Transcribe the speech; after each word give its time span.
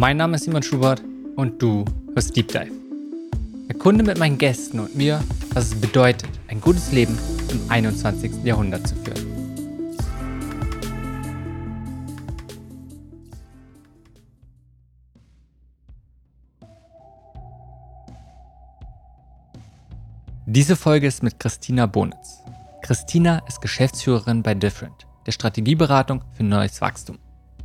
Mein 0.00 0.16
Name 0.18 0.36
ist 0.36 0.44
Simon 0.44 0.62
Schubert 0.62 1.02
und 1.34 1.60
du 1.60 1.84
hörst 2.14 2.36
Deep 2.36 2.46
Dive. 2.46 2.70
Erkunde 3.68 4.04
mit 4.04 4.16
meinen 4.16 4.38
Gästen 4.38 4.78
und 4.78 4.94
mir, 4.94 5.20
was 5.54 5.72
es 5.72 5.80
bedeutet, 5.80 6.30
ein 6.46 6.60
gutes 6.60 6.92
Leben 6.92 7.18
im 7.50 7.68
21. 7.68 8.44
Jahrhundert 8.44 8.86
zu 8.86 8.94
führen. 8.94 9.26
Diese 20.46 20.76
Folge 20.76 21.08
ist 21.08 21.24
mit 21.24 21.40
Christina 21.40 21.86
Bonitz. 21.86 22.44
Christina 22.82 23.42
ist 23.48 23.60
Geschäftsführerin 23.60 24.44
bei 24.44 24.54
Different, 24.54 25.08
der 25.26 25.32
Strategieberatung 25.32 26.22
für 26.34 26.44
neues 26.44 26.80
Wachstum. 26.80 27.18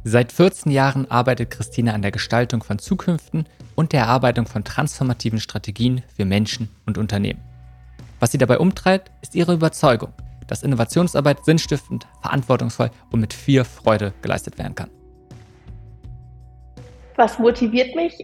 Seit 0.06 0.34
14 0.34 0.70
Jahren 0.70 1.10
arbeitet 1.10 1.50
Christina 1.50 1.94
an 1.94 2.02
der 2.02 2.12
Gestaltung 2.12 2.62
von 2.62 2.78
Zukünften 2.78 3.46
und 3.74 3.94
der 3.94 4.02
Erarbeitung 4.02 4.46
von 4.48 4.66
transformativen 4.66 5.40
Strategien 5.40 6.04
für 6.14 6.26
Menschen 6.26 6.68
und 6.86 6.98
Unternehmen. 6.98 7.40
Was 8.20 8.34
sie 8.34 8.38
dabei 8.38 8.60
umtreibt, 8.60 9.12
ist 9.22 9.34
ihre 9.34 9.54
Überzeugung, 9.54 10.12
dass 10.48 10.62
Innovationsarbeit 10.62 11.46
sinnstiftend, 11.46 12.06
verantwortungsvoll 12.22 12.92
und 13.12 13.22
mit 13.22 13.34
viel 13.34 13.64
Freude 13.64 14.14
geleistet 14.22 14.58
werden 14.58 14.76
kann. 14.76 14.90
Was 17.16 17.40
motiviert 17.40 17.96
mich? 17.96 18.18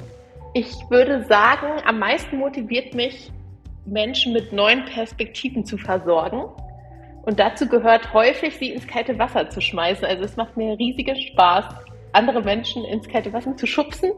Ich 0.54 0.74
würde 0.90 1.26
sagen, 1.30 1.82
am 1.86 2.00
meisten 2.00 2.40
motiviert 2.40 2.94
mich, 2.94 3.32
Menschen 3.86 4.34
mit 4.34 4.52
neuen 4.52 4.84
Perspektiven 4.84 5.66
zu 5.66 5.78
versorgen 5.78 6.44
und 7.24 7.40
dazu 7.40 7.68
gehört 7.68 8.14
häufig, 8.14 8.58
sie 8.58 8.72
ins 8.72 8.88
kalte 8.88 9.18
Wasser 9.20 9.50
zu 9.50 9.62
schmeißen. 9.62 10.06
Also 10.06 10.24
es 10.24 10.36
macht 10.36 10.58
mir 10.58 10.78
riesigen 10.78 11.16
Spaß, 11.16 11.66
andere 12.14 12.42
Menschen 12.42 12.84
ins 12.86 13.08
kalte 13.08 13.32
Wasser 13.34 13.56
zu 13.56 13.68
schubsen, 13.68 14.12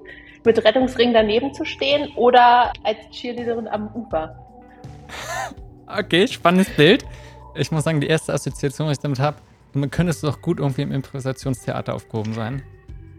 mit 0.45 0.63
Rettungsring 0.63 1.13
daneben 1.13 1.53
zu 1.53 1.65
stehen 1.65 2.09
oder 2.15 2.71
als 2.83 2.97
Cheerleaderin 3.11 3.67
am 3.67 3.93
Ufer. 3.93 4.35
Okay, 5.93 6.25
spannendes 6.25 6.69
Bild. 6.69 7.03
Ich 7.53 7.69
muss 7.69 7.83
sagen, 7.83 7.99
die 7.99 8.07
erste 8.07 8.31
Assoziation, 8.31 8.87
die 8.87 8.93
ich 8.93 8.99
damit 8.99 9.19
habe, 9.19 9.35
man 9.73 9.91
könnte 9.91 10.11
es 10.11 10.21
doch 10.21 10.41
gut 10.41 10.59
irgendwie 10.59 10.83
im 10.83 10.91
Improvisationstheater 10.93 11.93
aufgehoben 11.93 12.31
sein, 12.31 12.63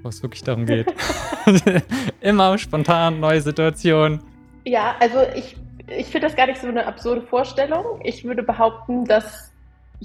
wo 0.03 0.09
es 0.09 0.23
wirklich 0.23 0.43
darum 0.43 0.65
geht. 0.65 0.91
Immer 2.23 2.57
spontan, 2.57 3.21
neue 3.21 3.43
Situationen. 3.43 4.23
Ja, 4.65 4.97
also 5.01 5.19
ich, 5.35 5.57
ich 5.87 6.07
finde 6.07 6.29
das 6.29 6.37
gar 6.37 6.47
nicht 6.47 6.61
so 6.61 6.69
eine 6.69 6.87
absurde 6.87 7.23
Vorstellung. 7.23 8.01
Ich 8.05 8.25
würde 8.25 8.43
behaupten, 8.43 9.05
dass 9.05 9.52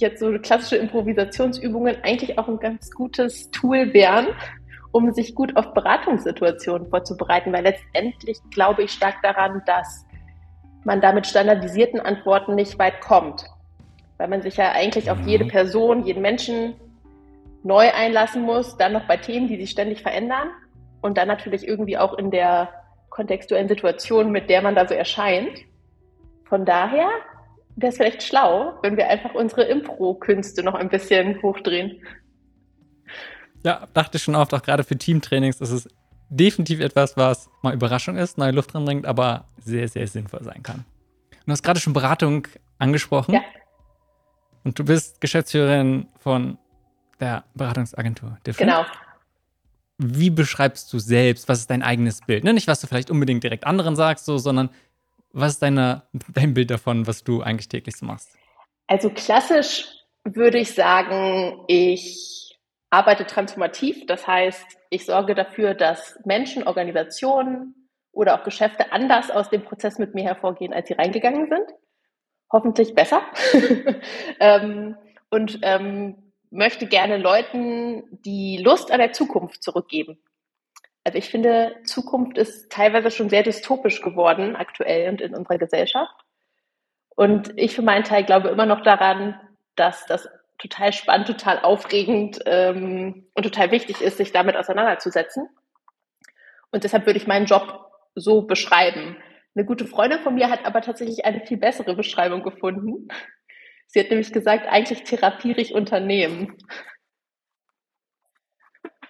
jetzt 0.01 0.19
so 0.19 0.31
klassische 0.39 0.77
Improvisationsübungen 0.77 1.97
eigentlich 2.03 2.37
auch 2.37 2.47
ein 2.47 2.59
ganz 2.59 2.91
gutes 2.91 3.51
Tool 3.51 3.93
wären, 3.93 4.27
um 4.91 5.11
sich 5.11 5.35
gut 5.35 5.55
auf 5.55 5.73
Beratungssituationen 5.73 6.89
vorzubereiten, 6.89 7.51
weil 7.53 7.63
letztendlich 7.63 8.37
glaube 8.51 8.83
ich 8.83 8.91
stark 8.91 9.15
daran, 9.21 9.61
dass 9.65 10.05
man 10.83 11.01
da 11.01 11.11
mit 11.11 11.27
standardisierten 11.27 11.99
Antworten 11.99 12.55
nicht 12.55 12.79
weit 12.79 13.01
kommt, 13.01 13.45
weil 14.17 14.27
man 14.27 14.41
sich 14.41 14.57
ja 14.57 14.71
eigentlich 14.71 15.11
auf 15.11 15.19
jede 15.25 15.45
mhm. 15.45 15.49
Person, 15.49 16.05
jeden 16.05 16.21
Menschen 16.21 16.75
neu 17.63 17.91
einlassen 17.91 18.43
muss, 18.43 18.77
dann 18.77 18.93
noch 18.93 19.05
bei 19.07 19.17
Themen, 19.17 19.47
die 19.47 19.57
sich 19.57 19.71
ständig 19.71 20.01
verändern 20.01 20.49
und 21.01 21.17
dann 21.17 21.27
natürlich 21.27 21.67
irgendwie 21.67 21.97
auch 21.97 22.17
in 22.17 22.31
der 22.31 22.69
kontextuellen 23.09 23.67
Situation, 23.67 24.31
mit 24.31 24.49
der 24.49 24.61
man 24.61 24.75
da 24.75 24.87
so 24.87 24.93
erscheint. 24.93 25.59
Von 26.45 26.65
daher 26.65 27.09
wäre 27.77 27.91
es 27.91 27.97
vielleicht 27.97 28.23
schlau, 28.23 28.77
wenn 28.81 28.97
wir 28.97 29.07
einfach 29.07 29.33
unsere 29.33 29.63
Impro-Künste 29.63 30.63
noch 30.63 30.73
ein 30.73 30.89
bisschen 30.89 31.41
hochdrehen. 31.41 32.01
Ja, 33.63 33.87
dachte 33.93 34.17
ich 34.17 34.23
schon 34.23 34.35
oft, 34.35 34.53
auch 34.53 34.61
gerade 34.61 34.83
für 34.83 34.97
Teamtrainings 34.97 35.61
ist 35.61 35.71
es 35.71 35.87
definitiv 36.29 36.79
etwas, 36.79 37.15
was 37.15 37.49
mal 37.61 37.73
Überraschung 37.73 38.17
ist, 38.17 38.37
neue 38.37 38.51
Luft 38.51 38.73
drin 38.73 39.05
aber 39.05 39.45
sehr, 39.59 39.87
sehr 39.87 40.07
sinnvoll 40.07 40.43
sein 40.43 40.63
kann. 40.63 40.85
Du 41.45 41.51
hast 41.51 41.63
gerade 41.63 41.79
schon 41.79 41.93
Beratung 41.93 42.47
angesprochen. 42.77 43.33
Ja. 43.33 43.41
Und 44.63 44.77
du 44.77 44.83
bist 44.83 45.21
Geschäftsführerin 45.21 46.07
von 46.19 46.57
der 47.19 47.45
Beratungsagentur 47.53 48.37
Different. 48.45 48.71
Genau. 48.71 48.85
Wie 49.97 50.29
beschreibst 50.29 50.91
du 50.91 50.99
selbst? 50.99 51.47
Was 51.47 51.59
ist 51.59 51.69
dein 51.69 51.81
eigenes 51.81 52.21
Bild? 52.21 52.43
Ne? 52.43 52.53
Nicht, 52.53 52.67
was 52.67 52.81
du 52.81 52.87
vielleicht 52.87 53.09
unbedingt 53.09 53.43
direkt 53.43 53.65
anderen 53.65 53.95
sagst, 53.95 54.25
so, 54.25 54.37
sondern 54.37 54.69
was 55.31 55.53
ist 55.53 55.61
deine, 55.61 56.03
dein 56.33 56.53
Bild 56.53 56.71
davon, 56.71 57.07
was 57.07 57.23
du 57.23 57.41
eigentlich 57.41 57.69
täglich 57.69 57.95
so 57.95 58.05
machst? 58.05 58.29
Also 58.87 59.09
klassisch 59.09 59.85
würde 60.23 60.59
ich 60.59 60.73
sagen, 60.73 61.63
ich 61.67 62.57
arbeite 62.89 63.25
transformativ. 63.25 64.05
Das 64.05 64.27
heißt, 64.27 64.65
ich 64.89 65.05
sorge 65.05 65.35
dafür, 65.35 65.73
dass 65.73 66.19
Menschen, 66.25 66.63
Organisationen 66.67 67.89
oder 68.11 68.39
auch 68.39 68.43
Geschäfte 68.43 68.91
anders 68.91 69.29
aus 69.29 69.49
dem 69.49 69.63
Prozess 69.63 69.99
mit 69.99 70.15
mir 70.15 70.23
hervorgehen, 70.23 70.73
als 70.73 70.87
sie 70.87 70.93
reingegangen 70.93 71.47
sind. 71.49 71.69
Hoffentlich 72.51 72.95
besser. 72.95 73.21
ähm, 74.39 74.95
und 75.29 75.59
ähm, 75.61 76.31
möchte 76.49 76.87
gerne 76.87 77.17
Leuten 77.17 78.03
die 78.25 78.57
Lust 78.57 78.91
an 78.91 78.99
der 78.99 79.11
Zukunft 79.11 79.61
zurückgeben. 79.61 80.17
Also 81.07 81.19
ich 81.19 81.29
finde, 81.29 81.73
Zukunft 81.85 82.37
ist 82.37 82.69
teilweise 82.69 83.11
schon 83.11 83.29
sehr 83.29 83.41
dystopisch 83.41 84.01
geworden, 84.01 84.57
aktuell 84.57 85.07
und 85.07 85.21
in 85.21 85.35
unserer 85.35 85.57
Gesellschaft. 85.57 86.13
Und 87.15 87.53
ich 87.55 87.73
für 87.73 87.81
meinen 87.81 88.03
Teil 88.03 88.25
glaube 88.25 88.49
immer 88.49 88.65
noch 88.65 88.81
daran, 88.81 89.39
dass 89.77 90.05
das 90.07 90.27
total 90.57 90.91
spannend, 90.91 91.27
total 91.27 91.61
aufregend 91.61 92.41
ähm, 92.45 93.25
und 93.33 93.43
total 93.43 93.71
wichtig 93.71 94.01
ist, 94.01 94.17
sich 94.17 94.33
damit 94.33 94.57
auseinanderzusetzen. 94.57 95.47
Und 96.71 96.83
deshalb 96.83 97.05
würde 97.05 97.19
ich 97.19 97.25
meinen 97.25 97.45
Job 97.45 97.89
so 98.13 98.41
beschreiben. 98.41 99.15
Eine 99.55 99.63
gute 99.63 99.85
Freundin 99.85 100.19
von 100.19 100.35
mir 100.35 100.49
hat 100.49 100.65
aber 100.65 100.81
tatsächlich 100.81 101.23
eine 101.23 101.39
viel 101.39 101.55
bessere 101.55 101.95
Beschreibung 101.95 102.43
gefunden. 102.43 103.07
Sie 103.85 104.01
hat 104.01 104.09
nämlich 104.09 104.33
gesagt, 104.33 104.67
eigentlich 104.67 105.05
therapiere 105.05 105.61
ich 105.61 105.73
Unternehmen. 105.73 106.57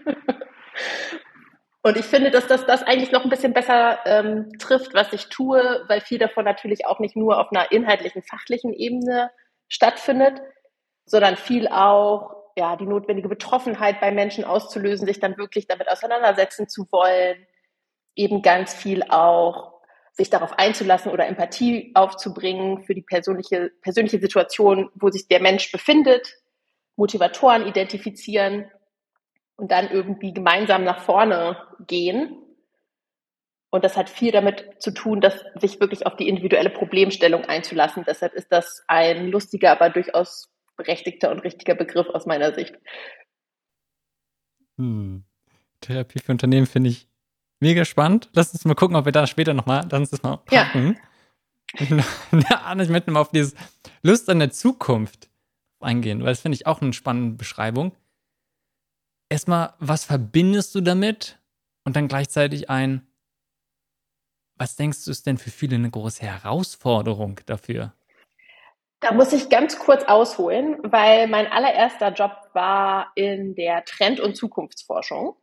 Und 1.88 1.96
ich 1.96 2.06
finde, 2.06 2.32
dass 2.32 2.48
das, 2.48 2.66
das 2.66 2.84
eigentlich 2.84 3.14
noch 3.14 3.24
ein 3.24 3.30
bisschen 3.30 3.54
besser 3.54 4.00
ähm, 4.06 4.52
trifft, 4.60 4.94
was 4.94 5.14
ich 5.14 5.28
tue, 5.30 5.86
weil 5.88 6.02
viel 6.02 6.18
davon 6.18 6.44
natürlich 6.44 6.86
auch 6.86 7.00
nicht 7.00 7.16
nur 7.16 7.40
auf 7.40 7.50
einer 7.50 7.72
inhaltlichen, 7.72 8.24
fachlichen 8.24 8.74
Ebene 8.74 9.32
stattfindet, 9.70 10.42
sondern 11.06 11.38
viel 11.38 11.70
auch 11.70 12.36
ja, 12.58 12.76
die 12.76 12.86
notwendige 12.86 13.30
Betroffenheit 13.30 14.02
bei 14.02 14.12
Menschen 14.12 14.44
auszulösen, 14.44 15.08
sich 15.08 15.22
dann 15.22 15.38
wirklich 15.38 15.66
damit 15.68 15.90
auseinandersetzen 15.90 16.68
zu 16.68 16.88
wollen, 16.92 17.38
eben 18.18 18.42
ganz 18.42 18.74
viel 18.74 19.04
auch 19.04 19.80
sich 20.12 20.30
darauf 20.30 20.60
einzulassen 20.60 21.14
oder 21.14 21.26
Empathie 21.26 21.92
aufzubringen 21.94 22.82
für 22.82 22.96
die 22.96 23.02
persönliche, 23.02 23.72
persönliche 23.82 24.20
Situation, 24.20 24.90
wo 24.96 25.10
sich 25.10 25.30
der 25.30 25.40
Mensch 25.40 25.72
befindet, 25.72 26.36
Motivatoren 26.98 27.66
identifizieren 27.66 28.70
und 29.58 29.72
dann 29.72 29.90
irgendwie 29.90 30.34
gemeinsam 30.34 30.84
nach 30.84 31.02
vorne 31.02 31.58
gehen. 31.86 32.38
Und 33.70 33.84
das 33.84 33.98
hat 33.98 34.10
viel 34.10 34.32
damit 34.32 34.82
zu 34.82 34.92
tun, 34.92 35.20
dass 35.20 35.44
sich 35.56 35.80
wirklich 35.82 36.06
auf 36.06 36.16
die 36.16 36.30
individuelle 36.30 36.70
Problemstellung 36.70 37.44
einzulassen. 37.46 38.06
Deshalb 38.08 38.34
ist 38.34 38.52
das 38.52 38.84
ein 38.88 39.28
lustiger, 39.28 39.72
aber 39.72 39.90
durchaus 39.90 40.50
berechtigter 40.78 41.32
und 41.32 41.40
richtiger 41.40 41.76
Begriff 41.76 42.08
aus 42.08 42.26
meiner 42.26 42.54
Sicht. 42.54 42.76
Hm. 44.78 45.26
Therapie 45.82 46.20
für 46.20 46.32
Unternehmen 46.32 46.68
finde 46.68 46.92
ich 46.92 47.08
mega 47.60 47.84
spannend. 47.84 48.30
Lass 48.34 48.54
uns 48.54 48.64
mal 48.64 48.76
gucken, 48.76 48.96
ob 48.96 49.06
wir 49.06 49.12
da 49.12 49.28
später 49.28 49.54
nochmal, 49.54 49.88
lass 49.90 50.00
uns 50.00 50.10
das 50.12 50.24
mal 50.24 50.38
packen. 50.38 50.98
Ja. 51.80 51.98
ja, 52.32 52.82
ich 52.82 52.88
möchte 52.88 53.12
mal 53.12 53.20
auf 53.20 53.32
dieses 53.32 53.54
Lust 54.02 54.30
an 54.30 54.40
der 54.40 54.52
Zukunft 54.52 55.30
eingehen, 55.82 56.22
weil 56.22 56.30
das 56.30 56.40
finde 56.40 56.56
ich 56.56 56.66
auch 56.66 56.82
eine 56.82 56.94
spannende 56.94 57.36
Beschreibung 57.36 57.92
erstmal, 59.30 59.74
was 59.80 60.06
verbindest 60.06 60.76
du 60.76 60.82
damit? 60.82 61.40
Und 61.84 61.96
dann 61.96 62.08
gleichzeitig 62.08 62.70
ein, 62.70 63.08
was 64.56 64.76
denkst 64.76 65.06
du, 65.06 65.12
ist 65.12 65.26
denn 65.26 65.38
für 65.38 65.52
viele 65.52 65.76
eine 65.76 65.90
große 65.90 66.24
Herausforderung 66.24 67.40
dafür? 67.46 67.94
Da 69.00 69.14
muss 69.14 69.32
ich 69.32 69.50
ganz 69.50 69.78
kurz 69.78 70.04
ausholen, 70.04 70.80
weil 70.84 71.28
mein 71.28 71.46
allererster 71.52 72.12
Job 72.12 72.32
war 72.54 73.12
in 73.16 73.54
der 73.56 73.86
Trend- 73.86 74.20
und 74.20 74.36
Zukunftsforschung. 74.36 75.36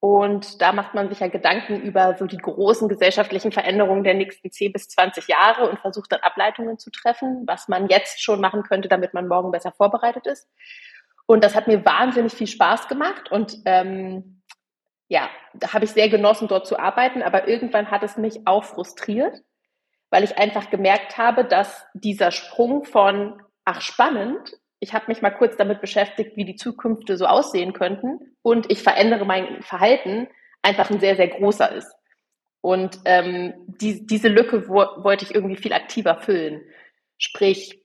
Und 0.00 0.60
da 0.60 0.72
macht 0.72 0.94
man 0.94 1.08
sich 1.08 1.20
ja 1.20 1.28
Gedanken 1.28 1.80
über 1.80 2.16
so 2.18 2.26
die 2.26 2.36
großen 2.36 2.88
gesellschaftlichen 2.88 3.52
Veränderungen 3.52 4.02
der 4.02 4.14
nächsten 4.14 4.50
10 4.50 4.72
bis 4.72 4.88
20 4.88 5.28
Jahre 5.28 5.70
und 5.70 5.78
versucht 5.78 6.10
dann 6.10 6.18
Ableitungen 6.20 6.76
zu 6.76 6.90
treffen, 6.90 7.44
was 7.46 7.68
man 7.68 7.86
jetzt 7.86 8.20
schon 8.20 8.40
machen 8.40 8.64
könnte, 8.64 8.88
damit 8.88 9.14
man 9.14 9.28
morgen 9.28 9.52
besser 9.52 9.70
vorbereitet 9.70 10.26
ist. 10.26 10.48
Und 11.32 11.42
das 11.42 11.54
hat 11.54 11.66
mir 11.66 11.82
wahnsinnig 11.86 12.34
viel 12.34 12.46
Spaß 12.46 12.88
gemacht 12.88 13.32
und 13.32 13.56
ähm, 13.64 14.42
ja, 15.08 15.30
da 15.54 15.72
habe 15.72 15.86
ich 15.86 15.92
sehr 15.92 16.10
genossen, 16.10 16.46
dort 16.46 16.66
zu 16.66 16.78
arbeiten, 16.78 17.22
aber 17.22 17.48
irgendwann 17.48 17.90
hat 17.90 18.02
es 18.02 18.18
mich 18.18 18.46
auch 18.46 18.64
frustriert, 18.64 19.40
weil 20.10 20.24
ich 20.24 20.36
einfach 20.36 20.68
gemerkt 20.68 21.16
habe, 21.16 21.46
dass 21.46 21.86
dieser 21.94 22.32
Sprung 22.32 22.84
von, 22.84 23.40
ach 23.64 23.80
spannend, 23.80 24.58
ich 24.78 24.92
habe 24.92 25.06
mich 25.08 25.22
mal 25.22 25.30
kurz 25.30 25.56
damit 25.56 25.80
beschäftigt, 25.80 26.36
wie 26.36 26.44
die 26.44 26.56
Zukünfte 26.56 27.16
so 27.16 27.24
aussehen 27.24 27.72
könnten 27.72 28.36
und 28.42 28.70
ich 28.70 28.82
verändere 28.82 29.24
mein 29.24 29.62
Verhalten, 29.62 30.28
einfach 30.60 30.90
ein 30.90 31.00
sehr, 31.00 31.16
sehr 31.16 31.28
großer 31.28 31.72
ist. 31.72 31.90
Und 32.60 33.00
ähm, 33.06 33.54
die, 33.80 34.04
diese 34.04 34.28
Lücke 34.28 34.68
wo, 34.68 34.84
wollte 35.02 35.24
ich 35.24 35.34
irgendwie 35.34 35.56
viel 35.56 35.72
aktiver 35.72 36.16
füllen. 36.20 36.60
Sprich, 37.16 37.81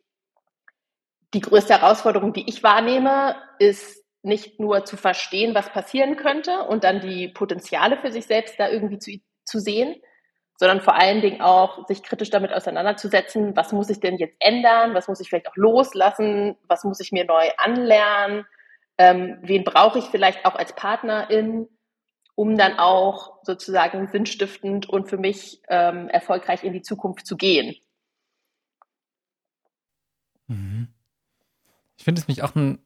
die 1.33 1.41
größte 1.41 1.79
Herausforderung, 1.79 2.33
die 2.33 2.47
ich 2.47 2.63
wahrnehme, 2.63 3.35
ist 3.59 4.03
nicht 4.23 4.59
nur 4.59 4.85
zu 4.85 4.97
verstehen, 4.97 5.55
was 5.55 5.69
passieren 5.69 6.15
könnte 6.15 6.63
und 6.63 6.83
dann 6.83 7.01
die 7.01 7.27
Potenziale 7.27 7.97
für 7.97 8.11
sich 8.11 8.25
selbst 8.25 8.59
da 8.59 8.69
irgendwie 8.69 8.99
zu, 8.99 9.11
zu 9.45 9.59
sehen, 9.59 9.95
sondern 10.57 10.81
vor 10.81 10.95
allen 10.95 11.21
Dingen 11.21 11.41
auch 11.41 11.87
sich 11.87 12.03
kritisch 12.03 12.29
damit 12.29 12.51
auseinanderzusetzen, 12.51 13.55
was 13.55 13.71
muss 13.71 13.89
ich 13.89 13.99
denn 13.99 14.17
jetzt 14.17 14.35
ändern, 14.39 14.93
was 14.93 15.07
muss 15.07 15.19
ich 15.19 15.29
vielleicht 15.29 15.47
auch 15.47 15.55
loslassen, 15.55 16.57
was 16.67 16.83
muss 16.83 16.99
ich 16.99 17.11
mir 17.11 17.25
neu 17.25 17.47
anlernen, 17.57 18.45
ähm, 18.97 19.37
wen 19.41 19.63
brauche 19.63 19.99
ich 19.99 20.05
vielleicht 20.05 20.45
auch 20.45 20.55
als 20.55 20.73
Partnerin, 20.73 21.67
um 22.35 22.57
dann 22.57 22.79
auch 22.79 23.37
sozusagen 23.43 24.07
sinnstiftend 24.07 24.89
und 24.89 25.09
für 25.09 25.17
mich 25.17 25.61
ähm, 25.69 26.09
erfolgreich 26.09 26.63
in 26.63 26.73
die 26.73 26.81
Zukunft 26.81 27.27
zu 27.27 27.37
gehen. 27.37 27.75
Mhm. 30.47 30.96
Ich 31.97 32.03
finde 32.03 32.21
es 32.21 32.27
mich 32.27 32.43
auch 32.43 32.55
ein 32.55 32.79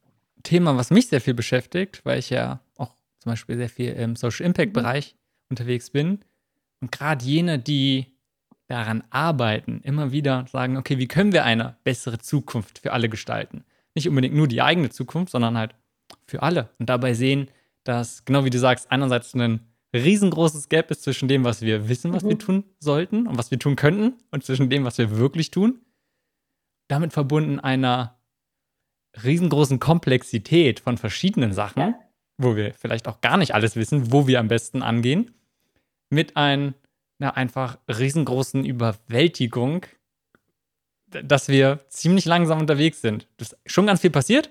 Thema, 0.44 0.76
was 0.78 0.90
mich 0.90 1.08
sehr 1.08 1.22
viel 1.22 1.34
beschäftigt, 1.34 2.02
weil 2.04 2.20
ich 2.20 2.30
ja 2.30 2.62
auch 2.78 2.96
zum 3.20 3.32
Beispiel 3.32 3.58
sehr 3.58 3.70
viel 3.70 3.92
im 3.92 4.16
Social 4.16 4.46
Impact 4.46 4.74
Bereich 4.74 5.16
unterwegs 5.50 5.90
bin. 5.90 6.20
Und 6.80 6.92
gerade 6.92 7.24
jene, 7.24 7.60
die 7.60 8.08
daran 8.68 9.04
arbeiten, 9.10 9.82
immer 9.84 10.12
wieder 10.12 10.46
sagen, 10.52 10.78
okay, 10.78 10.98
wie 10.98 11.08
können 11.08 11.34
wir 11.34 11.44
eine 11.44 11.76
bessere 11.84 12.18
Zukunft 12.20 12.80
für 12.80 12.94
alle 12.94 13.10
gestalten? 13.10 13.64
Nicht 13.94 14.08
unbedingt 14.08 14.34
nur 14.34 14.48
die 14.48 14.62
eigene 14.62 14.90
Zukunft, 14.90 15.32
sondern 15.32 15.58
halt 15.58 15.76
für 16.26 16.42
alle. 16.42 16.70
Und 16.80 16.90
dabei 16.90 17.14
sehen, 17.14 17.50
dass, 17.84 18.26
genau 18.26 18.46
wie 18.46 18.50
du 18.50 18.60
sagst, 18.60 18.90
einerseits 18.92 19.34
ein 19.36 19.60
riesengroßes 19.94 20.70
Gap 20.70 20.90
ist 20.90 21.04
zwischen 21.04 21.28
dem, 21.28 21.44
was 21.44 21.62
wir 21.62 21.90
wissen, 21.90 22.14
was 22.14 22.24
mhm. 22.24 22.30
wir 22.30 22.40
tun 22.40 22.64
sollten 22.80 23.28
und 23.28 23.38
was 23.38 23.52
wir 23.52 23.60
tun 23.60 23.76
könnten, 23.76 24.14
und 24.32 24.44
zwischen 24.44 24.70
dem, 24.70 24.86
was 24.86 24.98
wir 24.98 25.18
wirklich 25.18 25.52
tun. 25.52 25.82
Damit 26.88 27.14
verbunden 27.14 27.60
einer 27.60 28.21
riesengroßen 29.24 29.80
Komplexität 29.80 30.80
von 30.80 30.98
verschiedenen 30.98 31.54
Sachen, 31.54 31.80
ja. 31.80 32.00
wo 32.38 32.56
wir 32.56 32.74
vielleicht 32.74 33.08
auch 33.08 33.22
gar 33.22 33.38
nicht 33.38 33.54
alles 33.54 33.76
wissen, 33.76 34.12
wo 34.12 34.28
wir 34.28 34.40
am 34.40 34.48
besten 34.48 34.84
angehen, 34.84 35.34
mit 36.10 36.38
einer 36.38 36.74
einfach 37.20 37.78
riesengroßen 37.88 38.66
Überwältigung, 38.66 39.86
dass 41.08 41.50
wir 41.50 41.80
ziemlich 41.90 42.26
langsam 42.26 42.60
unterwegs 42.60 43.02
sind. 43.02 43.28
Das 43.38 43.54
ist 43.54 43.60
schon 43.66 43.86
ganz 43.86 44.02
viel 44.02 44.12
passiert, 44.12 44.50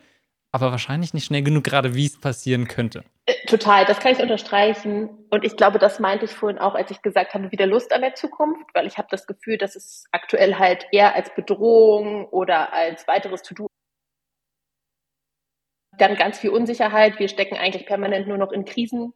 aber 0.52 0.70
wahrscheinlich 0.70 1.14
nicht 1.14 1.24
schnell 1.24 1.42
genug, 1.42 1.64
gerade 1.64 1.94
wie 1.94 2.06
es 2.06 2.20
passieren 2.20 2.68
könnte. 2.68 3.04
Äh, 3.26 3.34
total, 3.46 3.86
das 3.86 4.00
kann 4.00 4.12
ich 4.12 4.20
unterstreichen. 4.20 5.08
Und 5.30 5.44
ich 5.44 5.56
glaube, 5.56 5.78
das 5.78 6.00
meinte 6.00 6.26
ich 6.26 6.32
vorhin 6.32 6.58
auch, 6.58 6.74
als 6.74 6.90
ich 6.90 7.02
gesagt 7.02 7.34
habe, 7.34 7.50
wieder 7.50 7.66
Lust 7.66 7.92
an 7.92 8.02
der 8.02 8.14
Zukunft, 8.14 8.66
weil 8.74 8.86
ich 8.86 8.98
habe 8.98 9.08
das 9.10 9.26
Gefühl, 9.26 9.58
dass 9.58 9.76
es 9.76 10.04
aktuell 10.12 10.56
halt 10.56 10.86
eher 10.92 11.14
als 11.14 11.34
Bedrohung 11.34 12.26
oder 12.26 12.72
als 12.72 13.06
weiteres 13.08 13.42
To-Do 13.42 13.68
dann 16.00 16.16
ganz 16.16 16.38
viel 16.38 16.50
Unsicherheit. 16.50 17.18
Wir 17.18 17.28
stecken 17.28 17.56
eigentlich 17.56 17.86
permanent 17.86 18.26
nur 18.26 18.38
noch 18.38 18.52
in 18.52 18.64
Krisen 18.64 19.12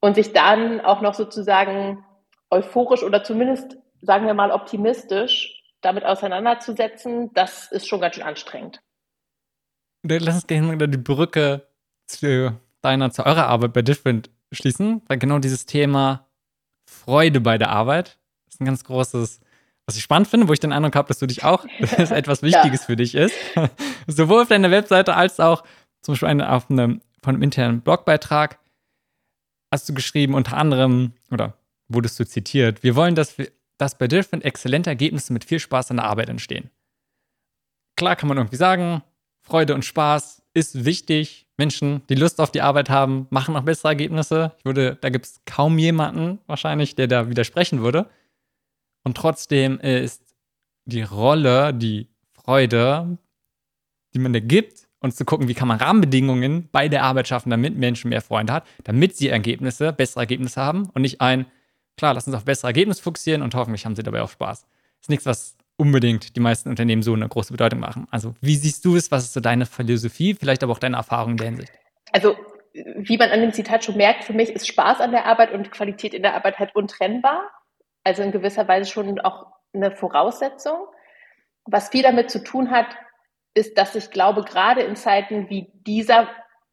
und 0.00 0.14
sich 0.14 0.32
dann 0.32 0.80
auch 0.80 1.00
noch 1.00 1.14
sozusagen 1.14 2.04
euphorisch 2.50 3.02
oder 3.02 3.22
zumindest, 3.22 3.76
sagen 4.00 4.26
wir 4.26 4.34
mal, 4.34 4.50
optimistisch 4.50 5.60
damit 5.80 6.04
auseinanderzusetzen, 6.04 7.32
das 7.34 7.70
ist 7.72 7.88
schon 7.88 8.00
ganz 8.00 8.16
schön 8.16 8.24
anstrengend. 8.24 8.82
Lass 10.02 10.34
uns 10.34 10.46
gerne 10.46 10.88
die 10.88 10.98
Brücke 10.98 11.66
zu 12.06 12.58
deiner, 12.82 13.10
zu 13.10 13.24
eurer 13.24 13.46
Arbeit 13.46 13.72
bei 13.72 13.82
Different 13.82 14.30
schließen, 14.52 15.02
weil 15.06 15.18
genau 15.18 15.38
dieses 15.38 15.66
Thema 15.66 16.26
Freude 16.86 17.40
bei 17.40 17.58
der 17.58 17.70
Arbeit 17.70 18.18
ist 18.48 18.60
ein 18.60 18.64
ganz 18.64 18.84
großes, 18.84 19.40
was 19.86 19.96
ich 19.96 20.02
spannend 20.02 20.28
finde, 20.28 20.48
wo 20.48 20.52
ich 20.52 20.60
den 20.60 20.72
Eindruck 20.72 20.96
habe, 20.96 21.08
dass 21.08 21.18
du 21.18 21.26
dich 21.26 21.44
auch, 21.44 21.66
dass 21.80 21.98
es 21.98 22.10
etwas 22.10 22.42
Wichtiges 22.42 22.80
ja. 22.80 22.86
für 22.86 22.96
dich 22.96 23.14
ist. 23.14 23.34
Sowohl 24.06 24.42
auf 24.42 24.48
deiner 24.48 24.70
Webseite 24.70 25.14
als 25.14 25.38
auch 25.38 25.62
zum 26.02 26.12
Beispiel 26.12 26.28
eine, 26.28 26.50
auf 26.50 26.70
einem, 26.70 27.00
von 27.22 27.34
einem 27.34 27.42
internen 27.42 27.80
Blogbeitrag 27.80 28.58
hast 29.70 29.88
du 29.88 29.94
geschrieben, 29.94 30.34
unter 30.34 30.56
anderem, 30.56 31.12
oder 31.30 31.56
wurdest 31.88 32.18
du 32.18 32.26
zitiert, 32.26 32.82
wir 32.82 32.96
wollen, 32.96 33.14
dass, 33.14 33.38
wir, 33.38 33.50
dass 33.78 33.96
bei 33.96 34.08
Different 34.08 34.44
exzellente 34.44 34.90
Ergebnisse 34.90 35.32
mit 35.32 35.44
viel 35.44 35.58
Spaß 35.58 35.90
an 35.90 35.98
der 35.98 36.06
Arbeit 36.06 36.28
entstehen. 36.28 36.70
Klar 37.96 38.16
kann 38.16 38.28
man 38.28 38.38
irgendwie 38.38 38.56
sagen, 38.56 39.02
Freude 39.42 39.74
und 39.74 39.84
Spaß 39.84 40.42
ist 40.54 40.84
wichtig. 40.84 41.46
Menschen, 41.56 42.02
die 42.08 42.14
Lust 42.14 42.40
auf 42.40 42.50
die 42.50 42.62
Arbeit 42.62 42.88
haben, 42.88 43.26
machen 43.30 43.54
auch 43.56 43.62
bessere 43.62 43.88
Ergebnisse. 43.88 44.52
Ich 44.58 44.64
würde, 44.64 44.96
da 45.00 45.10
gibt 45.10 45.26
es 45.26 45.40
kaum 45.44 45.78
jemanden 45.78 46.38
wahrscheinlich, 46.46 46.94
der 46.94 47.06
da 47.06 47.28
widersprechen 47.28 47.82
würde. 47.82 48.08
Und 49.04 49.16
trotzdem 49.16 49.78
ist 49.80 50.34
die 50.84 51.02
Rolle, 51.02 51.74
die 51.74 52.08
Freude, 52.32 53.18
die 54.14 54.18
man 54.18 54.32
da 54.32 54.40
gibt, 54.40 54.88
und 55.00 55.14
zu 55.14 55.24
gucken, 55.24 55.48
wie 55.48 55.54
kann 55.54 55.68
man 55.68 55.78
Rahmenbedingungen 55.78 56.68
bei 56.70 56.88
der 56.88 57.02
Arbeit 57.02 57.28
schaffen, 57.28 57.50
damit 57.50 57.76
Menschen 57.76 58.10
mehr 58.10 58.20
Freunde 58.20 58.52
hat, 58.52 58.66
damit 58.84 59.16
sie 59.16 59.28
Ergebnisse, 59.28 59.92
bessere 59.92 60.20
Ergebnisse 60.20 60.60
haben 60.60 60.90
und 60.94 61.02
nicht 61.02 61.20
ein, 61.20 61.46
klar, 61.96 62.14
lass 62.14 62.26
uns 62.26 62.36
auf 62.36 62.44
bessere 62.44 62.68
Ergebnisse 62.68 63.02
fokussieren 63.02 63.42
und 63.42 63.54
hoffentlich 63.54 63.84
haben 63.84 63.96
sie 63.96 64.02
dabei 64.02 64.22
auch 64.22 64.30
Spaß. 64.30 64.66
Ist 65.00 65.10
nichts, 65.10 65.26
was 65.26 65.56
unbedingt 65.76 66.36
die 66.36 66.40
meisten 66.40 66.68
Unternehmen 66.68 67.02
so 67.02 67.14
eine 67.14 67.26
große 67.26 67.52
Bedeutung 67.52 67.80
machen. 67.80 68.06
Also, 68.10 68.34
wie 68.42 68.56
siehst 68.56 68.84
du 68.84 68.96
es? 68.96 69.10
Was 69.10 69.24
ist 69.24 69.32
so 69.32 69.40
deine 69.40 69.64
Philosophie? 69.64 70.34
Vielleicht 70.34 70.62
aber 70.62 70.72
auch 70.72 70.78
deine 70.78 70.98
Erfahrung 70.98 71.32
in 71.32 71.36
der 71.38 71.46
Hinsicht? 71.46 71.72
Also, 72.12 72.36
wie 72.74 73.16
man 73.16 73.30
an 73.30 73.40
dem 73.40 73.52
Zitat 73.52 73.84
schon 73.84 73.96
merkt, 73.96 74.24
für 74.24 74.34
mich 74.34 74.50
ist 74.50 74.68
Spaß 74.68 75.00
an 75.00 75.10
der 75.10 75.24
Arbeit 75.24 75.52
und 75.52 75.70
Qualität 75.70 76.12
in 76.12 76.22
der 76.22 76.34
Arbeit 76.34 76.58
halt 76.58 76.74
untrennbar. 76.74 77.50
Also 78.04 78.22
in 78.22 78.30
gewisser 78.30 78.68
Weise 78.68 78.90
schon 78.90 79.18
auch 79.20 79.46
eine 79.72 79.90
Voraussetzung. 79.90 80.86
Was 81.64 81.88
viel 81.88 82.02
damit 82.02 82.30
zu 82.30 82.44
tun 82.44 82.70
hat, 82.70 82.86
ist, 83.54 83.76
dass 83.78 83.94
ich 83.94 84.10
glaube, 84.10 84.42
gerade 84.42 84.82
in 84.82 84.96
Zeiten 84.96 85.48
wie 85.48 85.70
dieser, 85.86 86.28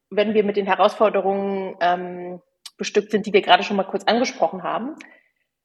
wenn 0.10 0.34
wir 0.34 0.44
mit 0.44 0.58
den 0.58 0.66
Herausforderungen 0.66 1.76
ähm, 1.82 2.42
bestückt 2.78 3.12
sind, 3.12 3.26
die 3.26 3.34
wir 3.34 3.42
gerade 3.42 3.64
schon 3.64 3.78
mal 3.78 3.84
kurz 3.84 4.04
angesprochen 4.04 4.64
haben, 4.64 4.96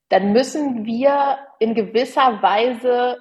dann 0.09 0.33
müssen 0.33 0.85
wir 0.85 1.39
in 1.59 1.75
gewisser 1.75 2.43
Weise, 2.43 3.19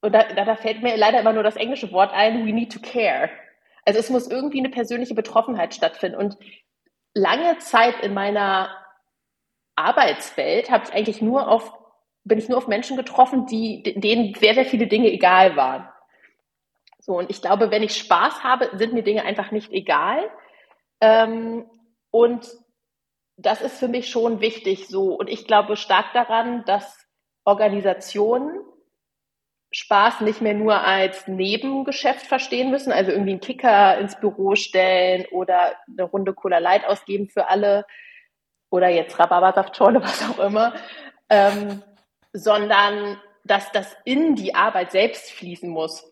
und 0.00 0.12
da, 0.12 0.22
da 0.22 0.56
fällt 0.56 0.82
mir 0.82 0.96
leider 0.96 1.20
immer 1.20 1.32
nur 1.32 1.42
das 1.42 1.56
englische 1.56 1.92
Wort 1.92 2.12
ein, 2.12 2.46
we 2.46 2.52
need 2.52 2.72
to 2.72 2.80
care. 2.80 3.30
Also 3.84 3.98
es 3.98 4.10
muss 4.10 4.30
irgendwie 4.30 4.58
eine 4.58 4.70
persönliche 4.70 5.14
Betroffenheit 5.14 5.74
stattfinden. 5.74 6.16
Und 6.16 6.36
lange 7.14 7.58
Zeit 7.58 8.00
in 8.02 8.14
meiner 8.14 8.70
Arbeitswelt 9.76 10.70
habe 10.70 10.84
ich 10.84 10.92
eigentlich 10.92 11.22
nur 11.22 11.48
auf, 11.48 11.72
bin 12.24 12.38
ich 12.38 12.48
nur 12.48 12.58
auf 12.58 12.68
Menschen 12.68 12.96
getroffen, 12.96 13.46
die, 13.46 13.82
denen 13.82 14.34
sehr, 14.34 14.54
sehr 14.54 14.64
viele 14.64 14.86
Dinge 14.86 15.10
egal 15.10 15.56
waren. 15.56 15.88
So, 17.04 17.18
und 17.18 17.30
ich 17.30 17.42
glaube, 17.42 17.72
wenn 17.72 17.82
ich 17.82 17.96
Spaß 17.96 18.44
habe, 18.44 18.70
sind 18.74 18.92
mir 18.92 19.02
Dinge 19.02 19.24
einfach 19.24 19.50
nicht 19.50 19.72
egal. 19.72 20.30
Ähm, 21.00 21.68
und 22.12 22.48
das 23.36 23.60
ist 23.60 23.80
für 23.80 23.88
mich 23.88 24.08
schon 24.08 24.40
wichtig 24.40 24.86
so. 24.86 25.14
Und 25.14 25.28
ich 25.28 25.48
glaube 25.48 25.76
stark 25.76 26.12
daran, 26.12 26.64
dass 26.64 27.04
Organisationen 27.44 28.60
Spaß 29.72 30.20
nicht 30.20 30.40
mehr 30.42 30.54
nur 30.54 30.80
als 30.80 31.26
Nebengeschäft 31.26 32.24
verstehen 32.24 32.70
müssen, 32.70 32.92
also 32.92 33.10
irgendwie 33.10 33.32
einen 33.32 33.40
Kicker 33.40 33.98
ins 33.98 34.20
Büro 34.20 34.54
stellen 34.54 35.26
oder 35.32 35.74
eine 35.88 36.04
Runde 36.04 36.34
Cola 36.34 36.58
Light 36.58 36.84
ausgeben 36.84 37.28
für 37.28 37.48
alle 37.48 37.84
oder 38.70 38.88
jetzt 38.88 39.18
Rhabarbersaftschorle, 39.18 40.00
was 40.02 40.30
auch 40.30 40.38
immer, 40.38 40.72
ähm, 41.28 41.82
sondern 42.32 43.20
dass 43.42 43.72
das 43.72 43.96
in 44.04 44.36
die 44.36 44.54
Arbeit 44.54 44.92
selbst 44.92 45.32
fließen 45.32 45.68
muss. 45.68 46.11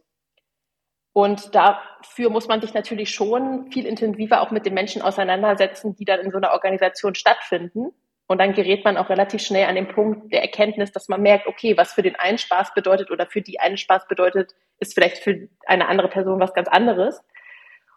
Und 1.13 1.55
dafür 1.55 2.31
muss 2.31 2.47
man 2.47 2.61
sich 2.61 2.73
natürlich 2.73 3.11
schon 3.11 3.71
viel 3.73 3.87
intensiver 3.87 4.41
auch 4.41 4.51
mit 4.51 4.65
den 4.65 4.75
Menschen 4.75 5.03
auseinandersetzen, 5.03 5.97
die 5.97 6.05
dann 6.05 6.21
in 6.21 6.31
so 6.31 6.37
einer 6.37 6.53
Organisation 6.53 7.15
stattfinden. 7.15 7.93
Und 8.27 8.39
dann 8.39 8.53
gerät 8.53 8.85
man 8.85 8.97
auch 8.97 9.09
relativ 9.09 9.43
schnell 9.43 9.67
an 9.67 9.75
den 9.75 9.89
Punkt 9.89 10.33
der 10.33 10.43
Erkenntnis, 10.43 10.93
dass 10.93 11.09
man 11.09 11.21
merkt, 11.21 11.49
okay, 11.49 11.77
was 11.77 11.93
für 11.93 12.03
den 12.03 12.15
einen 12.15 12.39
Spaß 12.39 12.75
bedeutet 12.75 13.11
oder 13.11 13.27
für 13.27 13.43
die 13.43 13.59
einen 13.59 13.77
Spaß 13.77 14.07
bedeutet, 14.07 14.55
ist 14.79 14.95
vielleicht 14.95 15.19
für 15.19 15.49
eine 15.67 15.89
andere 15.89 16.09
Person 16.09 16.39
was 16.39 16.55
ganz 16.55 16.69
anderes. 16.69 17.21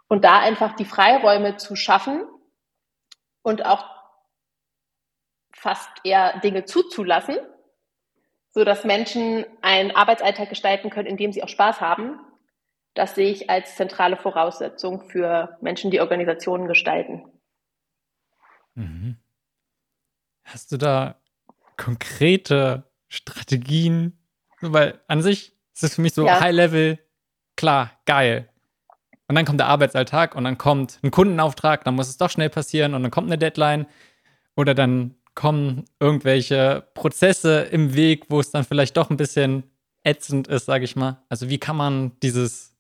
Und 0.08 0.26
da 0.26 0.40
einfach 0.40 0.76
die 0.76 0.86
Freiräume 0.86 1.58
zu 1.58 1.76
schaffen 1.76 2.26
und 3.44 3.64
auch 3.64 3.86
fast 5.56 5.90
eher 6.04 6.40
Dinge 6.40 6.66
zuzulassen, 6.66 7.38
so 8.50 8.64
dass 8.64 8.86
Menschen 8.86 9.46
einen 9.62 9.96
Arbeitsalltag 9.96 10.50
gestalten 10.50 10.90
können, 10.90 11.08
in 11.08 11.18
dem 11.18 11.32
sie 11.32 11.44
auch 11.44 11.50
Spaß 11.50 11.80
haben, 11.80 12.20
das 12.94 13.16
sehe 13.16 13.32
ich 13.32 13.50
als 13.50 13.76
zentrale 13.76 14.18
Voraussetzung 14.18 15.02
für 15.10 15.58
Menschen, 15.62 15.92
die 15.92 16.00
Organisationen 16.00 16.68
gestalten. 16.68 17.24
Mhm. 18.76 19.18
Hast 20.44 20.72
du 20.72 20.78
da 20.78 21.16
konkrete 21.78 22.84
Strategien? 23.08 24.18
Weil 24.62 25.00
an 25.08 25.22
sich 25.22 25.54
ist 25.74 25.84
es 25.84 25.96
für 25.96 26.02
mich 26.02 26.14
so 26.14 26.26
ja. 26.26 26.40
High-Level, 26.40 27.00
klar, 27.56 27.92
geil. 28.06 28.50
Und 29.28 29.36
dann 29.36 29.46
kommt 29.46 29.60
der 29.60 29.68
Arbeitsalltag 29.68 30.36
und 30.36 30.44
dann 30.44 30.58
kommt 30.58 31.00
ein 31.02 31.12
Kundenauftrag, 31.12 31.84
dann 31.84 31.96
muss 31.96 32.10
es 32.10 32.18
doch 32.18 32.30
schnell 32.30 32.50
passieren 32.50 32.94
und 32.94 33.02
dann 33.04 33.12
kommt 33.12 33.28
eine 33.28 33.38
Deadline. 33.38 33.88
Oder 34.56 34.76
dann 34.76 35.16
kommen 35.34 35.86
irgendwelche 36.00 36.88
Prozesse 36.94 37.62
im 37.62 37.96
Weg, 37.96 38.26
wo 38.30 38.40
es 38.40 38.52
dann 38.52 38.64
vielleicht 38.64 38.98
doch 38.98 39.10
ein 39.10 39.18
bisschen 39.18 39.64
ätzend 40.04 40.48
ist, 40.48 40.66
sage 40.66 40.86
ich 40.86 40.96
mal. 40.96 41.24
Also 41.30 41.50
wie 41.50 41.58
kann 41.58 41.76
man 41.76 42.12
dieses, 42.22 42.73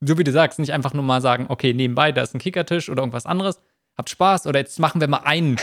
so 0.00 0.18
wie 0.18 0.24
du 0.24 0.32
sagst, 0.32 0.58
nicht 0.58 0.72
einfach 0.72 0.94
nur 0.94 1.02
mal 1.02 1.20
sagen, 1.20 1.46
okay, 1.48 1.72
nebenbei, 1.72 2.12
da 2.12 2.22
ist 2.22 2.34
ein 2.34 2.40
Kickertisch 2.40 2.88
oder 2.88 3.02
irgendwas 3.02 3.26
anderes, 3.26 3.60
habt 3.96 4.10
Spaß 4.10 4.46
oder 4.46 4.60
jetzt 4.60 4.78
machen 4.78 5.00
wir 5.00 5.08
mal 5.08 5.22
einen 5.24 5.56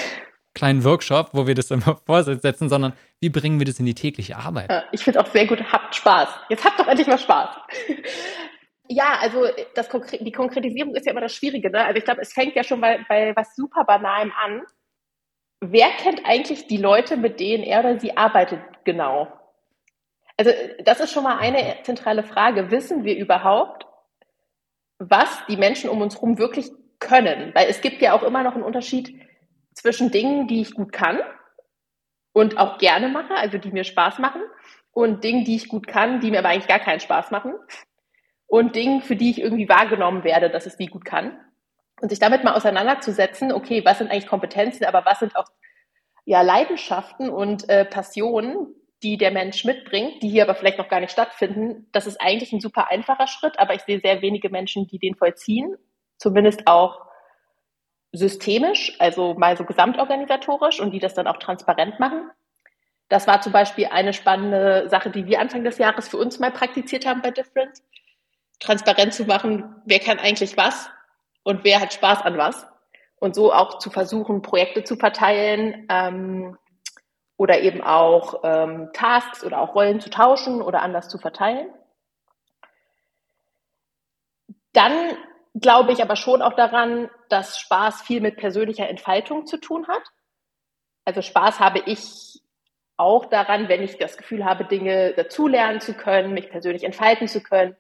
kleinen 0.53 0.83
Workshop, 0.83 1.29
wo 1.33 1.47
wir 1.47 1.55
das 1.55 1.71
immer 1.71 1.99
vorsetzen, 2.05 2.69
sondern 2.69 2.93
wie 3.21 3.29
bringen 3.29 3.59
wir 3.59 3.65
das 3.65 3.79
in 3.79 3.85
die 3.85 3.95
tägliche 3.95 4.37
Arbeit? 4.37 4.71
Ich 4.91 5.03
finde 5.03 5.21
auch 5.21 5.27
sehr 5.27 5.47
gut, 5.47 5.71
habt 5.71 5.95
Spaß. 5.95 6.29
Jetzt 6.49 6.65
habt 6.65 6.79
doch 6.79 6.87
endlich 6.87 7.07
mal 7.07 7.19
Spaß. 7.19 7.49
Ja, 8.87 9.17
also 9.19 9.47
das, 9.73 9.89
die 10.21 10.31
Konkretisierung 10.31 10.93
ist 10.93 11.07
ja 11.07 11.11
immer 11.11 11.21
das 11.21 11.33
Schwierige. 11.33 11.71
Ne? 11.71 11.83
Also 11.83 11.97
ich 11.97 12.05
glaube, 12.05 12.21
es 12.21 12.33
fängt 12.33 12.55
ja 12.55 12.63
schon 12.63 12.81
bei, 12.81 13.03
bei 13.09 13.33
was 13.35 13.55
super 13.55 13.83
Banalem 13.83 14.31
an 14.45 14.61
wer 15.61 15.89
kennt 15.89 16.25
eigentlich 16.25 16.67
die 16.67 16.77
Leute, 16.77 17.17
mit 17.17 17.39
denen 17.39 17.63
er 17.63 17.79
oder 17.79 17.99
sie 17.99 18.17
arbeitet 18.17 18.59
genau? 18.83 19.27
Also 20.37 20.51
das 20.83 20.99
ist 20.99 21.11
schon 21.11 21.23
mal 21.23 21.37
eine 21.37 21.77
zentrale 21.83 22.23
Frage. 22.23 22.71
Wissen 22.71 23.05
wir 23.05 23.17
überhaupt, 23.17 23.85
was 24.99 25.45
die 25.47 25.57
Menschen 25.57 25.89
um 25.89 26.01
uns 26.01 26.15
herum 26.15 26.37
wirklich 26.37 26.71
können? 26.99 27.53
Weil 27.53 27.67
es 27.69 27.81
gibt 27.81 28.01
ja 28.01 28.13
auch 28.13 28.23
immer 28.23 28.43
noch 28.43 28.55
einen 28.55 28.63
Unterschied 28.63 29.21
zwischen 29.73 30.11
Dingen, 30.11 30.47
die 30.47 30.61
ich 30.61 30.73
gut 30.73 30.91
kann 30.91 31.19
und 32.33 32.57
auch 32.57 32.77
gerne 32.77 33.09
mache, 33.09 33.33
also 33.35 33.57
die 33.57 33.71
mir 33.71 33.83
Spaß 33.83 34.19
machen, 34.19 34.41
und 34.91 35.25
Dingen, 35.25 35.43
die 35.43 35.57
ich 35.57 35.67
gut 35.67 35.87
kann, 35.87 36.21
die 36.21 36.31
mir 36.31 36.39
aber 36.39 36.49
eigentlich 36.49 36.67
gar 36.67 36.79
keinen 36.79 37.01
Spaß 37.01 37.31
machen, 37.31 37.53
und 38.47 38.75
Dingen, 38.75 39.01
für 39.01 39.15
die 39.15 39.31
ich 39.31 39.41
irgendwie 39.41 39.67
wahrgenommen 39.67 40.23
werde, 40.23 40.49
dass 40.49 40.65
es 40.65 40.77
die 40.77 40.87
gut 40.87 41.03
kann 41.03 41.37
und 42.01 42.09
sich 42.09 42.19
damit 42.19 42.43
mal 42.43 42.53
auseinanderzusetzen, 42.53 43.51
okay, 43.51 43.83
was 43.83 43.97
sind 43.97 44.11
eigentlich 44.11 44.27
Kompetenzen, 44.27 44.85
aber 44.85 45.05
was 45.05 45.19
sind 45.19 45.35
auch 45.35 45.47
ja, 46.25 46.41
Leidenschaften 46.41 47.29
und 47.29 47.69
äh, 47.69 47.85
Passionen, 47.85 48.73
die 49.05 49.17
der 49.17 49.29
Mensch 49.29 49.63
mitbringt, 49.65 50.23
die 50.23 50.29
hier 50.29 50.43
aber 50.43 50.55
vielleicht 50.55 50.79
noch 50.79 50.87
gar 50.87 50.99
nicht 50.99 51.11
stattfinden, 51.11 51.87
das 51.91 52.07
ist 52.07 52.19
eigentlich 52.19 52.51
ein 52.51 52.59
super 52.59 52.89
einfacher 52.89 53.27
Schritt, 53.27 53.59
aber 53.59 53.75
ich 53.75 53.83
sehe 53.83 53.99
sehr 53.99 54.23
wenige 54.23 54.49
Menschen, 54.49 54.87
die 54.87 54.97
den 54.97 55.13
vollziehen, 55.13 55.77
zumindest 56.17 56.65
auch 56.65 57.05
systemisch, 58.11 58.95
also 58.97 59.35
mal 59.35 59.57
so 59.57 59.63
gesamtorganisatorisch 59.63 60.79
und 60.79 60.89
die 60.89 60.97
das 60.97 61.13
dann 61.13 61.27
auch 61.27 61.37
transparent 61.37 61.99
machen. 61.99 62.31
Das 63.07 63.27
war 63.27 63.41
zum 63.41 63.51
Beispiel 63.51 63.85
eine 63.91 64.11
spannende 64.11 64.89
Sache, 64.89 65.11
die 65.11 65.27
wir 65.27 65.39
Anfang 65.39 65.63
des 65.63 65.77
Jahres 65.77 66.07
für 66.07 66.17
uns 66.17 66.39
mal 66.39 66.51
praktiziert 66.51 67.05
haben 67.05 67.21
bei 67.21 67.29
Different. 67.29 67.77
Transparent 68.59 69.13
zu 69.13 69.25
machen, 69.25 69.75
wer 69.85 69.99
kann 69.99 70.17
eigentlich 70.17 70.57
was 70.57 70.89
und 71.43 71.63
wer 71.63 71.79
hat 71.79 71.93
Spaß 71.93 72.23
an 72.23 72.39
was. 72.39 72.65
Und 73.17 73.35
so 73.35 73.53
auch 73.53 73.77
zu 73.77 73.91
versuchen, 73.91 74.41
Projekte 74.41 74.83
zu 74.83 74.95
verteilen 74.95 75.85
ähm, 75.89 76.57
oder 77.37 77.59
eben 77.61 77.81
auch 77.81 78.41
ähm, 78.43 78.89
Tasks 78.93 79.43
oder 79.43 79.59
auch 79.59 79.75
Rollen 79.75 79.99
zu 79.99 80.09
tauschen 80.09 80.61
oder 80.61 80.81
anders 80.81 81.09
zu 81.09 81.17
verteilen. 81.17 81.67
Dann 84.73 85.17
glaube 85.53 85.93
ich 85.93 86.01
aber 86.01 86.15
schon 86.15 86.41
auch 86.41 86.53
daran, 86.53 87.09
dass 87.29 87.59
Spaß 87.59 88.01
viel 88.01 88.21
mit 88.21 88.37
persönlicher 88.37 88.89
Entfaltung 88.89 89.45
zu 89.45 89.57
tun 89.57 89.87
hat. 89.87 90.03
Also 91.05 91.21
Spaß 91.21 91.59
habe 91.59 91.81
ich 91.85 92.41
auch 92.97 93.25
daran, 93.25 93.67
wenn 93.67 93.83
ich 93.83 93.97
das 93.97 94.17
Gefühl 94.17 94.45
habe, 94.45 94.65
Dinge 94.65 95.13
dazulernen 95.13 95.81
zu 95.81 95.93
können, 95.93 96.33
mich 96.33 96.49
persönlich 96.49 96.83
entfalten 96.83 97.27
zu 97.27 97.41
können, 97.41 97.75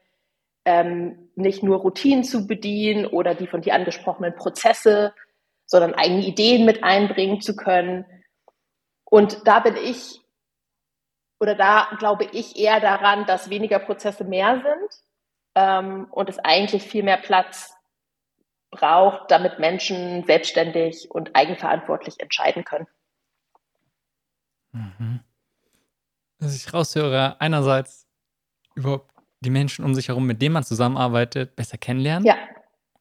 ähm, 0.65 1.29
nicht 1.35 1.63
nur 1.63 1.77
Routinen 1.77 2.23
zu 2.23 2.47
bedienen 2.47 3.05
oder 3.05 3.35
die 3.35 3.47
von 3.47 3.61
dir 3.61 3.75
angesprochenen 3.75 4.35
Prozesse, 4.35 5.13
sondern 5.65 5.93
eigene 5.93 6.25
Ideen 6.25 6.65
mit 6.65 6.83
einbringen 6.83 7.41
zu 7.41 7.55
können. 7.55 8.05
Und 9.05 9.47
da 9.47 9.59
bin 9.59 9.75
ich, 9.77 10.21
oder 11.39 11.55
da 11.55 11.95
glaube 11.99 12.25
ich 12.25 12.57
eher 12.57 12.79
daran, 12.79 13.25
dass 13.25 13.49
weniger 13.49 13.79
Prozesse 13.79 14.23
mehr 14.23 14.61
sind 14.61 15.01
ähm, 15.55 16.07
und 16.11 16.29
es 16.29 16.39
eigentlich 16.39 16.83
viel 16.83 17.03
mehr 17.03 17.17
Platz 17.17 17.75
braucht, 18.71 19.31
damit 19.31 19.59
Menschen 19.59 20.23
selbstständig 20.25 21.09
und 21.09 21.35
eigenverantwortlich 21.35 22.19
entscheiden 22.19 22.65
können. 22.65 22.87
Mhm. 24.71 25.21
Was 26.39 26.55
ich 26.55 26.73
raushöre, 26.73 27.39
einerseits 27.39 28.07
überhaupt 28.75 29.09
die 29.39 29.49
Menschen 29.49 29.85
um 29.85 29.95
sich 29.95 30.09
herum, 30.09 30.25
mit 30.25 30.41
denen 30.41 30.53
man 30.53 30.63
zusammenarbeitet, 30.63 31.55
besser 31.55 31.77
kennenlernen. 31.77 32.25
Ja. 32.25 32.35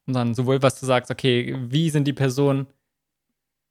Und 0.06 0.14
dann 0.14 0.34
sowohl, 0.34 0.62
was 0.62 0.78
du 0.78 0.86
sagst, 0.86 1.10
okay, 1.10 1.56
wie 1.58 1.90
sind 1.90 2.04
die 2.04 2.12
Personen, 2.12 2.66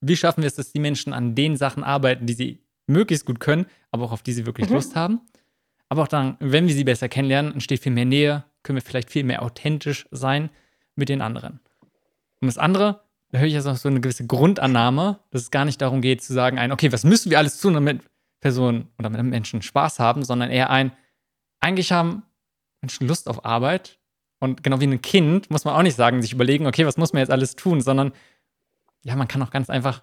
wie 0.04 0.16
schaffen 0.16 0.42
wir 0.42 0.48
es, 0.48 0.56
dass 0.56 0.72
die 0.72 0.80
Menschen 0.80 1.14
an 1.14 1.36
den 1.36 1.58
Sachen 1.58 1.84
arbeiten, 1.84 2.26
die 2.26 2.34
sie 2.34 2.60
möglichst 2.88 3.26
gut 3.26 3.40
können, 3.40 3.66
aber 3.92 4.04
auch 4.06 4.12
auf 4.12 4.24
die 4.24 4.34
sie 4.34 4.46
wirklich 4.46 4.70
mhm. 4.70 4.76
Lust 4.76 4.96
haben. 4.96 5.22
Aber 5.90 6.04
auch 6.04 6.08
dann, 6.08 6.38
wenn 6.40 6.68
wir 6.68 6.74
sie 6.74 6.84
besser 6.84 7.08
kennenlernen, 7.10 7.54
entsteht 7.54 7.82
viel 7.82 7.92
mehr 7.92 8.06
Nähe, 8.06 8.44
können 8.64 8.78
wir 8.78 8.82
vielleicht 8.82 9.10
viel 9.10 9.24
mehr 9.24 9.44
authentisch 9.44 10.08
sein 10.12 10.50
mit 10.96 11.10
den 11.10 11.22
anderen. 11.22 11.60
Und 12.42 12.48
das 12.48 12.58
andere, 12.58 13.02
da 13.30 13.40
höre 13.40 13.48
ich 13.48 13.54
jetzt 13.54 13.68
auch 13.68 13.78
so 13.78 13.90
eine 13.90 14.02
gewisse 14.02 14.26
Grundannahme, 14.26 15.20
dass 15.32 15.44
es 15.44 15.52
gar 15.52 15.66
nicht 15.66 15.82
darum 15.82 16.02
geht 16.02 16.22
zu 16.22 16.34
sagen, 16.34 16.60
ein, 16.60 16.72
okay, 16.72 16.92
was 16.92 17.04
müssen 17.04 17.30
wir 17.30 17.38
alles 17.38 17.60
tun, 17.60 17.74
damit 17.74 18.02
Personen 18.42 18.90
oder 19.00 19.10
mit 19.10 19.24
Menschen 19.24 19.62
Spaß 19.62 20.00
haben, 20.00 20.24
sondern 20.26 20.50
eher 20.50 20.70
ein, 20.70 20.92
eigentlich 21.60 21.92
haben 21.92 22.24
Menschen 22.82 23.08
Lust 23.08 23.30
auf 23.30 23.46
Arbeit 23.46 24.00
und 24.40 24.62
genau 24.62 24.82
wie 24.82 24.88
ein 24.88 25.02
Kind 25.02 25.50
muss 25.50 25.64
man 25.64 25.74
auch 25.74 25.84
nicht 25.84 25.96
sagen, 25.96 26.22
sich 26.22 26.34
überlegen, 26.34 26.68
okay, 26.68 26.86
was 26.86 26.98
muss 26.98 27.14
man 27.14 27.22
jetzt 27.22 27.32
alles 27.32 27.56
tun, 27.56 27.80
sondern 27.80 28.12
ja, 29.04 29.16
man 29.16 29.28
kann 29.28 29.42
auch 29.42 29.52
ganz 29.52 29.70
einfach 29.70 30.02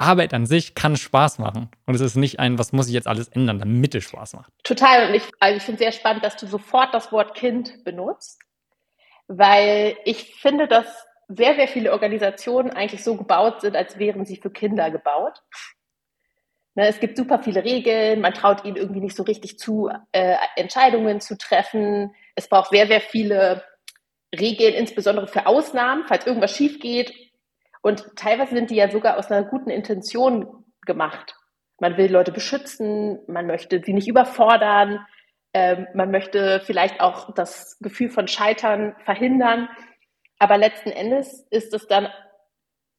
Arbeit 0.00 0.32
an 0.32 0.46
sich 0.46 0.74
kann 0.74 0.96
Spaß 0.96 1.38
machen. 1.38 1.68
Und 1.86 1.94
es 1.94 2.00
ist 2.00 2.16
nicht 2.16 2.40
ein, 2.40 2.58
was 2.58 2.72
muss 2.72 2.88
ich 2.88 2.94
jetzt 2.94 3.06
alles 3.06 3.28
ändern, 3.28 3.58
damit 3.58 3.94
es 3.94 4.04
Spaß 4.04 4.32
macht. 4.32 4.52
Total. 4.64 5.08
Und 5.08 5.14
ich, 5.14 5.24
also 5.38 5.56
ich 5.58 5.62
finde 5.62 5.78
sehr 5.78 5.92
spannend, 5.92 6.24
dass 6.24 6.36
du 6.36 6.46
sofort 6.46 6.94
das 6.94 7.12
Wort 7.12 7.34
Kind 7.34 7.84
benutzt, 7.84 8.40
weil 9.28 9.96
ich 10.04 10.34
finde, 10.36 10.66
dass 10.66 11.06
sehr, 11.28 11.54
sehr 11.54 11.68
viele 11.68 11.92
Organisationen 11.92 12.70
eigentlich 12.70 13.04
so 13.04 13.16
gebaut 13.16 13.60
sind, 13.60 13.76
als 13.76 13.98
wären 13.98 14.24
sie 14.24 14.36
für 14.36 14.50
Kinder 14.50 14.90
gebaut. 14.90 15.42
Ne, 16.74 16.88
es 16.88 16.98
gibt 16.98 17.16
super 17.16 17.40
viele 17.40 17.62
Regeln, 17.62 18.20
man 18.20 18.32
traut 18.32 18.64
ihnen 18.64 18.76
irgendwie 18.76 19.00
nicht 19.00 19.16
so 19.16 19.22
richtig 19.24 19.58
zu, 19.58 19.90
äh, 20.12 20.36
Entscheidungen 20.56 21.20
zu 21.20 21.36
treffen. 21.36 22.14
Es 22.34 22.48
braucht 22.48 22.70
sehr, 22.70 22.86
sehr 22.86 23.00
viele 23.00 23.64
Regeln, 24.34 24.74
insbesondere 24.74 25.26
für 25.26 25.46
Ausnahmen, 25.46 26.04
falls 26.06 26.26
irgendwas 26.26 26.56
schief 26.56 26.80
geht. 26.80 27.12
Und 27.82 28.16
teilweise 28.16 28.54
sind 28.54 28.70
die 28.70 28.76
ja 28.76 28.90
sogar 28.90 29.18
aus 29.18 29.30
einer 29.30 29.46
guten 29.46 29.70
Intention 29.70 30.64
gemacht. 30.82 31.36
Man 31.78 31.96
will 31.96 32.12
Leute 32.12 32.32
beschützen, 32.32 33.20
man 33.26 33.46
möchte 33.46 33.82
sie 33.82 33.94
nicht 33.94 34.08
überfordern, 34.08 35.06
ähm, 35.54 35.86
man 35.94 36.10
möchte 36.10 36.60
vielleicht 36.64 37.00
auch 37.00 37.34
das 37.34 37.78
Gefühl 37.80 38.10
von 38.10 38.28
Scheitern 38.28 38.94
verhindern. 39.04 39.68
Aber 40.38 40.58
letzten 40.58 40.90
Endes 40.90 41.46
ist 41.50 41.74
es 41.74 41.86
dann 41.86 42.08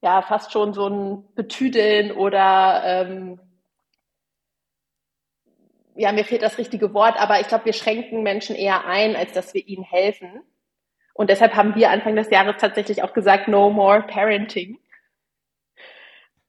ja 0.02 0.20
fast 0.22 0.52
schon 0.52 0.74
so 0.74 0.88
ein 0.88 1.34
Betüdeln 1.34 2.12
oder 2.12 2.82
ähm, 2.84 3.40
ja, 5.94 6.10
mir 6.12 6.24
fehlt 6.24 6.42
das 6.42 6.58
richtige 6.58 6.94
Wort, 6.94 7.20
aber 7.20 7.40
ich 7.40 7.48
glaube, 7.48 7.66
wir 7.66 7.72
schränken 7.72 8.22
Menschen 8.22 8.56
eher 8.56 8.86
ein, 8.86 9.14
als 9.14 9.32
dass 9.32 9.54
wir 9.54 9.66
ihnen 9.66 9.84
helfen. 9.84 10.42
Und 11.14 11.30
deshalb 11.30 11.54
haben 11.54 11.74
wir 11.74 11.90
Anfang 11.90 12.16
des 12.16 12.30
Jahres 12.30 12.56
tatsächlich 12.58 13.02
auch 13.02 13.12
gesagt, 13.12 13.48
no 13.48 13.70
more 13.70 14.02
parenting. 14.02 14.78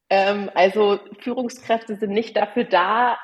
Ähm, 0.10 0.50
also 0.54 1.00
Führungskräfte 1.20 1.96
sind 1.96 2.12
nicht 2.12 2.38
dafür 2.38 2.64
da, 2.64 3.18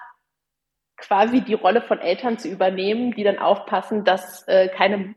quasi 0.98 1.42
die 1.42 1.54
Rolle 1.54 1.82
von 1.82 2.00
Eltern 2.00 2.38
zu 2.38 2.50
übernehmen, 2.50 3.14
die 3.14 3.24
dann 3.24 3.40
aufpassen, 3.40 4.04
dass 4.04 4.48
äh, 4.48 4.68
keine, 4.68 5.16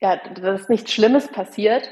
ja, 0.00 0.16
dass 0.16 0.68
nichts 0.68 0.92
Schlimmes 0.92 1.28
passiert, 1.28 1.88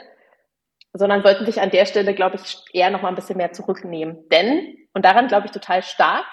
sondern 0.92 1.22
sollten 1.22 1.46
sich 1.46 1.60
an 1.60 1.70
der 1.70 1.86
Stelle, 1.86 2.14
glaube 2.14 2.36
ich, 2.36 2.62
eher 2.72 2.90
noch 2.90 3.02
mal 3.02 3.08
ein 3.08 3.14
bisschen 3.14 3.38
mehr 3.38 3.52
zurücknehmen. 3.52 4.28
Denn, 4.28 4.76
und 4.94 5.04
daran 5.04 5.28
glaube 5.28 5.46
ich 5.46 5.52
total 5.52 5.82
stark, 5.82 6.26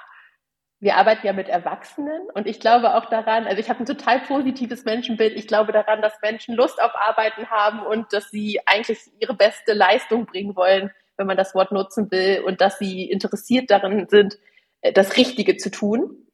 wir 0.82 0.96
arbeiten 0.96 1.28
ja 1.28 1.34
mit 1.34 1.50
Erwachsenen 1.50 2.30
und 2.34 2.48
ich 2.48 2.60
glaube 2.60 2.96
auch 2.96 3.10
daran, 3.10 3.46
also 3.46 3.58
ich 3.58 3.70
habe 3.70 3.82
ein 3.82 3.86
total 3.86 4.22
positives 4.22 4.86
Menschenbild. 4.86 5.36
Ich 5.36 5.48
glaube 5.48 5.74
daran, 5.74 6.02
dass 6.02 6.22
Menschen 6.22 6.56
Lust 6.56 6.82
auf 6.82 6.92
Arbeiten 6.96 7.50
haben 7.50 7.86
und 7.86 8.14
dass 8.14 8.30
sie 8.32 8.62
eigentlich 8.66 9.00
ihre 9.20 9.34
beste 9.34 9.74
Leistung 9.74 10.26
bringen 10.26 10.56
wollen, 10.56 10.92
wenn 11.18 11.28
man 11.28 11.36
das 11.36 11.54
Wort 11.54 11.74
nutzen 11.74 12.10
will 12.12 12.44
und 12.46 12.62
dass 12.62 12.80
sie 12.80 13.10
interessiert 13.10 13.70
darin 13.70 14.08
sind, 14.08 14.40
äh, 14.82 14.94
das 14.94 15.18
Richtige 15.18 15.58
zu 15.58 15.70
tun. 15.70 16.28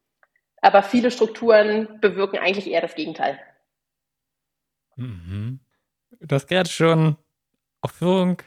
Aber 0.62 0.84
viele 0.84 1.10
Strukturen 1.10 2.00
bewirken 2.00 2.38
eigentlich 2.38 2.70
eher 2.70 2.82
das 2.82 2.96
Gegenteil. 2.96 3.40
Mhm. 4.96 5.60
Du 6.20 6.36
hast 6.36 6.48
gerade 6.48 6.70
schon 6.70 7.18
auch 7.82 7.92
Führung 7.92 8.42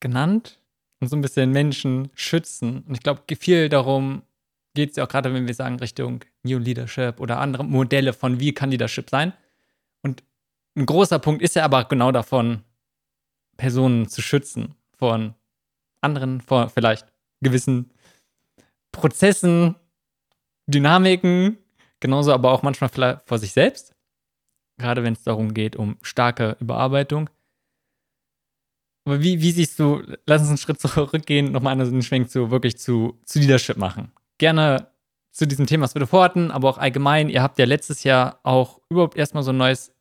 genannt 0.00 0.60
und 1.00 1.08
so 1.08 1.16
ein 1.16 1.22
bisschen 1.22 1.50
Menschen 1.50 2.10
schützen. 2.14 2.84
Und 2.86 2.94
ich 2.94 3.02
glaube, 3.02 3.22
viel 3.38 3.68
darum, 3.68 4.22
geht 4.74 4.90
es 4.90 4.96
ja 4.96 5.04
auch 5.04 5.08
gerade, 5.08 5.32
wenn 5.32 5.46
wir 5.46 5.54
sagen, 5.54 5.78
Richtung 5.78 6.24
New 6.42 6.58
Leadership 6.58 7.20
oder 7.20 7.38
andere 7.40 7.64
Modelle 7.64 8.12
von 8.12 8.40
wie 8.40 8.52
kann 8.52 8.70
Leadership 8.70 9.10
sein. 9.10 9.32
Und 10.02 10.22
ein 10.76 10.86
großer 10.86 11.18
Punkt 11.18 11.42
ist 11.42 11.56
ja 11.56 11.64
aber 11.64 11.84
genau 11.84 12.12
davon, 12.12 12.62
Personen 13.56 14.08
zu 14.08 14.22
schützen 14.22 14.74
von 14.96 15.34
anderen, 16.00 16.40
vor 16.40 16.68
vielleicht 16.68 17.06
gewissen 17.40 17.90
Prozessen, 18.92 19.74
Dynamiken, 20.66 21.58
genauso 22.00 22.32
aber 22.32 22.52
auch 22.52 22.62
manchmal 22.62 22.90
vielleicht 22.90 23.22
vor 23.26 23.38
sich 23.38 23.52
selbst. 23.52 23.94
Gerade 24.78 25.02
wenn 25.02 25.14
es 25.14 25.24
darum 25.24 25.54
geht, 25.54 25.76
um 25.76 25.98
starke 26.02 26.56
Überarbeitung. 26.60 27.28
Aber 29.04 29.22
wie, 29.22 29.40
wie 29.40 29.52
siehst 29.52 29.78
du, 29.78 30.02
lass 30.26 30.42
uns 30.42 30.50
einen 30.50 30.58
Schritt 30.58 30.80
zurückgehen, 30.80 31.50
nochmal 31.50 31.72
einen 31.80 32.02
Schwenk 32.02 32.30
zu 32.30 32.50
wirklich 32.50 32.78
zu, 32.78 33.18
zu 33.24 33.38
Leadership 33.38 33.76
machen. 33.76 34.12
Gerne 34.38 34.88
zu 35.32 35.46
diesem 35.46 35.66
Thema, 35.66 35.84
was 35.84 35.94
wir 35.94 36.00
davor 36.00 36.24
hatten, 36.24 36.50
aber 36.50 36.68
auch 36.68 36.78
allgemein. 36.78 37.28
Ihr 37.28 37.42
habt 37.42 37.58
ja 37.58 37.64
letztes 37.64 38.02
Jahr 38.04 38.40
auch 38.42 38.80
überhaupt 38.88 39.16
erstmal 39.16 39.42
so 39.42 39.50
ein 39.50 39.56
neues, 39.56 39.92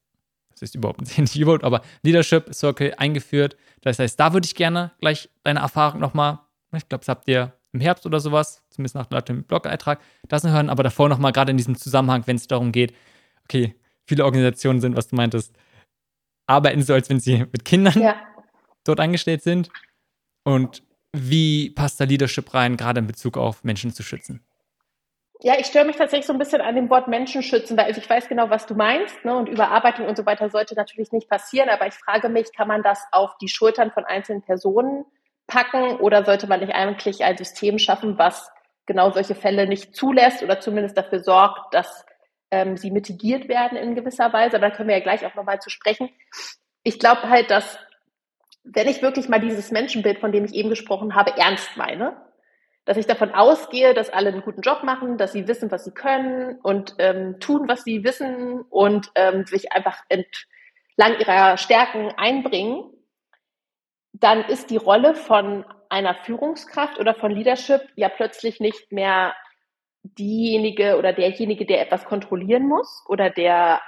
das 0.51 0.63
ist 0.63 0.75
überhaupt 0.75 1.01
nicht 1.17 1.35
überhaupt, 1.35 1.63
aber 1.63 1.81
Leadership 2.01 2.53
Circle 2.53 2.95
eingeführt. 2.97 3.55
Das 3.81 3.99
heißt, 3.99 4.19
da 4.19 4.33
würde 4.33 4.45
ich 4.45 4.55
gerne 4.55 4.91
gleich 4.99 5.29
deine 5.43 5.59
Erfahrung 5.59 5.99
nochmal, 5.99 6.39
ich 6.75 6.87
glaube, 6.89 7.01
das 7.01 7.09
habt 7.09 7.27
ihr 7.27 7.53
im 7.73 7.81
Herbst 7.81 8.05
oder 8.05 8.19
sowas, 8.19 8.63
zumindest 8.69 8.95
nach 8.95 9.21
dem 9.21 9.43
Blog-Eintrag, 9.43 9.99
das 10.27 10.43
hören, 10.43 10.69
aber 10.69 10.83
davor 10.83 11.09
nochmal 11.09 11.31
gerade 11.31 11.51
in 11.51 11.57
diesem 11.57 11.75
Zusammenhang, 11.75 12.23
wenn 12.25 12.37
es 12.37 12.47
darum 12.47 12.71
geht, 12.71 12.93
okay, 13.43 13.75
viele 14.05 14.25
Organisationen 14.25 14.81
sind, 14.81 14.95
was 14.95 15.07
du 15.09 15.15
meintest, 15.15 15.55
arbeiten 16.47 16.81
so, 16.81 16.93
als 16.93 17.09
wenn 17.09 17.19
sie 17.19 17.45
mit 17.51 17.65
Kindern 17.65 18.01
ja. 18.01 18.15
dort 18.83 18.99
angestellt 18.99 19.43
sind. 19.43 19.69
Und 20.43 20.81
wie 21.13 21.69
passt 21.71 21.99
da 21.99 22.03
Leadership 22.03 22.53
rein, 22.53 22.77
gerade 22.77 22.99
in 22.99 23.07
Bezug 23.07 23.37
auf 23.37 23.63
Menschen 23.63 23.91
zu 23.91 24.03
schützen? 24.03 24.43
Ja, 25.41 25.53
ich 25.59 25.67
störe 25.67 25.85
mich 25.85 25.97
tatsächlich 25.97 26.25
so 26.25 26.33
ein 26.33 26.39
bisschen 26.39 26.61
an 26.61 26.75
dem 26.75 26.89
Wort 26.89 27.07
Menschen 27.07 27.43
schützen, 27.43 27.77
weil 27.77 27.95
ich 27.95 28.09
weiß 28.09 28.27
genau, 28.27 28.49
was 28.49 28.65
du 28.65 28.73
meinst, 28.73 29.23
ne? 29.23 29.35
Und 29.35 29.47
Überarbeitung 29.47 30.07
und 30.07 30.17
so 30.17 30.25
weiter 30.25 30.49
sollte 30.49 30.73
natürlich 30.73 31.11
nicht 31.11 31.29
passieren, 31.29 31.69
aber 31.69 31.85
ich 31.85 31.93
frage 31.93 32.27
mich, 32.27 32.51
kann 32.55 32.67
man 32.67 32.81
das 32.81 33.03
auf 33.11 33.37
die 33.37 33.47
Schultern 33.47 33.91
von 33.91 34.03
einzelnen 34.03 34.41
Personen 34.41 35.05
packen 35.45 35.97
oder 35.97 36.25
sollte 36.25 36.47
man 36.47 36.59
nicht 36.59 36.73
eigentlich 36.73 37.23
ein 37.23 37.37
System 37.37 37.77
schaffen, 37.77 38.17
was 38.17 38.49
genau 38.87 39.11
solche 39.11 39.35
Fälle 39.35 39.67
nicht 39.67 39.95
zulässt 39.95 40.41
oder 40.41 40.59
zumindest 40.59 40.97
dafür 40.97 41.19
sorgt, 41.19 41.73
dass 41.73 42.05
ähm, 42.49 42.75
sie 42.75 42.89
mitigiert 42.89 43.47
werden 43.47 43.77
in 43.77 43.93
gewisser 43.93 44.33
Weise. 44.33 44.57
Aber 44.57 44.69
da 44.69 44.75
können 44.75 44.89
wir 44.89 44.97
ja 44.97 45.03
gleich 45.03 45.25
auch 45.25 45.35
nochmal 45.35 45.59
zu 45.59 45.69
sprechen. 45.69 46.09
Ich 46.83 46.97
glaube 46.97 47.29
halt, 47.29 47.51
dass 47.51 47.77
wenn 48.73 48.87
ich 48.87 49.01
wirklich 49.01 49.29
mal 49.29 49.39
dieses 49.39 49.71
Menschenbild, 49.71 50.19
von 50.19 50.31
dem 50.31 50.45
ich 50.45 50.53
eben 50.53 50.69
gesprochen 50.69 51.15
habe, 51.15 51.37
ernst 51.37 51.77
meine, 51.77 52.17
dass 52.85 52.97
ich 52.97 53.05
davon 53.05 53.33
ausgehe, 53.33 53.93
dass 53.93 54.09
alle 54.09 54.29
einen 54.29 54.41
guten 54.41 54.61
Job 54.61 54.83
machen, 54.83 55.17
dass 55.17 55.33
sie 55.33 55.47
wissen, 55.47 55.71
was 55.71 55.83
sie 55.83 55.91
können 55.91 56.59
und 56.61 56.95
ähm, 56.99 57.39
tun, 57.39 57.67
was 57.67 57.83
sie 57.83 58.03
wissen 58.03 58.61
und 58.69 59.11
ähm, 59.15 59.45
sich 59.45 59.71
einfach 59.71 60.03
entlang 60.09 61.19
ihrer 61.19 61.57
Stärken 61.57 62.11
einbringen, 62.17 62.83
dann 64.13 64.45
ist 64.45 64.69
die 64.69 64.77
Rolle 64.77 65.15
von 65.15 65.65
einer 65.89 66.15
Führungskraft 66.15 66.99
oder 66.99 67.13
von 67.13 67.31
Leadership 67.31 67.81
ja 67.95 68.09
plötzlich 68.09 68.59
nicht 68.59 68.91
mehr 68.91 69.33
diejenige 70.03 70.97
oder 70.97 71.13
derjenige, 71.13 71.65
der 71.65 71.81
etwas 71.81 72.05
kontrollieren 72.05 72.67
muss 72.67 73.03
oder 73.07 73.29
der 73.29 73.81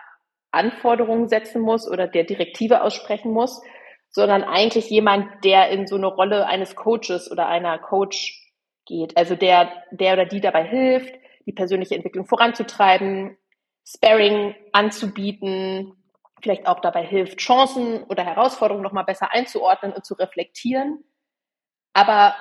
Anforderungen 0.52 1.28
setzen 1.28 1.62
muss 1.62 1.90
oder 1.90 2.08
der 2.08 2.24
Direktive 2.24 2.82
aussprechen 2.82 3.32
muss, 3.32 3.62
sondern 4.12 4.44
eigentlich 4.44 4.90
jemand, 4.90 5.44
der 5.44 5.70
in 5.70 5.88
so 5.88 5.96
eine 5.96 6.08
Rolle 6.08 6.48
eines 6.48 6.76
Coaches 6.76 7.32
oder 7.32 7.48
einer 7.48 7.78
Coach 7.78 8.54
geht. 8.86 9.16
Also 9.18 9.36
der, 9.36 9.72
der 9.92 10.14
oder 10.14 10.26
die 10.26 10.42
dabei 10.42 10.64
hilft, 10.64 11.14
die 11.46 11.54
persönliche 11.54 11.96
Entwicklung 11.96 12.26
voranzutreiben, 12.26 13.38
Sparing 13.86 14.56
anzubieten, 14.72 15.94
vielleicht 16.42 16.68
auch 16.68 16.80
dabei 16.80 17.06
hilft, 17.06 17.40
Chancen 17.40 18.04
oder 18.04 18.24
Herausforderungen 18.24 18.84
nochmal 18.84 19.06
besser 19.06 19.32
einzuordnen 19.32 19.94
und 19.94 20.06
zu 20.06 20.14
reflektieren. 20.16 21.04
Aber 21.94 22.36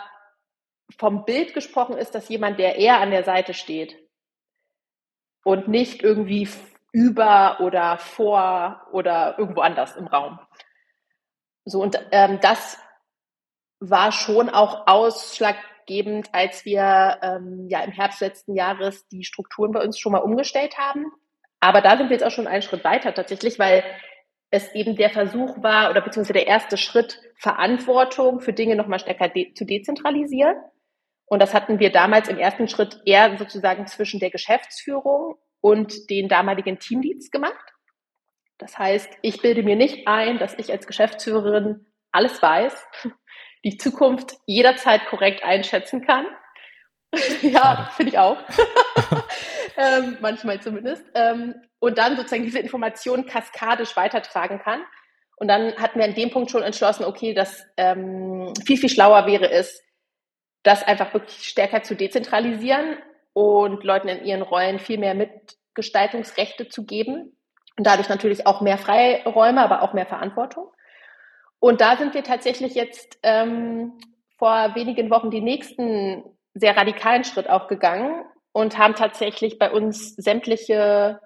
vom 0.98 1.24
Bild 1.24 1.54
gesprochen 1.54 1.96
ist 1.96 2.14
das 2.14 2.28
jemand, 2.28 2.58
der 2.58 2.76
eher 2.76 3.00
an 3.00 3.10
der 3.10 3.24
Seite 3.24 3.54
steht 3.54 3.96
und 5.44 5.68
nicht 5.68 6.02
irgendwie 6.02 6.48
über 6.92 7.60
oder 7.60 7.98
vor 7.98 8.86
oder 8.92 9.38
irgendwo 9.38 9.60
anders 9.60 9.96
im 9.96 10.06
Raum. 10.06 10.38
So, 11.68 11.82
und 11.82 11.98
ähm, 12.12 12.38
das 12.40 12.78
war 13.80 14.12
schon 14.12 14.48
auch 14.48 14.86
Ausschlag, 14.86 15.56
ausschlaggebend, 15.88 16.28
als 16.32 16.64
wir 16.64 17.18
ähm, 17.22 17.66
ja 17.68 17.82
im 17.82 17.92
Herbst 17.92 18.20
letzten 18.20 18.54
Jahres 18.54 19.08
die 19.08 19.24
Strukturen 19.24 19.72
bei 19.72 19.82
uns 19.82 19.98
schon 19.98 20.12
mal 20.12 20.18
umgestellt 20.18 20.78
haben. 20.78 21.06
Aber 21.60 21.80
da 21.80 21.96
sind 21.96 22.08
wir 22.08 22.16
jetzt 22.16 22.24
auch 22.24 22.30
schon 22.30 22.46
einen 22.46 22.62
Schritt 22.62 22.84
weiter 22.84 23.12
tatsächlich, 23.14 23.58
weil 23.58 23.82
es 24.50 24.72
eben 24.74 24.96
der 24.96 25.10
Versuch 25.10 25.62
war 25.62 25.90
oder 25.90 26.00
beziehungsweise 26.00 26.34
der 26.34 26.46
erste 26.46 26.76
Schritt, 26.76 27.20
Verantwortung 27.36 28.40
für 28.40 28.52
Dinge 28.52 28.76
nochmal 28.76 28.98
stärker 28.98 29.28
de 29.28 29.52
zu 29.54 29.64
dezentralisieren. 29.64 30.56
Und 31.26 31.40
das 31.40 31.52
hatten 31.52 31.78
wir 31.78 31.92
damals 31.92 32.28
im 32.28 32.38
ersten 32.38 32.68
Schritt 32.68 33.00
eher 33.04 33.36
sozusagen 33.36 33.86
zwischen 33.86 34.20
der 34.20 34.30
Geschäftsführung 34.30 35.36
und 35.60 36.08
den 36.08 36.28
damaligen 36.28 36.78
Teamleads 36.78 37.30
gemacht. 37.30 37.74
Das 38.58 38.78
heißt, 38.78 39.08
ich 39.22 39.40
bilde 39.40 39.62
mir 39.62 39.76
nicht 39.76 40.06
ein, 40.06 40.38
dass 40.38 40.58
ich 40.58 40.70
als 40.70 40.86
Geschäftsführerin 40.86 41.86
alles 42.12 42.42
weiß 42.42 42.86
die 43.64 43.76
Zukunft 43.76 44.36
jederzeit 44.46 45.06
korrekt 45.06 45.42
einschätzen 45.44 46.04
kann. 46.04 46.26
ja, 47.42 47.90
finde 47.96 48.12
ich 48.12 48.18
auch. 48.18 48.38
ähm, 49.76 50.18
manchmal 50.20 50.60
zumindest. 50.60 51.04
Ähm, 51.14 51.54
und 51.78 51.98
dann 51.98 52.16
sozusagen 52.16 52.44
diese 52.44 52.58
Informationen 52.58 53.26
kaskadisch 53.26 53.96
weitertragen 53.96 54.58
kann. 54.58 54.82
Und 55.36 55.48
dann 55.48 55.76
hatten 55.76 55.98
wir 55.98 56.04
an 56.04 56.14
dem 56.14 56.30
Punkt 56.30 56.50
schon 56.50 56.62
entschlossen, 56.62 57.04
okay, 57.04 57.32
dass 57.32 57.64
ähm, 57.76 58.52
viel, 58.64 58.76
viel 58.76 58.88
schlauer 58.88 59.26
wäre 59.26 59.50
es, 59.50 59.82
das 60.64 60.82
einfach 60.82 61.14
wirklich 61.14 61.48
stärker 61.48 61.82
zu 61.82 61.94
dezentralisieren 61.94 62.98
und 63.32 63.84
Leuten 63.84 64.08
in 64.08 64.24
ihren 64.24 64.42
Rollen 64.42 64.80
viel 64.80 64.98
mehr 64.98 65.14
Mitgestaltungsrechte 65.14 66.68
zu 66.68 66.84
geben. 66.84 67.37
Und 67.78 67.86
dadurch 67.86 68.08
natürlich 68.08 68.44
auch 68.44 68.60
mehr 68.60 68.76
Freiräume, 68.76 69.62
aber 69.62 69.82
auch 69.82 69.92
mehr 69.92 70.04
Verantwortung. 70.04 70.72
Und 71.60 71.80
da 71.80 71.96
sind 71.96 72.12
wir 72.12 72.24
tatsächlich 72.24 72.74
jetzt 72.74 73.18
ähm, 73.22 73.92
vor 74.36 74.74
wenigen 74.74 75.10
Wochen 75.10 75.30
die 75.30 75.40
nächsten 75.40 76.24
sehr 76.54 76.76
radikalen 76.76 77.22
Schritt 77.22 77.48
auch 77.48 77.68
gegangen 77.68 78.24
und 78.50 78.78
haben 78.78 78.96
tatsächlich 78.96 79.60
bei 79.60 79.70
uns 79.70 80.16
sämtliche 80.16 81.20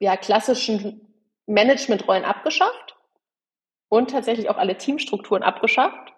ja, 0.00 0.16
klassischen 0.16 1.14
Managementrollen 1.46 2.24
abgeschafft 2.24 2.96
und 3.88 4.10
tatsächlich 4.10 4.50
auch 4.50 4.58
alle 4.58 4.76
Teamstrukturen 4.76 5.44
abgeschafft 5.44 6.12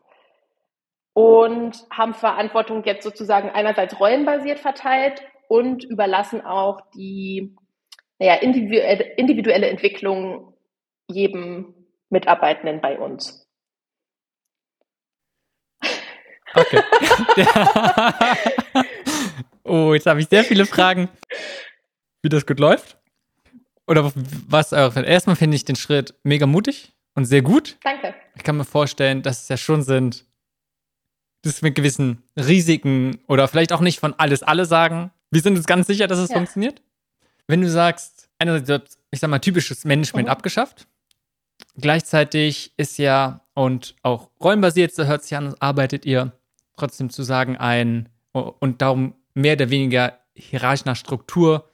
und 1.13 1.87
haben 1.91 2.15
Verantwortung 2.15 2.85
jetzt 2.85 3.05
sozusagen 3.05 3.51
einerseits 3.51 4.01
rollenbasiert 4.01 4.61
verteilt 4.61 5.23
und 5.49 5.85
überlassen 5.85 6.45
auch 6.45 6.81
die 6.95 7.55
naja, 8.21 8.35
individuelle, 8.35 9.03
individuelle 9.17 9.69
Entwicklung 9.69 10.55
jedem 11.11 11.75
Mitarbeitenden 12.11 12.81
bei 12.81 12.99
uns. 12.99 13.49
Okay. 16.55 16.83
oh, 19.65 19.95
jetzt 19.95 20.07
habe 20.07 20.21
ich 20.21 20.29
sehr 20.29 20.45
viele 20.45 20.67
Fragen, 20.67 21.09
wie 22.23 22.29
das 22.29 22.47
gut 22.47 22.61
läuft. 22.61 22.99
Oder 23.87 24.13
was 24.15 24.73
erstmal 24.73 25.37
finde 25.37 25.57
ich 25.57 25.65
den 25.65 25.77
Schritt 25.77 26.15
mega 26.23 26.47
mutig 26.47 26.93
und 27.15 27.25
sehr 27.25 27.43
gut. 27.43 27.79
Danke. 27.83 28.15
Ich 28.37 28.43
kann 28.43 28.57
mir 28.57 28.65
vorstellen, 28.65 29.23
dass 29.23 29.43
es 29.43 29.49
ja 29.49 29.57
schon 29.57 29.83
sind, 29.83 30.27
dass 31.43 31.63
mit 31.63 31.75
gewissen 31.75 32.23
Risiken 32.37 33.21
oder 33.29 33.49
vielleicht 33.49 33.73
auch 33.73 33.81
nicht 33.81 33.99
von 33.99 34.15
alles 34.19 34.43
alle 34.43 34.67
sagen. 34.67 35.11
Wir 35.31 35.41
sind 35.41 35.57
uns 35.57 35.67
ganz 35.67 35.87
sicher, 35.87 36.07
dass 36.07 36.19
es 36.19 36.29
ja. 36.29 36.37
funktioniert. 36.37 36.83
Wenn 37.47 37.61
du 37.61 37.71
sagst, 37.71 38.29
einerseits, 38.39 38.99
ich 39.11 39.21
sag 39.21 39.31
mal, 39.31 39.39
typisches 39.39 39.85
Management 39.85 40.29
mhm. 40.29 40.33
abgeschafft, 40.33 40.87
Gleichzeitig 41.77 42.73
ist 42.77 42.99
ja, 42.99 43.41
und 43.55 43.95
auch 44.03 44.31
rollenbasiert, 44.41 44.95
so 44.95 45.05
hört 45.05 45.23
sich 45.23 45.37
an, 45.37 45.55
arbeitet 45.61 46.05
ihr 46.05 46.33
trotzdem 46.77 47.11
zu 47.11 47.23
sagen 47.23 47.57
ein 47.57 48.09
und 48.33 48.83
darum 48.83 49.15
mehr 49.35 49.55
oder 49.55 49.71
weniger 49.71 50.19
hierarchisch 50.35 50.85
nach 50.85 50.97
Struktur 50.97 51.71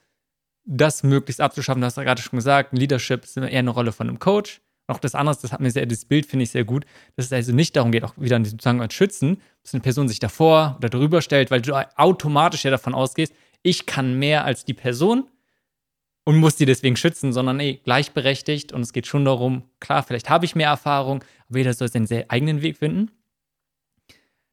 das 0.65 1.03
möglichst 1.03 1.39
abzuschaffen. 1.39 1.81
Du 1.81 1.85
hast 1.85 1.97
ja 1.97 2.03
gerade 2.03 2.21
schon 2.21 2.37
gesagt, 2.37 2.77
Leadership 2.77 3.23
ist 3.23 3.37
immer 3.37 3.49
eher 3.49 3.59
eine 3.59 3.69
Rolle 3.69 3.91
von 3.91 4.07
einem 4.07 4.19
Coach. 4.19 4.61
Auch 4.87 4.99
das 4.99 5.15
andere, 5.15 5.37
das 5.41 5.51
hat 5.51 5.59
mir 5.59 5.71
sehr, 5.71 5.85
das 5.85 6.05
Bild 6.05 6.25
finde 6.25 6.43
ich 6.43 6.51
sehr 6.51 6.63
gut, 6.63 6.85
dass 7.15 7.25
es 7.25 7.33
also 7.33 7.53
nicht 7.53 7.75
darum 7.75 7.91
geht, 7.91 8.03
auch 8.03 8.13
wieder 8.17 8.37
an 8.37 8.43
diesem 8.43 8.59
Zusammenhang 8.59 8.89
schützen, 8.89 9.41
dass 9.63 9.73
eine 9.73 9.81
Person 9.81 10.07
sich 10.07 10.19
davor 10.19 10.75
oder 10.77 10.89
darüber 10.89 11.21
stellt, 11.21 11.51
weil 11.51 11.61
du 11.61 11.73
automatisch 11.97 12.63
ja 12.63 12.71
davon 12.71 12.93
ausgehst, 12.93 13.33
ich 13.63 13.85
kann 13.85 14.17
mehr 14.17 14.45
als 14.45 14.63
die 14.63 14.73
Person 14.73 15.27
und 16.27 16.35
muss 16.35 16.57
die 16.57 16.65
deswegen 16.65 16.97
schützen, 16.97 17.31
sondern 17.31 17.57
ey, 17.61 17.79
gleichberechtigt 17.85 18.73
und 18.73 18.81
es 18.81 18.91
geht 18.91 19.07
schon 19.07 19.23
darum, 19.23 19.63
klar, 19.79 20.03
vielleicht 20.03 20.29
habe 20.29 20.43
ich 20.43 20.55
mehr 20.55 20.67
Erfahrung, 20.67 21.23
aber 21.47 21.59
jeder 21.59 21.73
soll 21.73 21.87
seinen 21.87 22.05
eigenen 22.27 22.61
Weg 22.61 22.75
finden. 22.75 23.11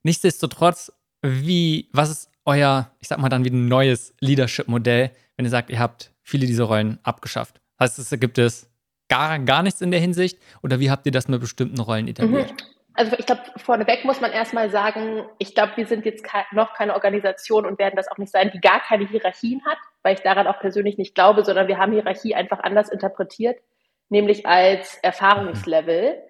Nichtsdestotrotz, 0.05 0.93
wie, 1.21 1.89
was 1.93 2.11
ist 2.11 2.31
euer, 2.45 2.93
ich 3.01 3.09
sag 3.09 3.19
mal 3.19 3.29
dann 3.29 3.45
wieder 3.45 3.57
ein 3.57 3.67
neues 3.67 4.15
Leadership-Modell, 4.21 5.11
wenn 5.37 5.47
ihr 5.47 5.51
sagt, 5.51 5.69
ihr 5.69 5.81
habt 5.81 6.13
viele 6.23 6.47
dieser 6.47 6.63
Rollen 6.63 7.01
abgeschafft? 7.03 7.61
Heißt 7.81 7.99
es, 7.99 8.09
gibt 8.21 8.39
es 8.39 8.71
gar, 9.09 9.41
gar 9.41 9.65
nichts 9.65 9.81
in 9.81 9.91
der 9.91 9.99
Hinsicht 9.99 10.39
oder 10.63 10.79
wie 10.79 10.93
habt 10.93 11.07
ihr 11.07 11.13
das 11.13 11.27
mit 11.27 11.41
bestimmten 11.41 11.81
Rollen 11.81 12.07
etabliert? 12.07 12.53
Mhm. 12.53 12.57
Also 12.93 13.17
ich 13.19 13.27
glaube, 13.27 13.43
vorneweg 13.57 14.05
muss 14.05 14.21
man 14.21 14.31
erstmal 14.31 14.71
sagen, 14.71 15.25
ich 15.41 15.57
glaube, 15.57 15.73
wir 15.75 15.89
sind 15.89 16.05
jetzt 16.05 16.23
ke 16.23 16.45
noch 16.53 16.75
keine 16.75 16.95
Organisation 16.95 17.67
und 17.67 17.81
werden 17.81 17.97
das 17.97 18.07
auch 18.07 18.19
nicht 18.19 18.31
sein, 18.31 18.53
die 18.55 18.61
gar 18.61 18.79
keine 18.79 19.09
Hierarchien 19.09 19.61
hat, 19.67 19.79
weil 20.05 20.14
ich 20.14 20.21
daran 20.21 20.47
auch 20.47 20.61
persönlich 20.61 20.99
nicht 20.99 21.14
glaube, 21.14 21.45
sondern 21.45 21.67
wir 21.67 21.79
haben 21.79 21.93
Hierarchie 21.93 22.35
einfach 22.35 22.61
anders 22.61 22.90
interpretiert, 22.90 23.59
nämlich 24.11 24.47
als 24.47 24.99
Erfahrungslevel, 24.99 26.23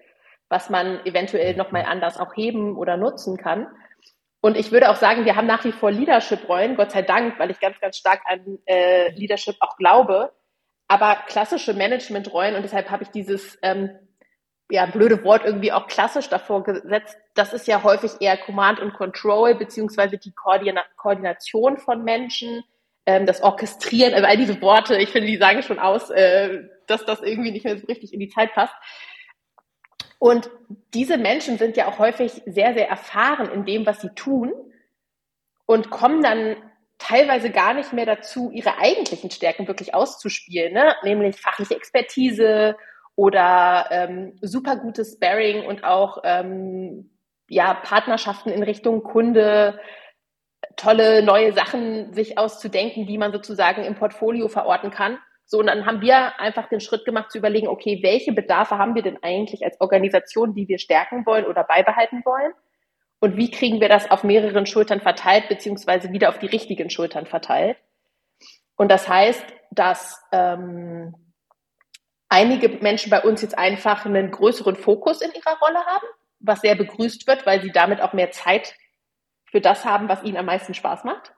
was 0.49 0.69
man 0.69 1.05
eventuell 1.05 1.55
nochmal 1.55 1.83
anders 1.83 2.17
auch 2.17 2.35
heben 2.35 2.77
oder 2.77 2.95
nutzen 2.95 3.37
kann. 3.37 3.67
Und 4.39 4.55
ich 4.57 4.71
würde 4.71 4.89
auch 4.89 4.95
sagen, 4.95 5.25
wir 5.25 5.35
haben 5.35 5.47
nach 5.47 5.65
wie 5.65 5.73
vor 5.73 5.91
Leadership-Rollen, 5.91 6.77
Gott 6.77 6.91
sei 6.91 7.01
Dank, 7.01 7.37
weil 7.37 7.51
ich 7.51 7.59
ganz, 7.59 7.79
ganz 7.81 7.97
stark 7.97 8.21
an 8.25 8.59
äh, 8.65 9.11
Leadership 9.11 9.57
auch 9.59 9.75
glaube, 9.75 10.31
aber 10.87 11.17
klassische 11.27 11.73
Management-Rollen 11.73 12.55
und 12.55 12.61
deshalb 12.61 12.89
habe 12.89 13.03
ich 13.03 13.09
dieses 13.09 13.57
ähm, 13.61 13.89
ja, 14.69 14.85
blöde 14.85 15.21
Wort 15.23 15.43
irgendwie 15.43 15.73
auch 15.73 15.87
klassisch 15.87 16.29
davor 16.29 16.63
gesetzt. 16.63 17.17
Das 17.33 17.51
ist 17.51 17.67
ja 17.67 17.83
häufig 17.83 18.11
eher 18.21 18.37
Command 18.37 18.79
und 18.79 18.93
Control, 18.93 19.55
beziehungsweise 19.55 20.17
die 20.17 20.31
Koordina 20.31 20.81
Koordination 20.95 21.77
von 21.77 22.03
Menschen, 22.03 22.63
ähm, 23.05 23.25
das 23.25 23.41
Orchestrieren, 23.41 24.13
also 24.13 24.25
all 24.25 24.37
diese 24.37 24.61
Worte, 24.61 24.97
ich 24.97 25.09
finde, 25.09 25.27
die 25.27 25.37
sagen 25.37 25.61
schon 25.61 25.79
aus, 25.79 26.09
äh, 26.09 26.63
dass 26.87 27.05
das 27.05 27.21
irgendwie 27.21 27.51
nicht 27.51 27.65
mehr 27.65 27.77
so 27.77 27.85
richtig 27.87 28.13
in 28.13 28.19
die 28.19 28.29
Zeit 28.29 28.53
passt. 28.53 28.73
Und 30.19 30.49
diese 30.93 31.17
Menschen 31.17 31.57
sind 31.57 31.77
ja 31.77 31.87
auch 31.87 31.99
häufig 31.99 32.41
sehr, 32.45 32.73
sehr 32.73 32.89
erfahren 32.89 33.51
in 33.51 33.65
dem, 33.65 33.85
was 33.85 34.01
sie 34.01 34.09
tun 34.15 34.53
und 35.65 35.89
kommen 35.89 36.23
dann 36.23 36.55
teilweise 36.97 37.49
gar 37.49 37.73
nicht 37.73 37.93
mehr 37.93 38.05
dazu, 38.05 38.49
ihre 38.51 38.77
eigentlichen 38.77 39.29
Stärken 39.29 39.67
wirklich 39.67 39.93
auszuspielen, 39.93 40.73
ne? 40.73 40.95
nämlich 41.03 41.35
fachliche 41.35 41.75
Expertise 41.75 42.75
oder 43.15 43.87
ähm, 43.91 44.37
super 44.41 44.77
gutes 44.77 45.13
Sparring 45.13 45.65
und 45.65 45.83
auch 45.83 46.19
ähm, 46.23 47.11
ja, 47.47 47.73
Partnerschaften 47.73 48.49
in 48.49 48.63
Richtung 48.63 49.03
Kunde, 49.03 49.79
tolle 50.75 51.23
neue 51.23 51.53
Sachen 51.53 52.13
sich 52.13 52.37
auszudenken, 52.37 53.05
die 53.05 53.17
man 53.17 53.31
sozusagen 53.31 53.83
im 53.83 53.95
Portfolio 53.95 54.47
verorten 54.47 54.91
kann. 54.91 55.17
So, 55.45 55.59
und 55.59 55.67
dann 55.67 55.85
haben 55.85 56.01
wir 56.01 56.39
einfach 56.39 56.69
den 56.69 56.79
Schritt 56.79 57.05
gemacht 57.05 57.31
zu 57.31 57.37
überlegen, 57.37 57.67
okay, 57.67 57.99
welche 58.01 58.33
Bedarfe 58.33 58.77
haben 58.77 58.95
wir 58.95 59.03
denn 59.03 59.21
eigentlich 59.21 59.63
als 59.63 59.79
Organisation, 59.79 60.55
die 60.55 60.67
wir 60.67 60.79
stärken 60.79 61.25
wollen 61.25 61.45
oder 61.45 61.63
beibehalten 61.63 62.23
wollen? 62.25 62.53
Und 63.19 63.37
wie 63.37 63.51
kriegen 63.51 63.79
wir 63.79 63.89
das 63.89 64.09
auf 64.09 64.23
mehreren 64.23 64.65
Schultern 64.65 65.01
verteilt, 65.01 65.47
beziehungsweise 65.47 66.11
wieder 66.11 66.29
auf 66.29 66.39
die 66.39 66.47
richtigen 66.47 66.89
Schultern 66.89 67.25
verteilt? 67.25 67.77
Und 68.75 68.91
das 68.91 69.07
heißt, 69.07 69.45
dass 69.71 70.21
ähm, 70.31 71.15
einige 72.27 72.69
Menschen 72.69 73.09
bei 73.09 73.21
uns 73.21 73.41
jetzt 73.41 73.57
einfach 73.57 74.05
einen 74.05 74.31
größeren 74.31 74.75
Fokus 74.75 75.21
in 75.21 75.31
ihrer 75.31 75.57
Rolle 75.59 75.85
haben, 75.85 76.07
was 76.39 76.61
sehr 76.61 76.75
begrüßt 76.75 77.27
wird, 77.27 77.45
weil 77.45 77.61
sie 77.61 77.71
damit 77.71 78.01
auch 78.01 78.13
mehr 78.13 78.31
Zeit 78.31 78.75
für 79.55 79.61
das 79.61 79.85
haben, 79.85 80.09
was 80.09 80.21
ihnen 80.23 80.35
am 80.35 80.47
meisten 80.47 80.73
Spaß 80.73 81.05
macht. 81.05 81.33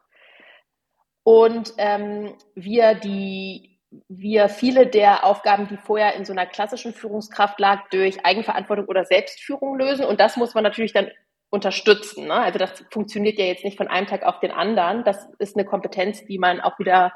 Und 1.22 1.72
ähm, 1.78 2.36
wir 2.56 2.96
die 2.96 3.78
wir 4.10 4.50
viele 4.50 4.88
der 4.88 5.24
Aufgaben, 5.24 5.68
die 5.68 5.78
vorher 5.78 6.16
in 6.16 6.26
so 6.26 6.34
einer 6.34 6.48
klassischen 6.48 6.94
Führungskraft 6.94 7.60
lag, 7.60 7.88
durch 7.92 8.26
Eigenverantwortung 8.26 8.88
oder 8.88 9.06
Selbstführung 9.06 9.78
lösen. 9.78 10.04
Und 10.04 10.20
das 10.20 10.36
muss 10.36 10.56
man 10.56 10.64
natürlich 10.64 10.94
dann 10.94 11.12
unterstützen. 11.52 12.26
Ne? 12.26 12.34
Also 12.34 12.58
das 12.58 12.84
funktioniert 12.92 13.38
ja 13.38 13.46
jetzt 13.46 13.64
nicht 13.64 13.78
von 13.78 13.88
einem 13.88 14.08
Tag 14.08 14.24
auf 14.24 14.40
den 14.40 14.52
anderen. 14.52 15.04
Das 15.04 15.30
ist 15.38 15.56
eine 15.56 15.66
Kompetenz, 15.66 16.26
die 16.26 16.40
man 16.40 16.60
auch 16.60 16.80
wieder 16.80 17.14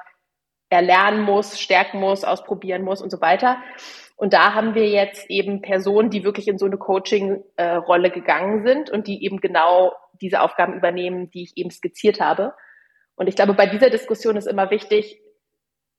erlernen 0.70 1.24
muss, 1.24 1.60
stärken 1.60 2.00
muss, 2.00 2.24
ausprobieren 2.24 2.84
muss 2.84 3.02
und 3.02 3.10
so 3.10 3.22
weiter. 3.22 3.58
Und 4.18 4.34
da 4.34 4.54
haben 4.54 4.76
wir 4.76 4.88
jetzt 4.88 5.32
eben 5.32 5.64
Personen, 5.64 6.12
die 6.12 6.24
wirklich 6.24 6.48
in 6.48 6.60
so 6.60 6.68
eine 6.68 6.78
Coaching-Rolle 6.78 8.12
gegangen 8.12 8.68
sind 8.68 8.92
und 8.92 9.08
die 9.08 9.26
eben 9.26 9.42
genau 9.42 9.94
diese 10.22 10.42
Aufgaben 10.42 10.74
übernehmen, 10.74 11.30
die 11.30 11.44
ich 11.44 11.58
eben 11.58 11.72
skizziert 11.72 12.22
habe. 12.22 12.54
Und 13.16 13.28
ich 13.28 13.36
glaube, 13.36 13.54
bei 13.54 13.66
dieser 13.66 13.90
Diskussion 13.90 14.38
ist 14.38 14.48
immer 14.48 14.72
wichtig, 14.72 15.22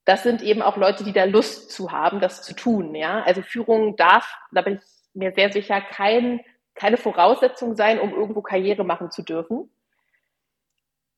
das 0.04 0.22
sind 0.22 0.42
eben 0.42 0.62
auch 0.62 0.76
Leute, 0.76 1.04
die 1.04 1.12
da 1.12 1.24
Lust 1.24 1.70
zu 1.70 1.92
haben, 1.92 2.20
das 2.20 2.42
zu 2.42 2.54
tun. 2.54 2.94
Ja, 2.94 3.22
also 3.22 3.42
Führung 3.42 3.96
darf, 3.96 4.36
da 4.50 4.62
bin 4.62 4.74
ich 4.74 4.82
mir 5.14 5.32
sehr 5.32 5.52
sicher, 5.52 5.80
kein, 5.80 6.40
keine 6.74 6.96
Voraussetzung 6.96 7.76
sein, 7.76 8.00
um 8.00 8.12
irgendwo 8.12 8.42
Karriere 8.42 8.84
machen 8.84 9.10
zu 9.10 9.22
dürfen. 9.22 9.70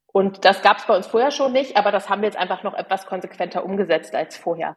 Und 0.07 0.45
das 0.45 0.63
gab 0.63 0.79
es 0.79 0.87
bei 0.87 0.97
uns 0.97 1.07
vorher 1.07 1.31
schon 1.31 1.53
nicht, 1.53 1.77
aber 1.77 1.91
das 1.91 2.09
haben 2.09 2.23
wir 2.23 2.29
jetzt 2.29 2.39
einfach 2.39 2.63
noch 2.63 2.75
etwas 2.75 3.07
konsequenter 3.07 3.65
umgesetzt 3.65 4.15
als 4.15 4.37
vorher. 4.37 4.77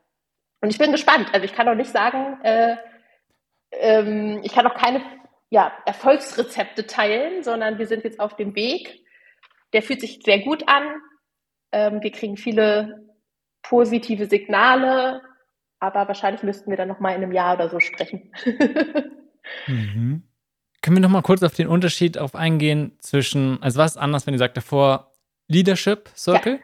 Und 0.61 0.69
ich 0.69 0.79
bin 0.79 0.91
gespannt. 0.91 1.29
Also 1.33 1.45
ich 1.45 1.53
kann 1.53 1.67
noch 1.67 1.75
nicht 1.75 1.91
sagen, 1.91 2.41
äh, 2.43 2.77
ähm, 3.71 4.41
ich 4.43 4.53
kann 4.53 4.65
noch 4.65 4.75
keine 4.75 5.01
ja, 5.49 5.71
Erfolgsrezepte 5.85 6.87
teilen, 6.87 7.43
sondern 7.43 7.77
wir 7.77 7.87
sind 7.87 8.03
jetzt 8.03 8.19
auf 8.19 8.35
dem 8.35 8.55
Weg. 8.55 9.03
Der 9.73 9.81
fühlt 9.81 10.01
sich 10.01 10.19
sehr 10.23 10.39
gut 10.39 10.67
an. 10.67 11.01
Ähm, 11.71 12.01
wir 12.01 12.11
kriegen 12.11 12.37
viele 12.37 13.07
positive 13.61 14.27
Signale, 14.27 15.21
aber 15.79 16.07
wahrscheinlich 16.07 16.43
müssten 16.43 16.69
wir 16.69 16.77
dann 16.77 16.87
noch 16.87 16.99
mal 16.99 17.11
in 17.11 17.23
einem 17.23 17.31
Jahr 17.31 17.55
oder 17.55 17.69
so 17.69 17.79
sprechen. 17.79 18.31
mhm. 19.67 20.23
Können 20.81 20.97
wir 20.97 21.01
noch 21.01 21.09
mal 21.09 21.21
kurz 21.21 21.43
auf 21.43 21.53
den 21.53 21.67
Unterschied 21.67 22.17
auf 22.17 22.35
eingehen 22.35 22.97
zwischen, 22.99 23.61
also 23.61 23.79
was 23.79 23.91
ist 23.91 23.97
anders, 23.97 24.25
wenn 24.25 24.33
ihr 24.33 24.39
sagt 24.39 24.57
davor, 24.57 25.11
Leadership 25.47 26.09
Circle. 26.15 26.53
Ja. 26.53 26.59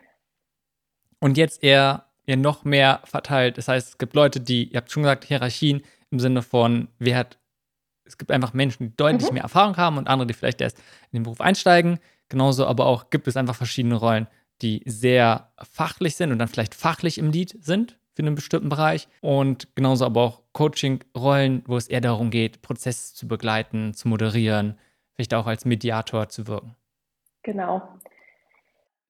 Und 1.20 1.38
jetzt 1.38 1.64
eher, 1.64 2.06
eher 2.26 2.38
noch 2.38 2.64
mehr 2.64 3.02
verteilt. 3.06 3.58
Das 3.58 3.68
heißt, 3.68 3.90
es 3.90 3.98
gibt 3.98 4.14
Leute, 4.14 4.40
die, 4.40 4.66
ihr 4.66 4.78
habt 4.78 4.92
schon 4.92 5.04
gesagt, 5.04 5.26
Hierarchien 5.26 5.84
im 6.10 6.20
Sinne 6.20 6.42
von, 6.42 6.90
wer 7.00 7.18
hat, 7.18 7.40
es 8.14 8.18
gibt 8.20 8.32
einfach 8.32 8.54
Menschen, 8.54 8.90
die 8.90 8.96
deutlich 8.96 9.28
mhm. 9.30 9.34
mehr 9.34 9.44
Erfahrung 9.44 9.76
haben 9.76 9.98
und 9.98 10.08
andere, 10.08 10.28
die 10.28 10.36
vielleicht 10.36 10.62
erst 10.62 10.78
in 11.12 11.18
den 11.20 11.24
Beruf 11.24 11.42
einsteigen. 11.42 11.98
Genauso 12.30 12.68
aber 12.68 12.86
auch 12.86 13.10
gibt 13.10 13.28
es 13.28 13.36
einfach 13.36 13.56
verschiedene 13.56 13.96
Rollen, 13.96 14.28
die 14.62 14.84
sehr 14.86 15.52
fachlich 15.64 16.16
sind 16.16 16.32
und 16.32 16.38
dann 16.38 16.48
vielleicht 16.48 16.76
fachlich 16.76 17.18
im 17.18 17.32
Lead 17.32 17.58
sind 17.60 17.98
für 18.14 18.22
einen 18.22 18.36
bestimmten 18.36 18.70
Bereich. 18.70 19.08
Und 19.22 19.76
genauso 19.76 20.06
aber 20.06 20.22
auch 20.22 20.42
Coaching-Rollen, 20.54 21.64
wo 21.66 21.76
es 21.76 21.88
eher 21.88 22.02
darum 22.02 22.30
geht, 22.30 22.62
Prozesse 22.62 23.16
zu 23.16 23.28
begleiten, 23.28 23.96
zu 23.96 24.08
moderieren, 24.08 24.78
vielleicht 25.16 25.34
auch 25.34 25.48
als 25.48 25.66
Mediator 25.66 26.30
zu 26.30 26.46
wirken. 26.46 26.76
Genau 27.42 27.82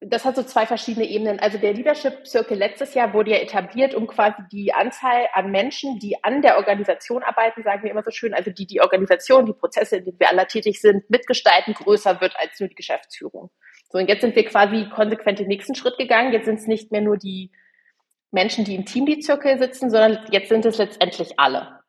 das 0.08 0.26
hat 0.26 0.36
so 0.36 0.44
zwei 0.44 0.66
verschiedene 0.66 1.06
Ebenen. 1.08 1.39
Also 1.39 1.58
der 1.58 1.74
Leadership 1.74 2.28
Circle 2.28 2.58
letztes 2.58 2.94
Jahr 2.94 3.13
wurde 3.13 3.32
ja 3.32 3.38
etabliert, 3.38 3.94
um 3.94 4.08
quasi 4.08 4.42
die 4.52 4.74
Anzahl 4.74 5.28
an 5.34 5.52
Menschen, 5.52 6.00
die 6.00 6.24
an 6.24 6.42
der 6.42 6.58
Organisation 6.58 7.24
arbeiten, 7.24 7.63
sagen 7.63 7.84
wir 7.84 7.92
immer 7.92 8.04
so 8.04 8.12
schön, 8.12 8.34
also 8.34 8.52
die 8.52 8.66
die 8.66 8.82
Organisation, 8.82 9.46
die 9.46 9.54
Prozesse, 9.54 9.98
in 9.98 10.06
denen 10.06 10.20
wir 10.20 10.30
alle 10.30 10.48
tätig 10.48 10.82
sind, 10.82 11.10
mitgestalten, 11.10 11.74
größer 11.74 12.22
wird 12.22 12.36
als 12.38 12.60
nur 12.60 12.70
die 12.70 12.76
Geschäftsführung. 12.76 13.50
So, 13.92 14.00
und 14.00 14.10
jetzt 14.10 14.22
sind 14.22 14.36
wir 14.36 14.46
quasi 14.46 14.89
konsequent 14.89 15.39
den 15.39 15.48
nächsten 15.48 15.76
Schritt 15.76 15.98
gegangen. 15.98 16.34
Jetzt 16.34 16.46
sind 16.46 16.60
es 16.60 16.68
nicht 16.68 16.92
mehr 16.92 17.02
nur 17.02 17.18
die 17.18 17.52
Menschen, 18.32 18.66
die 18.66 18.76
im 18.76 18.86
Teamlead-Circle 18.86 19.60
sitzen, 19.60 19.89
sondern 19.89 20.26
jetzt 20.32 20.50
sind 20.50 20.66
es 20.66 20.78
letztendlich 20.78 21.39
alle. 21.39 21.80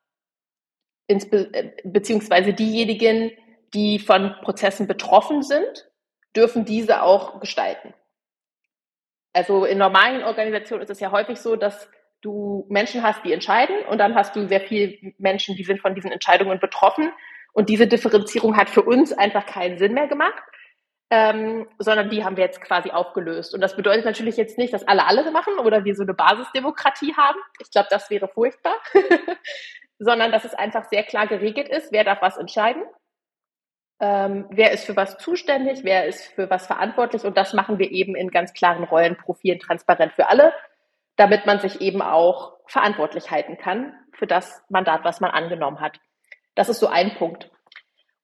Insbe 1.07 1.49
äh, 1.53 1.73
beziehungsweise 1.85 2.53
diejenigen, 2.53 3.33
die 3.73 3.99
von 3.99 4.35
Prozessen 4.43 4.87
betroffen 4.87 5.43
sind, 5.43 5.91
dürfen 6.37 6.65
diese 6.65 7.03
auch 7.03 7.41
gestalten. 7.41 7.95
Also 9.35 9.65
in 9.65 9.79
normalen 9.79 10.23
Organisationen 10.23 10.85
ist 10.85 10.91
es 10.91 11.01
ja 11.01 11.11
häufig 11.11 11.39
so, 11.39 11.57
dass 11.57 11.91
du 12.23 12.65
Menschen 12.71 13.03
hast, 13.03 13.23
die 13.25 13.33
entscheiden 13.33 13.77
und 13.91 13.99
dann 13.99 14.15
hast 14.15 14.35
du 14.35 14.49
sehr 14.49 14.61
viele 14.61 14.97
Menschen, 15.19 15.57
die 15.57 15.65
sind 15.65 15.81
von 15.81 15.95
diesen 15.95 16.11
Entscheidungen 16.11 16.59
betroffen. 16.61 17.13
Und 17.53 17.69
diese 17.69 17.87
Differenzierung 17.87 18.57
hat 18.57 18.71
für 18.71 18.83
uns 18.83 19.13
einfach 19.13 19.45
keinen 19.45 19.79
Sinn 19.79 19.93
mehr 19.93 20.07
gemacht, 20.07 20.43
ähm, 21.11 21.69
sondern 21.79 22.11
die 22.11 22.25
haben 22.25 22.37
wir 22.37 22.45
jetzt 22.45 22.63
quasi 22.63 22.91
aufgelöst. 22.91 23.55
Und 23.55 23.61
das 23.61 23.77
bedeutet 23.77 24.07
natürlich 24.07 24.37
jetzt 24.37 24.57
nicht, 24.57 24.73
dass 24.73 24.89
alle 24.89 25.05
alles 25.05 25.31
machen 25.31 25.59
oder 25.59 25.85
wir 25.85 25.95
so 25.95 26.03
eine 26.03 26.15
Basisdemokratie 26.15 27.15
haben. 27.17 27.39
Ich 27.61 27.71
glaube, 27.71 27.89
das 27.91 28.09
wäre 28.11 28.29
furchtbar. 28.29 28.75
sondern 29.99 30.33
dass 30.33 30.45
es 30.45 30.55
einfach 30.55 30.85
sehr 30.89 31.05
klar 31.05 31.27
geregelt 31.27 31.69
ist, 31.69 31.93
wer 31.93 32.05
darf 32.05 32.21
was 32.23 32.37
entscheiden 32.37 32.83
ähm, 34.01 34.47
wer 34.51 34.73
ist 34.73 34.85
für 34.85 34.97
was 34.97 35.19
zuständig, 35.19 35.85
wer 35.85 36.07
ist 36.07 36.27
für 36.27 36.51
was 36.51 36.67
verantwortlich 36.67 37.25
und 37.25 37.37
das 37.37 37.53
machen 37.53 37.79
wir 37.79 37.91
eben 37.91 38.17
in 38.17 38.31
ganz 38.31 38.53
klaren 38.53 38.85
Rollenprofilen 38.85 39.61
transparent 39.61 40.13
für 40.13 40.29
alle, 40.29 40.53
damit 41.17 41.47
man 41.47 41.61
sich 41.61 41.81
eben 41.81 42.03
auch 42.03 42.55
verantwortlich 42.67 43.31
halten 43.31 43.57
kann 43.57 43.95
für 44.13 44.27
das 44.27 44.63
Mandat, 44.69 45.05
was 45.05 45.21
man 45.21 45.31
angenommen 45.31 45.81
hat. 45.81 46.01
Das 46.55 46.69
ist 46.69 46.81
so 46.81 46.89
ein 46.89 47.15
Punkt. 47.17 47.51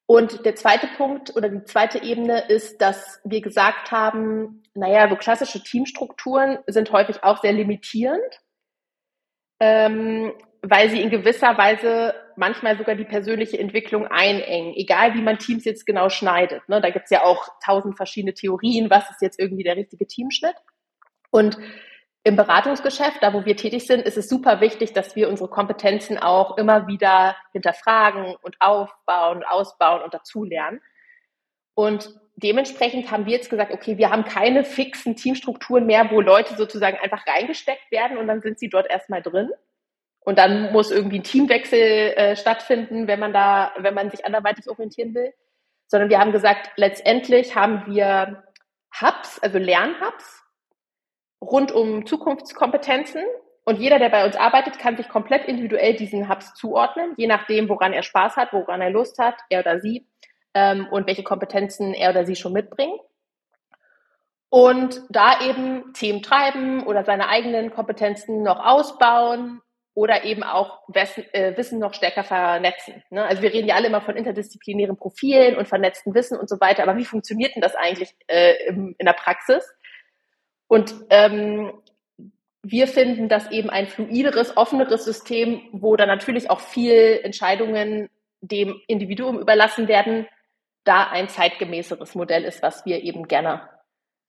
Und 0.07 0.45
der 0.45 0.57
zweite 0.57 0.89
Punkt 0.97 1.37
oder 1.37 1.49
die 1.49 1.63
zweite 1.63 2.03
Ebene 2.03 2.49
ist, 2.49 2.83
dass 2.83 3.21
wir 3.23 3.41
gesagt 3.41 3.93
haben, 3.93 4.65
naja, 4.75 5.09
so 5.09 5.15
klassische 5.15 5.63
Teamstrukturen 5.63 6.59
sind 6.67 6.91
häufig 6.91 7.23
auch 7.23 7.41
sehr 7.41 7.53
limitierend. 7.53 8.41
Ähm, 9.61 10.33
weil 10.63 10.91
sie 10.91 11.01
in 11.01 11.11
gewisser 11.11 11.57
Weise 11.57 12.15
manchmal 12.37 12.77
sogar 12.77 12.95
die 12.95 13.05
persönliche 13.05 13.59
Entwicklung 13.59 14.07
einengen, 14.07 14.75
egal 14.75 15.15
wie 15.15 15.23
man 15.23 15.39
Teams 15.39 15.65
jetzt 15.65 15.87
genau 15.87 16.09
schneidet. 16.09 16.69
Ne? 16.69 16.81
Da 16.81 16.91
gibt's 16.91 17.11
ja 17.11 17.25
auch 17.25 17.49
tausend 17.65 17.97
verschiedene 17.97 18.35
Theorien, 18.35 18.91
was 18.91 19.11
ist 19.11 19.23
jetzt 19.23 19.39
irgendwie 19.39 19.63
der 19.63 19.77
richtige 19.77 20.07
Teamschnitt. 20.07 20.57
Und 21.31 21.59
im 22.23 22.37
Beratungsgeschäft, 22.37 23.23
da 23.23 23.33
wo 23.33 23.47
wir 23.47 23.57
tätig 23.57 23.87
sind, 23.87 24.03
ist 24.03 24.19
es 24.19 24.29
super 24.29 24.61
wichtig, 24.61 24.93
dass 24.93 25.17
wir 25.17 25.31
unsere 25.31 25.49
Kompetenzen 25.49 26.19
auch 26.19 26.59
immer 26.59 26.87
wieder 26.87 27.35
hinterfragen 27.53 28.37
und 28.43 28.57
aufbauen, 28.61 29.43
ausbauen 29.43 30.03
und 30.03 30.13
dazulernen. 30.13 30.81
Und 31.75 32.11
dementsprechend 32.37 33.11
haben 33.11 33.25
wir 33.25 33.33
jetzt 33.33 33.49
gesagt, 33.49 33.73
okay, 33.73 33.97
wir 33.97 34.11
haben 34.11 34.25
keine 34.25 34.65
fixen 34.65 35.17
Teamstrukturen 35.17 35.87
mehr, 35.87 36.11
wo 36.11 36.21
Leute 36.21 36.57
sozusagen 36.57 36.99
einfach 36.99 37.27
reingesteckt 37.27 37.91
werden 37.91 38.19
und 38.19 38.27
dann 38.27 38.43
sind 38.43 38.59
sie 38.59 38.69
dort 38.69 38.91
erstmal 38.91 39.23
drin. 39.23 39.51
Und 40.21 40.39
dann 40.39 40.73
muss 40.73 40.91
irgendwie 40.91 41.21
ein 41.21 41.25
Teamwechsel 41.25 41.81
äh, 41.81 42.37
stattfinden, 42.37 43.07
wenn 43.07 43.21
man 43.21 43.33
da, 43.33 43.73
wenn 43.79 43.95
man 43.95 44.11
sich 44.11 44.25
anderweitig 44.25 44.69
orientieren 44.69 45.15
will. 45.15 45.33
Sondern 45.87 46.11
wir 46.11 46.19
haben 46.19 46.33
gesagt, 46.33 46.71
letztendlich 46.77 47.57
haben 47.57 47.85
wir 47.87 48.45
Hubs, 49.01 49.39
also 49.41 49.59
Lernhubs, 49.59 50.43
rund 51.41 51.73
um 51.73 52.07
Zukunftskompetenzen. 52.07 53.25
Und 53.65 53.79
jeder, 53.79 53.99
der 53.99 54.09
bei 54.09 54.25
uns 54.25 54.37
arbeitet, 54.37 54.79
kann 54.79 54.97
sich 54.97 55.09
komplett 55.09 55.47
individuell 55.47 55.95
diesen 55.95 56.29
Hubs 56.29 56.55
zuordnen, 56.55 57.15
je 57.17 57.27
nachdem, 57.27 57.69
woran 57.69 57.93
er 57.93 58.03
Spaß 58.03 58.37
hat, 58.37 58.53
woran 58.53 58.81
er 58.81 58.91
Lust 58.91 59.19
hat, 59.19 59.37
er 59.49 59.61
oder 59.61 59.81
sie, 59.81 60.07
ähm, 60.55 60.87
und 60.91 61.07
welche 61.07 61.23
Kompetenzen 61.23 61.95
er 61.95 62.11
oder 62.11 62.27
sie 62.27 62.37
schon 62.37 62.53
mitbringt. 62.53 63.01
Und 64.49 65.03
da 65.11 65.41
eben 65.43 65.93
Themen 65.93 66.23
treiben 66.23 66.85
oder 66.85 67.05
seine 67.05 67.29
eigenen 67.29 67.71
Kompetenzen 67.71 68.43
noch 68.43 68.59
ausbauen 68.59 69.63
oder 69.95 70.25
eben 70.25 70.43
auch 70.43 70.83
Wissen, 70.89 71.25
äh, 71.33 71.57
Wissen 71.57 71.79
noch 71.79 71.95
stärker 71.95 72.25
vernetzen. 72.25 73.03
Ne? 73.11 73.25
Also 73.25 73.43
wir 73.43 73.53
reden 73.53 73.69
ja 73.69 73.75
alle 73.75 73.89
immer 73.89 74.01
von 74.01 74.17
interdisziplinären 74.17 74.97
Profilen 74.97 75.57
und 75.57 75.69
vernetzten 75.69 76.15
Wissen 76.15 76.39
und 76.39 76.49
so 76.49 76.61
weiter, 76.61 76.83
aber 76.83 76.97
wie 76.97 77.05
funktioniert 77.05 77.55
denn 77.55 77.63
das 77.63 77.75
eigentlich 77.75 78.15
äh, 78.29 78.69
in 78.69 78.97
der 79.01 79.13
Praxis? 79.13 79.69
Und 80.69 80.95
ähm, 81.11 81.73
wir 82.63 82.87
finden, 82.87 83.29
dass 83.29 83.51
eben 83.51 83.71
ein 83.71 83.87
fluideres, 83.87 84.57
offeneres 84.57 85.05
System, 85.05 85.63
wo 85.73 85.97
dann 85.97 86.09
natürlich 86.09 86.51
auch 86.51 86.61
viel 86.61 87.21
Entscheidungen 87.25 88.09
dem 88.41 88.81
Individuum 88.87 89.41
überlassen 89.41 89.89
werden, 89.89 90.27
da 90.85 91.09
ein 91.09 91.29
zeitgemäßeres 91.29 92.15
Modell 92.15 92.45
ist, 92.45 92.63
was 92.63 92.87
wir 92.87 93.03
eben 93.03 93.29
gerne 93.29 93.69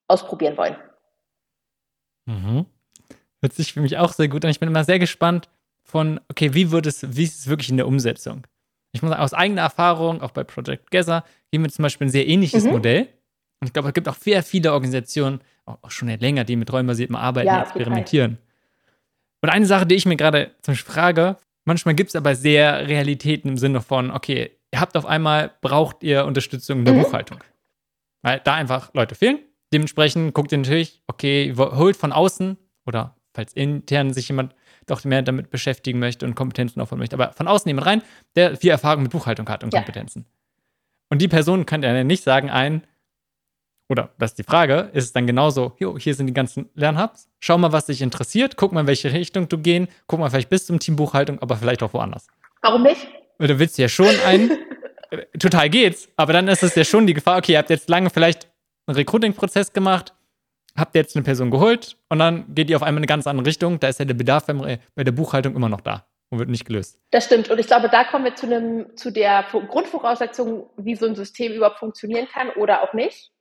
ausprobieren 0.08 0.58
wollen. 0.58 0.78
Mhm. 2.26 2.65
Hört 3.41 3.54
sich 3.54 3.73
für 3.73 3.82
mich 3.82 3.97
auch 3.97 4.13
sehr 4.13 4.27
gut 4.27 4.45
an. 4.45 4.51
Ich 4.51 4.60
bin 4.60 4.69
immer 4.69 4.84
sehr 4.84 4.99
gespannt 4.99 5.49
von, 5.84 6.19
okay, 6.30 6.54
wie 6.54 6.71
wird 6.71 6.86
es, 6.86 7.15
wie 7.15 7.23
ist 7.23 7.39
es 7.39 7.47
wirklich 7.47 7.69
in 7.69 7.77
der 7.77 7.88
Umsetzung? 7.88 8.45
Ich 8.91 9.01
muss 9.01 9.10
sagen, 9.10 9.21
aus 9.21 9.34
eigener 9.34 9.62
Erfahrung, 9.63 10.21
auch 10.21 10.32
bei 10.32 10.43
Project 10.43 10.91
Gather, 10.91 11.23
gehen 11.51 11.63
wir 11.63 11.69
zum 11.69 11.84
Beispiel 11.84 12.08
ein 12.08 12.12
sehr 12.12 12.27
ähnliches 12.27 12.65
mhm. 12.65 12.71
Modell. 12.71 13.08
Und 13.60 13.67
ich 13.67 13.73
glaube, 13.73 13.89
es 13.89 13.93
gibt 13.93 14.08
auch 14.08 14.15
sehr 14.15 14.43
viele 14.43 14.73
Organisationen, 14.73 15.41
auch 15.65 15.91
schon 15.91 16.08
länger, 16.08 16.43
die 16.43 16.56
mit 16.56 16.71
räumbasiertem 16.71 17.15
Arbeiten 17.15 17.47
ja, 17.47 17.62
experimentieren. 17.62 18.38
Und 19.41 19.49
eine 19.49 19.65
Sache, 19.65 19.86
die 19.86 19.95
ich 19.95 20.06
mir 20.06 20.17
gerade 20.17 20.51
zum 20.62 20.73
Beispiel 20.73 20.93
frage, 20.93 21.38
manchmal 21.65 21.95
gibt 21.95 22.10
es 22.10 22.15
aber 22.15 22.36
sehr 22.36 22.88
Realitäten 22.88 23.49
im 23.49 23.58
Sinne 23.58 23.82
von, 23.82 24.12
okay, 24.12 24.51
ihr 24.71 24.80
habt 24.80 24.95
auf 24.97 25.06
einmal, 25.06 25.51
braucht 25.62 26.04
ihr 26.04 26.25
Unterstützung 26.25 26.80
in 26.80 26.86
der 26.86 26.93
mhm. 26.93 27.04
Buchhaltung. 27.04 27.39
Weil 28.21 28.39
da 28.43 28.54
einfach 28.54 28.93
Leute 28.93 29.15
fehlen. 29.15 29.39
Dementsprechend 29.73 30.34
guckt 30.34 30.51
ihr 30.51 30.58
natürlich, 30.58 31.01
okay, 31.08 31.54
holt 31.56 31.95
von 31.95 32.12
außen 32.12 32.58
oder 32.86 33.15
falls 33.34 33.54
intern 33.54 34.13
sich 34.13 34.28
jemand 34.28 34.56
doch 34.88 35.04
mehr 35.04 35.22
damit 35.22 35.50
beschäftigen 35.50 36.00
möchte 36.00 36.26
und 36.26 36.36
Kompetenzen 36.36 36.82
aufbauen 36.82 37.00
möchte, 37.00 37.15
aber 37.15 37.34
von 37.34 37.48
außen 37.48 37.67
jemand 37.70 37.88
rein, 37.88 38.02
der 38.36 38.58
viel 38.58 38.72
Erfahrung 38.72 39.04
mit 39.04 39.12
Buchhaltung 39.12 39.48
hat 39.50 39.63
und 39.63 39.74
ja. 39.74 39.80
Kompetenzen. 39.80 40.26
Und 41.10 41.22
die 41.22 41.28
Person 41.28 41.65
kann 41.65 41.84
ja 41.84 42.04
nicht 42.04 42.24
sagen, 42.24 42.50
ein, 42.50 42.88
oder 43.89 44.13
das 44.17 44.32
ist 44.32 44.39
die 44.39 44.44
Frage, 44.44 44.89
ist 44.94 45.06
es 45.06 45.13
dann 45.13 45.28
genauso, 45.28 45.76
jo, 45.78 45.98
hier 45.98 46.15
sind 46.15 46.28
die 46.28 46.34
ganzen 46.34 46.70
Lernhubs, 46.74 47.30
schau 47.39 47.58
mal, 47.58 47.74
was 47.74 47.88
dich 47.88 48.02
interessiert, 48.02 48.56
guck 48.56 48.72
mal, 48.72 48.82
in 48.82 48.88
welche 48.88 49.12
Richtung 49.12 49.50
du 49.50 49.58
gehen, 49.58 49.88
guck 50.08 50.20
mal, 50.20 50.30
vielleicht 50.30 50.50
bis 50.50 50.65
zum 50.65 50.80
Team 50.80 50.96
Buchhaltung, 50.96 51.39
aber 51.39 51.58
vielleicht 51.58 51.84
auch 51.84 51.94
woanders. 51.94 52.28
Warum 52.62 52.84
nicht? 52.84 53.08
Weil 53.38 53.50
du 53.50 53.60
willst 53.60 53.78
ja 53.78 53.89
schon 53.89 54.15
ein, 54.26 54.52
äh, 55.10 55.26
total 55.39 55.70
geht's, 55.70 56.08
aber 56.15 56.34
dann 56.34 56.48
ist 56.48 56.63
es 56.63 56.76
ja 56.76 56.86
schon 56.86 57.06
die 57.06 57.13
Gefahr, 57.13 57.38
okay, 57.38 57.54
ihr 57.54 57.58
habt 57.58 57.70
jetzt 57.70 57.89
lange 57.89 58.10
vielleicht 58.10 58.48
einen 58.88 58.96
Recruiting-Prozess 58.96 59.74
gemacht, 59.74 60.13
habt 60.75 60.95
ihr 60.95 61.01
jetzt 61.01 61.15
eine 61.15 61.23
Person 61.23 61.51
geholt 61.51 61.97
und 62.10 62.19
dann 62.19 62.53
geht 62.53 62.69
ihr 62.69 62.75
auf 62.75 62.84
einmal 62.84 62.99
in 62.99 63.03
eine 63.03 63.07
ganz 63.07 63.27
andere 63.27 63.47
Richtung, 63.47 63.79
da 63.79 63.88
ist 63.88 63.99
ja 63.99 64.05
der 64.05 64.13
Bedarf 64.13 64.45
bei 64.47 65.03
der 65.03 65.12
Buchhaltung 65.12 65.55
immer 65.55 65.69
noch 65.69 65.81
da 65.81 66.05
und 66.29 66.39
wird 66.39 66.49
nicht 66.49 66.65
gelöst. 66.65 66.99
Das 67.12 67.25
stimmt. 67.25 67.49
Und 67.49 67.60
ich 67.60 67.67
glaube, 67.67 67.89
da 67.89 68.03
kommen 68.03 68.25
wir 68.25 68.36
zu 68.36 68.45
einem, 68.45 68.95
zu 68.95 69.12
der 69.12 69.45
Grundvoraussetzung, 69.51 70.69
wie 70.77 70.95
so 70.95 71.05
ein 71.05 71.15
System 71.15 71.53
überhaupt 71.53 71.79
funktionieren 71.79 72.27
kann 72.31 72.49
oder 72.51 72.84
auch 72.84 72.93
nicht 72.93 73.31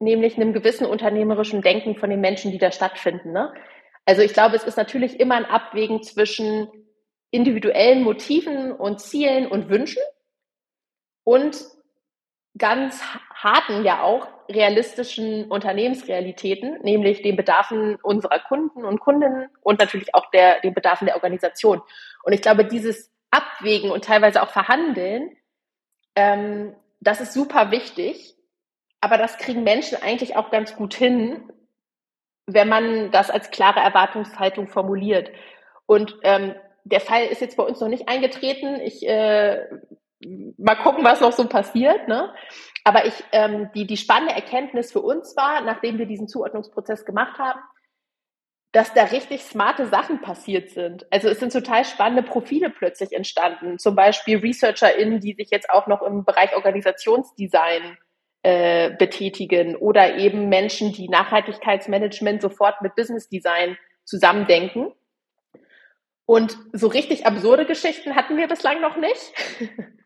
nämlich 0.00 0.36
einem 0.36 0.52
gewissen 0.52 0.86
unternehmerischen 0.86 1.62
Denken 1.62 1.94
von 1.94 2.10
den 2.10 2.20
Menschen, 2.20 2.50
die 2.50 2.58
da 2.58 2.72
stattfinden. 2.72 3.32
Ne? 3.32 3.52
Also 4.06 4.22
ich 4.22 4.32
glaube, 4.32 4.56
es 4.56 4.64
ist 4.64 4.76
natürlich 4.76 5.20
immer 5.20 5.36
ein 5.36 5.44
Abwägen 5.44 6.02
zwischen 6.02 6.68
individuellen 7.30 8.02
Motiven 8.02 8.72
und 8.72 9.00
Zielen 9.00 9.46
und 9.46 9.68
Wünschen 9.68 10.02
und 11.22 11.62
ganz 12.58 13.02
harten 13.34 13.84
ja 13.84 14.02
auch 14.02 14.26
realistischen 14.48 15.50
Unternehmensrealitäten, 15.50 16.80
nämlich 16.82 17.22
den 17.22 17.36
Bedarfen 17.36 17.96
unserer 18.02 18.40
Kunden 18.40 18.84
und 18.84 19.00
Kundinnen 19.00 19.48
und 19.62 19.78
natürlich 19.78 20.14
auch 20.14 20.30
der, 20.30 20.60
den 20.60 20.74
Bedarfen 20.74 21.06
der 21.06 21.14
Organisation. 21.14 21.80
Und 22.22 22.32
ich 22.32 22.42
glaube, 22.42 22.64
dieses 22.64 23.10
Abwägen 23.30 23.90
und 23.90 24.04
teilweise 24.04 24.42
auch 24.42 24.50
Verhandeln, 24.50 25.36
ähm, 26.16 26.74
das 27.00 27.20
ist 27.20 27.32
super 27.32 27.70
wichtig, 27.70 28.34
aber 29.00 29.16
das 29.16 29.38
kriegen 29.38 29.62
Menschen 29.62 30.02
eigentlich 30.02 30.36
auch 30.36 30.50
ganz 30.50 30.74
gut 30.74 30.94
hin, 30.94 31.50
wenn 32.46 32.68
man 32.68 33.10
das 33.12 33.30
als 33.30 33.50
klare 33.50 33.80
Erwartungshaltung 33.80 34.66
formuliert. 34.68 35.30
Und 35.86 36.18
ähm, 36.22 36.54
der 36.84 37.00
Fall 37.00 37.26
ist 37.26 37.40
jetzt 37.40 37.56
bei 37.56 37.62
uns 37.62 37.80
noch 37.80 37.88
nicht 37.88 38.08
eingetreten. 38.08 38.80
Ich 38.80 39.06
äh, 39.06 39.66
mal 40.58 40.76
gucken, 40.76 41.04
was 41.04 41.20
noch 41.20 41.32
so 41.32 41.48
passiert. 41.48 42.08
Ne? 42.08 42.32
Aber 42.84 43.06
ich, 43.06 43.14
ähm, 43.32 43.70
die, 43.74 43.86
die 43.86 43.96
spannende 43.96 44.34
Erkenntnis 44.34 44.92
für 44.92 45.00
uns 45.00 45.36
war, 45.36 45.60
nachdem 45.62 45.98
wir 45.98 46.06
diesen 46.06 46.28
Zuordnungsprozess 46.28 47.04
gemacht 47.04 47.38
haben, 47.38 47.60
dass 48.72 48.94
da 48.94 49.04
richtig 49.04 49.42
smarte 49.42 49.86
Sachen 49.86 50.20
passiert 50.20 50.70
sind. 50.70 51.04
Also 51.10 51.28
es 51.28 51.40
sind 51.40 51.52
total 51.52 51.84
spannende 51.84 52.22
Profile 52.22 52.70
plötzlich 52.70 53.12
entstanden. 53.12 53.78
Zum 53.78 53.96
Beispiel 53.96 54.38
ResearcherInnen, 54.38 55.20
die 55.20 55.34
sich 55.34 55.50
jetzt 55.50 55.70
auch 55.70 55.88
noch 55.88 56.02
im 56.02 56.24
Bereich 56.24 56.54
Organisationsdesign 56.54 57.98
äh, 58.42 58.90
betätigen 58.90 59.74
oder 59.74 60.16
eben 60.16 60.48
Menschen, 60.48 60.92
die 60.92 61.08
Nachhaltigkeitsmanagement 61.08 62.40
sofort 62.40 62.80
mit 62.80 62.94
Business 62.94 63.28
Design 63.28 63.76
zusammendenken. 64.04 64.92
Und 66.24 66.56
so 66.72 66.86
richtig 66.86 67.26
absurde 67.26 67.66
Geschichten 67.66 68.14
hatten 68.14 68.36
wir 68.36 68.46
bislang 68.46 68.80
noch 68.80 68.96
nicht. 68.96 69.32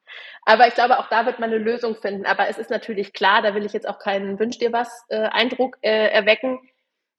Aber 0.46 0.68
ich 0.68 0.74
glaube, 0.74 0.98
auch 0.98 1.08
da 1.08 1.24
wird 1.26 1.38
man 1.38 1.50
eine 1.50 1.58
Lösung 1.58 1.96
finden. 1.96 2.26
Aber 2.26 2.48
es 2.48 2.58
ist 2.58 2.70
natürlich 2.70 3.12
klar, 3.12 3.42
da 3.42 3.54
will 3.54 3.64
ich 3.64 3.72
jetzt 3.72 3.88
auch 3.88 3.98
keinen 3.98 4.38
Wünsch 4.38 4.58
dir 4.58 4.72
was 4.72 5.04
äh, 5.08 5.28
Eindruck 5.28 5.78
äh, 5.80 6.08
erwecken. 6.08 6.58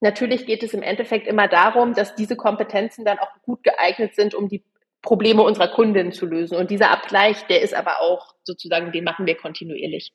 Natürlich 0.00 0.46
geht 0.46 0.62
es 0.62 0.74
im 0.74 0.82
Endeffekt 0.82 1.26
immer 1.26 1.48
darum, 1.48 1.94
dass 1.94 2.14
diese 2.14 2.36
Kompetenzen 2.36 3.04
dann 3.04 3.18
auch 3.18 3.30
gut 3.42 3.64
geeignet 3.64 4.14
sind, 4.14 4.34
um 4.34 4.48
die 4.48 4.64
Probleme 5.02 5.42
unserer 5.42 5.68
Kundinnen 5.68 6.12
zu 6.12 6.26
lösen. 6.26 6.56
Und 6.56 6.70
dieser 6.70 6.90
Abgleich, 6.90 7.46
der 7.46 7.62
ist 7.62 7.74
aber 7.74 8.00
auch 8.00 8.34
sozusagen, 8.44 8.92
den 8.92 9.04
machen 9.04 9.26
wir 9.26 9.36
kontinuierlich. 9.36 10.12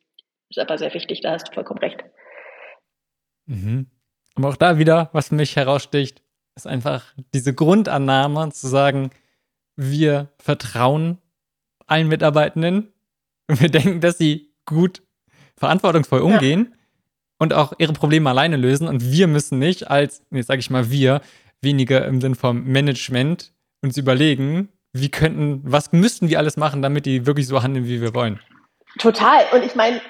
Ist 0.49 0.59
aber 0.59 0.77
sehr 0.77 0.93
wichtig, 0.93 1.21
da 1.21 1.31
hast 1.31 1.49
du 1.49 1.53
vollkommen 1.53 1.79
recht. 1.79 2.03
Mhm. 3.45 3.89
Aber 4.35 4.49
auch 4.49 4.57
da 4.57 4.77
wieder, 4.77 5.09
was 5.13 5.29
für 5.29 5.35
mich 5.35 5.55
heraussticht, 5.55 6.21
ist 6.55 6.67
einfach 6.67 7.13
diese 7.33 7.53
Grundannahme 7.53 8.49
zu 8.51 8.67
sagen, 8.67 9.11
wir 9.75 10.29
vertrauen 10.39 11.17
allen 11.87 12.07
Mitarbeitenden 12.07 12.93
und 13.47 13.61
wir 13.61 13.69
denken, 13.69 14.01
dass 14.01 14.17
sie 14.17 14.53
gut 14.65 15.03
verantwortungsvoll 15.57 16.21
umgehen 16.21 16.69
ja. 16.71 16.77
und 17.39 17.53
auch 17.53 17.73
ihre 17.77 17.93
Probleme 17.93 18.29
alleine 18.29 18.57
lösen 18.57 18.87
und 18.87 19.11
wir 19.11 19.27
müssen 19.27 19.59
nicht 19.59 19.89
als, 19.89 20.23
jetzt 20.31 20.47
sage 20.47 20.59
ich 20.59 20.69
mal 20.69 20.89
wir, 20.89 21.21
weniger 21.61 22.05
im 22.05 22.21
Sinn 22.21 22.35
vom 22.35 22.63
Management 22.63 23.53
uns 23.83 23.97
überlegen, 23.97 24.69
wie 24.93 25.09
könnten, 25.09 25.61
was 25.63 25.91
müssten 25.91 26.29
wir 26.29 26.39
alles 26.39 26.57
machen, 26.57 26.81
damit 26.81 27.05
die 27.05 27.25
wirklich 27.25 27.47
so 27.47 27.63
handeln, 27.63 27.85
wie 27.85 28.01
wir 28.01 28.13
wollen. 28.13 28.39
Total. 28.99 29.45
Und 29.53 29.63
ich 29.63 29.75
meine, 29.75 30.01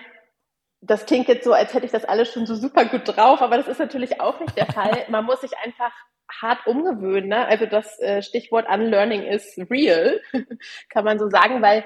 das 0.82 1.06
klingt 1.06 1.28
jetzt 1.28 1.44
so, 1.44 1.54
als 1.54 1.74
hätte 1.74 1.86
ich 1.86 1.92
das 1.92 2.06
alles 2.06 2.32
schon 2.34 2.46
so 2.46 2.56
super 2.56 2.86
gut 2.86 3.04
drauf, 3.06 3.42
aber 3.42 3.58
das 3.58 3.68
ist 3.68 3.80
natürlich 3.80 4.20
auch 4.20 4.40
nicht 4.40 4.58
der 4.58 4.66
Fall. 4.66 5.06
Man 5.10 5.26
muss 5.26 5.42
sich 5.42 5.52
einfach 5.64 5.92
hart 6.42 6.66
umgewöhnen. 6.66 7.30
Ne? 7.30 7.46
Also 7.46 7.66
das 7.66 8.00
äh, 8.00 8.22
Stichwort 8.22 8.68
Unlearning 8.68 9.24
ist 9.24 9.58
real, 9.70 10.22
kann 10.90 11.04
man 11.04 11.20
so 11.20 11.30
sagen, 11.30 11.62
weil 11.62 11.84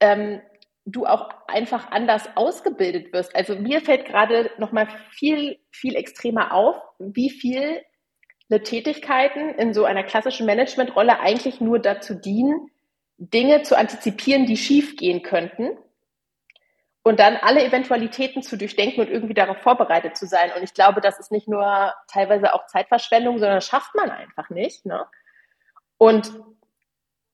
ähm, 0.00 0.40
du 0.86 1.04
auch 1.04 1.28
einfach 1.48 1.90
anders 1.90 2.28
ausgebildet 2.36 3.12
wirst. 3.12 3.34
Also 3.34 3.56
mir 3.56 3.80
fällt 3.80 4.06
gerade 4.06 4.50
noch 4.58 4.72
mal 4.72 4.88
viel, 5.10 5.58
viel 5.70 5.96
extremer 5.96 6.54
auf, 6.54 6.80
wie 6.98 7.30
viel 7.30 7.82
Tätigkeiten 8.48 9.50
in 9.56 9.74
so 9.74 9.84
einer 9.84 10.04
klassischen 10.04 10.46
Managementrolle 10.46 11.18
eigentlich 11.18 11.60
nur 11.60 11.80
dazu 11.80 12.14
dienen, 12.14 12.70
Dinge 13.18 13.62
zu 13.62 13.76
antizipieren, 13.76 14.46
die 14.46 14.56
schief 14.56 14.96
gehen 14.96 15.22
könnten 15.22 15.76
und 17.02 17.18
dann 17.18 17.36
alle 17.36 17.64
Eventualitäten 17.64 18.42
zu 18.42 18.56
durchdenken 18.56 19.00
und 19.00 19.10
irgendwie 19.10 19.34
darauf 19.34 19.58
vorbereitet 19.58 20.16
zu 20.16 20.26
sein. 20.26 20.52
Und 20.56 20.62
ich 20.62 20.74
glaube, 20.74 21.00
das 21.00 21.18
ist 21.18 21.32
nicht 21.32 21.48
nur 21.48 21.94
teilweise 22.08 22.54
auch 22.54 22.66
Zeitverschwendung, 22.66 23.38
sondern 23.38 23.56
das 23.56 23.66
schafft 23.66 23.94
man 23.96 24.10
einfach 24.10 24.50
nicht. 24.50 24.86
Ne? 24.86 25.04
Und 25.98 26.32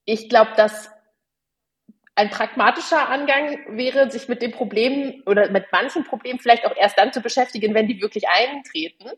ich 0.05 0.29
glaube, 0.29 0.51
dass 0.55 0.89
ein 2.15 2.29
pragmatischer 2.29 3.09
Angang 3.09 3.77
wäre, 3.77 4.11
sich 4.11 4.27
mit 4.27 4.41
dem 4.41 4.51
Problem 4.51 5.23
oder 5.25 5.49
mit 5.49 5.71
manchen 5.71 6.03
Problemen 6.03 6.39
vielleicht 6.39 6.65
auch 6.65 6.75
erst 6.75 6.97
dann 6.97 7.11
zu 7.11 7.21
beschäftigen, 7.21 7.73
wenn 7.73 7.87
die 7.87 8.01
wirklich 8.01 8.27
eintreten. 8.27 9.09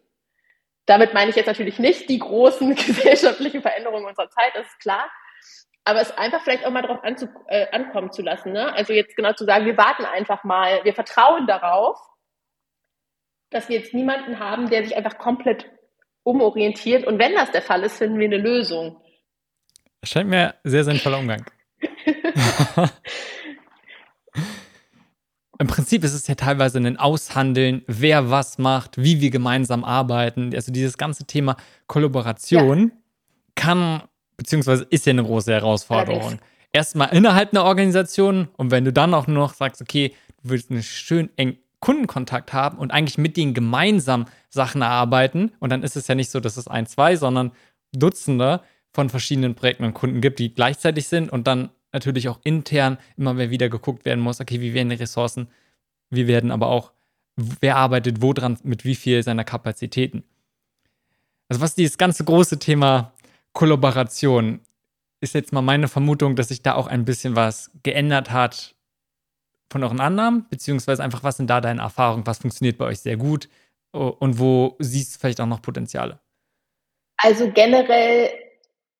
Damit 0.85 1.13
meine 1.13 1.29
ich 1.29 1.35
jetzt 1.35 1.47
natürlich 1.47 1.79
nicht 1.79 2.09
die 2.09 2.19
großen 2.19 2.75
gesellschaftlichen 2.75 3.61
Veränderungen 3.61 4.05
unserer 4.05 4.29
Zeit, 4.29 4.51
das 4.53 4.67
ist 4.67 4.79
klar. 4.79 5.09
Aber 5.83 6.01
es 6.01 6.17
einfach 6.17 6.41
vielleicht 6.43 6.65
auch 6.65 6.71
mal 6.71 6.81
darauf 6.81 6.99
äh, 7.47 7.67
ankommen 7.71 8.11
zu 8.11 8.21
lassen. 8.21 8.53
Ne? 8.53 8.73
Also 8.73 8.93
jetzt 8.93 9.15
genau 9.15 9.33
zu 9.33 9.45
sagen, 9.45 9.65
wir 9.65 9.77
warten 9.77 10.05
einfach 10.05 10.43
mal, 10.43 10.83
wir 10.83 10.93
vertrauen 10.93 11.45
darauf, 11.45 11.99
dass 13.51 13.69
wir 13.69 13.77
jetzt 13.77 13.93
niemanden 13.93 14.39
haben, 14.39 14.69
der 14.69 14.83
sich 14.83 14.95
einfach 14.95 15.17
komplett 15.17 15.69
umorientiert. 16.23 17.05
Und 17.05 17.19
wenn 17.19 17.35
das 17.35 17.51
der 17.51 17.61
Fall 17.61 17.83
ist, 17.83 17.97
finden 17.97 18.17
wir 18.17 18.25
eine 18.25 18.37
Lösung. 18.37 18.99
Scheint 20.03 20.29
mir 20.29 20.55
sehr 20.63 20.83
sinnvoller 20.83 21.19
Umgang. 21.19 21.45
Im 25.57 25.67
Prinzip 25.67 26.03
ist 26.03 26.13
es 26.13 26.27
ja 26.27 26.35
teilweise 26.35 26.79
ein 26.79 26.97
Aushandeln, 26.97 27.83
wer 27.87 28.29
was 28.29 28.57
macht, 28.57 28.97
wie 28.97 29.21
wir 29.21 29.29
gemeinsam 29.29 29.85
arbeiten. 29.85 30.53
Also 30.53 30.73
dieses 30.73 30.97
ganze 30.97 31.25
Thema 31.25 31.55
Kollaboration 31.87 32.79
ja. 32.79 32.91
kann, 33.55 34.03
beziehungsweise 34.35 34.85
ist 34.89 35.05
ja 35.05 35.11
eine 35.11 35.23
große 35.23 35.53
Herausforderung. 35.53 36.39
Erstmal 36.73 37.15
innerhalb 37.15 37.53
einer 37.53 37.63
Organisation 37.63 38.49
und 38.57 38.69
wenn 38.71 38.83
du 38.83 38.91
dann 38.91 39.13
auch 39.13 39.27
noch 39.27 39.53
sagst, 39.53 39.81
okay, 39.81 40.13
du 40.43 40.49
willst 40.49 40.71
einen 40.71 40.83
schön 40.83 41.29
eng 41.37 41.57
Kundenkontakt 41.79 42.51
haben 42.51 42.77
und 42.77 42.91
eigentlich 42.91 43.17
mit 43.17 43.37
denen 43.37 43.53
gemeinsam 43.53 44.25
Sachen 44.49 44.81
erarbeiten 44.81 45.51
und 45.59 45.69
dann 45.69 45.83
ist 45.83 45.95
es 45.95 46.07
ja 46.07 46.15
nicht 46.15 46.31
so, 46.31 46.39
dass 46.39 46.57
es 46.57 46.67
ein, 46.67 46.87
zwei, 46.87 47.15
sondern 47.15 47.51
Dutzende 47.93 48.61
von 48.91 49.09
verschiedenen 49.09 49.55
Projekten 49.55 49.85
und 49.85 49.93
Kunden 49.93 50.19
gibt, 50.19 50.39
die 50.39 50.53
gleichzeitig 50.53 51.07
sind 51.07 51.31
und 51.31 51.47
dann 51.47 51.69
natürlich 51.95 52.29
auch 52.29 52.39
intern 52.43 52.97
immer 53.17 53.33
mehr 53.33 53.49
wieder 53.49 53.69
geguckt 53.69 54.05
werden 54.05 54.19
muss, 54.19 54.39
okay, 54.39 54.61
wie 54.61 54.73
werden 54.73 54.89
die 54.89 54.95
Ressourcen, 54.95 55.47
wie 56.09 56.27
werden 56.27 56.51
aber 56.51 56.67
auch, 56.67 56.91
wer 57.35 57.77
arbeitet 57.77 58.21
wo 58.21 58.33
dran, 58.33 58.59
mit 58.63 58.85
wie 58.85 58.95
viel 58.95 59.23
seiner 59.23 59.43
Kapazitäten. 59.43 60.23
Also 61.49 61.61
was 61.61 61.75
dieses 61.75 61.97
ganze 61.97 62.23
große 62.23 62.59
Thema 62.59 63.13
Kollaboration 63.53 64.59
ist 65.21 65.33
jetzt 65.33 65.53
mal 65.53 65.61
meine 65.61 65.87
Vermutung, 65.87 66.35
dass 66.35 66.49
sich 66.49 66.61
da 66.61 66.75
auch 66.75 66.87
ein 66.87 67.05
bisschen 67.05 67.35
was 67.35 67.71
geändert 67.81 68.31
hat 68.31 68.75
von 69.71 69.83
euren 69.83 70.01
Annahmen, 70.01 70.45
beziehungsweise 70.49 71.03
einfach, 71.03 71.23
was 71.23 71.37
sind 71.37 71.49
da 71.49 71.61
deine 71.61 71.81
Erfahrungen, 71.81 72.27
was 72.27 72.39
funktioniert 72.39 72.77
bei 72.77 72.85
euch 72.85 72.99
sehr 72.99 73.17
gut 73.17 73.49
und 73.91 74.37
wo 74.37 74.75
siehst 74.79 75.15
du 75.15 75.19
vielleicht 75.19 75.39
auch 75.39 75.47
noch 75.47 75.61
Potenziale? 75.61 76.19
Also 77.17 77.49
generell 77.51 78.29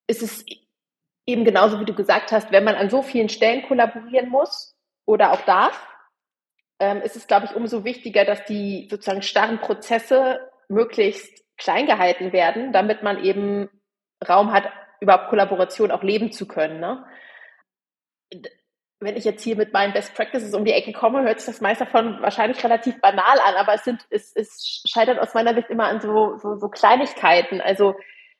ist 0.07 0.23
es 0.23 0.45
eben 1.25 1.43
genauso 1.43 1.79
wie 1.79 1.85
du 1.85 1.93
gesagt 1.93 2.31
hast, 2.31 2.51
wenn 2.51 2.63
man 2.63 2.75
an 2.75 2.89
so 2.89 3.01
vielen 3.01 3.29
Stellen 3.29 3.63
kollaborieren 3.63 4.29
muss 4.29 4.75
oder 5.05 5.31
auch 5.31 5.41
darf, 5.41 5.87
ähm, 6.79 7.01
ist 7.01 7.15
es, 7.15 7.27
glaube 7.27 7.45
ich, 7.45 7.55
umso 7.55 7.83
wichtiger, 7.83 8.25
dass 8.25 8.43
die 8.45 8.87
sozusagen 8.89 9.21
starren 9.21 9.59
Prozesse 9.59 10.51
möglichst 10.67 11.43
klein 11.57 11.85
gehalten 11.85 12.33
werden, 12.33 12.73
damit 12.73 13.01
man 13.01 13.23
eben 13.23 13.69
Raum 14.27 14.51
hat, 14.51 14.69
überhaupt 14.99 15.29
Kollaboration 15.29 15.91
auch 15.91 16.03
leben 16.03 16.31
zu 16.31 16.47
können. 16.47 16.79
Ne? 16.79 17.05
Wenn 18.99 19.15
ich 19.15 19.25
jetzt 19.25 19.43
hier 19.43 19.55
mit 19.55 19.73
meinen 19.73 19.93
Best 19.93 20.15
Practices 20.15 20.53
um 20.53 20.65
die 20.65 20.73
Ecke 20.73 20.91
komme, 20.93 21.23
hört 21.23 21.39
sich 21.39 21.47
das 21.47 21.61
meist 21.61 21.81
davon 21.81 22.21
wahrscheinlich 22.21 22.63
relativ 22.63 22.99
banal 23.01 23.39
an, 23.45 23.55
aber 23.55 23.75
es 23.75 23.83
sind, 23.83 24.05
es, 24.09 24.35
es 24.35 24.83
scheitert 24.87 25.19
aus 25.19 25.33
meiner 25.33 25.53
Sicht 25.53 25.69
immer 25.69 25.85
an 25.85 26.01
so, 26.01 26.37
so, 26.37 26.57
so 26.57 26.69
Kleinigkeiten. 26.69 27.61
Also 27.61 27.95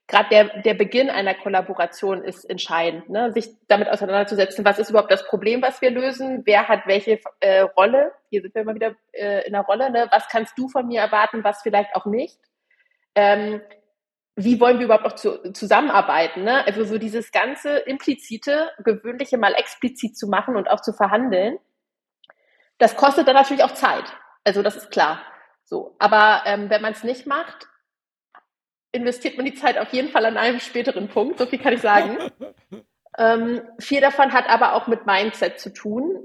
gerade 0.08 0.30
der, 0.30 0.62
der 0.62 0.74
Beginn 0.76 1.10
einer 1.10 1.34
Kollaboration 1.34 2.24
ist 2.24 2.46
entscheidend, 2.46 3.10
ne? 3.10 3.32
sich 3.34 3.50
damit 3.68 3.90
auseinanderzusetzen, 3.90 4.64
was 4.64 4.78
ist 4.78 4.90
überhaupt 4.90 5.12
das 5.12 5.26
Problem, 5.26 5.62
was 5.62 5.82
wir 5.82 5.90
lösen, 5.90 6.44
wer 6.46 6.68
hat 6.68 6.86
welche 6.86 7.20
äh, 7.40 7.62
Rolle, 7.62 8.12
hier 8.30 8.42
sind 8.42 8.54
wir 8.54 8.62
immer 8.62 8.76
wieder 8.76 8.96
äh, 9.14 9.46
in 9.48 9.54
der 9.54 9.62
Rolle, 9.62 9.90
ne? 9.90 10.08
was 10.12 10.28
kannst 10.30 10.58
du 10.58 10.68
von 10.68 10.88
mir 10.88 11.02
erwarten, 11.02 11.44
was 11.44 11.64
vielleicht 11.64 11.96
auch 11.96 12.06
nicht. 12.06 12.40
Ähm, 13.16 13.62
wie 14.36 14.60
wollen 14.60 14.80
wir 14.80 14.86
überhaupt 14.86 15.06
auch 15.06 15.16
zu, 15.16 15.54
zusammenarbeiten? 15.54 16.44
Ne? 16.44 16.66
Also 16.68 16.84
so 16.84 16.98
dieses 16.98 17.32
ganze 17.32 17.78
implizite, 17.78 18.70
gewöhnliche 18.84 19.38
mal 19.38 19.54
explizit 19.54 20.18
zu 20.18 20.28
machen 20.28 20.56
und 20.56 20.70
auch 20.70 20.82
zu 20.82 20.94
verhandeln, 20.94 21.58
das 22.78 22.96
kostet 22.96 23.28
dann 23.28 23.36
natürlich 23.36 23.64
auch 23.64 23.74
Zeit. 23.74 24.04
Also 24.44 24.62
das 24.62 24.76
ist 24.76 24.92
klar. 24.92 25.22
So, 25.64 25.96
aber 25.98 26.44
ähm, 26.46 26.70
wenn 26.70 26.82
man 26.82 26.92
es 26.92 27.04
nicht 27.04 27.26
macht, 27.26 27.70
investiert 28.96 29.38
man 29.38 29.46
die 29.46 29.54
Zeit 29.54 29.78
auf 29.78 29.94
jeden 29.94 30.10
Fall 30.10 30.26
an 30.26 30.38
einem 30.38 30.60
späteren 30.60 31.08
Punkt, 31.08 31.38
so 31.38 31.46
viel 31.46 31.60
kann 31.60 31.74
ich 31.74 31.82
sagen. 31.82 32.18
ähm, 33.18 33.62
viel 33.80 34.02
davon 34.02 34.32
hat 34.34 34.50
aber 34.50 34.74
auch 34.74 34.88
mit 34.88 35.06
Mindset 35.06 35.60
zu 35.60 35.74
tun. 35.74 36.24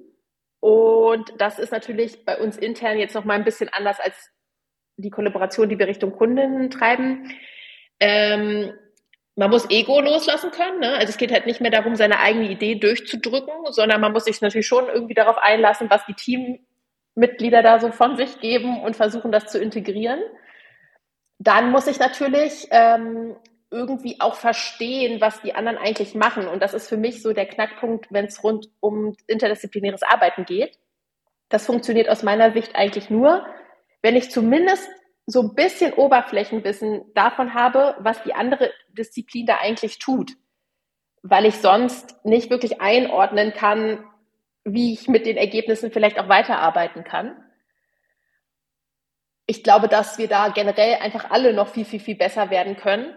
Und 0.61 1.33
das 1.39 1.59
ist 1.59 1.73
natürlich 1.73 2.25
bei 2.25 2.39
uns 2.39 2.57
intern 2.57 2.99
jetzt 2.99 3.15
noch 3.15 3.25
mal 3.25 3.35
ein 3.35 3.45
bisschen 3.45 3.69
anders 3.71 3.99
als 4.01 4.31
die 4.97 5.11
Kollaboration, 5.11 5.69
die 5.69 5.79
wir 5.79 5.87
Richtung 5.89 6.13
Kunden 6.13 6.71
treiben. 6.71 7.35
Ähm, 7.99 8.73
man 9.37 9.51
muss 9.51 9.71
Ego 9.71 10.01
loslassen 10.01 10.51
können. 10.51 10.81
Ne? 10.81 10.93
Also 10.95 11.09
es 11.09 11.17
geht 11.17 11.33
halt 11.33 11.47
nicht 11.47 11.61
mehr 11.61 11.71
darum, 11.71 11.97
seine 11.97 12.21
eigene 12.21 12.51
Idee 12.51 12.75
durchzudrücken, 12.75 13.55
sondern 13.71 14.01
man 14.01 14.13
muss 14.13 14.25
sich 14.25 14.41
natürlich 14.41 14.67
schon 14.67 14.87
irgendwie 14.89 15.15
darauf 15.15 15.39
einlassen, 15.39 15.89
was 15.89 16.05
die 16.05 16.15
Teammitglieder 16.15 17.63
da 17.63 17.81
so 17.81 17.91
von 17.91 18.17
sich 18.17 18.41
geben 18.41 18.83
und 18.83 18.97
versuchen, 18.97 19.33
das 19.33 19.47
zu 19.47 19.59
integrieren 19.59 20.21
dann 21.41 21.71
muss 21.71 21.87
ich 21.87 21.99
natürlich 21.99 22.69
ähm, 22.71 23.35
irgendwie 23.71 24.21
auch 24.21 24.35
verstehen, 24.35 25.23
was 25.23 25.41
die 25.41 25.55
anderen 25.55 25.79
eigentlich 25.79 26.15
machen. 26.15 26.47
Und 26.47 26.63
das 26.63 26.75
ist 26.75 26.89
für 26.89 26.99
mich 26.99 27.23
so 27.23 27.33
der 27.33 27.47
Knackpunkt, 27.47 28.09
wenn 28.11 28.27
es 28.27 28.45
rund 28.45 28.69
um 28.81 29.17
interdisziplinäres 29.27 30.03
Arbeiten 30.03 30.45
geht. 30.45 30.79
Das 31.49 31.65
funktioniert 31.65 32.11
aus 32.11 32.23
meiner 32.23 32.53
Sicht 32.53 32.77
eigentlich 32.77 33.09
nur, 33.09 33.47
wenn 34.03 34.17
ich 34.17 34.31
zumindest 34.31 34.87
so 35.25 35.41
ein 35.41 35.55
bisschen 35.55 35.95
Oberflächenwissen 35.95 37.11
davon 37.15 37.55
habe, 37.55 37.97
was 38.01 38.23
die 38.23 38.35
andere 38.35 38.71
Disziplin 38.91 39.47
da 39.47 39.57
eigentlich 39.63 39.99
tut. 39.99 40.33
Weil 41.23 41.47
ich 41.47 41.57
sonst 41.57 42.23
nicht 42.23 42.51
wirklich 42.51 42.83
einordnen 42.83 43.55
kann, 43.55 44.05
wie 44.65 44.93
ich 44.93 45.09
mit 45.09 45.25
den 45.25 45.39
Ergebnissen 45.39 45.91
vielleicht 45.91 46.19
auch 46.19 46.29
weiterarbeiten 46.29 47.03
kann 47.03 47.50
ich 49.51 49.65
glaube, 49.65 49.89
dass 49.89 50.17
wir 50.17 50.29
da 50.29 50.49
generell 50.51 50.99
einfach 51.01 51.33
alle 51.33 51.53
noch 51.53 51.67
viel, 51.67 51.85
viel, 51.85 51.99
viel 51.99 52.15
besser 52.15 52.51
werden 52.51 52.77
können. 52.77 53.13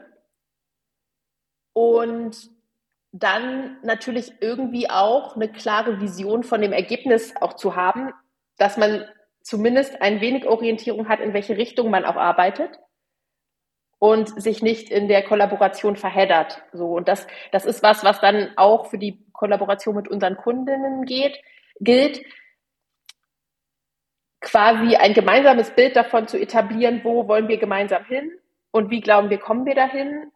Und 1.74 2.50
dann 3.12 3.78
natürlich 3.84 4.34
irgendwie 4.42 4.90
auch 4.90 5.36
eine 5.36 5.52
klare 5.52 6.02
Vision 6.02 6.44
von 6.44 6.60
dem 6.60 6.74
Ergebnis 6.74 7.36
auch 7.40 7.54
zu 7.54 7.76
haben, 7.76 8.14
dass 8.58 8.78
man 8.78 9.06
zumindest 9.44 10.02
ein 10.02 10.22
wenig 10.22 10.48
Orientierung 10.48 11.08
hat, 11.08 11.20
in 11.20 11.36
welche 11.36 11.56
Richtung 11.56 11.92
man 11.92 12.04
auch 12.04 12.16
arbeitet 12.16 12.80
und 14.00 14.42
sich 14.42 14.64
nicht 14.64 14.90
in 14.90 15.08
der 15.08 15.24
Kollaboration 15.24 15.96
verheddert. 15.96 16.64
So 16.72 16.96
und 16.96 17.08
das 17.08 17.28
das 17.52 17.66
ist 17.66 17.84
was, 17.84 18.04
was 18.04 18.22
dann 18.22 18.50
auch 18.56 18.88
für 18.88 18.98
die 18.98 19.24
Kollaboration 19.34 19.96
mit 19.96 20.08
unseren 20.08 20.36
Kundinnen 20.38 21.06
geht, 21.06 21.40
gilt, 21.80 22.24
quasi 24.44 24.96
ein 24.96 25.14
gemeinsames 25.14 25.72
Bild 25.72 25.96
davon 25.96 26.28
zu 26.28 26.38
etablieren, 26.38 27.02
wo 27.04 27.28
wollen 27.28 27.48
wir 27.48 27.58
gemeinsam 27.58 28.06
hin 28.06 28.32
und 28.72 28.92
wie 28.92 29.02
glauben 29.02 29.30
wir, 29.30 29.40
kommen 29.40 29.66
wir 29.66 29.76
dahin 29.76 30.32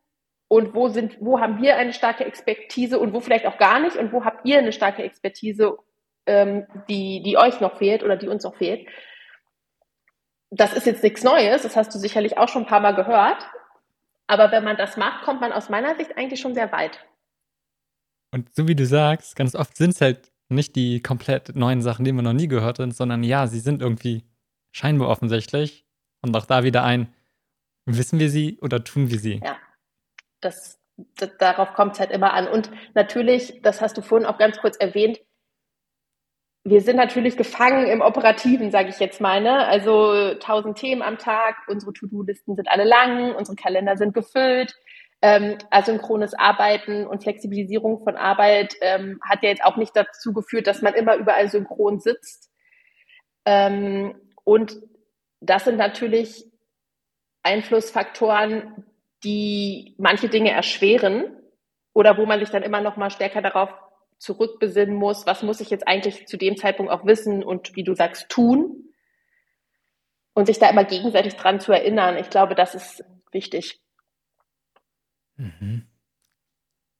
und 0.47 0.73
wo 0.73 0.87
sind, 0.87 1.17
wo 1.19 1.39
haben 1.39 1.61
wir 1.61 1.75
eine 1.75 1.93
starke 1.93 2.25
Expertise 2.25 2.97
und 2.99 3.13
wo 3.13 3.19
vielleicht 3.19 3.45
auch 3.45 3.57
gar 3.57 3.79
nicht 3.79 3.97
und 3.97 4.11
wo 4.11 4.23
habt 4.23 4.45
ihr 4.45 4.59
eine 4.59 4.71
starke 4.71 5.03
Expertise, 5.03 5.77
ähm, 6.25 6.65
die, 6.89 7.21
die 7.23 7.37
euch 7.37 7.59
noch 7.59 7.77
fehlt 7.77 8.03
oder 8.03 8.15
die 8.15 8.27
uns 8.27 8.43
noch 8.43 8.55
fehlt. 8.55 8.87
Das 10.49 10.73
ist 10.73 10.87
jetzt 10.87 11.03
nichts 11.03 11.23
Neues, 11.23 11.63
das 11.63 11.75
hast 11.75 11.93
du 11.93 11.99
sicherlich 11.99 12.37
auch 12.37 12.47
schon 12.47 12.63
ein 12.63 12.67
paar 12.67 12.79
Mal 12.79 12.95
gehört. 12.95 13.45
Aber 14.27 14.51
wenn 14.51 14.63
man 14.63 14.77
das 14.77 14.97
macht, 14.97 15.23
kommt 15.23 15.41
man 15.41 15.51
aus 15.51 15.69
meiner 15.69 15.95
Sicht 15.95 16.17
eigentlich 16.17 16.39
schon 16.39 16.53
sehr 16.53 16.71
weit. 16.71 17.05
Und 18.31 18.53
so 18.53 18.67
wie 18.67 18.75
du 18.75 18.85
sagst, 18.85 19.35
ganz 19.35 19.55
oft 19.55 19.75
sind 19.77 19.91
es 19.91 20.01
halt 20.01 20.31
nicht 20.49 20.75
die 20.75 21.01
komplett 21.01 21.55
neuen 21.55 21.81
Sachen, 21.81 22.05
die 22.05 22.11
wir 22.11 22.21
noch 22.21 22.33
nie 22.33 22.47
gehört 22.47 22.79
haben, 22.79 22.91
sondern 22.91 23.23
ja, 23.23 23.47
sie 23.47 23.59
sind 23.59 23.81
irgendwie 23.81 24.23
scheinbar 24.71 25.09
offensichtlich. 25.09 25.85
Und 26.21 26.35
auch 26.35 26.45
da 26.45 26.63
wieder 26.63 26.83
ein, 26.83 27.13
wissen 27.85 28.19
wir 28.19 28.29
sie 28.29 28.59
oder 28.61 28.83
tun 28.83 29.09
wir 29.09 29.19
sie? 29.19 29.41
Ja, 29.43 29.57
das, 30.41 30.79
das 31.15 31.37
darauf 31.37 31.73
kommt 31.73 31.93
es 31.93 31.99
halt 31.99 32.11
immer 32.11 32.33
an. 32.33 32.47
Und 32.47 32.71
natürlich, 32.93 33.61
das 33.61 33.81
hast 33.81 33.97
du 33.97 34.01
vorhin 34.01 34.27
auch 34.27 34.37
ganz 34.37 34.57
kurz 34.57 34.77
erwähnt, 34.77 35.19
wir 36.63 36.81
sind 36.81 36.97
natürlich 36.97 37.37
gefangen 37.37 37.87
im 37.87 38.01
Operativen, 38.01 38.71
sage 38.71 38.89
ich 38.89 38.99
jetzt 38.99 39.21
mal. 39.21 39.41
Ne? 39.41 39.65
Also 39.67 40.33
tausend 40.35 40.77
Themen 40.77 41.01
am 41.01 41.17
Tag, 41.17 41.55
unsere 41.67 41.93
To-Do-Listen 41.93 42.55
sind 42.57 42.67
alle 42.67 42.83
lang, 42.83 43.35
unsere 43.35 43.55
Kalender 43.55 43.95
sind 43.95 44.13
gefüllt. 44.13 44.75
Ähm, 45.21 45.57
asynchrones 45.71 46.35
Arbeiten 46.35 47.07
und 47.07 47.23
Flexibilisierung 47.23 48.03
von 48.03 48.15
Arbeit 48.15 48.75
ähm, 48.81 49.19
hat 49.27 49.41
ja 49.41 49.49
jetzt 49.49 49.63
auch 49.63 49.75
nicht 49.75 49.95
dazu 49.95 50.31
geführt, 50.31 50.67
dass 50.67 50.83
man 50.83 50.93
immer 50.93 51.15
überall 51.15 51.49
synchron 51.49 51.99
sitzt. 51.99 52.51
Ähm, 53.45 54.15
und 54.43 54.77
das 55.39 55.65
sind 55.65 55.77
natürlich 55.77 56.45
Einflussfaktoren, 57.41 58.85
die 59.23 59.95
manche 59.97 60.29
Dinge 60.29 60.51
erschweren 60.51 61.35
oder 61.93 62.17
wo 62.17 62.25
man 62.25 62.39
sich 62.39 62.49
dann 62.49 62.63
immer 62.63 62.81
noch 62.81 62.97
mal 62.97 63.09
stärker 63.09 63.41
darauf 63.41 63.73
zurückbesinnen 64.19 64.95
muss, 64.95 65.25
was 65.25 65.43
muss 65.43 65.61
ich 65.61 65.69
jetzt 65.69 65.87
eigentlich 65.87 66.27
zu 66.27 66.37
dem 66.37 66.57
Zeitpunkt 66.57 66.91
auch 66.91 67.05
wissen 67.05 67.43
und 67.43 67.75
wie 67.75 67.83
du 67.83 67.93
sagst, 67.93 68.29
tun 68.29 68.93
und 70.33 70.45
sich 70.45 70.59
da 70.59 70.69
immer 70.69 70.83
gegenseitig 70.83 71.35
dran 71.35 71.59
zu 71.59 71.71
erinnern. 71.71 72.17
Ich 72.17 72.29
glaube, 72.29 72.55
das 72.55 72.75
ist 72.75 73.03
wichtig. 73.31 73.79
Mhm. 75.37 75.83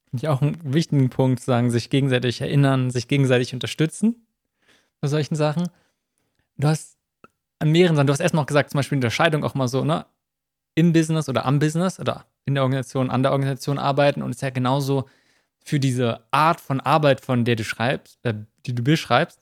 Finde 0.09 0.23
ich 0.23 0.27
auch 0.27 0.41
einen 0.41 0.73
wichtigen 0.73 1.09
Punkt, 1.09 1.41
sagen, 1.41 1.69
sich 1.69 1.89
gegenseitig 1.89 2.41
erinnern, 2.41 2.91
sich 2.91 3.07
gegenseitig 3.07 3.53
unterstützen 3.53 4.27
bei 5.01 5.07
solchen 5.07 5.35
Sachen. 5.35 5.69
Du 6.57 6.67
hast 6.67 6.97
an 7.59 7.71
mehreren 7.71 7.95
Sachen, 7.95 8.07
du 8.07 8.13
hast 8.13 8.19
erstmal 8.19 8.43
auch 8.43 8.47
gesagt, 8.47 8.71
zum 8.71 8.79
Beispiel 8.79 8.97
Unterscheidung 8.97 9.43
auch 9.43 9.55
mal 9.55 9.67
so, 9.67 9.83
ne? 9.83 10.05
Im 10.75 10.93
Business 10.93 11.27
oder 11.27 11.45
am 11.45 11.59
Business 11.59 11.99
oder 11.99 12.25
in 12.45 12.53
der 12.53 12.63
Organisation, 12.63 13.09
an 13.09 13.23
der 13.23 13.31
Organisation 13.31 13.79
arbeiten 13.79 14.21
und 14.21 14.29
es 14.29 14.38
ist 14.38 14.41
ja 14.41 14.51
genauso 14.51 15.09
für 15.63 15.79
diese 15.79 16.21
Art 16.31 16.61
von 16.61 16.79
Arbeit, 16.79 17.19
von 17.19 17.43
der 17.43 17.55
du 17.55 17.63
schreibst, 17.63 18.19
äh, 18.23 18.35
die 18.65 18.73
du 18.73 18.83
beschreibst, 18.83 19.41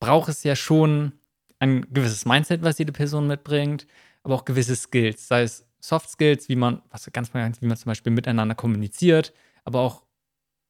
braucht 0.00 0.28
es 0.28 0.42
ja 0.42 0.56
schon 0.56 1.12
ein 1.58 1.86
gewisses 1.92 2.26
Mindset, 2.26 2.62
was 2.62 2.78
jede 2.78 2.92
Person 2.92 3.26
mitbringt, 3.26 3.86
aber 4.22 4.34
auch 4.34 4.44
gewisse 4.44 4.76
Skills, 4.76 5.28
sei 5.28 5.42
es 5.42 5.64
Soft 5.84 6.08
Skills, 6.08 6.48
wie 6.48 6.56
man, 6.56 6.80
was 6.88 7.10
ganz 7.12 7.34
wie 7.34 7.66
man 7.66 7.76
zum 7.76 7.90
Beispiel 7.90 8.12
miteinander 8.12 8.54
kommuniziert, 8.54 9.34
aber 9.64 9.80
auch 9.80 10.02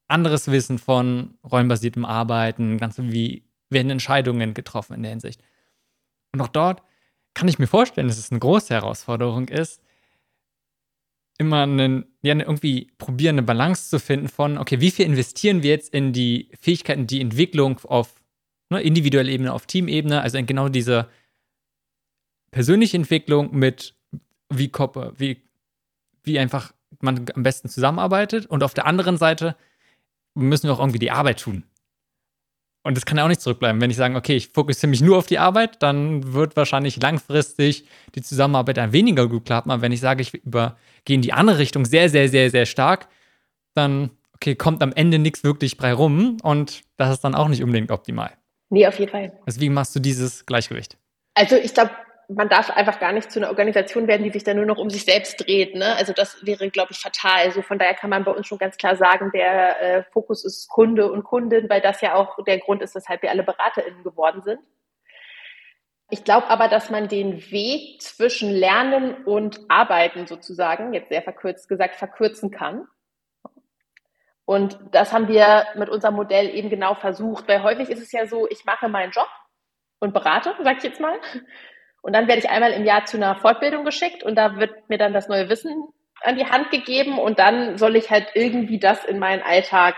anderes 0.08 0.50
Wissen 0.50 0.78
von 0.78 1.38
räumbasiertem 1.44 2.04
Arbeiten, 2.04 2.78
ganz 2.78 2.98
wie 2.98 3.44
werden 3.70 3.90
Entscheidungen 3.90 4.54
getroffen 4.54 4.94
in 4.94 5.02
der 5.02 5.10
Hinsicht. 5.10 5.40
Und 6.32 6.40
auch 6.40 6.48
dort 6.48 6.82
kann 7.32 7.46
ich 7.46 7.60
mir 7.60 7.68
vorstellen, 7.68 8.08
dass 8.08 8.18
es 8.18 8.32
eine 8.32 8.40
große 8.40 8.74
Herausforderung 8.74 9.48
ist, 9.48 9.82
immer 11.38 11.62
einen, 11.62 12.06
ja, 12.22 12.34
irgendwie 12.34 12.92
probieren, 12.98 13.36
eine 13.36 13.46
Balance 13.46 13.90
zu 13.90 14.00
finden 14.00 14.28
von, 14.28 14.58
okay, 14.58 14.80
wie 14.80 14.90
viel 14.90 15.06
investieren 15.06 15.62
wir 15.62 15.70
jetzt 15.70 15.94
in 15.94 16.12
die 16.12 16.50
Fähigkeiten, 16.60 17.06
die 17.06 17.20
Entwicklung 17.20 17.78
auf 17.84 18.20
ne, 18.70 18.82
individueller 18.82 19.30
Ebene, 19.30 19.52
auf 19.52 19.66
Teamebene, 19.66 20.22
also 20.22 20.38
in 20.38 20.46
genau 20.46 20.68
diese 20.68 21.08
persönliche 22.50 22.96
Entwicklung 22.96 23.56
mit, 23.56 23.94
wie, 24.58 24.70
wie, 25.16 25.42
wie 26.22 26.38
einfach 26.38 26.72
man 27.00 27.26
am 27.34 27.42
besten 27.42 27.68
zusammenarbeitet 27.68 28.46
und 28.46 28.62
auf 28.62 28.74
der 28.74 28.86
anderen 28.86 29.16
Seite 29.16 29.56
müssen 30.34 30.68
wir 30.68 30.74
auch 30.74 30.80
irgendwie 30.80 30.98
die 30.98 31.10
Arbeit 31.10 31.40
tun. 31.40 31.64
Und 32.86 32.98
das 32.98 33.06
kann 33.06 33.16
ja 33.16 33.24
auch 33.24 33.28
nicht 33.28 33.40
zurückbleiben. 33.40 33.80
Wenn 33.80 33.90
ich 33.90 33.96
sage, 33.96 34.14
okay, 34.14 34.36
ich 34.36 34.48
fokussiere 34.48 34.90
mich 34.90 35.00
nur 35.00 35.16
auf 35.16 35.26
die 35.26 35.38
Arbeit, 35.38 35.82
dann 35.82 36.34
wird 36.34 36.54
wahrscheinlich 36.54 37.00
langfristig 37.00 37.86
die 38.14 38.20
Zusammenarbeit 38.20 38.78
ein 38.78 38.92
weniger 38.92 39.26
gut 39.26 39.46
klappen. 39.46 39.70
Aber 39.70 39.80
wenn 39.80 39.90
ich 39.90 40.00
sage, 40.00 40.20
ich 40.20 40.34
übergehe 40.34 40.76
in 41.06 41.22
die 41.22 41.32
andere 41.32 41.58
Richtung 41.58 41.86
sehr, 41.86 42.10
sehr, 42.10 42.28
sehr, 42.28 42.50
sehr 42.50 42.66
stark, 42.66 43.08
dann, 43.72 44.10
okay, 44.34 44.54
kommt 44.54 44.82
am 44.82 44.92
Ende 44.92 45.18
nichts 45.18 45.44
wirklich 45.44 45.78
bei 45.78 45.94
rum. 45.94 46.36
Und 46.42 46.82
das 46.98 47.14
ist 47.14 47.20
dann 47.22 47.34
auch 47.34 47.48
nicht 47.48 47.62
unbedingt 47.62 47.90
optimal. 47.90 48.32
Nee, 48.68 48.86
auf 48.86 48.98
jeden 48.98 49.10
Fall. 49.10 49.32
Also 49.46 49.62
wie 49.62 49.70
machst 49.70 49.96
du 49.96 50.00
dieses 50.00 50.44
Gleichgewicht? 50.44 50.98
Also 51.34 51.56
ich 51.56 51.72
glaube, 51.72 51.90
man 52.28 52.48
darf 52.48 52.70
einfach 52.70 53.00
gar 53.00 53.12
nicht 53.12 53.30
zu 53.30 53.38
einer 53.38 53.48
Organisation 53.48 54.06
werden, 54.06 54.24
die 54.24 54.30
sich 54.30 54.44
dann 54.44 54.56
nur 54.56 54.66
noch 54.66 54.78
um 54.78 54.90
sich 54.90 55.04
selbst 55.04 55.46
dreht. 55.46 55.74
Ne? 55.74 55.94
Also 55.96 56.12
das 56.12 56.44
wäre, 56.44 56.70
glaube 56.70 56.92
ich, 56.92 56.98
fatal. 56.98 57.44
Also 57.44 57.62
von 57.62 57.78
daher 57.78 57.94
kann 57.94 58.10
man 58.10 58.24
bei 58.24 58.32
uns 58.32 58.46
schon 58.46 58.58
ganz 58.58 58.76
klar 58.76 58.96
sagen, 58.96 59.30
der 59.32 59.82
äh, 59.82 60.02
Fokus 60.12 60.44
ist 60.44 60.68
Kunde 60.68 61.10
und 61.10 61.24
Kundin, 61.24 61.68
weil 61.68 61.80
das 61.80 62.00
ja 62.00 62.14
auch 62.14 62.42
der 62.44 62.58
Grund 62.58 62.82
ist, 62.82 62.94
weshalb 62.94 63.22
wir 63.22 63.30
alle 63.30 63.42
BeraterInnen 63.42 64.02
geworden 64.02 64.42
sind. 64.42 64.60
Ich 66.10 66.24
glaube 66.24 66.48
aber, 66.48 66.68
dass 66.68 66.90
man 66.90 67.08
den 67.08 67.50
Weg 67.50 68.00
zwischen 68.02 68.50
Lernen 68.50 69.24
und 69.24 69.60
Arbeiten 69.68 70.26
sozusagen, 70.26 70.92
jetzt 70.92 71.08
sehr 71.08 71.22
verkürzt 71.22 71.68
gesagt, 71.68 71.96
verkürzen 71.96 72.50
kann. 72.50 72.86
Und 74.44 74.78
das 74.92 75.12
haben 75.12 75.28
wir 75.28 75.64
mit 75.74 75.88
unserem 75.88 76.14
Modell 76.14 76.54
eben 76.54 76.68
genau 76.68 76.94
versucht, 76.94 77.48
weil 77.48 77.62
häufig 77.62 77.88
ist 77.88 78.02
es 78.02 78.12
ja 78.12 78.26
so, 78.26 78.46
ich 78.48 78.64
mache 78.66 78.88
meinen 78.88 79.12
Job 79.12 79.28
und 80.00 80.12
berate, 80.12 80.54
sag 80.62 80.76
ich 80.78 80.84
jetzt 80.84 81.00
mal. 81.00 81.18
Und 82.04 82.12
dann 82.12 82.28
werde 82.28 82.40
ich 82.40 82.50
einmal 82.50 82.72
im 82.72 82.84
Jahr 82.84 83.06
zu 83.06 83.16
einer 83.16 83.34
Fortbildung 83.34 83.82
geschickt 83.86 84.22
und 84.22 84.34
da 84.34 84.56
wird 84.58 84.90
mir 84.90 84.98
dann 84.98 85.14
das 85.14 85.26
neue 85.26 85.48
Wissen 85.48 85.88
an 86.20 86.36
die 86.36 86.44
Hand 86.44 86.70
gegeben 86.70 87.18
und 87.18 87.38
dann 87.38 87.78
soll 87.78 87.96
ich 87.96 88.10
halt 88.10 88.28
irgendwie 88.34 88.78
das 88.78 89.06
in 89.06 89.18
meinen 89.18 89.40
Alltag 89.40 89.94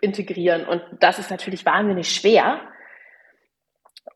integrieren. 0.00 0.66
Und 0.66 0.82
das 1.00 1.18
ist 1.18 1.30
natürlich 1.30 1.66
wahnsinnig 1.66 2.14
schwer. 2.14 2.62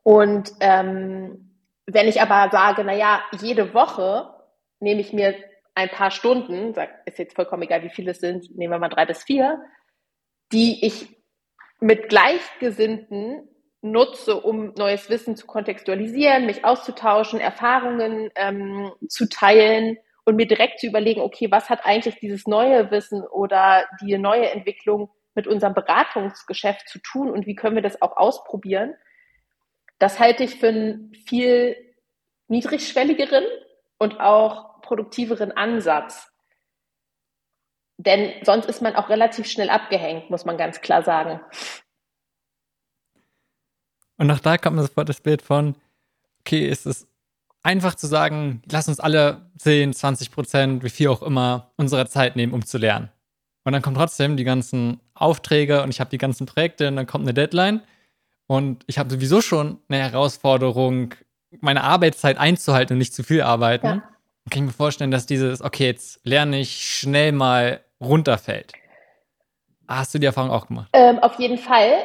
Und 0.01 0.53
ähm, 0.59 1.55
wenn 1.85 2.07
ich 2.07 2.19
aber 2.19 2.49
sage, 2.49 2.83
na 2.83 2.93
ja, 2.93 3.21
jede 3.39 3.75
Woche 3.75 4.33
nehme 4.79 5.01
ich 5.01 5.13
mir 5.13 5.35
ein 5.75 5.89
paar 5.89 6.09
Stunden, 6.09 6.73
ist 7.05 7.19
jetzt 7.19 7.35
vollkommen 7.35 7.61
egal, 7.61 7.83
wie 7.83 7.89
viele 7.89 8.09
es 8.09 8.21
sind, 8.21 8.57
nehmen 8.57 8.73
wir 8.73 8.79
mal 8.79 8.89
drei 8.89 9.05
bis 9.05 9.23
vier, 9.23 9.61
die 10.51 10.83
ich 10.83 11.15
mit 11.79 12.09
Gleichgesinnten 12.09 13.47
nutze, 13.81 14.39
um 14.39 14.73
neues 14.75 15.09
Wissen 15.09 15.35
zu 15.35 15.47
kontextualisieren, 15.47 16.45
mich 16.45 16.63
auszutauschen, 16.63 17.39
Erfahrungen 17.39 18.29
ähm, 18.35 18.91
zu 19.07 19.27
teilen 19.27 19.97
und 20.23 20.35
mir 20.35 20.47
direkt 20.47 20.79
zu 20.79 20.87
überlegen, 20.87 21.21
okay, 21.21 21.49
was 21.49 21.69
hat 21.69 21.85
eigentlich 21.85 22.19
dieses 22.19 22.45
neue 22.45 22.91
Wissen 22.91 23.23
oder 23.23 23.85
die 24.01 24.17
neue 24.17 24.51
Entwicklung 24.51 25.09
mit 25.33 25.47
unserem 25.47 25.73
Beratungsgeschäft 25.73 26.87
zu 26.89 26.99
tun 26.99 27.31
und 27.31 27.47
wie 27.47 27.55
können 27.55 27.75
wir 27.75 27.81
das 27.81 28.01
auch 28.01 28.17
ausprobieren? 28.17 28.93
Das 29.97 30.19
halte 30.19 30.43
ich 30.43 30.55
für 30.55 30.69
einen 30.69 31.13
viel 31.27 31.75
niedrigschwelligeren 32.47 33.45
und 33.97 34.19
auch 34.19 34.81
produktiveren 34.81 35.51
Ansatz. 35.51 36.31
Denn 37.97 38.33
sonst 38.43 38.65
ist 38.65 38.81
man 38.81 38.95
auch 38.95 39.09
relativ 39.09 39.47
schnell 39.47 39.69
abgehängt, 39.69 40.29
muss 40.29 40.43
man 40.43 40.57
ganz 40.57 40.81
klar 40.81 41.03
sagen. 41.03 41.39
Und 44.21 44.29
auch 44.29 44.37
da 44.37 44.59
kommt 44.59 44.75
mir 44.75 44.83
sofort 44.83 45.09
das 45.09 45.19
Bild 45.19 45.41
von, 45.41 45.73
okay, 46.41 46.67
ist 46.67 46.85
es 46.85 47.07
einfach 47.63 47.95
zu 47.95 48.05
sagen, 48.05 48.61
lass 48.71 48.87
uns 48.87 48.99
alle 48.99 49.49
10, 49.57 49.93
20 49.93 50.29
Prozent, 50.29 50.83
wie 50.83 50.91
viel 50.91 51.07
auch 51.07 51.23
immer, 51.23 51.71
unserer 51.75 52.05
Zeit 52.05 52.35
nehmen, 52.35 52.53
um 52.53 52.63
zu 52.63 52.77
lernen. 52.77 53.09
Und 53.63 53.73
dann 53.73 53.81
kommen 53.81 53.95
trotzdem 53.95 54.37
die 54.37 54.43
ganzen 54.43 54.99
Aufträge 55.15 55.81
und 55.81 55.89
ich 55.89 55.99
habe 55.99 56.11
die 56.11 56.19
ganzen 56.19 56.45
Projekte 56.45 56.87
und 56.87 56.97
dann 56.97 57.07
kommt 57.07 57.23
eine 57.23 57.33
Deadline. 57.33 57.81
Und 58.45 58.83
ich 58.85 58.99
habe 58.99 59.09
sowieso 59.09 59.41
schon 59.41 59.79
eine 59.89 59.97
Herausforderung, 60.03 61.15
meine 61.59 61.83
Arbeitszeit 61.83 62.37
einzuhalten 62.37 62.93
und 62.93 62.99
nicht 62.99 63.15
zu 63.15 63.23
viel 63.23 63.41
arbeiten. 63.41 63.87
Ja. 63.87 64.03
Kann 64.51 64.61
ich 64.61 64.61
mir 64.61 64.71
vorstellen, 64.71 65.09
dass 65.09 65.25
dieses, 65.25 65.63
okay, 65.63 65.87
jetzt 65.87 66.19
lerne 66.23 66.59
ich 66.59 66.85
schnell 66.85 67.31
mal 67.31 67.81
runterfällt. 67.99 68.73
Hast 69.87 70.13
du 70.13 70.19
die 70.19 70.27
Erfahrung 70.27 70.51
auch 70.51 70.67
gemacht? 70.67 70.89
Ähm, 70.93 71.17
auf 71.17 71.39
jeden 71.39 71.57
Fall. 71.57 72.03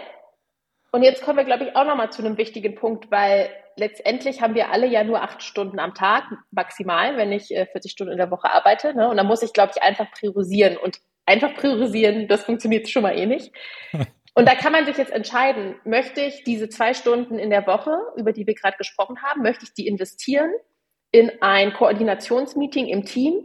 Und 0.97 1.03
jetzt 1.03 1.22
kommen 1.22 1.36
wir, 1.36 1.44
glaube 1.44 1.64
ich, 1.64 1.76
auch 1.76 1.84
nochmal 1.84 2.11
zu 2.11 2.24
einem 2.24 2.38
wichtigen 2.38 2.74
Punkt, 2.74 3.11
weil 3.11 3.51
letztendlich 3.76 4.40
haben 4.40 4.55
wir 4.55 4.70
alle 4.72 4.86
ja 4.86 5.05
nur 5.05 5.20
acht 5.20 5.42
Stunden 5.42 5.78
am 5.78 5.92
Tag 5.92 6.24
maximal, 6.53 7.18
wenn 7.18 7.32
ich 7.32 7.55
äh, 7.55 7.66
40 7.66 7.92
Stunden 7.92 8.12
in 8.12 8.18
der 8.18 8.30
Woche 8.30 8.51
arbeite. 8.51 8.94
Ne? 8.94 9.07
Und 9.11 9.18
da 9.18 9.22
muss 9.22 9.42
ich, 9.42 9.53
glaube 9.53 9.72
ich, 9.76 9.82
einfach 9.82 10.11
priorisieren. 10.11 10.78
Und 10.78 10.99
einfach 11.26 11.55
priorisieren, 11.55 12.28
das 12.28 12.44
funktioniert 12.44 12.88
schon 12.88 13.03
mal 13.03 13.14
eh 13.14 13.26
nicht. 13.26 13.53
Und 14.34 14.49
da 14.49 14.55
kann 14.55 14.72
man 14.72 14.86
sich 14.86 14.97
jetzt 14.97 15.12
entscheiden, 15.12 15.74
möchte 15.84 16.22
ich 16.22 16.44
diese 16.44 16.70
zwei 16.70 16.94
Stunden 16.94 17.38
in 17.38 17.51
der 17.51 17.66
Woche, 17.66 17.99
über 18.16 18.32
die 18.32 18.47
wir 18.47 18.55
gerade 18.55 18.78
gesprochen 18.78 19.22
haben, 19.22 19.42
möchte 19.42 19.66
ich 19.66 19.74
die 19.74 19.88
investieren 19.88 20.51
in 21.11 21.30
ein 21.42 21.74
Koordinationsmeeting 21.74 22.86
im 22.86 23.05
Team, 23.05 23.44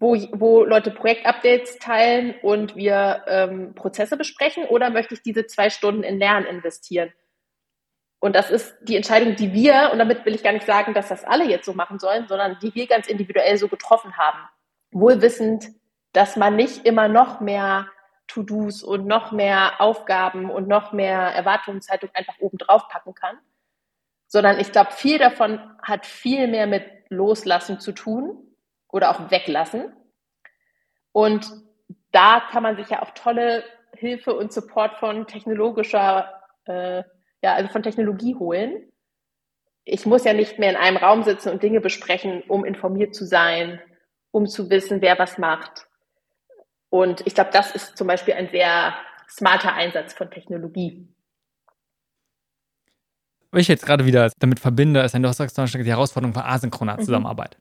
wo, 0.00 0.16
wo 0.32 0.64
Leute 0.64 0.90
Projektupdates 0.90 1.78
teilen 1.78 2.34
und 2.42 2.76
wir 2.76 3.24
ähm, 3.26 3.74
Prozesse 3.74 4.16
besprechen 4.16 4.64
oder 4.64 4.90
möchte 4.90 5.14
ich 5.14 5.22
diese 5.22 5.46
zwei 5.46 5.70
Stunden 5.70 6.02
in 6.02 6.18
Lernen 6.18 6.46
investieren? 6.46 7.12
Und 8.18 8.34
das 8.34 8.50
ist 8.50 8.74
die 8.82 8.96
Entscheidung, 8.96 9.36
die 9.36 9.52
wir, 9.52 9.90
und 9.92 9.98
damit 9.98 10.24
will 10.24 10.34
ich 10.34 10.42
gar 10.42 10.52
nicht 10.52 10.66
sagen, 10.66 10.94
dass 10.94 11.08
das 11.08 11.24
alle 11.24 11.44
jetzt 11.44 11.66
so 11.66 11.74
machen 11.74 11.98
sollen, 11.98 12.26
sondern 12.26 12.58
die 12.60 12.74
wir 12.74 12.86
ganz 12.86 13.06
individuell 13.06 13.56
so 13.58 13.68
getroffen 13.68 14.16
haben. 14.16 14.38
Wohl 14.92 15.20
wissend, 15.20 15.66
dass 16.12 16.36
man 16.36 16.56
nicht 16.56 16.86
immer 16.86 17.08
noch 17.08 17.40
mehr 17.40 17.88
To-Dos 18.28 18.82
und 18.82 19.06
noch 19.06 19.32
mehr 19.32 19.80
Aufgaben 19.80 20.50
und 20.50 20.68
noch 20.68 20.92
mehr 20.92 21.18
Erwartungshaltung 21.18 22.10
einfach 22.14 22.38
oben 22.38 22.58
drauf 22.58 22.88
packen 22.88 23.14
kann, 23.14 23.36
sondern 24.26 24.58
ich 24.58 24.72
glaube, 24.72 24.92
viel 24.92 25.18
davon 25.18 25.60
hat 25.82 26.06
viel 26.06 26.48
mehr 26.48 26.66
mit 26.66 26.84
Loslassen 27.10 27.78
zu 27.78 27.92
tun 27.92 28.43
oder 28.94 29.10
auch 29.10 29.28
weglassen. 29.32 29.92
Und 31.10 31.50
da 32.12 32.40
kann 32.52 32.62
man 32.62 32.76
sich 32.76 32.90
ja 32.90 33.02
auch 33.02 33.10
tolle 33.10 33.64
Hilfe 33.92 34.34
und 34.34 34.52
Support 34.52 34.98
von 34.98 35.26
technologischer, 35.26 36.32
äh, 36.66 37.02
ja, 37.42 37.54
also 37.54 37.70
von 37.70 37.82
Technologie 37.82 38.36
holen. 38.36 38.92
Ich 39.84 40.06
muss 40.06 40.22
ja 40.22 40.32
nicht 40.32 40.60
mehr 40.60 40.70
in 40.70 40.76
einem 40.76 40.96
Raum 40.96 41.24
sitzen 41.24 41.50
und 41.50 41.62
Dinge 41.64 41.80
besprechen, 41.80 42.44
um 42.46 42.64
informiert 42.64 43.16
zu 43.16 43.26
sein, 43.26 43.80
um 44.30 44.46
zu 44.46 44.70
wissen, 44.70 45.00
wer 45.02 45.18
was 45.18 45.38
macht. 45.38 45.88
Und 46.88 47.26
ich 47.26 47.34
glaube, 47.34 47.50
das 47.52 47.74
ist 47.74 47.96
zum 47.96 48.06
Beispiel 48.06 48.34
ein 48.34 48.48
sehr 48.50 48.94
smarter 49.28 49.74
Einsatz 49.74 50.14
von 50.14 50.30
Technologie. 50.30 51.08
Was 53.50 53.62
ich 53.62 53.68
jetzt 53.68 53.86
gerade 53.86 54.06
wieder 54.06 54.30
damit 54.38 54.60
verbinde, 54.60 55.00
ist, 55.00 55.14
wenn 55.14 55.22
du 55.22 55.32
sagst 55.32 55.58
die 55.58 55.84
Herausforderung 55.84 56.32
von 56.32 56.44
asynchroner 56.44 56.94
mhm. 56.94 57.00
Zusammenarbeit. 57.00 57.58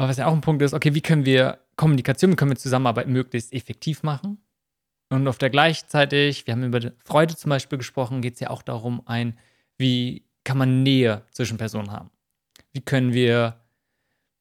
Aber 0.00 0.08
was 0.08 0.16
ja 0.16 0.24
auch 0.24 0.32
ein 0.32 0.40
Punkt 0.40 0.62
ist, 0.62 0.72
okay, 0.72 0.94
wie 0.94 1.02
können 1.02 1.26
wir 1.26 1.58
Kommunikation, 1.76 2.32
wie 2.32 2.36
können 2.36 2.50
wir 2.50 2.56
Zusammenarbeit 2.56 3.06
möglichst 3.06 3.52
effektiv 3.52 4.02
machen? 4.02 4.38
Und 5.10 5.28
auf 5.28 5.36
der 5.36 5.50
gleichzeitig, 5.50 6.46
wir 6.46 6.54
haben 6.54 6.64
über 6.64 6.80
Freude 7.04 7.36
zum 7.36 7.50
Beispiel 7.50 7.76
gesprochen, 7.76 8.22
geht 8.22 8.32
es 8.32 8.40
ja 8.40 8.48
auch 8.48 8.62
darum, 8.62 9.02
ein, 9.04 9.36
wie 9.76 10.24
kann 10.42 10.56
man 10.56 10.82
Nähe 10.82 11.20
zwischen 11.32 11.58
Personen 11.58 11.92
haben? 11.92 12.08
Wie 12.72 12.80
können 12.80 13.12
wir 13.12 13.60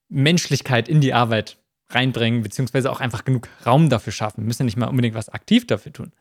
Menschlichkeit 0.07 0.87
in 0.87 1.01
die 1.01 1.13
Arbeit 1.13 1.57
reinbringen, 1.89 2.41
beziehungsweise 2.41 2.89
auch 2.89 3.01
einfach 3.01 3.25
genug 3.25 3.49
Raum 3.65 3.89
dafür 3.89 4.13
schaffen? 4.13 4.43
Wir 4.43 4.47
müssen 4.47 4.61
ja 4.61 4.65
nicht 4.67 4.77
mal 4.77 4.87
unbedingt 4.87 5.15
was 5.15 5.27
aktiv 5.27 5.67
dafür 5.67 5.91
tun. 5.91 6.13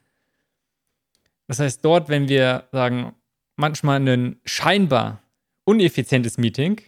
Das 1.46 1.60
heißt, 1.60 1.84
dort, 1.84 2.08
wenn 2.08 2.28
wir 2.28 2.66
sagen, 2.72 3.14
manchmal 3.54 4.00
ein 4.00 4.40
scheinbar 4.44 5.22
uneffizientes 5.62 6.38
Meeting, 6.38 6.80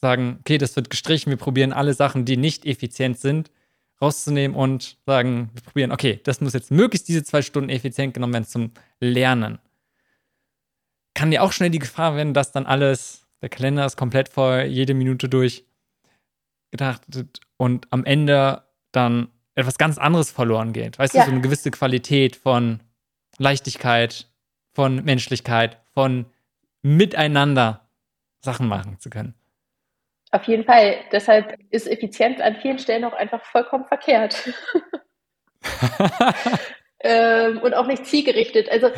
sagen, 0.00 0.38
okay, 0.40 0.58
das 0.58 0.76
wird 0.76 0.90
gestrichen, 0.90 1.30
wir 1.30 1.36
probieren 1.36 1.72
alle 1.72 1.94
Sachen, 1.94 2.24
die 2.24 2.36
nicht 2.36 2.64
effizient 2.64 3.18
sind, 3.18 3.50
rauszunehmen 4.00 4.56
und 4.56 4.96
sagen, 5.06 5.50
wir 5.54 5.62
probieren, 5.62 5.92
okay, 5.92 6.20
das 6.24 6.40
muss 6.40 6.52
jetzt 6.52 6.70
möglichst 6.70 7.08
diese 7.08 7.24
zwei 7.24 7.42
Stunden 7.42 7.70
effizient 7.70 8.14
genommen 8.14 8.32
werden 8.32 8.46
zum 8.46 8.70
Lernen. 9.00 9.58
Kann 11.14 11.32
ja 11.32 11.40
auch 11.40 11.52
schnell 11.52 11.70
die 11.70 11.80
Gefahr 11.80 12.14
werden, 12.14 12.32
dass 12.32 12.52
dann 12.52 12.66
alles, 12.66 13.26
der 13.42 13.48
Kalender 13.48 13.84
ist 13.84 13.96
komplett 13.96 14.28
voll, 14.28 14.62
jede 14.62 14.94
Minute 14.94 15.28
durch 15.28 15.64
gedacht 16.70 17.02
und 17.56 17.86
am 17.90 18.04
Ende 18.04 18.62
dann 18.92 19.28
etwas 19.54 19.78
ganz 19.78 19.98
anderes 19.98 20.30
verloren 20.30 20.72
geht. 20.72 20.98
Weißt 20.98 21.14
ja. 21.14 21.22
du, 21.22 21.30
so 21.30 21.32
eine 21.32 21.40
gewisse 21.40 21.70
Qualität 21.70 22.36
von 22.36 22.80
Leichtigkeit, 23.38 24.28
von 24.72 25.04
Menschlichkeit, 25.04 25.78
von 25.92 26.26
miteinander 26.82 27.88
Sachen 28.40 28.68
machen 28.68 29.00
zu 29.00 29.10
können. 29.10 29.34
Auf 30.30 30.44
jeden 30.44 30.64
Fall. 30.64 30.98
Deshalb 31.12 31.58
ist 31.70 31.86
Effizienz 31.86 32.40
an 32.40 32.56
vielen 32.56 32.78
Stellen 32.78 33.04
auch 33.04 33.14
einfach 33.14 33.42
vollkommen 33.44 33.86
verkehrt. 33.86 34.52
ähm, 37.00 37.58
und 37.58 37.74
auch 37.74 37.86
nicht 37.86 38.06
zielgerichtet. 38.06 38.68
Also 38.70 38.90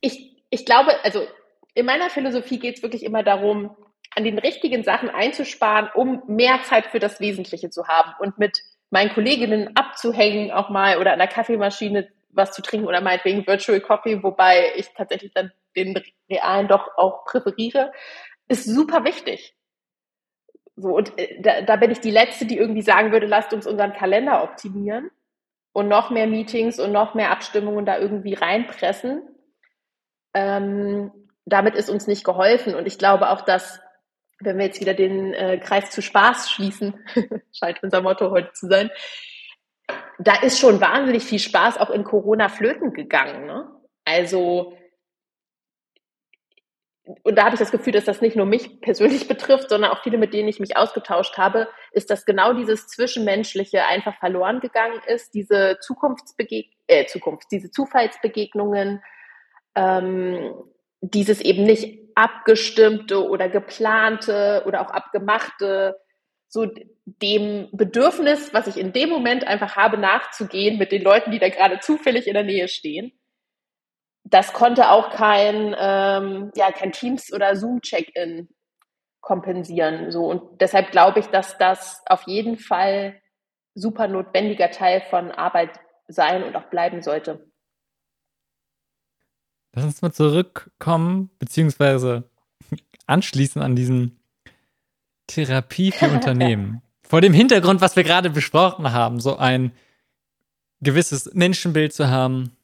ich, 0.00 0.42
ich 0.50 0.64
glaube, 0.64 0.92
also 1.04 1.26
in 1.74 1.86
meiner 1.86 2.08
Philosophie 2.08 2.58
geht 2.58 2.76
es 2.76 2.82
wirklich 2.82 3.04
immer 3.04 3.22
darum, 3.22 3.76
an 4.14 4.24
den 4.24 4.38
richtigen 4.38 4.82
Sachen 4.82 5.10
einzusparen, 5.10 5.90
um 5.94 6.22
mehr 6.26 6.62
Zeit 6.62 6.86
für 6.86 6.98
das 6.98 7.20
Wesentliche 7.20 7.68
zu 7.68 7.86
haben 7.86 8.14
und 8.18 8.38
mit 8.38 8.62
meinen 8.88 9.12
Kolleginnen 9.12 9.76
abzuhängen 9.76 10.50
auch 10.52 10.70
mal 10.70 10.98
oder 10.98 11.12
an 11.12 11.18
der 11.18 11.28
Kaffeemaschine 11.28 12.08
was 12.30 12.52
zu 12.52 12.62
trinken 12.62 12.86
oder 12.86 13.00
meinetwegen 13.00 13.46
Virtual 13.46 13.80
Coffee, 13.80 14.22
wobei 14.22 14.72
ich 14.76 14.88
tatsächlich 14.94 15.32
dann 15.34 15.52
den 15.74 16.00
realen 16.30 16.68
doch 16.68 16.88
auch 16.96 17.24
präferiere, 17.24 17.92
ist 18.48 18.64
super 18.64 19.04
wichtig. 19.04 19.55
So, 20.76 20.94
und 20.94 21.18
äh, 21.18 21.40
da, 21.40 21.62
da 21.62 21.76
bin 21.76 21.90
ich 21.90 22.00
die 22.00 22.10
Letzte, 22.10 22.46
die 22.46 22.58
irgendwie 22.58 22.82
sagen 22.82 23.12
würde, 23.12 23.26
lasst 23.26 23.52
uns 23.52 23.66
unseren 23.66 23.92
Kalender 23.94 24.42
optimieren 24.42 25.10
und 25.72 25.88
noch 25.88 26.10
mehr 26.10 26.26
Meetings 26.26 26.78
und 26.78 26.92
noch 26.92 27.14
mehr 27.14 27.30
Abstimmungen 27.30 27.86
da 27.86 27.98
irgendwie 27.98 28.34
reinpressen. 28.34 29.22
Ähm, 30.34 31.10
damit 31.46 31.74
ist 31.74 31.88
uns 31.88 32.06
nicht 32.06 32.24
geholfen. 32.24 32.74
Und 32.74 32.86
ich 32.86 32.98
glaube 32.98 33.30
auch, 33.30 33.40
dass, 33.42 33.80
wenn 34.40 34.58
wir 34.58 34.66
jetzt 34.66 34.80
wieder 34.80 34.94
den 34.94 35.32
äh, 35.32 35.58
Kreis 35.58 35.90
zu 35.90 36.02
Spaß 36.02 36.50
schließen, 36.50 36.94
scheint 37.52 37.82
unser 37.82 38.02
Motto 38.02 38.30
heute 38.30 38.52
zu 38.52 38.68
sein, 38.68 38.90
da 40.18 40.34
ist 40.42 40.58
schon 40.58 40.80
wahnsinnig 40.80 41.24
viel 41.24 41.38
Spaß 41.38 41.78
auch 41.78 41.90
in 41.90 42.04
Corona 42.04 42.48
flöten 42.48 42.92
gegangen. 42.92 43.46
Ne? 43.46 43.70
Also 44.04 44.76
und 47.22 47.36
da 47.36 47.44
habe 47.44 47.54
ich 47.54 47.60
das 47.60 47.70
Gefühl, 47.70 47.92
dass 47.92 48.04
das 48.04 48.20
nicht 48.20 48.36
nur 48.36 48.46
mich 48.46 48.80
persönlich 48.80 49.28
betrifft, 49.28 49.68
sondern 49.70 49.90
auch 49.92 50.02
viele, 50.02 50.18
mit 50.18 50.34
denen 50.34 50.48
ich 50.48 50.60
mich 50.60 50.76
ausgetauscht 50.76 51.38
habe, 51.38 51.68
ist, 51.92 52.10
dass 52.10 52.26
genau 52.26 52.52
dieses 52.52 52.88
Zwischenmenschliche 52.88 53.84
einfach 53.86 54.18
verloren 54.18 54.60
gegangen 54.60 55.00
ist, 55.06 55.34
diese 55.34 55.78
Zukunftsbegeg 55.80 56.72
äh, 56.88 57.06
Zukunft, 57.06 57.46
diese 57.52 57.70
Zufallsbegegnungen, 57.70 59.02
ähm, 59.76 60.54
dieses 61.00 61.40
eben 61.40 61.64
nicht 61.64 62.00
abgestimmte 62.16 63.28
oder 63.28 63.48
geplante 63.48 64.64
oder 64.66 64.80
auch 64.80 64.90
abgemachte, 64.90 65.96
so 66.48 66.66
dem 67.04 67.68
Bedürfnis, 67.72 68.54
was 68.54 68.66
ich 68.66 68.78
in 68.78 68.92
dem 68.92 69.10
Moment 69.10 69.46
einfach 69.46 69.76
habe, 69.76 69.98
nachzugehen 69.98 70.78
mit 70.78 70.90
den 70.90 71.02
Leuten, 71.02 71.30
die 71.30 71.38
da 71.38 71.48
gerade 71.48 71.80
zufällig 71.80 72.26
in 72.26 72.34
der 72.34 72.44
Nähe 72.44 72.68
stehen 72.68 73.12
das 74.28 74.52
konnte 74.52 74.90
auch 74.90 75.10
kein, 75.10 75.74
ähm, 75.78 76.50
ja, 76.56 76.72
kein 76.72 76.92
Teams- 76.92 77.32
oder 77.32 77.54
Zoom-Check-In 77.54 78.48
kompensieren. 79.20 80.10
So. 80.10 80.26
Und 80.26 80.60
deshalb 80.60 80.90
glaube 80.90 81.20
ich, 81.20 81.26
dass 81.26 81.58
das 81.58 82.02
auf 82.06 82.22
jeden 82.26 82.58
Fall 82.58 83.20
super 83.74 84.08
notwendiger 84.08 84.70
Teil 84.70 85.00
von 85.00 85.30
Arbeit 85.30 85.78
sein 86.08 86.42
und 86.42 86.56
auch 86.56 86.64
bleiben 86.64 87.02
sollte. 87.02 87.46
Lass 89.74 89.84
uns 89.84 90.02
mal 90.02 90.12
zurückkommen, 90.12 91.30
beziehungsweise 91.38 92.30
anschließen 93.06 93.62
an 93.62 93.76
diesen 93.76 94.18
Therapie 95.26 95.92
für 95.92 96.08
Unternehmen. 96.08 96.82
Vor 97.02 97.20
dem 97.20 97.32
Hintergrund, 97.32 97.80
was 97.80 97.94
wir 97.94 98.02
gerade 98.02 98.30
besprochen 98.30 98.92
haben, 98.92 99.20
so 99.20 99.36
ein 99.36 99.72
gewisses 100.80 101.32
Menschenbild 101.34 101.92
zu 101.92 102.08
haben, 102.08 102.55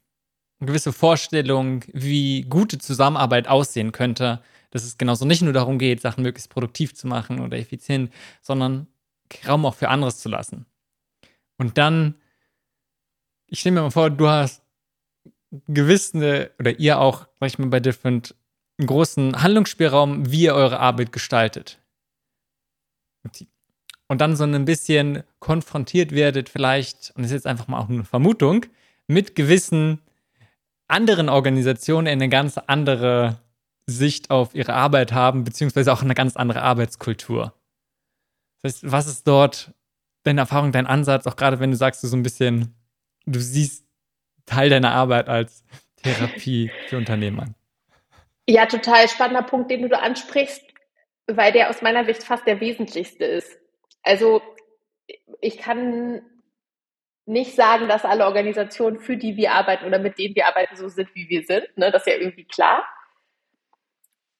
eine 0.63 0.67
gewisse 0.67 0.93
Vorstellung, 0.93 1.83
wie 1.91 2.43
gute 2.43 2.77
Zusammenarbeit 2.77 3.47
aussehen 3.47 3.91
könnte, 3.91 4.41
dass 4.71 4.83
es 4.83 4.97
genauso 4.97 5.25
nicht 5.25 5.41
nur 5.41 5.53
darum 5.53 5.77
geht, 5.77 6.01
Sachen 6.01 6.23
möglichst 6.23 6.49
produktiv 6.49 6.95
zu 6.95 7.05
machen 7.05 7.39
oder 7.39 7.57
effizient, 7.57 8.11
sondern 8.41 8.87
Raum 9.47 9.65
auch 9.65 9.75
für 9.75 9.89
anderes 9.89 10.19
zu 10.19 10.29
lassen. 10.29 10.65
Und 11.57 11.77
dann, 11.77 12.15
ich 13.47 13.59
stelle 13.59 13.75
mir 13.75 13.81
mal 13.81 13.91
vor, 13.91 14.09
du 14.09 14.27
hast 14.27 14.63
gewisse, 15.67 16.51
oder 16.59 16.79
ihr 16.79 16.99
auch, 16.99 17.27
sag 17.39 17.47
ich 17.47 17.59
mal, 17.59 17.67
bei 17.67 17.79
Different, 17.79 18.35
einen 18.79 18.87
großen 18.87 19.43
Handlungsspielraum, 19.43 20.31
wie 20.31 20.43
ihr 20.43 20.55
eure 20.55 20.79
Arbeit 20.79 21.11
gestaltet. 21.11 21.79
Und 24.07 24.21
dann 24.21 24.35
so 24.35 24.43
ein 24.43 24.65
bisschen 24.65 25.23
konfrontiert 25.39 26.11
werdet, 26.11 26.49
vielleicht, 26.49 27.11
und 27.15 27.23
das 27.23 27.31
ist 27.31 27.35
jetzt 27.35 27.47
einfach 27.47 27.67
mal 27.67 27.79
auch 27.79 27.89
eine 27.89 28.03
Vermutung, 28.03 28.65
mit 29.07 29.35
gewissen 29.35 29.99
anderen 30.93 31.27
Organisationen 31.27 32.07
eine 32.07 32.29
ganz 32.29 32.57
andere 32.57 33.39
Sicht 33.87 34.29
auf 34.29 34.53
ihre 34.53 34.73
Arbeit 34.73 35.11
haben, 35.11 35.43
beziehungsweise 35.43 35.91
auch 35.91 36.03
eine 36.03 36.13
ganz 36.13 36.37
andere 36.37 36.61
Arbeitskultur. 36.61 37.53
Das 38.61 38.75
heißt, 38.75 38.91
was 38.91 39.07
ist 39.07 39.27
dort 39.27 39.73
deine 40.23 40.41
Erfahrung, 40.41 40.71
dein 40.71 40.87
Ansatz, 40.87 41.25
auch 41.27 41.35
gerade 41.35 41.59
wenn 41.59 41.71
du 41.71 41.77
sagst, 41.77 42.03
du 42.03 42.07
so 42.07 42.15
ein 42.15 42.23
bisschen, 42.23 42.75
du 43.25 43.39
siehst 43.39 43.85
Teil 44.45 44.69
deiner 44.69 44.91
Arbeit 44.91 45.29
als 45.29 45.63
Therapie 46.01 46.71
für 46.87 46.97
Unternehmer? 46.97 47.47
Ja, 48.47 48.67
total 48.67 49.09
spannender 49.09 49.43
Punkt, 49.43 49.71
den 49.71 49.81
du 49.81 49.89
da 49.89 49.99
ansprichst, 49.99 50.61
weil 51.27 51.51
der 51.51 51.69
aus 51.69 51.81
meiner 51.81 52.05
Sicht 52.05 52.23
fast 52.23 52.45
der 52.45 52.59
wesentlichste 52.59 53.25
ist. 53.25 53.57
Also 54.03 54.41
ich 55.41 55.57
kann 55.57 56.21
nicht 57.25 57.55
sagen, 57.55 57.87
dass 57.87 58.05
alle 58.05 58.25
Organisationen, 58.25 58.99
für 58.99 59.17
die 59.17 59.37
wir 59.37 59.53
arbeiten 59.53 59.85
oder 59.85 59.99
mit 59.99 60.17
denen 60.17 60.35
wir 60.35 60.47
arbeiten, 60.47 60.75
so 60.75 60.89
sind, 60.89 61.13
wie 61.15 61.29
wir 61.29 61.43
sind. 61.43 61.65
Ne? 61.77 61.91
Das 61.91 62.05
ist 62.05 62.11
ja 62.11 62.19
irgendwie 62.19 62.45
klar. 62.45 62.85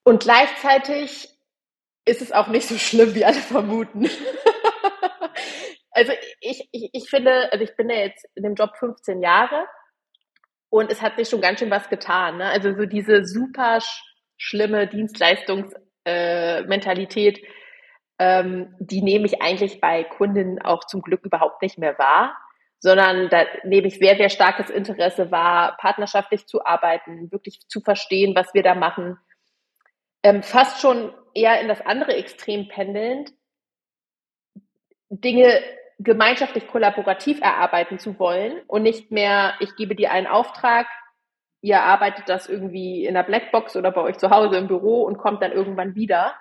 Und 0.04 0.24
gleichzeitig 0.24 1.30
ist 2.06 2.22
es 2.22 2.34
auch 2.34 2.48
nicht 2.48 2.68
so 2.68 2.78
schlimm, 2.78 3.16
wie 3.16 3.24
alle 3.24 3.40
vermuten. 3.40 4.06
also 5.92 6.12
ich, 6.42 6.68
ich, 6.72 6.90
ich 6.92 7.10
finde, 7.10 7.50
also 7.54 7.64
ich 7.64 7.74
bin 7.78 7.90
ja 7.90 7.96
jetzt 7.98 8.28
in 8.36 8.44
dem 8.44 8.56
Job 8.56 8.76
15 8.78 9.22
Jahre 9.22 9.66
und 10.70 10.92
es 10.92 11.02
hat 11.02 11.16
sich 11.16 11.30
schon 11.30 11.40
ganz 11.40 11.60
schön 11.60 11.72
was 11.72 11.88
getan. 11.90 12.36
Ne? 12.38 12.50
Also 12.50 12.76
so 12.76 12.86
diese 12.86 13.26
super 13.26 13.80
sch 13.80 14.04
schlimme 14.36 14.88
Dienstleistungsmentalität, 14.88 17.38
äh, 17.38 17.44
ähm, 18.20 18.76
die 18.80 19.02
nehme 19.02 19.26
ich 19.26 19.42
eigentlich 19.42 19.80
bei 19.80 20.04
Kundinnen 20.04 20.62
auch 20.62 20.86
zum 20.86 21.02
Glück 21.02 21.24
überhaupt 21.24 21.62
nicht 21.62 21.78
mehr 21.78 21.98
wahr 21.98 22.36
sondern 22.84 23.30
da 23.30 23.46
nehme 23.64 23.88
ich 23.88 23.98
sehr, 23.98 24.18
sehr 24.18 24.28
starkes 24.28 24.70
Interesse 24.70 25.32
wahr, 25.32 25.78
partnerschaftlich 25.78 26.48
zu 26.48 26.66
arbeiten, 26.66 27.32
wirklich 27.32 27.66
zu 27.70 27.80
verstehen, 27.80 28.36
was 28.36 28.54
wir 28.54 28.62
da 28.62 28.76
machen. 28.76 29.18
Ähm, 30.22 30.44
fast 30.44 30.82
schon 30.82 31.14
eher 31.34 31.62
in 31.62 31.70
das 31.70 31.80
andere 31.80 32.14
Extrem 32.14 32.68
pendelnd, 32.68 33.32
Dinge 35.10 35.64
gemeinschaftlich 35.98 36.68
kollaborativ 36.68 37.40
erarbeiten 37.40 38.00
zu 38.00 38.20
wollen 38.20 38.62
und 38.68 38.84
nicht 38.84 39.12
mehr, 39.12 39.54
ich 39.62 39.78
gebe 39.78 39.96
dir 39.96 40.12
einen 40.12 40.28
Auftrag, 40.28 40.88
ihr 41.62 41.82
arbeitet 41.84 42.28
das 42.28 42.50
irgendwie 42.50 43.06
in 43.06 43.14
der 43.14 43.24
Blackbox 43.24 43.78
oder 43.78 43.92
bei 43.92 44.02
euch 44.02 44.18
zu 44.18 44.30
Hause 44.30 44.58
im 44.58 44.68
Büro 44.68 45.04
und 45.04 45.18
kommt 45.18 45.42
dann 45.42 45.54
irgendwann 45.54 45.96
wieder, 45.96 46.36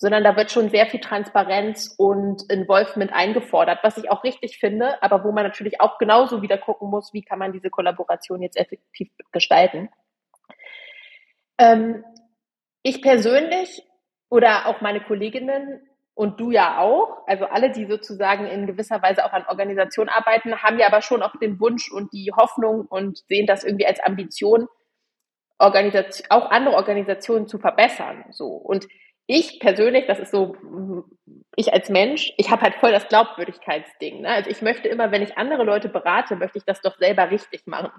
sondern 0.00 0.24
da 0.24 0.34
wird 0.34 0.50
schon 0.50 0.70
sehr 0.70 0.86
viel 0.86 1.00
Transparenz 1.00 1.94
und 1.98 2.50
Involvement 2.50 3.12
eingefordert, 3.12 3.80
was 3.82 3.98
ich 3.98 4.10
auch 4.10 4.24
richtig 4.24 4.58
finde, 4.58 5.00
aber 5.02 5.24
wo 5.24 5.30
man 5.30 5.44
natürlich 5.44 5.82
auch 5.82 5.98
genauso 5.98 6.40
wieder 6.40 6.56
gucken 6.56 6.88
muss, 6.88 7.12
wie 7.12 7.20
kann 7.22 7.38
man 7.38 7.52
diese 7.52 7.68
Kollaboration 7.68 8.40
jetzt 8.40 8.56
effektiv 8.56 9.10
gestalten. 9.30 9.90
Ähm, 11.58 12.02
ich 12.82 13.02
persönlich 13.02 13.82
oder 14.30 14.68
auch 14.68 14.80
meine 14.80 15.02
Kolleginnen 15.02 15.82
und 16.14 16.40
du 16.40 16.50
ja 16.50 16.78
auch, 16.78 17.18
also 17.26 17.44
alle, 17.44 17.70
die 17.70 17.84
sozusagen 17.84 18.46
in 18.46 18.66
gewisser 18.66 19.02
Weise 19.02 19.26
auch 19.26 19.34
an 19.34 19.44
Organisation 19.48 20.08
arbeiten, 20.08 20.62
haben 20.62 20.78
ja 20.78 20.86
aber 20.86 21.02
schon 21.02 21.22
auch 21.22 21.36
den 21.36 21.60
Wunsch 21.60 21.92
und 21.92 22.10
die 22.14 22.32
Hoffnung 22.34 22.86
und 22.86 23.18
sehen 23.28 23.46
das 23.46 23.64
irgendwie 23.64 23.86
als 23.86 24.00
Ambition, 24.00 24.66
Organisation, 25.58 26.26
auch 26.30 26.50
andere 26.50 26.76
Organisationen 26.76 27.46
zu 27.46 27.58
verbessern. 27.58 28.24
So. 28.30 28.46
Und 28.46 28.88
ich 29.26 29.60
persönlich, 29.60 30.06
das 30.06 30.18
ist 30.18 30.32
so, 30.32 30.56
ich 31.56 31.72
als 31.72 31.88
Mensch, 31.88 32.32
ich 32.36 32.50
habe 32.50 32.62
halt 32.62 32.74
voll 32.76 32.92
das 32.92 33.08
Glaubwürdigkeitsding. 33.08 34.22
Ne? 34.22 34.28
Also 34.28 34.50
ich 34.50 34.62
möchte 34.62 34.88
immer, 34.88 35.12
wenn 35.12 35.22
ich 35.22 35.38
andere 35.38 35.64
Leute 35.64 35.88
berate, 35.88 36.36
möchte 36.36 36.58
ich 36.58 36.64
das 36.64 36.80
doch 36.80 36.96
selber 36.98 37.30
richtig 37.30 37.66
machen. 37.66 37.92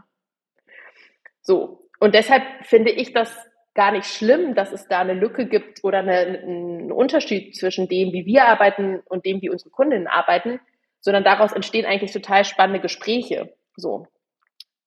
So. 1.41 1.87
Und 1.99 2.15
deshalb 2.15 2.43
finde 2.63 2.91
ich 2.91 3.13
das 3.13 3.35
gar 3.73 3.91
nicht 3.91 4.05
schlimm, 4.05 4.55
dass 4.55 4.71
es 4.71 4.87
da 4.87 4.99
eine 4.99 5.13
Lücke 5.13 5.45
gibt 5.45 5.83
oder 5.83 5.99
eine, 5.99 6.17
einen 6.17 6.91
Unterschied 6.91 7.55
zwischen 7.55 7.87
dem, 7.87 8.11
wie 8.11 8.25
wir 8.25 8.45
arbeiten 8.45 8.99
und 9.05 9.25
dem, 9.25 9.41
wie 9.41 9.49
unsere 9.49 9.69
Kundinnen 9.69 10.07
arbeiten, 10.07 10.59
sondern 10.99 11.23
daraus 11.23 11.51
entstehen 11.51 11.85
eigentlich 11.85 12.11
total 12.11 12.43
spannende 12.43 12.81
Gespräche. 12.81 13.53
So. 13.75 14.07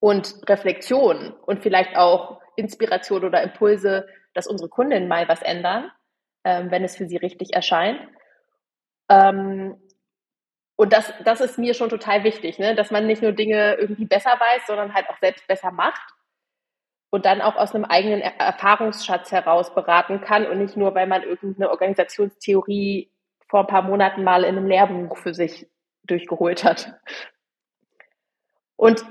Und 0.01 0.35
Reflexion 0.49 1.33
und 1.47 1.63
vielleicht 1.63 1.97
auch 1.97 2.41
Inspiration 2.57 3.25
oder 3.25 3.43
Impulse, 3.43 4.07
dass 4.35 4.47
unsere 4.47 4.69
Kundinnen 4.69 5.09
mal 5.09 5.29
was 5.29 5.41
ändern, 5.43 5.91
ähm, 6.45 6.71
wenn 6.71 6.85
es 6.85 6.97
für 6.97 7.07
sie 7.07 7.17
richtig 7.17 7.55
erscheint. 7.55 8.01
Ähm, 9.09 9.77
und 10.77 10.93
das, 10.93 11.13
das 11.25 11.41
ist 11.41 11.59
mir 11.59 11.75
schon 11.75 11.89
total 11.89 12.25
wichtig, 12.25 12.59
ne? 12.59 12.75
dass 12.75 12.91
man 12.91 13.07
nicht 13.07 13.23
nur 13.23 13.33
Dinge 13.33 13.75
irgendwie 13.75 14.07
besser 14.07 14.31
weiß, 14.31 14.67
sondern 14.67 14.95
halt 14.95 15.09
auch 15.09 15.19
selbst 15.19 15.47
besser 15.47 15.71
macht 15.71 16.03
und 17.11 17.27
dann 17.27 17.41
auch 17.41 17.55
aus 17.55 17.75
einem 17.75 17.85
eigenen 17.85 18.21
Erfahrungsschatz 18.21 19.31
heraus 19.31 19.73
beraten 19.73 20.21
kann 20.21 20.47
und 20.47 20.59
nicht 20.59 20.77
nur, 20.77 20.95
weil 20.97 21.07
man 21.07 21.23
irgendeine 21.23 21.71
Organisationstheorie 21.71 23.13
vor 23.47 23.61
ein 23.61 23.67
paar 23.69 23.83
Monaten 23.83 24.25
mal 24.25 24.43
in 24.43 24.57
einem 24.57 24.67
Lehrbuch 24.67 25.17
für 25.19 25.33
sich 25.33 25.69
durchgeholt 26.03 26.65
hat. 26.65 26.93
Und 28.75 29.05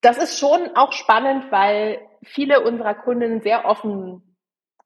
das 0.00 0.18
ist 0.18 0.40
schon 0.40 0.74
auch 0.74 0.92
spannend, 0.92 1.52
weil 1.52 2.00
viele 2.24 2.62
unserer 2.62 2.94
Kunden 2.94 3.40
sehr 3.40 3.64
offen 3.64 4.25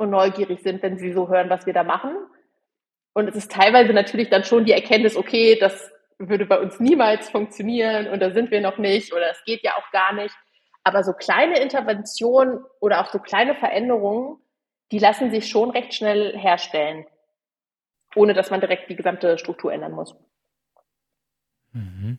und 0.00 0.08
neugierig 0.08 0.62
sind, 0.62 0.82
wenn 0.82 0.98
sie 0.98 1.12
so 1.12 1.28
hören, 1.28 1.50
was 1.50 1.66
wir 1.66 1.74
da 1.74 1.84
machen. 1.84 2.16
Und 3.12 3.28
es 3.28 3.36
ist 3.36 3.52
teilweise 3.52 3.92
natürlich 3.92 4.30
dann 4.30 4.44
schon 4.44 4.64
die 4.64 4.72
Erkenntnis, 4.72 5.14
okay, 5.14 5.58
das 5.60 5.90
würde 6.18 6.46
bei 6.46 6.58
uns 6.58 6.80
niemals 6.80 7.28
funktionieren 7.28 8.08
und 8.08 8.20
da 8.20 8.30
sind 8.30 8.50
wir 8.50 8.62
noch 8.62 8.78
nicht 8.78 9.12
oder 9.12 9.30
es 9.30 9.44
geht 9.44 9.62
ja 9.62 9.72
auch 9.76 9.90
gar 9.90 10.14
nicht. 10.14 10.34
Aber 10.84 11.04
so 11.04 11.12
kleine 11.12 11.60
Interventionen 11.60 12.64
oder 12.80 13.02
auch 13.02 13.10
so 13.12 13.18
kleine 13.18 13.54
Veränderungen, 13.54 14.38
die 14.90 14.98
lassen 14.98 15.30
sich 15.30 15.50
schon 15.50 15.70
recht 15.70 15.92
schnell 15.92 16.36
herstellen, 16.36 17.04
ohne 18.14 18.32
dass 18.32 18.50
man 18.50 18.60
direkt 18.60 18.88
die 18.88 18.96
gesamte 18.96 19.36
Struktur 19.36 19.70
ändern 19.70 19.92
muss. 19.92 20.14
Mhm. 21.72 22.18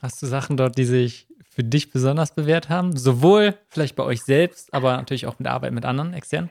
Hast 0.00 0.22
du 0.22 0.26
Sachen 0.26 0.56
dort, 0.56 0.78
die 0.78 0.84
sich 0.84 1.28
für 1.50 1.64
dich 1.64 1.90
besonders 1.90 2.34
bewährt 2.34 2.70
haben? 2.70 2.96
Sowohl 2.96 3.58
vielleicht 3.68 3.94
bei 3.94 4.04
euch 4.04 4.22
selbst, 4.22 4.72
aber 4.72 4.96
natürlich 4.96 5.26
auch 5.26 5.38
mit 5.38 5.46
der 5.46 5.52
Arbeit 5.52 5.72
mit 5.72 5.84
anderen 5.84 6.14
externen? 6.14 6.50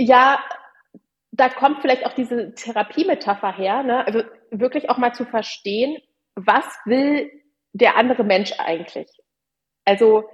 Ja, 0.00 0.38
da 1.32 1.48
kommt 1.48 1.80
vielleicht 1.80 2.06
auch 2.06 2.12
diese 2.12 2.54
Therapiemetapher 2.54 3.52
her. 3.52 3.82
Ne? 3.82 4.06
Also 4.06 4.22
wirklich 4.52 4.90
auch 4.90 4.96
mal 4.96 5.12
zu 5.12 5.24
verstehen, 5.24 5.98
was 6.36 6.64
will 6.84 7.30
der 7.72 7.96
andere 7.96 8.22
Mensch 8.22 8.52
eigentlich? 8.58 9.08
Also 9.84 10.28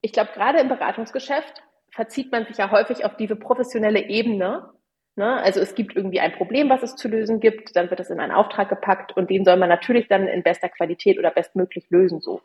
ich 0.00 0.12
glaube, 0.12 0.32
gerade 0.34 0.58
im 0.58 0.68
Beratungsgeschäft 0.68 1.62
verzieht 1.92 2.32
man 2.32 2.44
sich 2.46 2.56
ja 2.56 2.72
häufig 2.72 3.04
auf 3.04 3.16
diese 3.16 3.36
professionelle 3.36 4.08
Ebene. 4.08 4.68
Ne? 5.14 5.40
Also 5.42 5.60
es 5.60 5.76
gibt 5.76 5.94
irgendwie 5.94 6.18
ein 6.18 6.32
Problem, 6.32 6.68
was 6.68 6.82
es 6.82 6.96
zu 6.96 7.06
lösen 7.06 7.38
gibt, 7.38 7.76
dann 7.76 7.90
wird 7.90 8.00
es 8.00 8.10
in 8.10 8.18
einen 8.18 8.32
Auftrag 8.32 8.68
gepackt 8.68 9.16
und 9.16 9.30
den 9.30 9.44
soll 9.44 9.58
man 9.58 9.68
natürlich 9.68 10.08
dann 10.08 10.26
in 10.26 10.42
bester 10.42 10.68
Qualität 10.68 11.20
oder 11.20 11.30
bestmöglich 11.30 11.88
lösen 11.90 12.20
so. 12.20 12.40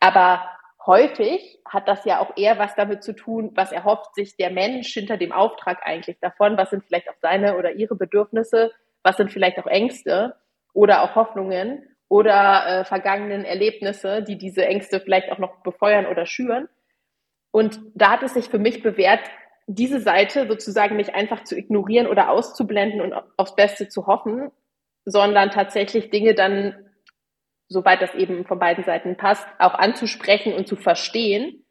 Aber 0.00 0.48
häufig 0.86 1.60
hat 1.64 1.88
das 1.88 2.04
ja 2.04 2.20
auch 2.20 2.36
eher 2.36 2.58
was 2.58 2.74
damit 2.74 3.02
zu 3.02 3.14
tun, 3.14 3.52
was 3.54 3.72
erhofft 3.72 4.14
sich 4.14 4.36
der 4.36 4.50
Mensch 4.50 4.92
hinter 4.92 5.16
dem 5.16 5.32
Auftrag 5.32 5.80
eigentlich 5.84 6.18
davon, 6.20 6.56
was 6.56 6.70
sind 6.70 6.84
vielleicht 6.84 7.08
auch 7.08 7.16
seine 7.20 7.56
oder 7.56 7.72
ihre 7.72 7.94
Bedürfnisse, 7.94 8.72
was 9.02 9.16
sind 9.16 9.32
vielleicht 9.32 9.58
auch 9.58 9.66
Ängste 9.66 10.36
oder 10.72 11.02
auch 11.02 11.14
Hoffnungen 11.14 11.88
oder 12.08 12.66
äh, 12.66 12.84
vergangenen 12.84 13.44
Erlebnisse, 13.44 14.22
die 14.22 14.36
diese 14.36 14.66
Ängste 14.66 15.00
vielleicht 15.00 15.32
auch 15.32 15.38
noch 15.38 15.62
befeuern 15.62 16.06
oder 16.06 16.26
schüren. 16.26 16.68
Und 17.50 17.80
da 17.94 18.10
hat 18.10 18.22
es 18.22 18.34
sich 18.34 18.48
für 18.48 18.58
mich 18.58 18.82
bewährt, 18.82 19.20
diese 19.66 20.00
Seite 20.00 20.46
sozusagen 20.46 20.96
nicht 20.96 21.14
einfach 21.14 21.44
zu 21.44 21.56
ignorieren 21.56 22.06
oder 22.06 22.30
auszublenden 22.30 23.00
und 23.00 23.14
aufs 23.36 23.56
Beste 23.56 23.88
zu 23.88 24.06
hoffen, 24.06 24.50
sondern 25.04 25.50
tatsächlich 25.50 26.10
Dinge 26.10 26.34
dann, 26.34 26.74
soweit 27.68 28.02
das 28.02 28.14
eben 28.14 28.44
von 28.46 28.58
beiden 28.58 28.84
Seiten 28.84 29.16
passt, 29.16 29.46
auch 29.58 29.74
anzusprechen 29.74 30.52
und 30.52 30.68
zu 30.68 30.76
verstehen, 30.76 31.64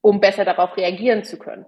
um 0.00 0.20
besser 0.20 0.44
darauf 0.44 0.76
reagieren 0.76 1.24
zu 1.24 1.38
können. 1.38 1.66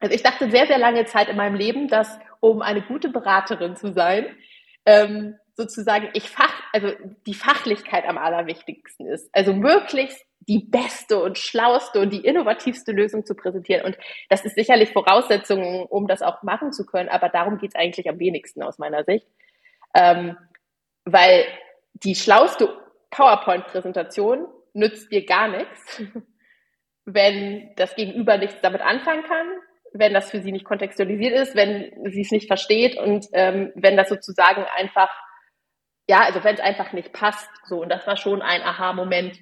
Also 0.00 0.14
ich 0.14 0.22
dachte 0.22 0.50
sehr, 0.50 0.66
sehr 0.66 0.78
lange 0.78 1.04
Zeit 1.04 1.28
in 1.28 1.36
meinem 1.36 1.56
Leben, 1.56 1.88
dass 1.88 2.18
um 2.40 2.62
eine 2.62 2.82
gute 2.82 3.08
Beraterin 3.08 3.76
zu 3.76 3.92
sein, 3.92 4.26
ähm, 4.86 5.36
sozusagen 5.56 6.08
ich 6.14 6.30
Fach, 6.30 6.54
also 6.72 6.92
die 7.26 7.34
Fachlichkeit 7.34 8.06
am 8.06 8.16
allerwichtigsten 8.16 9.06
ist. 9.08 9.28
Also 9.32 9.52
möglichst 9.52 10.24
die 10.48 10.60
beste 10.60 11.20
und 11.20 11.36
schlauste 11.36 12.00
und 12.00 12.10
die 12.10 12.24
innovativste 12.24 12.92
Lösung 12.92 13.26
zu 13.26 13.34
präsentieren. 13.34 13.84
Und 13.84 13.98
das 14.30 14.44
ist 14.44 14.54
sicherlich 14.54 14.92
Voraussetzung, 14.92 15.84
um 15.86 16.06
das 16.06 16.22
auch 16.22 16.42
machen 16.42 16.72
zu 16.72 16.86
können. 16.86 17.08
Aber 17.08 17.28
darum 17.28 17.58
geht 17.58 17.70
es 17.70 17.74
eigentlich 17.74 18.08
am 18.08 18.18
wenigsten 18.18 18.62
aus 18.62 18.78
meiner 18.78 19.04
Sicht. 19.04 19.26
Ähm, 19.94 20.38
weil 21.04 21.44
die 21.92 22.14
schlauste 22.14 22.68
PowerPoint-Präsentation 23.10 24.46
nützt 24.74 25.10
dir 25.10 25.24
gar 25.24 25.48
nichts, 25.48 26.02
wenn 27.04 27.72
das 27.76 27.94
Gegenüber 27.94 28.38
nichts 28.38 28.60
damit 28.60 28.82
anfangen 28.82 29.24
kann, 29.24 29.46
wenn 29.92 30.12
das 30.12 30.30
für 30.30 30.40
sie 30.40 30.52
nicht 30.52 30.66
kontextualisiert 30.66 31.34
ist, 31.34 31.56
wenn 31.56 32.10
sie 32.10 32.20
es 32.20 32.30
nicht 32.30 32.46
versteht 32.46 32.98
und 32.98 33.26
ähm, 33.32 33.72
wenn 33.74 33.96
das 33.96 34.08
sozusagen 34.08 34.64
einfach 34.76 35.10
ja, 36.08 36.20
also 36.22 36.42
wenn 36.42 36.54
es 36.54 36.60
einfach 36.60 36.92
nicht 36.92 37.12
passt, 37.12 37.50
so 37.66 37.82
und 37.82 37.90
das 37.90 38.06
war 38.06 38.16
schon 38.16 38.40
ein 38.40 38.62
Aha-Moment, 38.62 39.38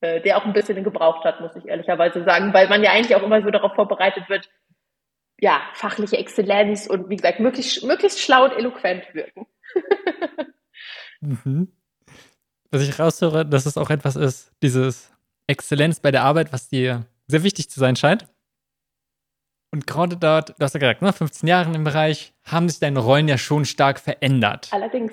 äh, 0.00 0.20
der 0.22 0.38
auch 0.38 0.46
ein 0.46 0.54
bisschen 0.54 0.82
gebraucht 0.82 1.24
hat, 1.24 1.40
muss 1.40 1.54
ich 1.56 1.66
ehrlicherweise 1.66 2.24
sagen, 2.24 2.54
weil 2.54 2.68
man 2.68 2.82
ja 2.82 2.92
eigentlich 2.92 3.14
auch 3.14 3.22
immer 3.22 3.42
so 3.42 3.50
darauf 3.50 3.74
vorbereitet 3.74 4.28
wird, 4.28 4.48
ja, 5.38 5.60
fachliche 5.74 6.16
Exzellenz 6.16 6.86
und 6.86 7.10
wie 7.10 7.16
gesagt, 7.16 7.40
möglichst, 7.40 7.84
möglichst 7.84 8.20
schlau 8.20 8.44
und 8.44 8.52
eloquent 8.52 9.14
wirken. 9.14 9.46
mhm. 11.20 11.76
Was 12.70 12.82
ich 12.82 12.98
raushöre, 12.98 13.44
dass 13.44 13.66
es 13.66 13.76
auch 13.76 13.90
etwas 13.90 14.16
ist, 14.16 14.52
dieses 14.62 15.10
Exzellenz 15.46 16.00
bei 16.00 16.10
der 16.10 16.22
Arbeit, 16.22 16.52
was 16.52 16.68
dir 16.68 17.06
sehr 17.26 17.42
wichtig 17.42 17.70
zu 17.70 17.80
sein 17.80 17.96
scheint. 17.96 18.28
Und 19.72 19.86
gerade 19.86 20.16
dort, 20.16 20.50
du 20.50 20.64
hast 20.64 20.74
ja 20.74 20.80
gesagt, 20.80 21.02
ne, 21.02 21.12
15 21.12 21.48
Jahre 21.48 21.72
im 21.74 21.84
Bereich, 21.84 22.32
haben 22.44 22.68
sich 22.68 22.80
deine 22.80 22.98
Rollen 22.98 23.28
ja 23.28 23.38
schon 23.38 23.64
stark 23.64 24.00
verändert. 24.00 24.68
Allerdings. 24.72 25.12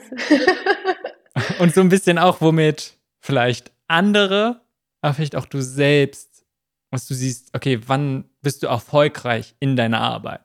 Und 1.60 1.74
so 1.74 1.82
ein 1.82 1.90
bisschen 1.90 2.18
auch, 2.18 2.42
womit 2.42 2.98
vielleicht 3.20 3.72
andere, 3.88 4.62
aber 5.02 5.14
vielleicht 5.14 5.36
auch 5.36 5.46
du 5.46 5.62
selbst, 5.62 6.46
was 6.90 7.08
du 7.08 7.14
siehst, 7.14 7.56
okay, 7.56 7.80
wann 7.86 8.26
bist 8.42 8.64
du 8.64 8.68
erfolgreich 8.68 9.56
in 9.60 9.76
deiner 9.76 10.02
Arbeit? 10.02 10.42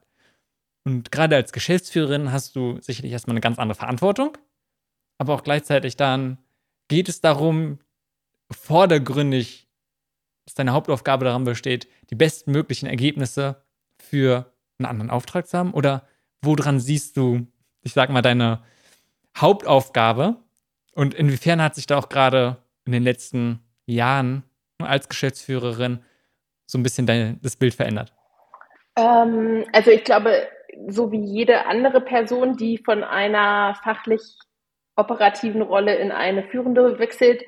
Und 0.85 1.13
gerade 1.13 1.37
als 1.37 1.53
Geschäftsführerin 1.53 2.33
hast 2.33 2.57
du 2.57 2.81
sicherlich 2.81 3.13
erstmal 3.13 3.35
eine 3.35 3.41
ganz 3.41 3.59
andere 3.59 3.79
Verantwortung, 3.79 4.37
aber 5.19 5.35
auch 5.35 5.45
gleichzeitig 5.45 5.97
dann 5.97 6.39
geht 6.93 7.09
es 7.09 7.23
darum, 7.23 7.79
vordergründig, 8.51 9.67
dass 10.45 10.53
deine 10.53 10.75
Hauptaufgabe 10.75 11.25
daran 11.25 11.45
besteht, 11.45 11.89
die 12.11 12.15
bestmöglichen 12.15 12.87
Ergebnisse 12.87 13.63
für 13.99 14.53
einen 14.79 14.85
anderen 14.85 15.11
Auftrag 15.11 15.47
zu 15.47 15.57
haben? 15.57 15.73
Oder 15.73 16.07
woran 16.43 16.81
siehst 16.81 17.17
du, 17.17 17.47
ich 17.81 17.95
sag 17.95 18.11
mal, 18.11 18.21
deine 18.21 18.63
Hauptaufgabe? 19.39 20.37
Und 20.95 21.15
inwiefern 21.15 21.63
hat 21.63 21.77
sich 21.77 21.87
da 21.87 21.97
auch 21.97 22.11
gerade 22.11 22.59
in 22.85 22.93
den 22.93 23.05
letzten 23.05 23.61
Jahren 23.87 24.43
als 24.77 25.09
Geschäftsführerin 25.09 26.05
so 26.67 26.77
ein 26.77 26.83
bisschen 26.83 27.07
dein, 27.07 27.41
das 27.41 27.57
Bild 27.57 27.73
verändert? 27.73 28.13
Ähm, 28.97 29.65
also 29.73 29.91
ich 29.91 30.05
glaube, 30.05 30.47
so 30.89 31.11
wie 31.11 31.25
jede 31.25 31.65
andere 31.65 32.03
Person, 32.03 32.59
die 32.59 32.77
von 32.77 33.03
einer 33.03 33.79
fachlich 33.83 34.21
operativen 34.97 35.63
Rolle 35.63 35.97
in 35.97 36.13
eine 36.13 36.43
führende 36.45 36.99
wechselt, 36.99 37.43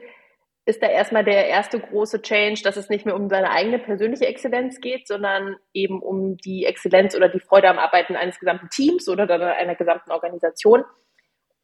ist 0.67 0.83
da 0.83 0.87
erstmal 0.87 1.25
der 1.25 1.47
erste 1.49 1.79
große 1.79 2.23
Change, 2.23 2.63
dass 2.63 2.77
es 2.77 2.89
nicht 2.89 3.05
mehr 3.05 3.15
um 3.15 3.29
seine 3.29 3.51
eigene 3.51 3.79
persönliche 3.79 4.27
Exzellenz 4.27 4.81
geht, 4.81 5.07
sondern 5.07 5.57
eben 5.75 6.01
um 6.01 6.39
die 6.39 6.65
Exzellenz 6.65 7.15
oder 7.15 7.29
die 7.29 7.41
Freude 7.41 7.69
am 7.69 7.79
Arbeiten 7.79 8.17
eines 8.17 8.41
gesamten 8.41 8.71
Teams 8.71 9.09
oder 9.09 9.25
einer 9.57 9.75
gesamten 9.75 10.11
Organisation. 10.11 10.85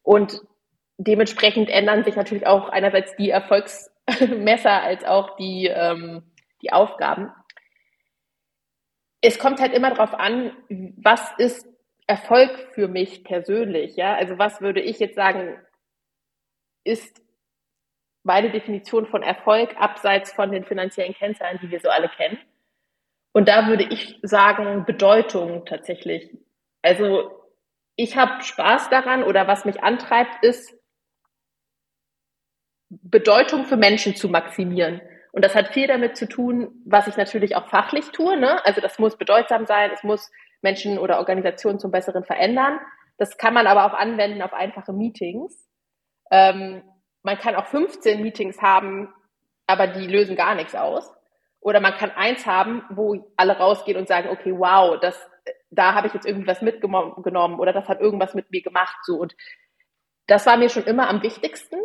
Und 0.03 0.41
dementsprechend 0.97 1.69
ändern 1.69 2.03
sich 2.03 2.15
natürlich 2.15 2.45
auch 2.45 2.69
einerseits 2.69 3.15
die 3.15 3.31
Erfolgsmesser 3.31 4.83
als 4.83 5.03
auch 5.03 5.35
die, 5.35 5.65
ähm, 5.65 6.31
die 6.61 6.71
Aufgaben. 6.71 7.31
es 9.21 9.39
kommt 9.39 9.59
halt 9.61 9.73
immer 9.73 9.91
darauf 9.91 10.13
an, 10.15 10.51
was 10.97 11.21
ist 11.37 11.67
Erfolg 12.07 12.51
für 12.73 12.87
mich 12.87 13.23
persönlich, 13.23 13.95
ja? 13.95 14.15
Also 14.15 14.37
was 14.37 14.61
würde 14.61 14.81
ich 14.81 14.99
jetzt 14.99 15.15
sagen, 15.15 15.57
ist 16.83 17.21
meine 18.23 18.51
Definition 18.51 19.07
von 19.07 19.23
Erfolg 19.23 19.75
abseits 19.77 20.31
von 20.31 20.51
den 20.51 20.63
finanziellen 20.65 21.13
Kennzahlen, 21.13 21.59
die 21.61 21.71
wir 21.71 21.79
so 21.79 21.89
alle 21.89 22.09
kennen. 22.09 22.37
Und 23.33 23.47
da 23.47 23.67
würde 23.67 23.83
ich 23.83 24.19
sagen, 24.23 24.85
Bedeutung 24.85 25.65
tatsächlich. 25.65 26.29
Also 26.81 27.31
ich 27.95 28.17
habe 28.17 28.43
Spaß 28.43 28.89
daran 28.89 29.23
oder 29.23 29.47
was 29.47 29.65
mich 29.65 29.83
antreibt, 29.83 30.43
ist 30.43 30.73
Bedeutung 32.89 33.65
für 33.65 33.77
Menschen 33.77 34.15
zu 34.15 34.27
maximieren. 34.27 35.01
Und 35.31 35.45
das 35.45 35.55
hat 35.55 35.73
viel 35.73 35.87
damit 35.87 36.17
zu 36.17 36.27
tun, 36.27 36.81
was 36.85 37.07
ich 37.07 37.15
natürlich 37.15 37.55
auch 37.55 37.69
fachlich 37.69 38.09
tue. 38.11 38.37
Ne? 38.37 38.63
Also 38.65 38.81
das 38.81 38.99
muss 38.99 39.17
bedeutsam 39.17 39.65
sein, 39.65 39.91
es 39.93 40.03
muss 40.03 40.29
Menschen 40.61 40.99
oder 40.99 41.19
Organisationen 41.19 41.79
zum 41.79 41.91
Besseren 41.91 42.25
verändern. 42.25 42.79
Das 43.17 43.37
kann 43.37 43.53
man 43.53 43.65
aber 43.65 43.85
auch 43.85 43.97
anwenden 43.97 44.41
auf 44.41 44.53
einfache 44.53 44.91
Meetings. 44.91 45.70
Ähm, 46.31 46.81
man 47.23 47.37
kann 47.37 47.55
auch 47.55 47.67
15 47.67 48.21
Meetings 48.21 48.61
haben, 48.61 49.13
aber 49.67 49.87
die 49.87 50.07
lösen 50.07 50.35
gar 50.35 50.55
nichts 50.55 50.73
aus. 50.75 51.11
Oder 51.59 51.79
man 51.79 51.93
kann 51.93 52.11
eins 52.11 52.45
haben, 52.47 52.83
wo 52.89 53.31
alle 53.37 53.57
rausgehen 53.57 53.97
und 53.97 54.07
sagen, 54.07 54.29
okay, 54.29 54.53
wow, 54.57 54.99
das, 54.99 55.19
da 55.69 55.93
habe 55.93 56.07
ich 56.07 56.13
jetzt 56.13 56.25
irgendwie 56.25 56.47
was 56.47 56.61
mitgenommen 56.61 57.59
oder 57.59 57.71
das 57.71 57.87
hat 57.87 58.01
irgendwas 58.01 58.33
mit 58.33 58.49
mir 58.49 58.63
gemacht. 58.63 58.97
So 59.03 59.17
und 59.17 59.35
das 60.25 60.45
war 60.47 60.57
mir 60.57 60.69
schon 60.69 60.85
immer 60.85 61.07
am 61.07 61.21
wichtigsten 61.21 61.77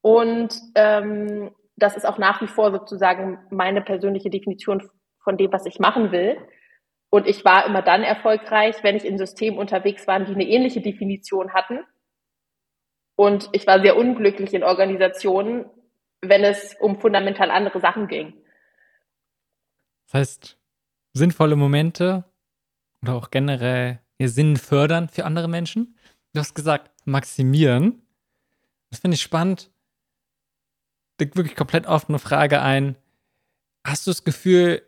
und 0.00 0.54
ähm, 0.76 1.50
das 1.76 1.96
ist 1.96 2.06
auch 2.06 2.18
nach 2.18 2.40
wie 2.40 2.46
vor 2.46 2.70
sozusagen 2.70 3.38
meine 3.50 3.82
persönliche 3.82 4.30
Definition 4.30 4.88
von 5.22 5.36
dem, 5.36 5.52
was 5.52 5.66
ich 5.66 5.78
machen 5.78 6.12
will. 6.12 6.38
Und 7.10 7.26
ich 7.26 7.44
war 7.44 7.66
immer 7.66 7.82
dann 7.82 8.02
erfolgreich, 8.02 8.76
wenn 8.82 8.96
ich 8.96 9.04
in 9.04 9.18
Systemen 9.18 9.58
unterwegs 9.58 10.06
war, 10.06 10.18
die 10.20 10.32
eine 10.32 10.46
ähnliche 10.46 10.80
Definition 10.80 11.52
hatten. 11.52 11.80
Und 13.16 13.48
ich 13.52 13.66
war 13.66 13.80
sehr 13.80 13.96
unglücklich 13.96 14.52
in 14.54 14.62
Organisationen, 14.62 15.64
wenn 16.20 16.44
es 16.44 16.76
um 16.78 17.00
fundamental 17.00 17.50
andere 17.50 17.80
Sachen 17.80 18.08
ging. 18.08 18.34
Das 20.06 20.14
heißt, 20.20 20.58
sinnvolle 21.14 21.56
Momente 21.56 22.24
oder 23.02 23.14
auch 23.14 23.30
generell 23.30 24.00
ihr 24.18 24.28
Sinn 24.28 24.56
fördern 24.56 25.08
für 25.08 25.24
andere 25.24 25.48
Menschen. 25.48 25.96
Du 26.32 26.40
hast 26.40 26.54
gesagt, 26.54 26.90
maximieren. 27.06 28.02
Das 28.90 29.00
finde 29.00 29.14
ich 29.16 29.22
spannend. 29.22 29.70
Wirklich 31.18 31.56
komplett 31.56 31.86
offene 31.86 32.18
Frage 32.18 32.60
ein. 32.60 32.96
Hast 33.84 34.06
du 34.06 34.10
das 34.10 34.24
Gefühl, 34.24 34.82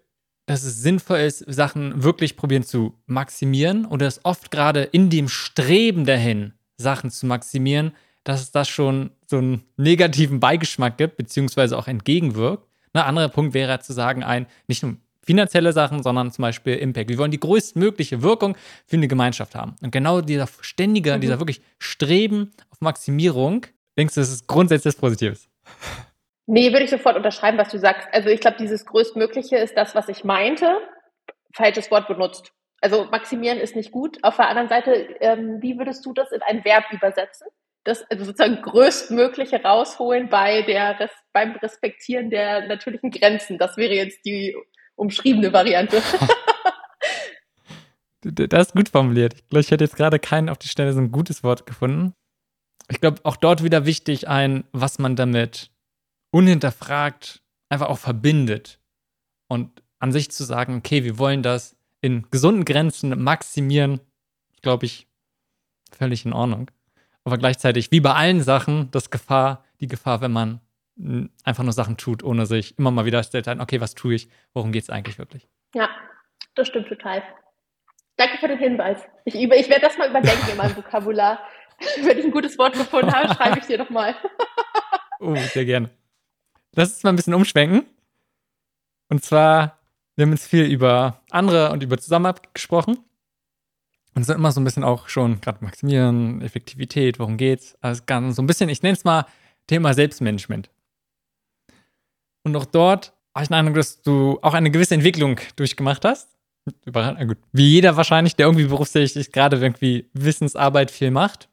dass 0.46 0.62
es 0.62 0.82
sinnvoll 0.82 1.18
ist, 1.20 1.38
Sachen 1.46 2.02
wirklich 2.02 2.36
probieren 2.36 2.62
zu 2.62 2.98
maximieren 3.06 3.86
oder 3.86 4.06
es 4.06 4.24
oft 4.24 4.50
gerade 4.50 4.82
in 4.82 5.10
dem 5.10 5.28
Streben 5.28 6.04
dahin, 6.04 6.54
Sachen 6.76 7.10
zu 7.10 7.26
maximieren, 7.26 7.94
dass 8.24 8.40
es 8.40 8.50
das 8.50 8.68
schon 8.68 9.10
so 9.26 9.38
einen 9.38 9.64
negativen 9.76 10.40
Beigeschmack 10.40 10.98
gibt, 10.98 11.16
beziehungsweise 11.16 11.76
auch 11.78 11.88
entgegenwirkt. 11.88 12.66
Ein 12.92 13.02
anderer 13.02 13.28
Punkt 13.28 13.54
wäre 13.54 13.78
zu 13.80 13.92
sagen, 13.92 14.22
ein, 14.22 14.46
nicht 14.66 14.82
nur 14.82 14.96
finanzielle 15.28 15.74
Sachen, 15.74 16.02
sondern 16.02 16.30
zum 16.30 16.42
Beispiel 16.42 16.76
Impact. 16.76 17.10
Wir 17.10 17.18
wollen 17.18 17.30
die 17.30 17.38
größtmögliche 17.38 18.22
Wirkung 18.22 18.56
für 18.86 18.96
eine 18.96 19.08
Gemeinschaft 19.08 19.54
haben. 19.54 19.76
Und 19.82 19.90
genau 19.90 20.22
dieser 20.22 20.48
ständige, 20.62 21.14
mhm. 21.14 21.20
dieser 21.20 21.38
wirklich 21.38 21.60
Streben 21.78 22.52
auf 22.70 22.80
Maximierung, 22.80 23.66
denkst 23.98 24.14
du, 24.14 24.20
das 24.20 24.30
ist 24.30 24.46
grundsätzlich 24.46 24.96
Positives? 24.96 25.48
Nee, 26.46 26.72
würde 26.72 26.84
ich 26.84 26.90
sofort 26.90 27.14
unterschreiben, 27.14 27.58
was 27.58 27.68
du 27.68 27.78
sagst. 27.78 28.08
Also 28.10 28.30
ich 28.30 28.40
glaube, 28.40 28.56
dieses 28.58 28.86
größtmögliche 28.86 29.58
ist 29.58 29.76
das, 29.76 29.94
was 29.94 30.08
ich 30.08 30.24
meinte. 30.24 30.66
Falsches 31.52 31.90
Wort 31.90 32.08
benutzt. 32.08 32.52
Also 32.80 33.04
maximieren 33.04 33.58
ist 33.58 33.76
nicht 33.76 33.92
gut. 33.92 34.16
Auf 34.22 34.36
der 34.36 34.48
anderen 34.48 34.70
Seite, 34.70 34.92
ähm, 35.20 35.60
wie 35.60 35.76
würdest 35.76 36.06
du 36.06 36.14
das 36.14 36.32
in 36.32 36.40
ein 36.40 36.64
Verb 36.64 36.84
übersetzen? 36.90 37.48
Das 37.84 38.02
also 38.10 38.24
sozusagen 38.24 38.60
größtmögliche 38.62 39.62
rausholen 39.62 40.28
bei 40.28 40.62
der 40.62 41.08
beim 41.32 41.52
Respektieren 41.56 42.30
der 42.30 42.66
natürlichen 42.66 43.10
Grenzen. 43.10 43.58
Das 43.58 43.76
wäre 43.76 43.94
jetzt 43.94 44.24
die 44.24 44.56
umschriebene 44.96 45.52
Variante. 45.52 46.02
das 48.22 48.68
ist 48.68 48.74
gut 48.74 48.88
formuliert. 48.88 49.34
Ich 49.34 49.48
glaube, 49.48 49.60
ich 49.60 49.70
hätte 49.70 49.84
jetzt 49.84 49.96
gerade 49.96 50.18
keinen 50.18 50.48
auf 50.48 50.58
die 50.58 50.68
Stelle 50.68 50.92
so 50.92 51.00
ein 51.00 51.12
gutes 51.12 51.42
Wort 51.44 51.66
gefunden. 51.66 52.14
Ich 52.88 53.00
glaube, 53.00 53.20
auch 53.24 53.36
dort 53.36 53.62
wieder 53.62 53.86
wichtig 53.86 54.28
ein, 54.28 54.64
was 54.72 54.98
man 54.98 55.14
damit 55.14 55.70
unhinterfragt 56.30 57.42
einfach 57.68 57.88
auch 57.88 57.98
verbindet. 57.98 58.80
Und 59.48 59.82
an 59.98 60.12
sich 60.12 60.30
zu 60.30 60.44
sagen, 60.44 60.76
okay, 60.76 61.04
wir 61.04 61.18
wollen 61.18 61.42
das 61.42 61.76
in 62.00 62.26
gesunden 62.30 62.64
Grenzen 62.64 63.22
maximieren, 63.22 64.00
glaube 64.62 64.86
ich, 64.86 65.08
völlig 65.90 66.24
in 66.24 66.32
Ordnung. 66.32 66.70
Aber 67.28 67.36
gleichzeitig, 67.36 67.90
wie 67.90 68.00
bei 68.00 68.14
allen 68.14 68.40
Sachen, 68.40 68.90
das 68.90 69.10
Gefahr, 69.10 69.62
die 69.80 69.86
Gefahr, 69.86 70.22
wenn 70.22 70.32
man 70.32 70.62
einfach 71.44 71.62
nur 71.62 71.74
Sachen 71.74 71.98
tut, 71.98 72.24
ohne 72.24 72.46
sich 72.46 72.78
immer 72.78 72.90
mal 72.90 73.04
wieder 73.04 73.22
stellt, 73.22 73.46
okay, 73.46 73.82
was 73.82 73.94
tue 73.94 74.14
ich, 74.14 74.30
worum 74.54 74.72
geht 74.72 74.84
es 74.84 74.88
eigentlich 74.88 75.18
wirklich? 75.18 75.46
Ja, 75.74 75.90
das 76.54 76.68
stimmt 76.68 76.88
total. 76.88 77.22
Danke 78.16 78.38
für 78.38 78.48
den 78.48 78.58
Hinweis. 78.58 79.02
Ich, 79.26 79.34
ich 79.34 79.68
werde 79.68 79.82
das 79.82 79.98
mal 79.98 80.08
überdenken 80.08 80.50
in 80.50 80.56
meinem 80.56 80.74
Vokabular. 80.76 81.38
Wenn 82.02 82.16
ich 82.16 82.24
ein 82.24 82.30
gutes 82.30 82.56
Wort 82.56 82.72
gefunden 82.72 83.12
habe, 83.12 83.34
schreibe 83.34 83.58
ich 83.58 83.66
dir 83.66 83.76
doch 83.76 83.90
mal. 83.90 84.16
oh, 85.20 85.36
sehr 85.36 85.66
gerne. 85.66 85.90
Lass 86.74 86.94
uns 86.94 87.02
mal 87.02 87.10
ein 87.10 87.16
bisschen 87.16 87.34
umschwenken. 87.34 87.84
Und 89.10 89.22
zwar, 89.22 89.80
wir 90.16 90.24
haben 90.24 90.32
jetzt 90.32 90.46
viel 90.46 90.64
über 90.64 91.20
andere 91.30 91.72
und 91.72 91.82
über 91.82 91.98
Zusammenarbeit 91.98 92.54
gesprochen. 92.54 93.04
Und 94.18 94.24
sind 94.24 94.34
immer 94.34 94.50
so 94.50 94.60
ein 94.60 94.64
bisschen 94.64 94.82
auch 94.82 95.08
schon 95.08 95.40
gerade 95.40 95.62
maximieren, 95.64 96.42
Effektivität, 96.42 97.20
worum 97.20 97.36
geht's? 97.36 97.78
Also 97.80 98.02
ganz 98.04 98.34
so 98.34 98.42
ein 98.42 98.48
bisschen, 98.48 98.68
ich 98.68 98.82
nenne 98.82 98.96
es 98.96 99.04
mal 99.04 99.26
Thema 99.68 99.94
Selbstmanagement. 99.94 100.70
Und 102.42 102.56
auch 102.56 102.64
dort 102.64 103.12
habe 103.32 103.44
ich 103.44 103.48
den 103.48 103.54
Eindruck, 103.54 103.76
dass 103.76 104.02
du 104.02 104.40
auch 104.42 104.54
eine 104.54 104.72
gewisse 104.72 104.96
Entwicklung 104.96 105.38
durchgemacht 105.54 106.04
hast. 106.04 106.36
Wie 107.52 107.68
jeder 107.68 107.96
wahrscheinlich, 107.96 108.34
der 108.34 108.46
irgendwie 108.46 108.66
berufstätig 108.66 109.30
gerade 109.30 109.58
irgendwie 109.58 110.10
Wissensarbeit 110.14 110.90
viel 110.90 111.12
macht. 111.12 111.48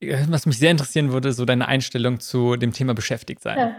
Was 0.00 0.46
mich 0.46 0.58
sehr 0.58 0.70
interessieren 0.70 1.12
würde, 1.12 1.34
so 1.34 1.44
deine 1.44 1.68
Einstellung 1.68 2.20
zu 2.20 2.56
dem 2.56 2.72
Thema 2.72 2.94
beschäftigt 2.94 3.42
sein. 3.42 3.58
Ja. 3.58 3.76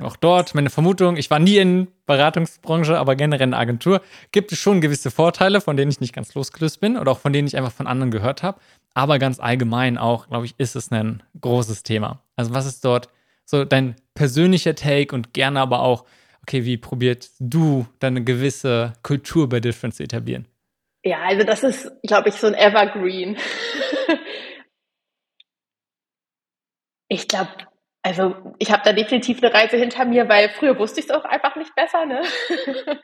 Auch 0.00 0.16
dort, 0.16 0.54
meine 0.54 0.70
Vermutung, 0.70 1.16
ich 1.16 1.30
war 1.30 1.38
nie 1.38 1.58
in 1.58 1.88
Beratungsbranche, 2.06 2.98
aber 2.98 3.14
generell 3.14 3.48
in 3.48 3.54
Agentur, 3.54 4.00
gibt 4.32 4.50
es 4.50 4.58
schon 4.58 4.80
gewisse 4.80 5.10
Vorteile, 5.10 5.60
von 5.60 5.76
denen 5.76 5.90
ich 5.90 6.00
nicht 6.00 6.12
ganz 6.12 6.34
losgelöst 6.34 6.80
bin 6.80 6.96
oder 6.96 7.12
auch 7.12 7.18
von 7.18 7.32
denen 7.32 7.46
ich 7.46 7.56
einfach 7.56 7.72
von 7.72 7.86
anderen 7.86 8.10
gehört 8.10 8.42
habe. 8.42 8.60
Aber 8.94 9.18
ganz 9.18 9.38
allgemein 9.38 9.96
auch, 9.96 10.28
glaube 10.28 10.46
ich, 10.46 10.54
ist 10.58 10.74
es 10.74 10.90
ein 10.90 11.22
großes 11.40 11.84
Thema. 11.84 12.22
Also 12.34 12.54
was 12.54 12.66
ist 12.66 12.84
dort 12.84 13.08
so 13.44 13.64
dein 13.64 13.94
persönlicher 14.14 14.74
Take 14.74 15.14
und 15.14 15.32
gerne 15.32 15.60
aber 15.60 15.80
auch, 15.80 16.04
okay, 16.42 16.64
wie 16.64 16.76
probiert 16.76 17.30
du 17.38 17.86
deine 18.00 18.24
gewisse 18.24 18.94
Kultur 19.02 19.48
bei 19.48 19.60
Different 19.60 19.94
zu 19.94 20.02
etablieren? 20.02 20.48
Ja, 21.04 21.18
also 21.22 21.44
das 21.44 21.62
ist, 21.62 21.92
glaube 22.02 22.30
ich, 22.30 22.34
so 22.36 22.46
ein 22.46 22.54
Evergreen. 22.54 23.36
ich 27.08 27.28
glaube, 27.28 27.50
also 28.04 28.36
ich 28.58 28.70
habe 28.70 28.82
da 28.84 28.92
definitiv 28.92 29.42
eine 29.42 29.52
Reise 29.52 29.78
hinter 29.78 30.04
mir, 30.04 30.28
weil 30.28 30.50
früher 30.50 30.78
wusste 30.78 31.00
ich 31.00 31.06
es 31.06 31.10
auch 31.10 31.24
einfach 31.24 31.56
nicht 31.56 31.74
besser. 31.74 32.04
Ne? 32.06 32.22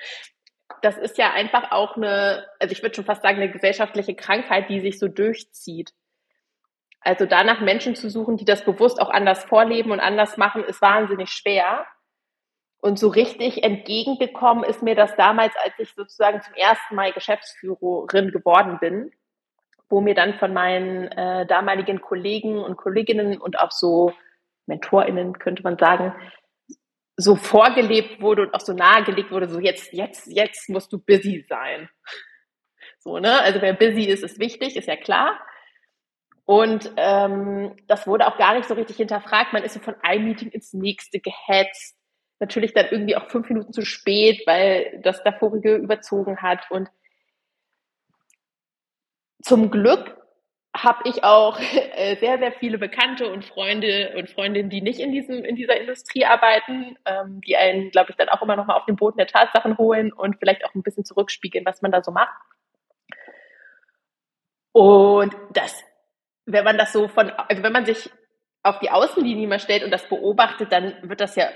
Das 0.82 0.96
ist 0.96 1.18
ja 1.18 1.32
einfach 1.32 1.72
auch 1.72 1.96
eine, 1.96 2.46
also 2.58 2.72
ich 2.72 2.80
würde 2.80 2.94
schon 2.94 3.04
fast 3.04 3.22
sagen, 3.22 3.36
eine 3.36 3.50
gesellschaftliche 3.50 4.14
Krankheit, 4.14 4.70
die 4.70 4.80
sich 4.80 4.98
so 4.98 5.08
durchzieht. 5.08 5.92
Also 7.00 7.26
danach 7.26 7.60
Menschen 7.60 7.96
zu 7.96 8.08
suchen, 8.08 8.38
die 8.38 8.46
das 8.46 8.64
bewusst 8.64 9.02
auch 9.02 9.10
anders 9.10 9.44
vorleben 9.44 9.90
und 9.90 10.00
anders 10.00 10.38
machen, 10.38 10.64
ist 10.64 10.80
wahnsinnig 10.80 11.30
schwer. 11.30 11.84
Und 12.78 12.98
so 12.98 13.08
richtig 13.08 13.62
entgegengekommen 13.62 14.64
ist 14.64 14.80
mir 14.80 14.94
das 14.94 15.16
damals, 15.16 15.52
als 15.62 15.74
ich 15.78 15.92
sozusagen 15.92 16.40
zum 16.40 16.54
ersten 16.54 16.94
Mal 16.94 17.12
Geschäftsführerin 17.12 18.30
geworden 18.30 18.78
bin, 18.80 19.10
wo 19.90 20.00
mir 20.00 20.14
dann 20.14 20.34
von 20.34 20.54
meinen 20.54 21.08
äh, 21.08 21.46
damaligen 21.46 22.00
Kollegen 22.00 22.58
und 22.58 22.76
Kolleginnen 22.76 23.38
und 23.38 23.58
auch 23.58 23.72
so 23.72 24.14
MentorInnen, 24.70 25.38
könnte 25.38 25.62
man 25.62 25.76
sagen, 25.76 26.14
so 27.16 27.36
vorgelebt 27.36 28.20
wurde 28.22 28.42
und 28.42 28.54
auch 28.54 28.60
so 28.60 28.72
nahegelegt 28.72 29.30
wurde, 29.30 29.48
so 29.48 29.60
jetzt, 29.60 29.92
jetzt, 29.92 30.26
jetzt 30.26 30.68
musst 30.70 30.92
du 30.92 30.98
busy 30.98 31.44
sein. 31.48 31.90
So, 32.98 33.18
ne? 33.18 33.40
Also 33.40 33.60
wer 33.60 33.74
busy 33.74 34.04
ist, 34.04 34.22
ist 34.22 34.38
wichtig, 34.38 34.76
ist 34.76 34.88
ja 34.88 34.96
klar. 34.96 35.38
Und 36.44 36.92
ähm, 36.96 37.76
das 37.86 38.06
wurde 38.06 38.26
auch 38.26 38.36
gar 38.36 38.54
nicht 38.54 38.66
so 38.66 38.74
richtig 38.74 38.96
hinterfragt. 38.96 39.52
Man 39.52 39.62
ist 39.62 39.74
so 39.74 39.80
von 39.80 39.94
einem 40.02 40.24
Meeting 40.24 40.48
ins 40.48 40.72
nächste 40.72 41.20
gehetzt. 41.20 41.96
Natürlich 42.40 42.72
dann 42.72 42.88
irgendwie 42.90 43.16
auch 43.16 43.28
fünf 43.30 43.48
Minuten 43.48 43.72
zu 43.72 43.84
spät, 43.84 44.42
weil 44.46 45.00
das 45.02 45.22
der 45.22 45.34
vorige 45.34 45.76
überzogen 45.76 46.42
hat. 46.42 46.68
Und 46.70 46.88
zum 49.42 49.70
Glück 49.70 50.19
habe 50.76 51.08
ich 51.08 51.24
auch 51.24 51.58
äh, 51.94 52.16
sehr, 52.16 52.38
sehr 52.38 52.52
viele 52.52 52.78
Bekannte 52.78 53.30
und 53.30 53.44
Freunde 53.44 54.14
und 54.16 54.30
Freundinnen, 54.30 54.70
die 54.70 54.82
nicht 54.82 55.00
in, 55.00 55.12
diesem, 55.12 55.44
in 55.44 55.56
dieser 55.56 55.78
Industrie 55.78 56.24
arbeiten, 56.24 56.96
ähm, 57.04 57.40
die 57.40 57.56
einen, 57.56 57.90
glaube 57.90 58.10
ich, 58.10 58.16
dann 58.16 58.28
auch 58.28 58.42
immer 58.42 58.56
noch 58.56 58.66
mal 58.66 58.76
auf 58.76 58.86
den 58.86 58.96
Boden 58.96 59.18
der 59.18 59.26
Tatsachen 59.26 59.78
holen 59.78 60.12
und 60.12 60.38
vielleicht 60.38 60.64
auch 60.64 60.74
ein 60.74 60.82
bisschen 60.82 61.04
zurückspiegeln, 61.04 61.64
was 61.64 61.82
man 61.82 61.92
da 61.92 62.02
so 62.02 62.12
macht. 62.12 62.34
Und 64.72 65.34
das, 65.52 65.82
wenn 66.46 66.64
man 66.64 66.78
das 66.78 66.92
so 66.92 67.08
von, 67.08 67.30
also 67.30 67.62
wenn 67.62 67.72
man 67.72 67.86
sich 67.86 68.10
auf 68.62 68.78
die 68.78 68.90
Außenlinie 68.90 69.48
mal 69.48 69.58
stellt 69.58 69.82
und 69.82 69.90
das 69.90 70.08
beobachtet, 70.08 70.70
dann 70.70 70.96
wird 71.02 71.20
das 71.20 71.34
ja 71.34 71.48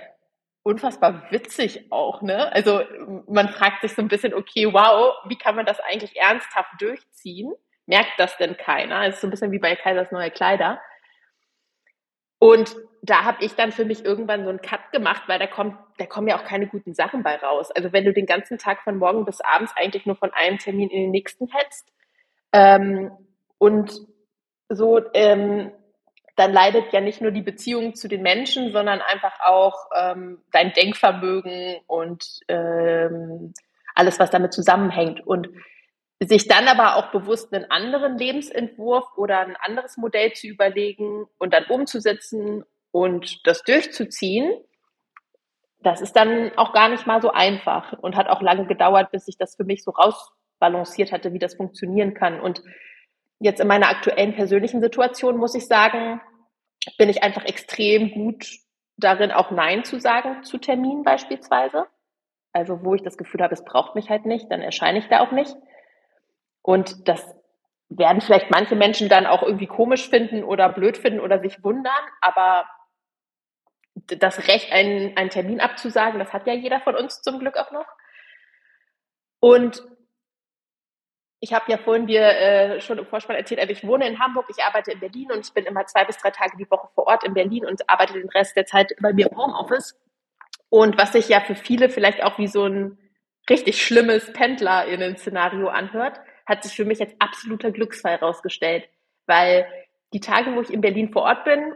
unfassbar 0.63 1.31
witzig 1.31 1.93
auch, 1.93 2.23
ne? 2.23 2.51
Also 2.53 2.81
man 3.29 3.51
fragt 3.51 3.83
sich 3.83 3.95
so 3.95 4.01
ein 4.01 4.09
bisschen, 4.09 4.33
okay, 4.33 4.73
wow, 4.73 5.15
wie 5.29 5.37
kann 5.37 5.55
man 5.55 5.67
das 5.67 5.79
eigentlich 5.81 6.17
ernsthaft 6.17 6.81
durchziehen? 6.81 7.53
Merkt 7.87 8.19
das 8.19 8.37
denn 8.37 8.57
keiner? 8.57 9.07
Es 9.07 9.17
ist 9.17 9.21
so 9.21 9.27
ein 9.27 9.31
bisschen 9.31 9.53
wie 9.53 9.59
bei 9.59 9.77
Kaisers 9.77 10.11
neue 10.11 10.31
Kleider. 10.31 10.81
Und 12.39 12.75
da 13.03 13.25
habe 13.25 13.45
ich 13.45 13.55
dann 13.55 13.73
für 13.73 13.85
mich 13.85 14.05
irgendwann 14.05 14.45
so 14.45 14.51
einen 14.51 14.63
Cut 14.63 14.93
gemacht, 14.93 15.25
weil 15.27 15.39
da 15.39 15.47
kommt, 15.47 15.77
da 15.99 16.07
kommen 16.07 16.29
ja 16.29 16.39
auch 16.39 16.45
keine 16.45 16.67
guten 16.67 16.95
Sachen 16.95 17.23
bei 17.23 17.37
raus. 17.37 17.71
Also 17.71 17.93
wenn 17.93 18.05
du 18.05 18.13
den 18.13 18.27
ganzen 18.27 18.59
Tag 18.59 18.83
von 18.83 18.97
morgen 18.97 19.25
bis 19.25 19.41
abends 19.41 19.73
eigentlich 19.77 20.07
nur 20.07 20.17
von 20.17 20.33
einem 20.33 20.59
Termin 20.59 20.91
in 20.91 21.03
den 21.03 21.11
nächsten 21.11 21.49
hetzt 21.49 21.93
ähm, 22.53 23.11
und 23.59 23.93
so 24.69 25.01
ähm, 25.13 25.73
dann 26.37 26.53
leidet 26.53 26.93
ja 26.93 27.01
nicht 27.01 27.21
nur 27.21 27.31
die 27.31 27.43
Beziehung 27.43 27.95
zu 27.95 28.09
den 28.09 28.23
Menschen, 28.23 28.73
sondern 28.73 29.01
einfach 29.01 29.39
auch 29.41 29.87
ähm, 29.95 30.43
dein 30.51 30.73
Denkvermögen 30.73 31.77
und 31.87 32.41
ähm, 32.49 33.55
alles, 33.95 34.19
was 34.19 34.31
damit 34.31 34.53
zusammenhängt. 34.53 35.25
Und 35.25 35.49
sich 36.21 36.49
dann 36.49 36.69
aber 36.69 36.97
auch 36.97 37.11
bewusst 37.11 37.53
einen 37.53 37.71
anderen 37.71 38.19
Lebensentwurf 38.19 39.05
oder 39.17 39.41
ein 39.41 39.57
anderes 39.57 39.97
Modell 39.97 40.33
zu 40.33 40.47
überlegen 40.47 41.27
und 41.39 41.53
dann 41.53 41.65
umzusetzen 41.65 42.65
und 42.93 43.47
das 43.47 43.63
durchzuziehen, 43.63 44.53
das 45.85 46.01
ist 46.01 46.15
dann 46.15 46.51
auch 46.57 46.73
gar 46.73 46.89
nicht 46.89 47.07
mal 47.07 47.21
so 47.21 47.31
einfach 47.31 47.93
und 47.99 48.17
hat 48.17 48.29
auch 48.29 48.41
lange 48.41 48.67
gedauert, 48.67 49.11
bis 49.11 49.29
ich 49.29 49.37
das 49.37 49.55
für 49.55 49.65
mich 49.65 49.85
so 49.85 49.91
rausbalanciert 49.91 51.13
hatte, 51.13 51.33
wie 51.33 51.39
das 51.39 51.55
funktionieren 51.55 52.15
kann. 52.15 52.41
Und 52.41 52.63
jetzt 53.39 53.61
in 53.61 53.69
meiner 53.69 53.89
aktuellen 53.89 54.35
persönlichen 54.35 54.81
Situation 54.81 55.37
muss 55.37 55.55
ich 55.55 55.67
sagen, 55.67 56.21
bin 56.97 57.11
ich 57.11 57.23
einfach 57.23 57.45
extrem 57.45 58.13
gut 58.13 58.47
darin, 58.97 59.31
auch 59.31 59.51
Nein 59.51 59.85
zu 59.85 60.01
sagen 60.01 60.43
zu 60.43 60.59
Terminen 60.59 61.03
beispielsweise. 61.03 61.87
Also 62.53 62.85
wo 62.85 62.95
ich 62.95 63.03
das 63.03 63.19
Gefühl 63.19 63.43
habe, 63.43 63.55
es 63.55 63.65
braucht 63.65 63.95
mich 63.95 64.09
halt 64.09 64.27
nicht, 64.27 64.51
dann 64.51 64.63
erscheine 64.63 65.01
ich 65.01 65.09
da 65.09 65.21
auch 65.21 65.33
nicht. 65.33 65.55
Und 66.65 67.07
das 67.09 67.23
werden 67.91 68.23
vielleicht 68.23 68.51
manche 68.51 68.75
Menschen 68.75 69.11
dann 69.11 69.27
auch 69.27 69.43
irgendwie 69.43 69.67
komisch 69.67 70.09
finden 70.09 70.43
oder 70.43 70.71
blöd 70.71 70.97
finden 70.97 71.21
oder 71.21 71.39
sich 71.39 71.63
wundern, 71.63 71.93
aber 72.23 72.65
das 73.95 74.49
Recht, 74.49 74.73
einen, 74.73 75.15
einen 75.17 75.29
Termin 75.29 75.61
abzusagen, 75.61 76.19
das 76.19 76.33
hat 76.33 76.47
ja 76.47 76.55
jeder 76.55 76.81
von 76.81 76.97
uns 76.97 77.21
zum 77.21 77.39
Glück 77.39 77.59
auch 77.59 77.71
noch. 77.71 77.87
Und 79.41 79.85
ich 81.41 81.53
habe 81.53 81.71
ja 81.71 81.77
vorhin 81.77 82.07
dir 82.07 82.23
äh, 82.23 82.81
schon 82.81 82.97
im 82.97 83.07
Vorspann 83.07 83.37
erzählt, 83.37 83.61
also 83.61 83.71
ich 83.71 83.87
wohne 83.87 84.09
in 84.09 84.19
Hamburg, 84.19 84.47
ich 84.49 84.65
arbeite 84.65 84.93
in 84.93 85.01
Berlin 85.01 85.31
und 85.33 85.47
ich 85.47 85.53
bin 85.53 85.67
immer 85.67 85.85
zwei 85.85 86.07
bis 86.07 86.17
drei 86.17 86.31
Tage 86.31 86.57
die 86.57 86.71
Woche 86.71 86.89
vor 86.95 87.07
Ort 87.07 87.25
in 87.25 87.35
Berlin 87.35 87.67
und 87.67 87.89
arbeite 87.91 88.15
den 88.15 88.31
Rest 88.31 88.57
der 88.57 88.65
Zeit 88.65 88.95
bei 89.03 89.13
mir 89.13 89.31
im 89.31 89.37
Homeoffice. 89.37 90.01
Und 90.71 90.97
was 90.97 91.13
sich 91.13 91.29
ja 91.29 91.41
für 91.41 91.57
viele 91.57 91.91
vielleicht 91.91 92.23
auch 92.23 92.39
wie 92.39 92.49
so 92.49 92.65
ein 92.65 92.99
richtig 93.51 93.85
schlimmes 93.85 94.33
PendlerInnen-Szenario 94.33 95.69
anhört, 95.69 96.19
hat 96.47 96.63
sich 96.63 96.75
für 96.75 96.85
mich 96.85 97.01
als 97.01 97.15
absoluter 97.19 97.71
Glücksfall 97.71 98.17
rausgestellt. 98.17 98.89
Weil 99.27 99.67
die 100.13 100.21
Tage, 100.21 100.55
wo 100.55 100.61
ich 100.61 100.71
in 100.71 100.81
Berlin 100.81 101.13
vor 101.13 101.23
Ort 101.23 101.45
bin, 101.45 101.73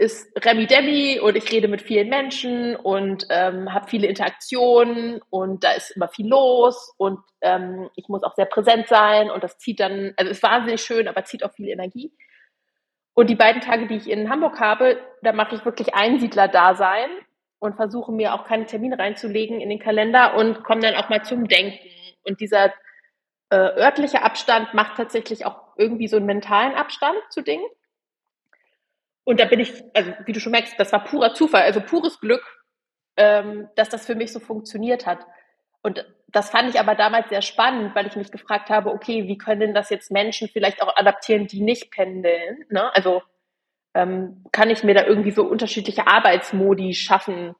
ist 0.00 0.32
Remi 0.42 0.66
Demi 0.66 1.20
und 1.20 1.36
ich 1.36 1.52
rede 1.52 1.68
mit 1.68 1.82
vielen 1.82 2.08
Menschen 2.08 2.74
und 2.74 3.26
ähm, 3.28 3.74
habe 3.74 3.86
viele 3.86 4.06
Interaktionen 4.06 5.20
und 5.28 5.62
da 5.62 5.72
ist 5.72 5.90
immer 5.90 6.08
viel 6.08 6.26
los 6.26 6.94
und 6.96 7.18
ähm, 7.42 7.90
ich 7.96 8.08
muss 8.08 8.22
auch 8.22 8.34
sehr 8.34 8.46
präsent 8.46 8.88
sein 8.88 9.30
und 9.30 9.44
das 9.44 9.58
zieht 9.58 9.78
dann, 9.78 10.14
also 10.16 10.30
ist 10.30 10.42
wahnsinnig 10.42 10.80
schön, 10.80 11.06
aber 11.06 11.24
zieht 11.24 11.44
auch 11.44 11.52
viel 11.52 11.68
Energie. 11.68 12.14
Und 13.12 13.28
die 13.28 13.34
beiden 13.34 13.60
Tage, 13.60 13.88
die 13.88 13.96
ich 13.96 14.08
in 14.08 14.30
Hamburg 14.30 14.58
habe, 14.58 14.98
da 15.20 15.34
mache 15.34 15.54
ich 15.54 15.66
wirklich 15.66 15.94
Einsiedler-Dasein 15.94 17.10
und 17.58 17.76
versuche 17.76 18.10
mir 18.10 18.32
auch 18.32 18.46
keine 18.46 18.64
Termine 18.64 18.98
reinzulegen 18.98 19.60
in 19.60 19.68
den 19.68 19.80
Kalender 19.80 20.34
und 20.34 20.64
komme 20.64 20.80
dann 20.80 20.94
auch 20.94 21.10
mal 21.10 21.22
zum 21.24 21.46
Denken. 21.46 21.78
Und 22.24 22.40
dieser 22.40 22.72
äh, 23.50 23.56
örtliche 23.56 24.22
Abstand 24.22 24.74
macht 24.74 24.96
tatsächlich 24.96 25.44
auch 25.44 25.76
irgendwie 25.76 26.08
so 26.08 26.16
einen 26.16 26.26
mentalen 26.26 26.74
Abstand 26.74 27.18
zu 27.30 27.42
Dingen. 27.42 27.66
Und 29.24 29.40
da 29.40 29.44
bin 29.44 29.60
ich, 29.60 29.72
also 29.94 30.12
wie 30.24 30.32
du 30.32 30.40
schon 30.40 30.52
merkst, 30.52 30.74
das 30.78 30.92
war 30.92 31.04
purer 31.04 31.34
Zufall, 31.34 31.62
also 31.62 31.80
pures 31.80 32.20
Glück, 32.20 32.42
ähm, 33.16 33.68
dass 33.76 33.88
das 33.88 34.06
für 34.06 34.14
mich 34.14 34.32
so 34.32 34.40
funktioniert 34.40 35.06
hat. 35.06 35.26
Und 35.82 36.04
das 36.28 36.50
fand 36.50 36.70
ich 36.70 36.78
aber 36.78 36.94
damals 36.94 37.28
sehr 37.28 37.42
spannend, 37.42 37.94
weil 37.94 38.06
ich 38.06 38.16
mich 38.16 38.30
gefragt 38.30 38.70
habe, 38.70 38.90
okay, 38.90 39.26
wie 39.26 39.38
können 39.38 39.74
das 39.74 39.90
jetzt 39.90 40.10
Menschen 40.10 40.48
vielleicht 40.48 40.82
auch 40.82 40.96
adaptieren, 40.96 41.46
die 41.46 41.60
nicht 41.60 41.90
pendeln? 41.90 42.64
Ne? 42.68 42.94
Also 42.94 43.22
ähm, 43.94 44.44
kann 44.52 44.70
ich 44.70 44.84
mir 44.84 44.94
da 44.94 45.04
irgendwie 45.04 45.32
so 45.32 45.44
unterschiedliche 45.44 46.06
Arbeitsmodi 46.06 46.94
schaffen 46.94 47.54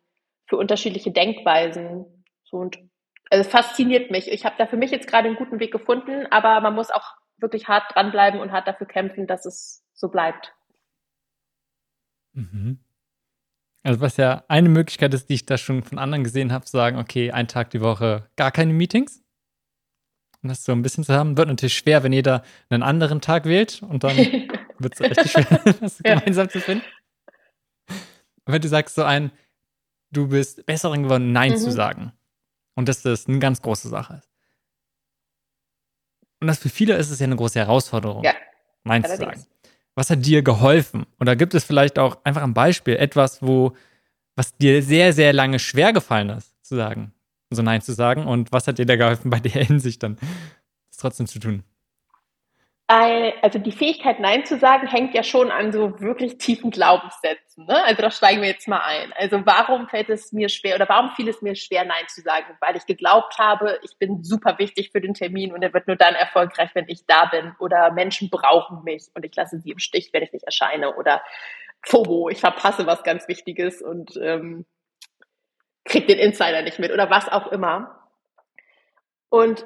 für 0.47 0.57
unterschiedliche 0.57 1.11
Denkweisen? 1.11 2.25
So 2.45 2.59
und 2.59 2.79
also 3.31 3.49
fasziniert 3.49 4.11
mich. 4.11 4.31
Ich 4.31 4.45
habe 4.45 4.57
da 4.59 4.67
für 4.67 4.77
mich 4.77 4.91
jetzt 4.91 5.07
gerade 5.07 5.29
einen 5.29 5.37
guten 5.37 5.61
Weg 5.61 5.73
gefunden, 5.73 6.27
aber 6.31 6.61
man 6.61 6.75
muss 6.75 6.91
auch 6.91 7.15
wirklich 7.39 7.69
hart 7.69 7.95
dranbleiben 7.95 8.41
und 8.41 8.53
hart 8.53 8.69
dafür 8.69 8.87
kämpfen, 8.87 9.27
dass 9.27 9.47
es 9.47 9.85
so 9.95 10.09
bleibt. 10.09 10.53
Mhm. 12.33 12.81
Also 13.83 14.01
was 14.01 14.17
ja 14.19 14.45
eine 14.49 14.69
Möglichkeit 14.69 15.15
ist, 15.15 15.31
die 15.31 15.35
ich 15.35 15.47
da 15.47 15.57
schon 15.57 15.83
von 15.83 15.99
anderen 15.99 16.25
gesehen 16.25 16.53
habe, 16.53 16.67
zu 16.67 16.73
sagen, 16.73 16.99
okay, 16.99 17.31
einen 17.31 17.49
Tag 17.49 17.71
die 17.71 17.81
Woche 17.81 18.29
gar 18.37 18.51
keine 18.51 18.73
Meetings. 18.73 19.23
Und 20.43 20.49
das 20.49 20.65
so 20.65 20.73
ein 20.73 20.83
bisschen 20.83 21.05
zu 21.05 21.15
haben, 21.15 21.37
wird 21.37 21.49
natürlich 21.49 21.77
schwer, 21.77 22.03
wenn 22.03 22.13
jeder 22.13 22.43
einen 22.69 22.83
anderen 22.83 23.21
Tag 23.21 23.45
wählt 23.45 23.83
und 23.83 24.05
dann 24.05 24.17
wird 24.79 24.95
es 24.95 25.01
richtig 25.01 25.31
schwer, 25.31 25.75
das 25.81 26.01
ja. 26.05 26.15
gemeinsam 26.19 26.49
zu 26.49 26.61
finden. 26.61 26.85
Und 27.89 28.55
wenn 28.55 28.63
du 28.63 28.69
sagst 28.69 28.95
so 28.95 29.03
ein, 29.03 29.33
du 30.11 30.29
bist 30.29 30.67
besser 30.67 30.91
geworden, 30.97 31.33
Nein 31.33 31.53
mhm. 31.53 31.57
zu 31.57 31.71
sagen. 31.71 32.13
Und 32.75 32.89
dass 32.89 33.03
das 33.03 33.27
eine 33.27 33.39
ganz 33.39 33.61
große 33.63 33.89
Sache 33.89 34.15
ist. 34.15 34.31
Und 36.41 36.47
das 36.47 36.59
für 36.59 36.71
viele 36.71 36.97
ist 36.97 37.11
es 37.11 37.19
ja 37.19 37.25
eine 37.25 37.37
große 37.37 37.59
Herausforderung, 37.59 38.25
ja. 38.25 38.35
Nein 38.85 39.05
zu 39.05 39.17
sagen 39.17 39.45
was 39.95 40.11
hat 40.11 40.25
dir 40.25 40.43
geholfen? 40.43 41.07
Oder 41.21 41.37
gibt 41.37 41.55
es 41.55 41.65
vielleicht 41.65 41.99
auch 41.99 42.25
einfach 42.25 42.43
ein 42.43 42.55
Beispiel, 42.55 42.97
etwas, 42.97 43.43
wo, 43.43 43.77
was 44.35 44.57
dir 44.57 44.83
sehr, 44.83 45.13
sehr 45.13 45.33
lange 45.33 45.59
schwer 45.59 45.93
gefallen 45.93 46.31
ist, 46.31 46.55
zu 46.65 46.77
sagen, 46.77 47.13
so 47.51 47.63
Nein 47.63 47.83
zu 47.83 47.93
sagen? 47.93 48.27
Und 48.27 48.51
was 48.53 48.67
hat 48.67 48.79
dir 48.79 48.87
da 48.87 48.97
geholfen, 48.97 49.31
bei 49.31 49.41
der 49.41 49.65
Hinsicht 49.65 50.03
dann, 50.03 50.17
das 50.89 50.99
trotzdem 50.99 51.27
zu 51.27 51.39
tun? 51.39 51.65
Also 52.93 53.61
die 53.61 53.71
Fähigkeit, 53.71 54.19
Nein 54.19 54.45
zu 54.45 54.59
sagen, 54.59 54.89
hängt 54.89 55.15
ja 55.15 55.23
schon 55.23 55.53
an 55.53 55.71
so 55.73 56.01
wirklich 56.01 56.39
tiefen 56.39 56.73
Glaubenssätzen. 56.73 57.67
Ne? 57.67 57.85
Also 57.85 58.03
da 58.03 58.11
steigen 58.11 58.43
wir 58.43 58.49
jetzt 58.49 58.67
mal 58.67 58.81
ein. 58.81 59.13
Also 59.13 59.47
warum 59.47 59.87
fällt 59.87 60.09
es 60.09 60.33
mir 60.33 60.49
schwer 60.49 60.75
oder 60.75 60.89
warum 60.89 61.11
fiel 61.11 61.29
es 61.29 61.41
mir 61.41 61.55
schwer, 61.55 61.85
Nein 61.85 62.09
zu 62.09 62.21
sagen? 62.21 62.57
Weil 62.59 62.75
ich 62.75 62.87
geglaubt 62.87 63.39
habe, 63.39 63.79
ich 63.85 63.97
bin 63.99 64.25
super 64.25 64.59
wichtig 64.59 64.91
für 64.91 65.01
den 65.01 65.15
Termin 65.15 65.53
und 65.53 65.63
er 65.63 65.73
wird 65.73 65.87
nur 65.87 65.95
dann 65.95 66.17
erfolgreich, 66.17 66.71
wenn 66.75 66.89
ich 66.89 67.07
da 67.07 67.27
bin. 67.27 67.55
Oder 67.61 67.93
Menschen 67.93 68.29
brauchen 68.29 68.83
mich 68.83 69.05
und 69.15 69.25
ich 69.25 69.37
lasse 69.37 69.61
sie 69.61 69.71
im 69.71 69.79
Stich, 69.79 70.11
wenn 70.13 70.25
ich 70.25 70.33
nicht 70.33 70.45
erscheine. 70.45 70.97
Oder 70.97 71.23
FOMO, 71.83 72.29
ich 72.29 72.41
verpasse 72.41 72.87
was 72.87 73.05
ganz 73.05 73.29
Wichtiges 73.29 73.83
und 73.83 74.17
ähm, 74.21 74.67
krieg 75.85 76.09
den 76.09 76.19
Insider 76.19 76.63
nicht 76.63 76.81
mit 76.81 76.91
oder 76.91 77.09
was 77.09 77.29
auch 77.29 77.53
immer. 77.53 78.09
Und 79.29 79.65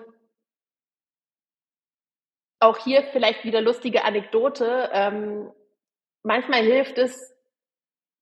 auch 2.65 2.79
hier 2.79 3.03
vielleicht 3.12 3.45
wieder 3.45 3.61
lustige 3.61 4.05
Anekdote. 4.05 4.91
Ähm, 4.93 5.51
manchmal 6.23 6.62
hilft 6.62 6.99
es, 6.99 7.33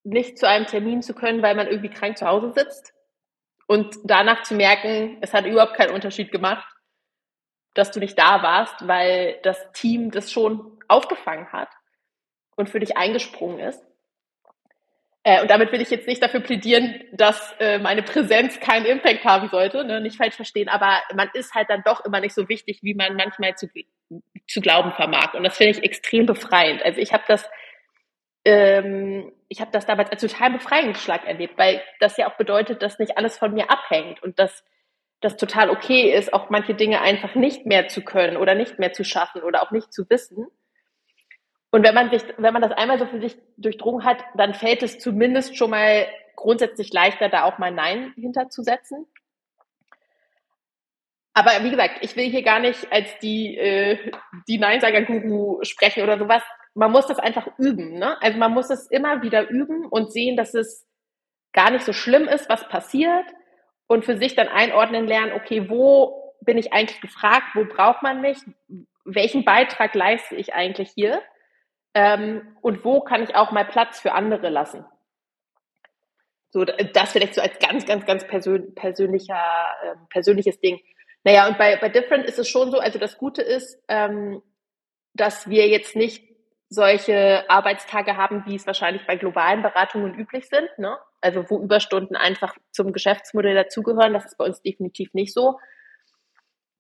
nicht 0.05 0.39
zu 0.39 0.49
einem 0.49 0.67
Termin 0.67 1.01
zu 1.03 1.15
können, 1.15 1.43
weil 1.43 1.55
man 1.55 1.69
irgendwie 1.69 1.91
krank 1.91 2.19
zu 2.19 2.27
Hause 2.27 2.53
sitzt 2.57 2.93
und 3.67 3.97
danach 4.05 4.43
zu 4.43 4.55
merken, 4.55 5.19
es 5.21 5.33
hat 5.33 5.47
überhaupt 5.47 5.75
keinen 5.75 5.95
Unterschied 5.95 6.33
gemacht, 6.33 6.67
dass 7.75 7.91
du 7.91 8.01
nicht 8.01 8.19
da 8.19 8.43
warst, 8.43 8.87
weil 8.87 9.39
das 9.45 9.73
Team 9.73 10.11
das 10.11 10.31
schon 10.31 10.79
aufgefangen 10.89 11.53
hat 11.53 11.71
und 12.57 12.69
für 12.69 12.81
dich 12.81 12.97
eingesprungen 12.97 13.61
ist. 13.61 13.83
Äh, 15.25 15.41
und 15.41 15.51
damit 15.51 15.71
will 15.71 15.81
ich 15.81 15.91
jetzt 15.91 16.09
nicht 16.09 16.23
dafür 16.23 16.41
plädieren, 16.41 17.05
dass 17.13 17.55
äh, 17.61 17.79
meine 17.79 18.03
Präsenz 18.03 18.59
keinen 18.59 18.87
Impact 18.87 19.25
haben 19.25 19.49
sollte, 19.49 19.85
ne? 19.85 20.01
nicht 20.01 20.17
falsch 20.17 20.35
verstehen, 20.35 20.69
aber 20.69 21.01
man 21.15 21.31
ist 21.33 21.55
halt 21.55 21.71
dann 21.71 21.83
doch 21.85 22.05
immer 22.05 22.21
nicht 22.21 22.35
so 22.35 22.49
wichtig, 22.49 22.81
wie 22.83 22.95
man 22.95 23.15
manchmal 23.15 23.55
zu, 23.55 23.69
zu 24.47 24.61
glauben 24.61 24.93
vermag. 24.93 25.35
Und 25.35 25.45
das 25.45 25.57
finde 25.57 25.73
ich 25.73 25.85
extrem 25.85 26.27
befreiend. 26.27 26.83
Also 26.83 27.01
ich 27.01 27.13
habe 27.13 27.25
das, 27.29 27.49
ähm, 28.45 29.33
ich 29.49 29.61
habe 29.61 29.71
das 29.71 29.87
damals 29.87 30.11
als 30.11 30.21
total 30.21 30.51
Befreiungsschlag 30.51 31.27
erlebt, 31.27 31.57
weil 31.57 31.83
das 32.01 32.17
ja 32.17 32.31
auch 32.31 32.37
bedeutet, 32.37 32.83
dass 32.83 32.99
nicht 32.99 33.17
alles 33.19 33.39
von 33.39 33.55
mir 33.55 33.71
abhängt 33.71 34.23
und 34.23 34.39
dass 34.39 34.65
das 35.21 35.37
total 35.37 35.71
okay 35.71 36.13
ist, 36.13 36.33
auch 36.33 36.51
manche 36.51 36.75
Dinge 36.75 37.01
einfach 37.01 37.35
nicht 37.35 37.65
mehr 37.65 37.89
zu 37.89 38.03
können 38.03 38.37
oder 38.37 38.55
nicht 38.55 38.79
mehr 38.79 38.93
zu 38.93 39.05
schaffen 39.05 39.43
oder 39.43 39.63
auch 39.63 39.71
nicht 39.71 39.93
zu 39.93 40.09
wissen. 40.11 40.49
Und 41.71 41.87
wenn 41.87 41.95
man 41.95 42.11
sich, 42.11 42.23
wenn 42.37 42.53
man 42.53 42.61
das 42.61 42.73
einmal 42.73 42.99
so 42.99 43.07
für 43.07 43.21
sich 43.21 43.39
durchdrungen 43.57 44.05
hat, 44.05 44.23
dann 44.35 44.53
fällt 44.53 44.83
es 44.83 44.99
zumindest 44.99 45.57
schon 45.57 45.71
mal 45.71 46.07
grundsätzlich 46.37 46.93
leichter, 46.93 47.29
da 47.29 47.45
auch 47.45 47.59
mal 47.59 47.71
Nein 47.71 48.13
hinterzusetzen. 48.17 49.07
Aber 51.35 51.51
wie 51.63 51.71
gesagt, 51.71 51.99
ich 52.03 52.15
will 52.17 52.29
hier 52.29 52.43
gar 52.43 52.61
nicht 52.61 52.93
als 52.93 53.19
die, 53.21 53.57
äh, 53.57 54.13
die 54.49 54.59
Neinsager-Guru 54.59 55.65
sprechen 55.65 56.03
oder 56.03 56.19
sowas. 56.19 56.43
Man 56.75 56.93
muss 56.93 57.07
das 57.07 57.19
einfach 57.19 57.47
üben. 57.59 57.99
Ne? 57.99 58.21
Also 58.21 58.39
man 58.39 58.53
muss 58.53 58.71
es 58.71 58.87
immer 58.91 59.23
wieder 59.23 59.49
üben 59.49 59.87
und 59.87 60.13
sehen, 60.13 60.37
dass 60.37 60.55
es 60.55 60.87
gar 61.53 61.71
nicht 61.71 61.85
so 61.85 61.93
schlimm 61.93 62.29
ist, 62.29 62.49
was 62.49 62.69
passiert 62.69 63.27
und 63.87 64.05
für 64.05 64.17
sich 64.17 64.35
dann 64.35 64.49
einordnen 64.49 65.07
lernen, 65.07 65.33
okay, 65.33 65.69
wo 65.69 66.35
bin 66.41 66.59
ich 66.59 66.73
eigentlich 66.73 67.01
gefragt, 67.01 67.55
wo 67.55 67.65
braucht 67.65 68.03
man 68.03 68.21
mich, 68.21 68.39
welchen 69.05 69.45
Beitrag 69.45 69.95
leiste 69.95 70.35
ich 70.35 70.55
eigentlich 70.55 70.91
hier 70.91 71.23
ähm, 71.95 72.57
und 72.61 72.85
wo 72.85 73.01
kann 73.01 73.23
ich 73.23 73.35
auch 73.35 73.53
mal 73.53 73.65
Platz 73.65 74.01
für 74.01 74.13
andere 74.13 74.49
lassen. 74.49 74.85
So, 76.51 76.65
das 76.65 77.13
vielleicht 77.13 77.35
so 77.35 77.41
als 77.41 77.59
ganz, 77.59 77.87
ganz, 77.87 78.05
ganz 78.05 78.27
persön 78.27 78.75
persönlicher, 78.75 79.43
äh, 79.83 79.95
persönliches 80.11 80.61
Ding. 80.61 80.81
Naja, 81.25 81.49
und 81.49 81.59
bei, 81.59 81.77
bei 81.77 81.89
Different 81.89 82.25
ist 82.27 82.39
es 82.39 82.49
schon 82.49 82.71
so, 82.71 82.79
also 82.79 82.99
das 82.99 83.19
Gute 83.19 83.43
ist, 83.43 83.79
ähm, 83.89 84.43
dass 85.15 85.49
wir 85.49 85.69
jetzt 85.69 85.95
nicht 85.95 86.25
solche 86.69 87.49
Arbeitstage 87.51 88.17
haben, 88.17 88.45
wie 88.47 88.57
es 88.57 88.67
wahrscheinlich 88.67 89.07
bei 89.07 89.17
globalen 89.17 89.63
Beratungen 89.63 90.15
üblich 90.15 90.49
sind, 90.49 90.69
ne? 90.79 90.97
Also 91.21 91.49
wo 91.49 91.61
Überstunden 91.61 92.17
einfach 92.17 92.57
zum 92.73 92.93
Geschäftsmodell 92.93 93.55
dazugehören, 93.55 94.15
das 94.15 94.25
ist 94.25 94.39
bei 94.39 94.45
uns 94.45 94.63
definitiv 94.63 95.13
nicht 95.15 95.35
so. 95.35 95.59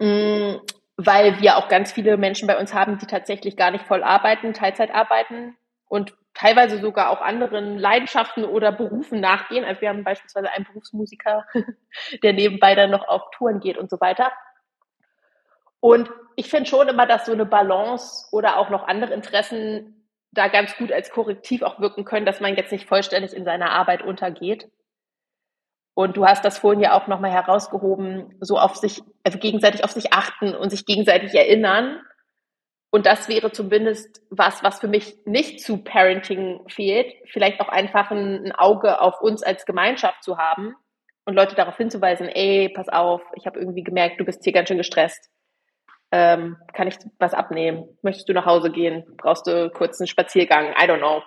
Mhm, 0.01 0.61
weil 0.97 1.41
wir 1.41 1.57
auch 1.57 1.69
ganz 1.69 1.93
viele 1.93 2.17
Menschen 2.17 2.47
bei 2.47 2.59
uns 2.59 2.75
haben, 2.75 2.99
die 2.99 3.07
tatsächlich 3.07 3.57
gar 3.57 3.71
nicht 3.71 3.87
voll 3.87 4.03
arbeiten, 4.03 4.55
Teilzeit 4.55 4.93
arbeiten 4.93 5.57
und 5.87 6.15
teilweise 6.43 6.81
sogar 6.81 7.11
auch 7.11 7.21
anderen 7.21 7.79
Leidenschaften 7.79 8.45
oder 8.45 8.73
Berufen 8.73 9.21
nachgehen. 9.21 9.65
Also 9.65 9.81
wir 9.81 9.89
haben 9.91 10.03
beispielsweise 10.03 10.51
einen 10.51 10.65
Berufsmusiker, 10.65 11.47
der 12.23 12.33
nebenbei 12.33 12.75
dann 12.75 12.91
noch 12.91 13.07
auf 13.07 13.31
Touren 13.31 13.61
geht 13.61 13.79
und 13.79 13.89
so 13.89 14.01
weiter. 14.01 14.33
Und 15.79 16.11
ich 16.35 16.51
finde 16.51 16.69
schon 16.69 16.89
immer, 16.89 17.07
dass 17.07 17.27
so 17.27 17.33
eine 17.33 17.47
Balance 17.47 18.27
oder 18.33 18.57
auch 18.57 18.71
noch 18.71 18.89
andere 18.89 19.15
Interessen 19.15 20.09
da 20.33 20.49
ganz 20.49 20.77
gut 20.77 20.91
als 20.91 21.11
Korrektiv 21.11 21.63
auch 21.63 21.79
wirken 21.79 22.05
können, 22.05 22.27
dass 22.27 22.41
man 22.41 22.57
jetzt 22.57 22.73
nicht 22.73 22.89
vollständig 22.89 23.35
in 23.35 23.45
seiner 23.45 23.71
Arbeit 23.71 24.03
untergeht. 24.03 24.69
Und 25.95 26.17
du 26.17 26.27
hast 26.27 26.45
das 26.45 26.59
vorhin 26.59 26.81
ja 26.81 26.95
auch 26.95 27.07
nochmal 27.07 27.31
herausgehoben, 27.31 28.35
so 28.41 28.59
auf 28.59 28.77
sich, 28.77 29.03
also 29.23 29.39
gegenseitig 29.39 29.85
auf 29.85 29.93
sich 29.93 30.13
achten 30.13 30.57
und 30.57 30.71
sich 30.71 30.87
gegenseitig 30.87 31.35
erinnern 31.35 32.01
und 32.93 33.07
das 33.07 33.27
wäre 33.27 33.51
zumindest 33.51 34.21
was, 34.29 34.63
was 34.63 34.79
für 34.79 34.87
mich 34.87 35.17
nicht 35.25 35.61
zu 35.63 35.79
Parenting 35.79 36.61
fehlt. 36.69 37.11
Vielleicht 37.33 37.59
auch 37.63 37.71
einfach 37.71 38.11
ein, 38.11 38.45
ein 38.45 38.53
Auge 38.53 39.01
auf 39.01 39.23
uns 39.23 39.43
als 39.43 39.65
Gemeinschaft 39.65 40.23
zu 40.23 40.37
haben 40.37 40.77
und 41.25 41.35
Leute 41.35 41.55
darauf 41.55 41.79
hinzuweisen, 41.79 42.29
ey, 42.29 42.69
pass 42.69 42.91
auf, 42.91 43.23
ich 43.35 43.47
habe 43.47 43.59
irgendwie 43.59 43.83
gemerkt, 43.83 44.21
du 44.21 44.27
bist 44.27 44.45
hier 44.45 44.53
ganz 44.53 44.69
schön 44.69 44.77
gestresst. 44.77 45.31
Ähm, 46.11 46.59
kann 46.75 46.87
ich 46.87 46.97
was 47.19 47.33
abnehmen? 47.33 47.89
Möchtest 48.03 48.29
du 48.29 48.35
nach 48.35 48.45
Hause 48.45 48.71
gehen? 48.71 49.05
Brauchst 49.17 49.47
du 49.47 49.71
kurz 49.71 49.99
einen 49.99 50.07
Spaziergang? 50.07 50.73
I 50.73 50.85
don't 50.85 50.99
know. 50.99 51.23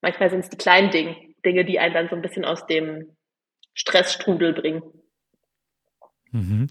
Manchmal 0.00 0.30
sind 0.30 0.40
es 0.40 0.50
die 0.50 0.56
kleinen 0.56 0.90
Dinge, 0.90 1.16
Dinge, 1.44 1.64
die 1.64 1.78
einen 1.78 1.94
dann 1.94 2.08
so 2.08 2.16
ein 2.16 2.22
bisschen 2.22 2.44
aus 2.44 2.66
dem 2.66 3.16
Stressstrudel 3.72 4.52
bringen. 4.52 4.82
Mhm. 6.32 6.66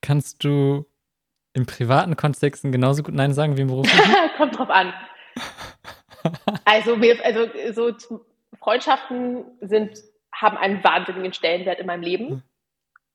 Kannst 0.00 0.42
du 0.42 0.86
in 1.58 1.66
privaten 1.66 2.16
Kontexten 2.16 2.72
genauso 2.72 3.02
gut 3.02 3.14
Nein 3.14 3.34
sagen 3.34 3.56
wie 3.56 3.62
im 3.62 3.68
Beruf? 3.68 3.86
Kommt 4.36 4.58
drauf 4.58 4.70
an. 4.70 4.94
Also, 6.64 7.00
wir, 7.00 7.24
also 7.24 7.48
so 7.72 7.92
Freundschaften 8.58 9.44
sind, 9.60 9.98
haben 10.32 10.56
einen 10.56 10.82
wahnsinnigen 10.82 11.32
Stellenwert 11.32 11.80
in 11.80 11.86
meinem 11.86 12.02
Leben. 12.02 12.28
Hm. 12.28 12.42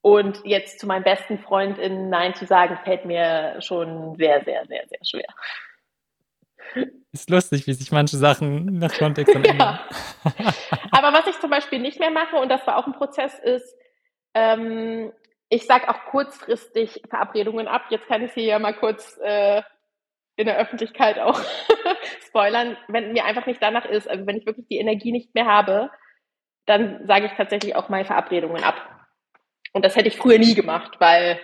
Und 0.02 0.44
jetzt 0.44 0.80
zu 0.80 0.86
meinem 0.86 1.02
besten 1.02 1.38
Freund 1.38 1.78
in 1.78 2.10
Nein 2.10 2.34
zu 2.34 2.44
sagen, 2.44 2.78
fällt 2.84 3.06
mir 3.06 3.56
schon 3.60 4.16
sehr, 4.16 4.44
sehr, 4.44 4.66
sehr, 4.66 4.82
sehr 4.86 4.98
schwer. 5.02 6.86
Ist 7.12 7.30
lustig, 7.30 7.66
wie 7.66 7.72
sich 7.72 7.90
manche 7.90 8.18
Sachen 8.18 8.78
nach 8.78 8.92
Kontext 8.92 9.34
ändern. 9.34 9.58
Ja. 9.58 9.80
Aber 10.90 11.16
was 11.16 11.26
ich 11.26 11.40
zum 11.40 11.48
Beispiel 11.48 11.78
nicht 11.78 12.00
mehr 12.00 12.10
mache, 12.10 12.36
und 12.36 12.50
das 12.50 12.66
war 12.66 12.76
auch 12.76 12.86
ein 12.86 12.92
Prozess, 12.92 13.38
ist, 13.38 13.74
ähm, 14.34 15.12
ich 15.48 15.66
sage 15.66 15.88
auch 15.88 16.06
kurzfristig 16.10 17.02
Verabredungen 17.08 17.68
ab. 17.68 17.86
Jetzt 17.90 18.06
kann 18.06 18.22
ich 18.22 18.32
hier 18.32 18.44
ja 18.44 18.58
mal 18.58 18.74
kurz 18.74 19.18
äh, 19.22 19.62
in 20.36 20.46
der 20.46 20.58
Öffentlichkeit 20.58 21.18
auch 21.18 21.40
spoilern, 22.26 22.76
wenn 22.88 23.12
mir 23.12 23.24
einfach 23.24 23.46
nicht 23.46 23.62
danach 23.62 23.84
ist, 23.84 24.08
also 24.08 24.26
wenn 24.26 24.36
ich 24.36 24.46
wirklich 24.46 24.66
die 24.66 24.78
Energie 24.78 25.12
nicht 25.12 25.34
mehr 25.34 25.46
habe, 25.46 25.90
dann 26.66 27.06
sage 27.06 27.26
ich 27.26 27.32
tatsächlich 27.32 27.76
auch 27.76 27.88
mal 27.88 28.04
Verabredungen 28.04 28.64
ab. 28.64 28.74
Und 29.72 29.84
das 29.84 29.96
hätte 29.96 30.08
ich 30.08 30.16
früher 30.16 30.38
nie 30.38 30.54
gemacht, 30.54 30.96
weil 30.98 31.38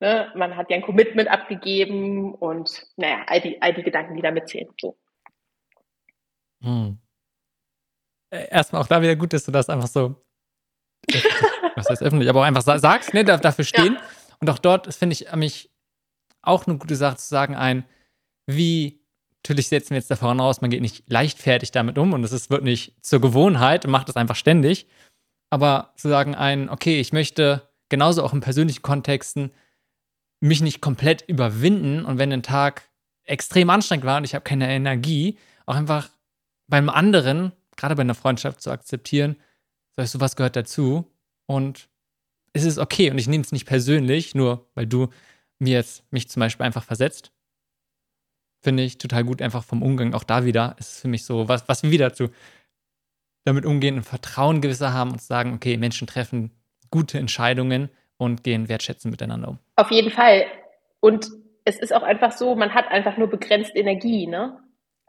ne, 0.00 0.32
man 0.34 0.56
hat 0.56 0.70
ja 0.70 0.76
ein 0.76 0.82
Commitment 0.82 1.28
abgegeben 1.28 2.34
und 2.34 2.86
naja, 2.96 3.24
all 3.26 3.40
die, 3.40 3.60
all 3.62 3.74
die 3.74 3.82
Gedanken, 3.82 4.16
die 4.16 4.22
da 4.22 4.30
mitzählen. 4.30 4.68
So. 4.80 4.98
Hm. 6.62 6.98
Äh, 8.30 8.48
erstmal 8.50 8.82
auch 8.82 8.88
da 8.88 9.00
wieder 9.00 9.16
gut, 9.16 9.32
dass 9.32 9.44
du 9.44 9.52
das 9.52 9.68
einfach 9.68 9.88
so 9.88 10.16
was 11.76 11.88
heißt 11.88 12.02
öffentlich, 12.02 12.28
aber 12.28 12.40
auch 12.40 12.44
einfach 12.44 12.62
sagst, 12.62 13.14
ne, 13.14 13.24
dafür 13.24 13.64
stehen. 13.64 13.94
Ja. 13.94 14.00
Und 14.40 14.50
auch 14.50 14.58
dort 14.58 14.92
finde 14.94 15.14
ich 15.14 15.32
mich 15.34 15.70
auch 16.42 16.66
eine 16.66 16.78
gute 16.78 16.96
Sache 16.96 17.16
zu 17.16 17.26
sagen, 17.26 17.54
ein, 17.54 17.84
wie, 18.46 19.00
natürlich 19.42 19.68
setzen 19.68 19.90
wir 19.90 19.98
jetzt 19.98 20.10
davon 20.10 20.40
aus, 20.40 20.60
man 20.60 20.70
geht 20.70 20.80
nicht 20.80 21.04
leichtfertig 21.10 21.72
damit 21.72 21.98
um 21.98 22.12
und 22.12 22.24
es 22.24 22.50
wird 22.50 22.62
nicht 22.62 23.04
zur 23.04 23.20
Gewohnheit 23.20 23.84
und 23.84 23.90
macht 23.90 24.08
es 24.08 24.16
einfach 24.16 24.36
ständig. 24.36 24.86
Aber 25.50 25.92
zu 25.96 26.08
sagen, 26.08 26.34
ein, 26.34 26.68
okay, 26.68 27.00
ich 27.00 27.12
möchte 27.12 27.68
genauso 27.88 28.22
auch 28.22 28.32
in 28.32 28.40
persönlichen 28.40 28.82
Kontexten 28.82 29.52
mich 30.40 30.60
nicht 30.60 30.80
komplett 30.80 31.22
überwinden 31.22 32.04
und 32.04 32.18
wenn 32.18 32.32
ein 32.32 32.42
Tag 32.42 32.88
extrem 33.24 33.70
anstrengend 33.70 34.06
war 34.06 34.18
und 34.18 34.24
ich 34.24 34.34
habe 34.34 34.44
keine 34.44 34.68
Energie, 34.68 35.38
auch 35.66 35.74
einfach 35.74 36.10
beim 36.68 36.88
anderen, 36.88 37.52
gerade 37.76 37.94
bei 37.96 38.02
einer 38.02 38.14
Freundschaft 38.14 38.60
zu 38.60 38.70
akzeptieren, 38.70 39.36
sagst 39.96 40.14
du, 40.14 40.20
was 40.20 40.36
gehört 40.36 40.56
dazu? 40.56 41.10
Und 41.46 41.88
es 42.52 42.64
ist 42.64 42.78
okay 42.78 43.10
und 43.10 43.18
ich 43.18 43.28
nehme 43.28 43.42
es 43.42 43.52
nicht 43.52 43.66
persönlich, 43.66 44.34
nur 44.34 44.66
weil 44.74 44.86
du 44.86 45.08
mir 45.58 45.74
jetzt 45.74 46.10
mich 46.12 46.28
zum 46.28 46.40
Beispiel 46.40 46.66
einfach 46.66 46.84
versetzt. 46.84 47.32
Finde 48.62 48.82
ich 48.82 48.98
total 48.98 49.24
gut, 49.24 49.42
einfach 49.42 49.62
vom 49.62 49.82
Umgang. 49.82 50.14
Auch 50.14 50.24
da 50.24 50.44
wieder 50.44 50.74
ist 50.78 50.92
es 50.92 51.00
für 51.00 51.08
mich 51.08 51.24
so, 51.24 51.48
was, 51.48 51.68
was 51.68 51.82
wir 51.82 51.90
wieder 51.90 52.12
zu 52.12 52.30
damit 53.44 53.64
umgehen 53.64 53.96
und 53.96 54.02
Vertrauen 54.02 54.60
gewisser 54.60 54.92
haben 54.92 55.12
und 55.12 55.22
sagen, 55.22 55.54
okay, 55.54 55.76
Menschen 55.76 56.08
treffen 56.08 56.50
gute 56.90 57.18
Entscheidungen 57.18 57.90
und 58.16 58.42
gehen 58.42 58.68
wertschätzend 58.68 59.12
miteinander 59.12 59.48
um. 59.48 59.58
Auf 59.76 59.90
jeden 59.90 60.10
Fall. 60.10 60.46
Und 61.00 61.30
es 61.64 61.78
ist 61.78 61.94
auch 61.94 62.02
einfach 62.02 62.32
so, 62.32 62.56
man 62.56 62.74
hat 62.74 62.88
einfach 62.88 63.16
nur 63.16 63.28
begrenzt 63.28 63.76
Energie, 63.76 64.26
ne? 64.26 64.58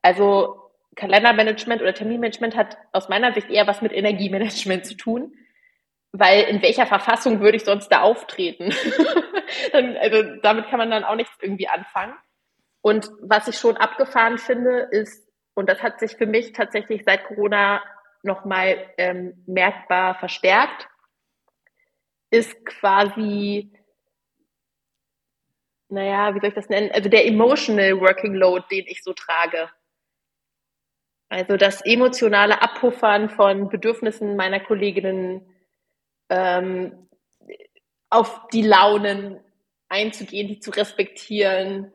Also 0.03 0.71
Kalendermanagement 0.95 1.81
oder 1.81 1.93
Terminmanagement 1.93 2.55
hat 2.55 2.77
aus 2.91 3.09
meiner 3.09 3.33
Sicht 3.33 3.49
eher 3.49 3.65
was 3.67 3.81
mit 3.81 3.91
Energiemanagement 3.91 4.85
zu 4.85 4.95
tun 4.95 5.33
weil 6.11 6.43
in 6.43 6.61
welcher 6.61 6.85
Verfassung 6.85 7.41
würde 7.41 7.57
ich 7.57 7.65
sonst 7.65 7.89
da 7.89 8.01
auftreten? 8.01 8.73
also 9.73 10.23
damit 10.41 10.67
kann 10.67 10.79
man 10.79 10.91
dann 10.91 11.03
auch 11.03 11.15
nichts 11.15 11.35
irgendwie 11.41 11.67
anfangen. 11.67 12.13
Und 12.81 13.09
was 13.21 13.47
ich 13.47 13.57
schon 13.57 13.77
abgefahren 13.77 14.37
finde, 14.37 14.87
ist, 14.91 15.27
und 15.53 15.69
das 15.69 15.81
hat 15.83 15.99
sich 15.99 16.15
für 16.15 16.25
mich 16.25 16.53
tatsächlich 16.53 17.03
seit 17.05 17.25
Corona 17.25 17.81
nochmal 18.23 18.93
ähm, 18.97 19.43
merkbar 19.45 20.15
verstärkt, 20.15 20.87
ist 22.29 22.65
quasi, 22.65 23.73
naja, 25.89 26.35
wie 26.35 26.39
soll 26.39 26.49
ich 26.49 26.55
das 26.55 26.69
nennen? 26.69 26.91
Also 26.91 27.09
der 27.09 27.25
emotional 27.25 27.99
working 27.99 28.33
load, 28.33 28.65
den 28.69 28.85
ich 28.87 29.03
so 29.03 29.13
trage. 29.13 29.69
Also 31.29 31.57
das 31.57 31.81
emotionale 31.85 32.61
Abpuffern 32.61 33.29
von 33.29 33.69
Bedürfnissen 33.69 34.35
meiner 34.35 34.59
Kolleginnen, 34.59 35.45
ähm, 36.29 37.07
auf 38.09 38.47
die 38.53 38.61
Launen 38.61 39.39
einzugehen, 39.89 40.47
die 40.47 40.59
zu 40.59 40.71
respektieren. 40.71 41.93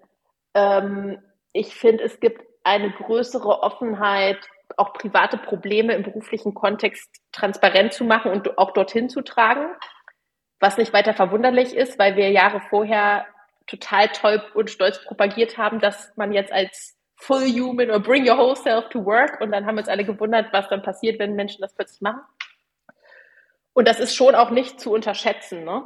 Ähm, 0.55 1.23
ich 1.53 1.75
finde, 1.75 2.05
es 2.05 2.21
gibt 2.21 2.43
eine 2.65 2.91
größere 2.91 3.63
Offenheit, 3.63 4.39
auch 4.77 4.95
private 4.95 5.37
Probleme 5.37 5.95
im 5.95 6.03
beruflichen 6.03 6.55
Kontext 6.55 7.11
transparent 7.33 7.93
zu 7.93 8.05
machen 8.05 8.31
und 8.31 8.57
auch 8.59 8.73
dorthin 8.73 9.09
zu 9.09 9.23
tragen, 9.23 9.67
was 10.61 10.79
nicht 10.79 10.93
weiter 10.93 11.13
verwunderlich 11.13 11.75
ist, 11.75 11.99
weil 11.99 12.17
wir 12.17 12.31
Jahre 12.31 12.61
vorher 12.71 13.27
total 13.67 14.09
toll 14.09 14.43
und 14.55 14.71
stolz 14.71 15.05
propagiert 15.05 15.59
haben, 15.59 15.81
dass 15.81 16.13
man 16.17 16.33
jetzt 16.33 16.53
als 16.53 16.97
Full 17.17 17.47
Human 17.53 17.91
oder 17.91 18.01
Bring 18.01 18.29
Your 18.29 18.39
Whole 18.39 18.57
Self 18.57 18.89
to 18.89 19.05
Work 19.05 19.41
und 19.41 19.53
dann 19.53 19.67
haben 19.67 19.77
wir 19.77 19.81
uns 19.81 19.89
alle 19.89 20.05
gewundert, 20.05 20.53
was 20.53 20.69
dann 20.69 20.83
passiert, 20.83 21.19
wenn 21.19 21.35
Menschen 21.35 21.61
das 21.61 21.75
plötzlich 21.75 22.01
machen. 22.01 22.21
Und 23.75 23.89
das 23.89 24.01
ist 24.01 24.15
schon 24.15 24.35
auch 24.35 24.51
nicht 24.51 24.81
zu 24.81 24.93
unterschätzen, 24.93 25.65
ne? 25.65 25.85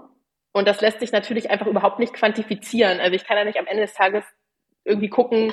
Und 0.53 0.67
das 0.67 0.81
lässt 0.81 1.01
sich 1.01 1.13
natürlich 1.13 1.51
einfach 1.51 1.67
überhaupt 1.67 1.99
nicht 1.99 2.15
quantifizieren. 2.15 2.99
Also 2.99 3.15
ich 3.15 3.25
kann 3.25 3.37
ja 3.37 3.45
nicht 3.45 3.59
am 3.59 3.67
Ende 3.67 3.83
des 3.83 3.93
Tages 3.93 4.25
irgendwie 4.85 5.11
gucken, 5.11 5.53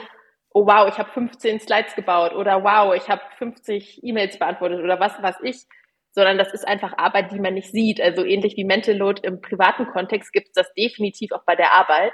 oh 0.54 0.66
wow, 0.66 0.88
ich 0.88 0.98
habe 0.98 1.12
15 1.12 1.60
Slides 1.60 1.96
gebaut 1.96 2.34
oder 2.34 2.64
wow, 2.64 2.96
ich 2.96 3.10
habe 3.10 3.22
50 3.38 4.04
E-Mails 4.04 4.40
beantwortet 4.40 4.82
oder 4.82 5.00
was 5.00 5.22
was 5.22 5.36
ich, 5.42 5.66
sondern 6.12 6.38
das 6.38 6.54
ist 6.54 6.66
einfach 6.66 6.98
Arbeit, 6.98 7.32
die 7.32 7.40
man 7.40 7.56
nicht 7.56 7.72
sieht. 7.72 8.00
Also 8.00 8.24
ähnlich 8.24 8.56
wie 8.56 8.64
Mental 8.64 8.96
Load 8.96 9.22
im 9.24 9.42
privaten 9.42 9.88
Kontext 9.88 10.32
gibt 10.32 10.48
es 10.50 10.54
das 10.54 10.74
definitiv 10.74 11.32
auch 11.32 11.44
bei 11.44 11.56
der 11.56 11.74
Arbeit. 11.74 12.14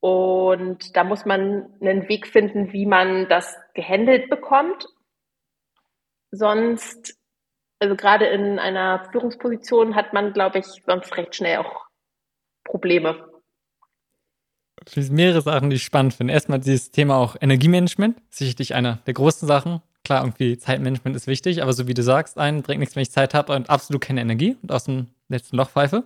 Und 0.00 0.96
da 0.96 1.04
muss 1.04 1.24
man 1.24 1.74
einen 1.80 2.08
Weg 2.08 2.26
finden, 2.26 2.72
wie 2.72 2.86
man 2.86 3.28
das 3.28 3.56
gehandelt 3.74 4.28
bekommt. 4.28 4.86
Sonst, 6.30 7.16
also 7.84 7.96
gerade 7.96 8.24
in 8.24 8.58
einer 8.58 9.06
Führungsposition 9.12 9.94
hat 9.94 10.14
man, 10.14 10.32
glaube 10.32 10.58
ich, 10.58 10.66
sonst 10.86 11.14
recht 11.18 11.36
schnell 11.36 11.58
auch 11.58 11.84
Probleme. 12.64 13.28
Es 14.86 14.94
gibt 14.94 15.10
mehrere 15.10 15.42
Sachen, 15.42 15.68
die 15.68 15.76
ich 15.76 15.84
spannend 15.84 16.14
finde. 16.14 16.32
Erstmal 16.32 16.60
dieses 16.60 16.90
Thema 16.90 17.16
auch 17.16 17.36
Energiemanagement, 17.38 18.16
sicherlich 18.30 18.74
einer 18.74 18.96
der 19.06 19.12
großen 19.12 19.46
Sachen. 19.46 19.82
Klar, 20.02 20.22
irgendwie 20.22 20.56
Zeitmanagement 20.56 21.14
ist 21.14 21.26
wichtig, 21.26 21.62
aber 21.62 21.74
so 21.74 21.86
wie 21.86 21.92
du 21.92 22.02
sagst, 22.02 22.38
ein 22.38 22.62
bringt 22.62 22.80
nichts, 22.80 22.96
wenn 22.96 23.02
ich 23.02 23.10
Zeit 23.10 23.34
habe 23.34 23.54
und 23.54 23.68
absolut 23.68 24.02
keine 24.02 24.22
Energie 24.22 24.56
und 24.62 24.72
aus 24.72 24.84
dem 24.84 25.08
letzten 25.28 25.58
Loch 25.58 25.68
pfeife. 25.68 26.04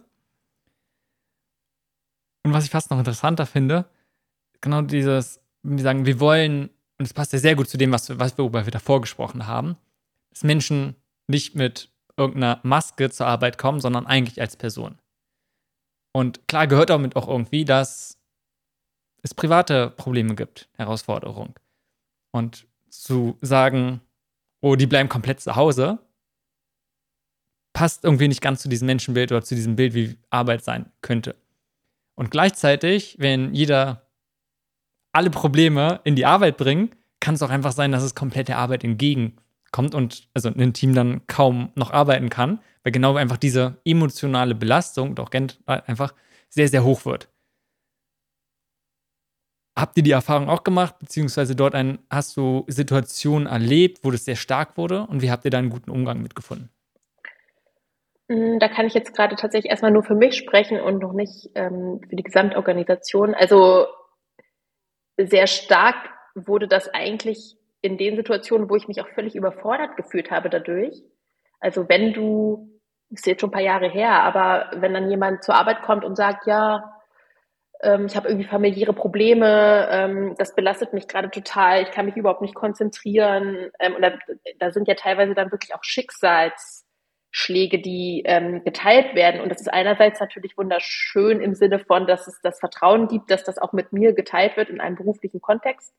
Und 2.44 2.52
was 2.52 2.64
ich 2.64 2.70
fast 2.70 2.90
noch 2.90 2.98
interessanter 2.98 3.46
finde, 3.46 3.84
genau 4.60 4.82
dieses, 4.82 5.40
wir 5.62 5.82
sagen, 5.82 6.06
wir 6.06 6.18
wollen, 6.18 6.70
und 6.98 7.04
es 7.04 7.14
passt 7.14 7.32
ja 7.32 7.38
sehr 7.38 7.54
gut 7.54 7.68
zu 7.68 7.78
dem, 7.78 7.92
was, 7.92 8.18
was 8.18 8.36
worüber 8.36 8.64
wir 8.64 8.72
davor 8.72 9.00
gesprochen 9.00 9.46
haben, 9.46 9.76
dass 10.30 10.42
Menschen 10.42 10.96
nicht 11.28 11.54
mit 11.54 11.90
irgendeiner 12.16 12.60
Maske 12.64 13.10
zur 13.10 13.26
Arbeit 13.26 13.58
kommen, 13.58 13.80
sondern 13.80 14.06
eigentlich 14.06 14.40
als 14.40 14.56
Person. 14.56 14.98
Und 16.12 16.48
klar 16.48 16.66
gehört 16.66 16.90
damit 16.90 17.16
auch 17.16 17.28
irgendwie, 17.28 17.64
dass 17.64 18.18
es 19.22 19.34
private 19.34 19.90
Probleme 19.90 20.34
gibt, 20.34 20.68
Herausforderungen. 20.76 21.54
Und 22.32 22.66
zu 22.90 23.36
sagen, 23.40 24.00
oh, 24.60 24.74
die 24.76 24.86
bleiben 24.86 25.08
komplett 25.08 25.40
zu 25.40 25.54
Hause, 25.56 25.98
passt 27.72 28.04
irgendwie 28.04 28.28
nicht 28.28 28.40
ganz 28.40 28.62
zu 28.62 28.68
diesem 28.68 28.86
Menschenbild 28.86 29.30
oder 29.30 29.42
zu 29.42 29.54
diesem 29.54 29.76
Bild, 29.76 29.94
wie 29.94 30.18
Arbeit 30.30 30.64
sein 30.64 30.90
könnte. 31.00 31.36
Und 32.16 32.30
gleichzeitig, 32.30 33.16
wenn 33.20 33.54
jeder 33.54 34.08
alle 35.12 35.30
Probleme 35.30 36.00
in 36.04 36.16
die 36.16 36.26
Arbeit 36.26 36.56
bringt, 36.56 36.96
kann 37.20 37.34
es 37.34 37.42
auch 37.42 37.50
einfach 37.50 37.72
sein, 37.72 37.92
dass 37.92 38.02
es 38.02 38.14
komplett 38.14 38.48
der 38.48 38.58
Arbeit 38.58 38.84
entgegenkommt 39.68 39.94
und 39.94 40.28
also 40.34 40.48
ein 40.48 40.72
Team 40.72 40.94
dann 40.94 41.26
kaum 41.26 41.70
noch 41.74 41.90
arbeiten 41.90 42.28
kann, 42.28 42.60
weil 42.82 42.92
genau 42.92 43.16
einfach 43.16 43.36
diese 43.36 43.80
emotionale 43.84 44.54
Belastung 44.54 45.14
doch 45.14 45.30
einfach 45.66 46.14
sehr, 46.48 46.68
sehr 46.68 46.84
hoch 46.84 47.04
wird. 47.04 47.28
Habt 49.76 49.96
ihr 49.96 50.02
die 50.02 50.10
Erfahrung 50.10 50.48
auch 50.48 50.64
gemacht, 50.64 50.98
beziehungsweise 50.98 51.54
dort 51.54 51.74
ein, 51.74 52.00
hast 52.10 52.36
du 52.36 52.64
Situationen 52.66 53.46
erlebt, 53.46 54.00
wo 54.02 54.10
das 54.10 54.24
sehr 54.24 54.34
stark 54.34 54.76
wurde 54.76 55.02
und 55.02 55.22
wie 55.22 55.30
habt 55.30 55.44
ihr 55.44 55.52
da 55.52 55.58
einen 55.58 55.70
guten 55.70 55.90
Umgang 55.90 56.20
mitgefunden? 56.20 56.70
Mm, 58.26 58.58
da 58.58 58.68
kann 58.68 58.86
ich 58.86 58.94
jetzt 58.94 59.14
gerade 59.14 59.36
tatsächlich 59.36 59.70
erstmal 59.70 59.92
nur 59.92 60.02
für 60.02 60.16
mich 60.16 60.36
sprechen 60.36 60.80
und 60.80 60.98
noch 60.98 61.12
nicht 61.12 61.50
ähm, 61.54 62.00
für 62.08 62.16
die 62.16 62.24
Gesamtorganisation. 62.24 63.34
Also 63.34 63.86
sehr 65.16 65.46
stark 65.46 66.10
wurde 66.34 66.66
das 66.66 66.88
eigentlich 66.88 67.57
in 67.80 67.98
den 67.98 68.16
Situationen, 68.16 68.68
wo 68.68 68.76
ich 68.76 68.88
mich 68.88 69.00
auch 69.00 69.08
völlig 69.08 69.34
überfordert 69.34 69.96
gefühlt 69.96 70.30
habe 70.30 70.50
dadurch. 70.50 71.02
Also 71.60 71.88
wenn 71.88 72.12
du, 72.12 72.80
ist 73.10 73.26
jetzt 73.26 73.40
schon 73.40 73.50
ein 73.50 73.52
paar 73.52 73.62
Jahre 73.62 73.88
her, 73.88 74.22
aber 74.22 74.70
wenn 74.76 74.94
dann 74.94 75.10
jemand 75.10 75.44
zur 75.44 75.54
Arbeit 75.54 75.82
kommt 75.82 76.04
und 76.04 76.16
sagt, 76.16 76.46
ja, 76.46 76.98
ähm, 77.80 78.06
ich 78.06 78.16
habe 78.16 78.28
irgendwie 78.28 78.48
familiäre 78.48 78.92
Probleme, 78.92 79.88
ähm, 79.90 80.34
das 80.38 80.54
belastet 80.54 80.92
mich 80.92 81.06
gerade 81.08 81.30
total, 81.30 81.82
ich 81.82 81.90
kann 81.90 82.06
mich 82.06 82.16
überhaupt 82.16 82.42
nicht 82.42 82.54
konzentrieren. 82.54 83.70
Ähm, 83.78 83.94
und 83.94 84.02
da, 84.02 84.12
da 84.58 84.70
sind 84.72 84.88
ja 84.88 84.94
teilweise 84.94 85.34
dann 85.34 85.52
wirklich 85.52 85.74
auch 85.74 85.84
Schicksals 85.84 86.84
Schläge, 87.30 87.78
die 87.80 88.22
ähm, 88.24 88.64
geteilt 88.64 89.14
werden. 89.14 89.40
Und 89.40 89.50
das 89.50 89.60
ist 89.60 89.68
einerseits 89.68 90.18
natürlich 90.18 90.56
wunderschön 90.56 91.40
im 91.40 91.54
Sinne 91.54 91.78
von, 91.78 92.06
dass 92.06 92.26
es 92.26 92.40
das 92.42 92.58
Vertrauen 92.58 93.06
gibt, 93.08 93.30
dass 93.30 93.44
das 93.44 93.58
auch 93.58 93.72
mit 93.72 93.92
mir 93.92 94.14
geteilt 94.14 94.56
wird 94.56 94.70
in 94.70 94.80
einem 94.80 94.96
beruflichen 94.96 95.40
Kontext. 95.40 95.92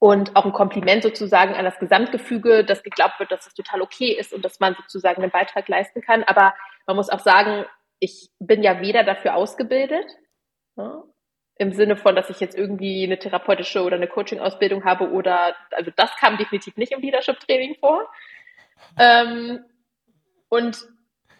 Und 0.00 0.36
auch 0.36 0.44
ein 0.44 0.52
Kompliment 0.52 1.02
sozusagen 1.02 1.54
an 1.54 1.64
das 1.64 1.78
Gesamtgefüge, 1.80 2.64
dass 2.64 2.84
geglaubt 2.84 3.18
wird, 3.18 3.32
dass 3.32 3.46
es 3.46 3.54
total 3.54 3.82
okay 3.82 4.12
ist 4.12 4.32
und 4.32 4.44
dass 4.44 4.60
man 4.60 4.76
sozusagen 4.76 5.22
einen 5.22 5.32
Beitrag 5.32 5.68
leisten 5.68 6.02
kann. 6.02 6.22
Aber 6.22 6.54
man 6.86 6.94
muss 6.94 7.10
auch 7.10 7.18
sagen, 7.18 7.64
ich 7.98 8.30
bin 8.38 8.62
ja 8.62 8.80
weder 8.80 9.02
dafür 9.02 9.34
ausgebildet, 9.34 10.06
ja, 10.76 11.02
im 11.58 11.72
Sinne 11.72 11.96
von, 11.96 12.14
dass 12.14 12.30
ich 12.30 12.38
jetzt 12.38 12.56
irgendwie 12.56 13.02
eine 13.02 13.18
therapeutische 13.18 13.82
oder 13.82 13.96
eine 13.96 14.06
Coaching-Ausbildung 14.06 14.84
habe 14.84 15.10
oder, 15.10 15.56
also 15.72 15.90
das 15.96 16.14
kam 16.16 16.38
definitiv 16.38 16.76
nicht 16.76 16.92
im 16.92 17.00
Leadership-Training 17.00 17.76
vor. 17.80 18.08
Ähm, 18.96 19.64
und 20.48 20.78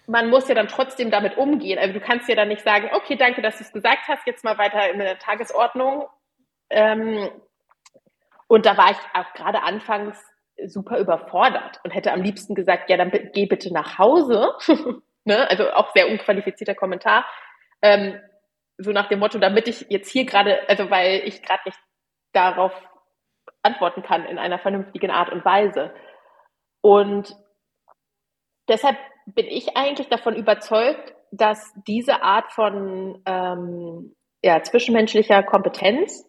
man 0.08 0.28
muss 0.28 0.48
ja 0.48 0.54
dann 0.54 0.68
trotzdem 0.68 1.10
damit 1.10 1.36
umgehen. 1.36 1.78
Also 1.78 1.92
du 1.94 2.00
kannst 2.00 2.28
ja 2.28 2.34
dann 2.34 2.48
nicht 2.48 2.62
sagen, 2.62 2.90
okay, 2.94 3.14
danke, 3.14 3.42
dass 3.42 3.58
du 3.58 3.64
es 3.64 3.72
gesagt 3.72 4.08
hast, 4.08 4.26
jetzt 4.26 4.42
mal 4.42 4.58
weiter 4.58 4.90
in 4.90 4.98
der 4.98 5.18
Tagesordnung. 5.18 6.08
Ähm, 6.70 7.30
und 8.48 8.66
da 8.66 8.76
war 8.76 8.90
ich 8.90 8.98
auch 9.14 9.32
gerade 9.34 9.62
anfangs 9.62 10.18
super 10.66 10.98
überfordert 10.98 11.80
und 11.84 11.92
hätte 11.92 12.12
am 12.12 12.22
liebsten 12.22 12.54
gesagt, 12.54 12.90
ja, 12.90 12.96
dann 12.96 13.12
geh 13.32 13.46
bitte 13.46 13.72
nach 13.72 13.98
Hause. 13.98 14.54
ne? 15.24 15.48
Also 15.48 15.70
auch 15.70 15.92
sehr 15.94 16.08
unqualifizierter 16.08 16.74
Kommentar. 16.74 17.24
Ähm, 17.80 18.18
so 18.78 18.90
nach 18.90 19.08
dem 19.08 19.20
Motto, 19.20 19.38
damit 19.38 19.68
ich 19.68 19.86
jetzt 19.88 20.10
hier 20.10 20.24
gerade, 20.24 20.68
also 20.68 20.90
weil 20.90 21.22
ich 21.24 21.42
gerade 21.42 21.62
nicht 21.66 21.78
darauf 22.32 22.72
antworten 23.62 24.02
kann 24.02 24.24
in 24.24 24.38
einer 24.38 24.58
vernünftigen 24.58 25.10
Art 25.10 25.30
und 25.30 25.44
Weise. 25.44 25.92
Und 26.80 27.36
deshalb 28.68 28.96
bin 29.26 29.46
ich 29.46 29.76
eigentlich 29.76 30.08
davon 30.08 30.34
überzeugt, 30.34 31.14
dass 31.30 31.72
diese 31.86 32.22
Art 32.22 32.52
von 32.52 33.22
ähm, 33.26 34.16
ja, 34.42 34.62
zwischenmenschlicher 34.62 35.42
Kompetenz 35.42 36.27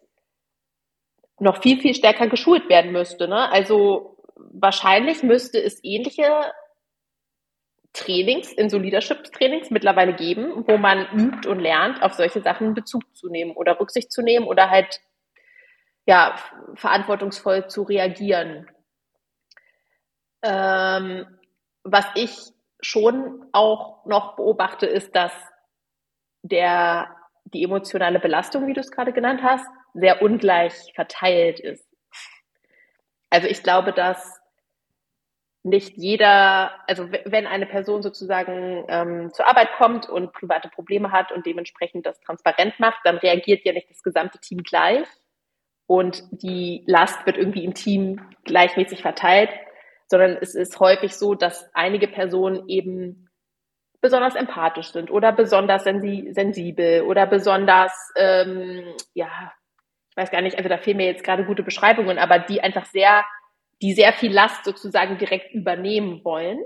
noch 1.40 1.62
viel, 1.62 1.80
viel 1.80 1.94
stärker 1.94 2.28
geschult 2.28 2.68
werden 2.68 2.92
müsste. 2.92 3.26
Ne? 3.26 3.50
Also 3.50 4.16
wahrscheinlich 4.36 5.22
müsste 5.22 5.62
es 5.62 5.82
ähnliche 5.82 6.52
Trainings, 7.92 8.52
in 8.52 8.70
so 8.70 8.78
Leadership-Trainings 8.78 9.70
mittlerweile 9.70 10.14
geben, 10.14 10.64
wo 10.68 10.76
man 10.76 11.08
übt 11.12 11.48
und 11.48 11.58
lernt, 11.58 12.02
auf 12.02 12.14
solche 12.14 12.40
Sachen 12.40 12.74
Bezug 12.74 13.02
zu 13.16 13.28
nehmen 13.28 13.52
oder 13.56 13.80
Rücksicht 13.80 14.12
zu 14.12 14.22
nehmen 14.22 14.46
oder 14.46 14.70
halt 14.70 15.00
ja, 16.06 16.36
verantwortungsvoll 16.74 17.68
zu 17.68 17.82
reagieren. 17.82 18.70
Ähm, 20.42 21.26
was 21.82 22.06
ich 22.14 22.36
schon 22.80 23.46
auch 23.52 24.06
noch 24.06 24.36
beobachte, 24.36 24.86
ist, 24.86 25.14
dass 25.16 25.32
der, 26.42 27.14
die 27.44 27.64
emotionale 27.64 28.20
Belastung, 28.20 28.66
wie 28.66 28.72
du 28.72 28.80
es 28.80 28.90
gerade 28.90 29.12
genannt 29.12 29.42
hast, 29.42 29.66
sehr 29.94 30.22
ungleich 30.22 30.74
verteilt 30.94 31.60
ist. 31.60 31.86
Also 33.30 33.46
ich 33.48 33.62
glaube, 33.62 33.92
dass 33.92 34.40
nicht 35.62 35.96
jeder, 35.96 36.72
also 36.88 37.10
wenn 37.10 37.46
eine 37.46 37.66
Person 37.66 38.02
sozusagen 38.02 38.84
ähm, 38.88 39.30
zur 39.32 39.46
Arbeit 39.46 39.68
kommt 39.76 40.08
und 40.08 40.32
private 40.32 40.68
Probleme 40.68 41.12
hat 41.12 41.32
und 41.32 41.44
dementsprechend 41.44 42.06
das 42.06 42.18
transparent 42.20 42.80
macht, 42.80 43.00
dann 43.04 43.18
reagiert 43.18 43.64
ja 43.64 43.72
nicht 43.72 43.90
das 43.90 44.02
gesamte 44.02 44.38
Team 44.38 44.62
gleich 44.62 45.06
und 45.86 46.22
die 46.30 46.82
Last 46.86 47.26
wird 47.26 47.36
irgendwie 47.36 47.64
im 47.64 47.74
Team 47.74 48.20
gleichmäßig 48.44 49.02
verteilt, 49.02 49.50
sondern 50.06 50.38
es 50.40 50.54
ist 50.54 50.80
häufig 50.80 51.14
so, 51.16 51.34
dass 51.34 51.68
einige 51.74 52.08
Personen 52.08 52.68
eben 52.68 53.28
besonders 54.00 54.34
empathisch 54.34 54.92
sind 54.92 55.10
oder 55.10 55.32
besonders 55.32 55.84
sensi 55.84 56.30
sensibel 56.32 57.02
oder 57.02 57.26
besonders, 57.26 57.92
ähm, 58.16 58.94
ja, 59.14 59.52
weiß 60.20 60.30
gar 60.30 60.42
nicht, 60.42 60.56
also 60.56 60.68
da 60.68 60.78
fehlen 60.78 60.98
mir 60.98 61.06
jetzt 61.06 61.24
gerade 61.24 61.44
gute 61.44 61.62
Beschreibungen, 61.62 62.18
aber 62.18 62.38
die 62.38 62.60
einfach 62.60 62.84
sehr, 62.84 63.24
die 63.80 63.94
sehr 63.94 64.12
viel 64.12 64.32
Last 64.32 64.64
sozusagen 64.64 65.18
direkt 65.18 65.52
übernehmen 65.54 66.22
wollen 66.24 66.60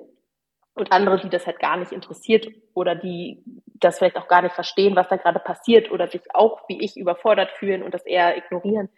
und 0.74 0.90
andere, 0.92 1.20
die 1.20 1.28
das 1.28 1.46
halt 1.46 1.60
gar 1.60 1.76
nicht 1.76 1.92
interessiert 1.92 2.48
oder 2.74 2.94
die 2.96 3.44
das 3.74 3.98
vielleicht 3.98 4.16
auch 4.16 4.28
gar 4.28 4.42
nicht 4.42 4.54
verstehen, 4.54 4.96
was 4.96 5.08
da 5.08 5.16
gerade 5.16 5.38
passiert 5.38 5.90
oder 5.90 6.08
sich 6.08 6.22
auch 6.34 6.68
wie 6.68 6.82
ich 6.82 6.96
überfordert 6.96 7.52
fühlen 7.52 7.82
und 7.82 7.94
das 7.94 8.04
eher 8.04 8.36
ignorieren. 8.36 8.88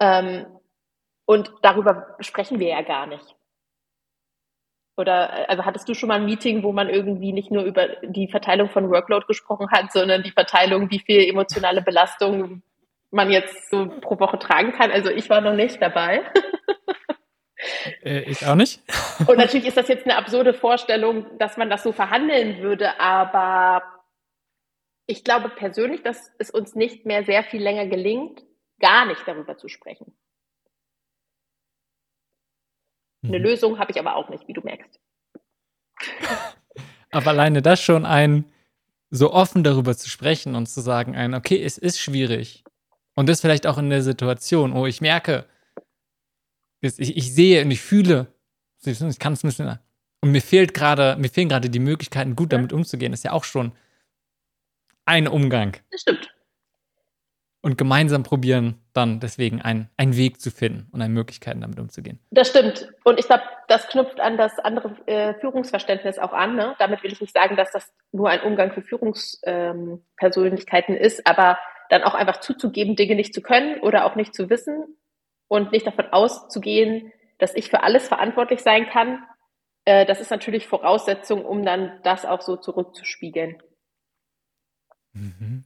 Ähm, 0.00 0.46
und 1.24 1.52
darüber 1.62 2.16
sprechen 2.20 2.58
wir 2.58 2.68
ja 2.68 2.82
gar 2.82 3.06
nicht. 3.06 3.36
Oder 4.96 5.48
also 5.48 5.64
hattest 5.64 5.88
du 5.88 5.94
schon 5.94 6.08
mal 6.08 6.16
ein 6.16 6.26
Meeting, 6.26 6.62
wo 6.62 6.72
man 6.72 6.90
irgendwie 6.90 7.32
nicht 7.32 7.50
nur 7.50 7.62
über 7.62 7.88
die 8.02 8.28
Verteilung 8.28 8.68
von 8.68 8.90
Workload 8.90 9.24
gesprochen 9.26 9.70
hat, 9.70 9.92
sondern 9.92 10.22
die 10.22 10.32
Verteilung, 10.32 10.90
wie 10.90 10.98
viel 10.98 11.26
emotionale 11.26 11.80
Belastung 11.80 12.62
man 13.10 13.30
jetzt 13.30 13.70
so 13.70 13.86
pro 14.00 14.18
Woche 14.20 14.38
tragen 14.38 14.72
kann? 14.72 14.90
Also 14.90 15.10
ich 15.10 15.28
war 15.30 15.40
noch 15.40 15.54
nicht 15.54 15.80
dabei. 15.80 16.22
Äh, 18.02 18.20
ich 18.20 18.46
auch 18.46 18.54
nicht. 18.54 18.80
Und 19.26 19.36
natürlich 19.36 19.66
ist 19.66 19.76
das 19.76 19.88
jetzt 19.88 20.06
eine 20.06 20.16
absurde 20.16 20.54
Vorstellung, 20.54 21.26
dass 21.38 21.58
man 21.58 21.68
das 21.68 21.82
so 21.82 21.92
verhandeln 21.92 22.62
würde, 22.62 22.98
aber 22.98 23.82
ich 25.06 25.24
glaube 25.24 25.50
persönlich, 25.50 26.02
dass 26.02 26.32
es 26.38 26.50
uns 26.50 26.74
nicht 26.74 27.04
mehr 27.04 27.24
sehr 27.24 27.44
viel 27.44 27.62
länger 27.62 27.86
gelingt, 27.86 28.42
gar 28.78 29.06
nicht 29.06 29.26
darüber 29.26 29.56
zu 29.56 29.68
sprechen. 29.68 30.16
Eine 33.22 33.38
mhm. 33.38 33.44
Lösung 33.44 33.78
habe 33.78 33.90
ich 33.90 33.98
aber 33.98 34.16
auch 34.16 34.30
nicht, 34.30 34.48
wie 34.48 34.54
du 34.54 34.62
merkst. 34.62 34.98
aber 37.10 37.26
alleine 37.26 37.60
das 37.60 37.82
schon 37.82 38.06
ein, 38.06 38.50
so 39.10 39.32
offen 39.32 39.64
darüber 39.64 39.96
zu 39.96 40.08
sprechen 40.08 40.54
und 40.54 40.66
zu 40.66 40.80
sagen, 40.80 41.16
ein, 41.16 41.34
okay, 41.34 41.62
es 41.62 41.76
ist 41.76 41.98
schwierig. 41.98 42.64
Und 43.20 43.28
das 43.28 43.42
vielleicht 43.42 43.66
auch 43.66 43.76
in 43.76 43.90
der 43.90 44.00
Situation, 44.00 44.72
oh, 44.72 44.86
ich 44.86 45.02
merke, 45.02 45.44
ich, 46.80 46.98
ich 46.98 47.34
sehe 47.34 47.62
und 47.62 47.70
ich 47.70 47.82
fühle, 47.82 48.28
ich 48.82 49.18
kann 49.18 49.34
es 49.34 49.44
ein 49.44 49.48
bisschen, 49.48 49.78
und 50.22 50.32
mir 50.32 50.40
fehlt 50.40 50.72
gerade, 50.72 51.16
mir 51.18 51.28
fehlen 51.28 51.50
gerade 51.50 51.68
die 51.68 51.80
Möglichkeiten, 51.80 52.34
gut 52.34 52.50
damit 52.50 52.72
umzugehen, 52.72 53.12
das 53.12 53.20
ist 53.20 53.24
ja 53.24 53.32
auch 53.32 53.44
schon 53.44 53.72
ein 55.04 55.28
Umgang. 55.28 55.76
Das 55.90 56.00
stimmt 56.00 56.34
und 57.62 57.76
gemeinsam 57.76 58.22
probieren, 58.22 58.80
dann 58.94 59.20
deswegen 59.20 59.60
einen, 59.60 59.90
einen 59.98 60.16
Weg 60.16 60.40
zu 60.40 60.50
finden 60.50 60.88
und 60.92 61.02
eine 61.02 61.12
Möglichkeiten 61.12 61.60
damit 61.60 61.78
umzugehen. 61.78 62.18
Das 62.30 62.48
stimmt. 62.48 62.90
Und 63.04 63.20
ich 63.20 63.26
glaube, 63.26 63.42
das 63.68 63.86
knüpft 63.88 64.18
an 64.18 64.38
das 64.38 64.58
andere 64.58 64.96
äh, 65.06 65.34
Führungsverständnis 65.34 66.18
auch 66.18 66.32
an. 66.32 66.56
Ne? 66.56 66.74
Damit 66.78 67.02
will 67.02 67.12
ich 67.12 67.20
nicht 67.20 67.34
sagen, 67.34 67.56
dass 67.56 67.70
das 67.70 67.92
nur 68.12 68.30
ein 68.30 68.40
Umgang 68.40 68.72
für 68.72 68.80
Führungspersönlichkeiten 68.80 70.96
ähm, 70.96 71.02
ist, 71.02 71.26
aber 71.26 71.58
dann 71.90 72.02
auch 72.02 72.14
einfach 72.14 72.40
zuzugeben, 72.40 72.96
Dinge 72.96 73.14
nicht 73.14 73.34
zu 73.34 73.42
können 73.42 73.80
oder 73.80 74.06
auch 74.06 74.16
nicht 74.16 74.34
zu 74.34 74.48
wissen 74.48 74.96
und 75.48 75.72
nicht 75.72 75.86
davon 75.86 76.06
auszugehen, 76.06 77.12
dass 77.38 77.54
ich 77.54 77.68
für 77.68 77.82
alles 77.82 78.08
verantwortlich 78.08 78.60
sein 78.60 78.88
kann. 78.88 79.22
Äh, 79.84 80.06
das 80.06 80.20
ist 80.20 80.30
natürlich 80.30 80.66
Voraussetzung, 80.66 81.44
um 81.44 81.64
dann 81.64 82.00
das 82.02 82.24
auch 82.24 82.40
so 82.40 82.56
zurückzuspiegeln. 82.56 83.62
Mhm 85.12 85.64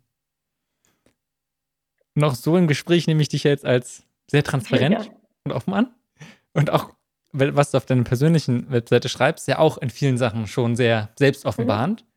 noch 2.14 2.34
so 2.34 2.56
im 2.56 2.66
Gespräch 2.66 3.06
nehme 3.06 3.22
ich 3.22 3.28
dich 3.28 3.44
jetzt 3.44 3.64
als 3.64 4.04
sehr 4.30 4.44
transparent 4.44 5.06
ja. 5.06 5.12
und 5.44 5.52
offen 5.52 5.74
an. 5.74 5.94
Und 6.52 6.70
auch, 6.70 6.90
was 7.32 7.72
du 7.72 7.76
auf 7.76 7.86
deiner 7.86 8.04
persönlichen 8.04 8.70
Webseite 8.70 9.08
schreibst, 9.08 9.48
ja 9.48 9.58
auch 9.58 9.78
in 9.78 9.90
vielen 9.90 10.18
Sachen 10.18 10.46
schon 10.46 10.76
sehr 10.76 11.10
selbstoffenbarend. 11.18 12.02
Mhm. 12.02 12.08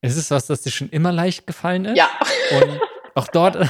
Es 0.00 0.16
ist 0.16 0.30
was, 0.30 0.46
das 0.46 0.62
dir 0.62 0.70
schon 0.70 0.90
immer 0.90 1.12
leicht 1.12 1.46
gefallen 1.46 1.86
ist. 1.86 1.96
Ja. 1.96 2.08
Und 2.60 2.80
auch 3.14 3.28
dort, 3.28 3.56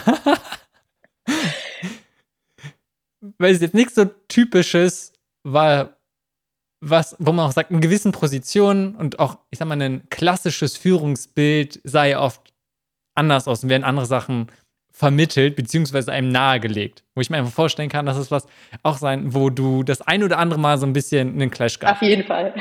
weil 3.38 3.54
es 3.54 3.60
jetzt 3.60 3.74
nichts 3.74 3.94
so 3.94 4.06
typisches 4.28 5.12
war, 5.42 5.96
was, 6.80 7.16
wo 7.18 7.32
man 7.32 7.46
auch 7.46 7.52
sagt, 7.52 7.70
in 7.70 7.80
gewissen 7.80 8.12
Positionen 8.12 8.94
und 8.94 9.18
auch, 9.18 9.38
ich 9.50 9.58
sag 9.58 9.68
mal, 9.68 9.80
ein 9.80 10.08
klassisches 10.10 10.76
Führungsbild 10.76 11.80
sei 11.84 12.18
oft 12.18 12.52
anders 13.14 13.48
aus 13.48 13.62
und 13.62 13.70
werden 13.70 13.84
andere 13.84 14.06
Sachen 14.06 14.50
vermittelt, 14.94 15.56
beziehungsweise 15.56 16.12
einem 16.12 16.28
nahegelegt. 16.28 17.02
Wo 17.14 17.20
ich 17.20 17.28
mir 17.28 17.38
einfach 17.38 17.52
vorstellen 17.52 17.88
kann, 17.88 18.06
dass 18.06 18.16
es 18.16 18.30
was 18.30 18.46
auch 18.84 18.96
sein, 18.96 19.34
wo 19.34 19.50
du 19.50 19.82
das 19.82 20.02
ein 20.02 20.22
oder 20.22 20.38
andere 20.38 20.60
Mal 20.60 20.78
so 20.78 20.86
ein 20.86 20.92
bisschen 20.92 21.30
einen 21.30 21.50
Clash 21.50 21.80
gab. 21.80 21.96
Auf 21.96 22.02
jeden 22.02 22.24
Fall. 22.24 22.54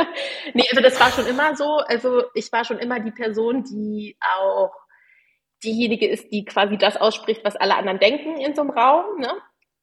nee, 0.54 0.64
also 0.70 0.82
das 0.82 0.98
war 0.98 1.12
schon 1.12 1.26
immer 1.26 1.54
so. 1.54 1.78
Also 1.86 2.24
ich 2.34 2.50
war 2.50 2.64
schon 2.64 2.78
immer 2.78 2.98
die 2.98 3.12
Person, 3.12 3.62
die 3.62 4.16
auch 4.20 4.72
diejenige 5.64 6.06
ist, 6.08 6.30
die 6.32 6.44
quasi 6.44 6.76
das 6.76 6.96
ausspricht, 6.96 7.44
was 7.44 7.56
alle 7.56 7.76
anderen 7.76 7.98
denken 7.98 8.38
in 8.40 8.54
so 8.54 8.62
einem 8.62 8.70
Raum. 8.70 9.18
Ne? 9.18 9.30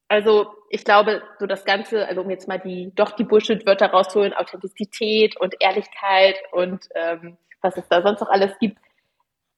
Also 0.07 0.47
ich 0.69 0.85
glaube, 0.85 1.23
so 1.39 1.45
das 1.45 1.65
Ganze, 1.65 2.07
also 2.07 2.21
um 2.21 2.29
jetzt 2.29 2.47
mal 2.47 2.59
die 2.59 2.91
doch 2.95 3.11
die 3.11 3.23
Bullshit-Wörter 3.23 3.87
rauszuholen, 3.87 4.33
Authentizität 4.33 5.37
und 5.39 5.55
Ehrlichkeit 5.59 6.35
und 6.51 6.87
ähm, 6.95 7.37
was 7.61 7.77
es 7.77 7.87
da 7.87 8.01
sonst 8.01 8.21
noch 8.21 8.29
alles 8.29 8.57
gibt, 8.59 8.77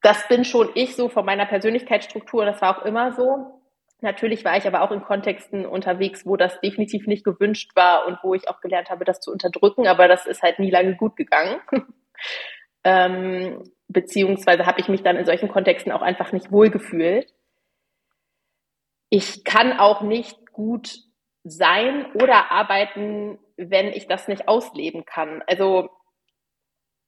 das 0.02 0.26
bin 0.28 0.44
schon 0.44 0.70
ich 0.74 0.94
so 0.94 1.08
von 1.08 1.26
meiner 1.26 1.46
Persönlichkeitsstruktur. 1.46 2.44
Das 2.44 2.60
war 2.62 2.78
auch 2.78 2.84
immer 2.84 3.12
so. 3.12 3.60
Natürlich 4.00 4.44
war 4.44 4.56
ich 4.56 4.66
aber 4.66 4.82
auch 4.82 4.92
in 4.92 5.02
Kontexten 5.02 5.66
unterwegs, 5.66 6.26
wo 6.26 6.36
das 6.36 6.60
definitiv 6.60 7.06
nicht 7.06 7.24
gewünscht 7.24 7.72
war 7.74 8.06
und 8.06 8.18
wo 8.22 8.34
ich 8.34 8.48
auch 8.48 8.60
gelernt 8.60 8.90
habe, 8.90 9.04
das 9.04 9.20
zu 9.20 9.32
unterdrücken. 9.32 9.86
Aber 9.86 10.06
das 10.06 10.26
ist 10.26 10.42
halt 10.42 10.58
nie 10.58 10.70
lange 10.70 10.96
gut 10.96 11.16
gegangen. 11.16 11.60
ähm, 12.84 13.64
beziehungsweise 13.88 14.66
habe 14.66 14.80
ich 14.80 14.88
mich 14.88 15.02
dann 15.02 15.16
in 15.16 15.24
solchen 15.24 15.48
Kontexten 15.48 15.92
auch 15.92 16.02
einfach 16.02 16.32
nicht 16.32 16.50
wohlgefühlt. 16.50 17.32
Ich 19.10 19.44
kann 19.44 19.78
auch 19.78 20.02
nicht 20.02 20.52
gut 20.52 20.98
sein 21.44 22.06
oder 22.14 22.50
arbeiten, 22.50 23.38
wenn 23.56 23.88
ich 23.88 24.08
das 24.08 24.28
nicht 24.28 24.48
ausleben 24.48 25.04
kann. 25.04 25.42
Also 25.46 25.90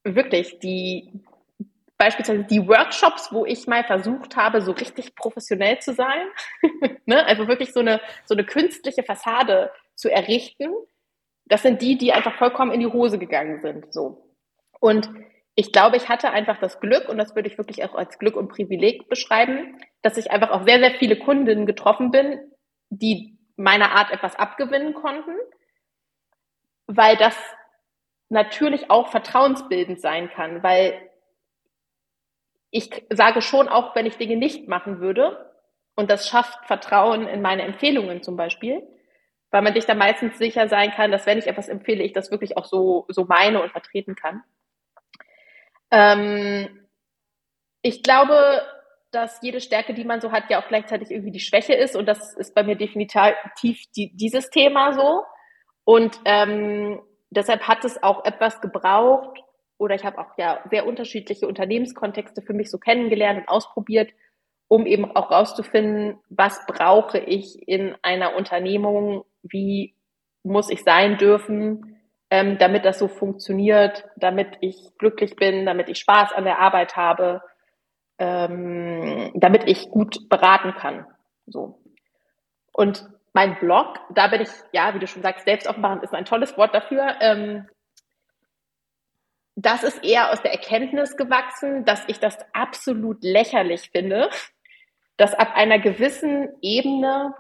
wirklich, 0.05 0.59
die, 0.61 1.13
beispielsweise 1.99 2.45
die 2.45 2.67
Workshops, 2.67 3.33
wo 3.33 3.45
ich 3.45 3.67
mal 3.67 3.85
versucht 3.85 4.37
habe, 4.37 4.63
so 4.63 4.73
richtig 4.73 5.17
professionell 5.17 5.81
zu 5.81 5.93
sein, 5.93 6.29
ne? 7.07 7.25
also 7.27 7.49
wirklich 7.49 7.73
so 7.73 7.81
eine, 7.81 8.01
so 8.25 8.35
eine 8.35 8.45
künstliche 8.45 9.03
Fassade 9.03 9.73
zu 9.95 10.09
errichten, 10.09 10.73
das 11.47 11.63
sind 11.63 11.83
die, 11.83 11.99
die 11.99 12.13
einfach 12.13 12.37
vollkommen 12.37 12.73
in 12.73 12.81
die 12.81 12.87
Hose 12.87 13.19
gegangen 13.19 13.61
sind, 13.61 13.93
so. 13.93 14.25
Und 14.81 15.11
ich 15.59 15.73
glaube, 15.73 15.97
ich 15.97 16.09
hatte 16.09 16.31
einfach 16.31 16.61
das 16.61 16.79
Glück, 16.79 17.09
und 17.09 17.19
das 17.19 17.35
würde 17.35 17.49
ich 17.49 17.59
wirklich 17.59 17.83
auch 17.83 17.97
als 17.97 18.21
Glück 18.21 18.37
und 18.37 18.47
Privileg 18.47 19.09
beschreiben, 19.09 19.77
dass 20.03 20.17
ich 20.17 20.31
einfach 20.31 20.51
auf 20.51 20.63
sehr, 20.63 20.79
sehr 20.79 20.93
viele 20.93 21.19
Kundinnen 21.19 21.67
getroffen 21.67 22.13
bin, 22.13 22.53
die 22.91 23.37
meiner 23.57 23.91
Art 23.91 24.13
etwas 24.13 24.37
abgewinnen 24.37 24.95
konnten, 24.95 25.35
weil 26.87 27.17
das 27.17 27.37
natürlich 28.29 28.89
auch 28.89 29.09
vertrauensbildend 29.09 30.01
sein 30.01 30.31
kann, 30.31 30.63
weil 30.63 31.11
ich 32.71 32.89
sage 33.11 33.43
schon 33.43 33.69
auch, 33.69 33.97
wenn 33.97 34.07
ich 34.07 34.17
Dinge 34.17 34.37
nicht 34.37 34.69
machen 34.69 35.01
würde, 35.01 35.53
und 35.97 36.09
das 36.09 36.29
schafft 36.29 36.67
Vertrauen 36.67 37.27
in 37.27 37.43
meine 37.43 37.63
Empfehlungen 37.63 38.23
zum 38.23 38.37
Beispiel, 38.37 38.87
weil 39.51 39.63
man 39.63 39.75
sich 39.75 39.87
da 39.87 39.97
meistens 39.97 40.39
sicher 40.39 40.69
sein 40.69 40.93
kann, 40.93 41.11
dass 41.11 41.27
wenn 41.27 41.39
ich 41.39 41.49
etwas 41.49 41.67
empfehle, 41.67 42.05
ich 42.05 42.13
das 42.13 42.31
wirklich 42.31 42.57
auch 42.57 42.65
so, 42.65 43.07
so 43.09 43.25
meine 43.25 43.61
und 43.61 43.73
vertreten 43.73 44.15
kann. 44.15 44.45
Ähm, 45.90 46.89
ich 47.82 48.02
glaube, 48.02 48.62
dass 49.10 49.40
jede 49.43 49.60
Stärke, 49.60 49.94
die 49.94 50.05
man 50.05 50.20
so 50.20 50.32
hat, 50.32 50.51
ja 50.51 50.60
auch 50.62 50.69
gleichzeitig 50.69 51.10
irgendwie 51.10 51.31
die 51.31 51.40
Schwäche 51.40 51.74
ist. 51.74 51.97
Und 51.97 52.06
das 52.06 52.35
ist 52.35 52.55
bei 52.55 52.62
mir 52.62 52.77
definitiv 52.77 53.85
die, 53.97 54.15
dieses 54.15 54.51
Thema 54.51 54.93
so. 54.93 55.23
Und 55.85 56.20
ähm, 56.24 57.01
deshalb 57.31 57.62
hat 57.66 57.85
es 57.85 58.02
auch 58.02 58.24
etwas 58.24 58.60
gebraucht, 58.60 59.43
oder 59.78 59.94
ich 59.94 60.05
habe 60.05 60.19
auch 60.19 60.36
ja 60.36 60.62
sehr 60.70 60.86
unterschiedliche 60.86 61.47
Unternehmenskontexte 61.47 62.43
für 62.43 62.52
mich 62.52 62.70
so 62.70 62.78
kennengelernt 62.78 63.40
und 63.40 63.48
ausprobiert, 63.48 64.10
um 64.66 64.86
eben 64.86 65.05
auch 65.16 65.31
rauszufinden, 65.31 66.19
was 66.28 66.66
brauche 66.66 67.19
ich 67.19 67.66
in 67.66 67.97
einer 68.02 68.36
Unternehmung, 68.36 69.24
wie 69.43 69.94
muss 70.43 70.69
ich 70.69 70.82
sein 70.82 71.16
dürfen, 71.16 71.98
ähm, 72.31 72.59
damit 72.59 72.85
das 72.85 72.99
so 72.99 73.09
funktioniert, 73.09 74.05
damit 74.17 74.59
ich 74.61 74.97
glücklich 74.99 75.37
bin, 75.37 75.67
damit 75.67 75.89
ich 75.89 75.99
Spaß 75.99 76.33
an 76.33 76.45
der 76.45 76.59
Arbeit 76.59 76.97
habe, 76.97 77.43
ähm, 78.19 79.33
damit 79.35 79.67
ich 79.67 79.91
gut 79.91 80.29
beraten 80.29 80.75
kann. 80.75 81.07
So. 81.47 81.81
Und 82.73 83.09
mein 83.33 83.59
Blog, 83.59 83.99
da 84.11 84.29
bin 84.29 84.43
ich, 84.43 84.49
ja, 84.73 84.95
wie 84.95 84.99
du 84.99 85.07
schon 85.07 85.23
sagst, 85.23 85.45
selbst 85.45 85.69
offenbarend 85.69 86.03
ist 86.03 86.15
ein 86.15 86.25
tolles 86.25 86.57
Wort 86.57 86.75
dafür. 86.75 87.17
Ähm, 87.21 87.69
das 89.55 89.83
ist 89.83 90.05
eher 90.05 90.31
aus 90.31 90.43
der 90.43 90.53
Erkenntnis 90.53 91.17
gewachsen, 91.17 91.85
dass 91.85 92.05
ich 92.07 92.21
das 92.21 92.39
absolut 92.53 93.23
lächerlich 93.23 93.91
finde, 93.91 94.31
dass 95.17 95.35
ab 95.35 95.53
einer 95.55 95.81
gewissen 95.81 96.49
Ebene, 96.63 97.35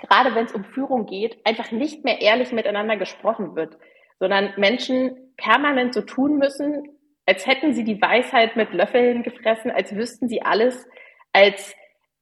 gerade 0.00 0.34
wenn 0.34 0.44
es 0.44 0.52
um 0.52 0.64
Führung 0.64 1.06
geht, 1.06 1.44
einfach 1.44 1.72
nicht 1.72 2.04
mehr 2.04 2.20
ehrlich 2.20 2.52
miteinander 2.52 2.96
gesprochen 2.96 3.56
wird, 3.56 3.76
sondern 4.20 4.52
Menschen 4.56 5.34
permanent 5.36 5.94
so 5.94 6.02
tun 6.02 6.38
müssen, 6.38 6.84
als 7.26 7.46
hätten 7.46 7.74
sie 7.74 7.82
die 7.82 8.00
Weisheit 8.00 8.54
mit 8.54 8.72
Löffeln 8.72 9.24
gefressen, 9.24 9.72
als 9.72 9.94
wüssten 9.96 10.28
sie 10.28 10.42
alles, 10.42 10.86
als, 11.32 11.74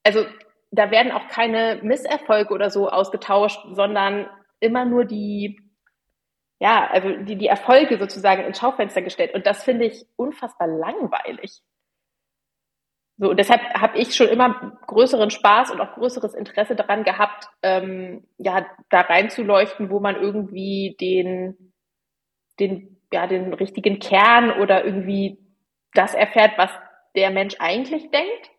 also 0.05 0.25
da 0.70 0.91
werden 0.91 1.12
auch 1.12 1.29
keine 1.29 1.81
Misserfolge 1.83 2.55
oder 2.55 2.70
so 2.70 2.89
ausgetauscht, 2.89 3.61
sondern 3.73 4.27
immer 4.61 4.87
nur 4.87 5.05
die 5.05 5.69
ja, 6.61 6.89
also 6.91 7.11
die, 7.23 7.37
die 7.37 7.47
Erfolge 7.47 7.99
sozusagen 7.99 8.43
ins 8.45 8.59
Schaufenster 8.59 9.03
gestellt. 9.03 9.35
Und 9.35 9.47
das 9.47 9.62
finde 9.62 9.87
ich 9.87 10.05
unfassbar 10.16 10.66
langweilig. 10.66 11.62
So, 13.16 13.31
und 13.31 13.37
deshalb 13.37 13.62
habe 13.75 13.99
ich 13.99 14.15
schon 14.15 14.29
immer 14.29 14.79
größeren 14.87 15.31
Spaß 15.31 15.73
und 15.73 15.81
auch 15.81 15.95
größeres 15.95 16.35
Interesse 16.35 16.77
daran 16.77 17.05
gehabt, 17.05 17.49
ähm, 17.62 18.27
ja, 18.39 18.66
da 18.91 19.01
reinzuleuchten, 19.01 19.91
wo 19.91 19.99
man 19.99 20.16
irgendwie 20.16 20.97
den, 21.01 21.73
den, 22.60 23.01
ja, 23.12 23.26
den 23.26 23.55
richtigen 23.55 23.98
Kern 23.98 24.51
oder 24.60 24.85
irgendwie 24.85 25.39
das 25.94 26.14
erfährt, 26.14 26.52
was 26.56 26.70
der 27.14 27.30
Mensch 27.30 27.56
eigentlich 27.59 28.10
denkt. 28.10 28.51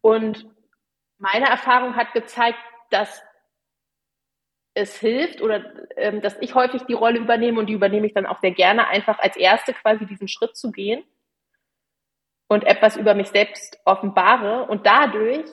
Und 0.00 0.46
meine 1.18 1.48
Erfahrung 1.48 1.96
hat 1.96 2.12
gezeigt, 2.12 2.58
dass 2.90 3.22
es 4.74 4.98
hilft 4.98 5.42
oder 5.42 5.64
ähm, 5.96 6.20
dass 6.20 6.36
ich 6.40 6.54
häufig 6.54 6.82
die 6.84 6.94
Rolle 6.94 7.18
übernehme 7.18 7.58
und 7.58 7.66
die 7.66 7.74
übernehme 7.74 8.06
ich 8.06 8.14
dann 8.14 8.26
auch 8.26 8.40
sehr 8.40 8.52
gerne, 8.52 8.88
einfach 8.88 9.18
als 9.18 9.36
Erste 9.36 9.74
quasi 9.74 10.06
diesen 10.06 10.28
Schritt 10.28 10.56
zu 10.56 10.70
gehen 10.70 11.04
und 12.48 12.64
etwas 12.64 12.96
über 12.96 13.14
mich 13.14 13.28
selbst 13.28 13.78
offenbare 13.84 14.66
und 14.66 14.86
dadurch 14.86 15.46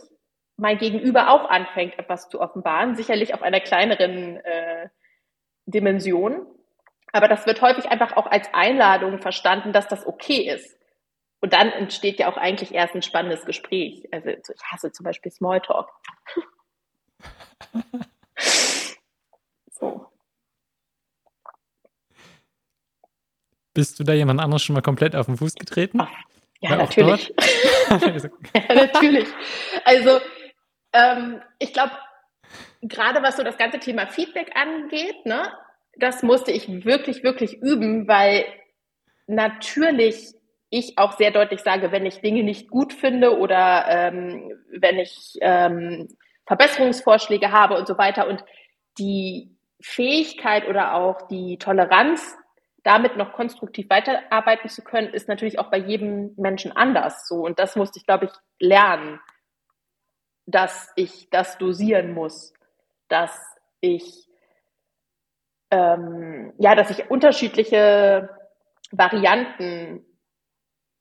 mein 0.56 0.78
Gegenüber 0.78 1.30
auch 1.30 1.50
anfängt, 1.50 1.98
etwas 2.00 2.30
zu 2.30 2.42
offenbaren, 2.42 2.96
sicherlich 2.96 3.34
auf 3.34 3.44
einer 3.44 3.60
kleineren 3.60 4.38
äh, 4.38 4.90
Dimension. 5.66 6.48
Aber 7.14 7.28
das 7.28 7.46
wird 7.46 7.62
häufig 7.62 7.90
einfach 7.90 8.18
auch 8.18 8.26
als 8.28 8.54
Einladung 8.54 9.20
verstanden, 9.20 9.74
dass 9.74 9.88
das 9.88 10.06
okay 10.06 10.50
ist. 10.50 10.78
Und 11.40 11.54
dann 11.54 11.70
entsteht 11.70 12.20
ja 12.20 12.30
auch 12.30 12.38
eigentlich 12.38 12.74
erst 12.74 12.96
ein 12.96 13.02
spannendes 13.02 13.46
Gespräch. 13.46 14.08
Also 14.12 14.30
ich 14.30 14.64
hasse 14.64 14.92
zum 14.92 15.04
Beispiel 15.04 15.32
Smalltalk. 15.32 15.90
so. 19.72 20.12
Bist 23.74 24.00
du 24.00 24.04
da 24.04 24.14
jemand 24.14 24.42
anderes 24.42 24.64
schon 24.64 24.74
mal 24.74 24.82
komplett 24.82 25.16
auf 25.16 25.28
den 25.28 25.38
Fuß 25.38 25.54
getreten? 25.54 26.02
Ach, 26.02 26.10
ja, 26.60 26.72
War 26.72 26.78
natürlich. 26.78 27.32
ja, 27.90 28.74
natürlich. 28.74 29.28
Also, 29.86 30.20
ähm, 30.94 31.42
ich 31.60 31.74
glaube, 31.74 31.92
gerade 32.82 33.22
was 33.22 33.38
so 33.38 33.44
das 33.44 33.58
ganze 33.58 33.80
Thema 33.80 34.08
Feedback 34.08 34.56
angeht, 34.56 35.26
ne, 35.26 35.52
das 36.00 36.24
musste 36.24 36.52
ich 36.52 36.86
wirklich, 36.86 37.24
wirklich 37.24 37.62
üben, 37.62 38.08
weil 38.08 38.46
natürlich 39.28 40.34
ich 40.70 40.98
auch 40.98 41.14
sehr 41.18 41.32
deutlich 41.32 41.62
sage, 41.62 41.92
wenn 41.92 42.06
ich 42.06 42.22
Dinge 42.22 42.44
nicht 42.44 42.70
gut 42.70 42.94
finde 42.94 43.38
oder 43.38 43.86
ähm, 43.88 44.52
wenn 44.70 45.00
ich 45.00 45.38
ähm, 45.42 46.08
Verbesserungsvorschläge 46.46 47.52
habe 47.52 47.76
und 47.78 47.88
so 47.88 47.98
weiter. 47.98 48.28
Und 48.28 48.44
die 48.98 49.56
Fähigkeit 49.82 50.68
oder 50.68 50.94
auch 50.96 51.28
die 51.28 51.58
Toleranz, 51.58 52.36
damit 52.84 53.18
noch 53.18 53.34
konstruktiv 53.34 53.90
weiterarbeiten 53.90 54.70
zu 54.70 54.82
können, 54.84 55.14
ist 55.14 55.28
natürlich 55.28 55.60
auch 55.60 55.70
bei 55.70 55.78
jedem 55.78 56.34
Menschen 56.38 56.72
anders 56.72 57.28
so. 57.28 57.36
Und 57.46 57.60
das 57.60 57.76
musste 57.76 58.00
ich, 58.00 58.06
glaube 58.06 58.26
ich, 58.26 58.32
lernen, 58.60 59.20
dass 60.46 60.92
ich 60.96 61.30
das 61.30 61.58
dosieren 61.58 62.14
muss, 62.14 62.54
dass 63.10 63.38
ich 63.82 64.27
ähm, 65.72 66.54
ja, 66.58 66.76
dass 66.76 66.90
ich 66.92 67.10
unterschiedliche 67.10 68.30
Varianten 68.92 70.06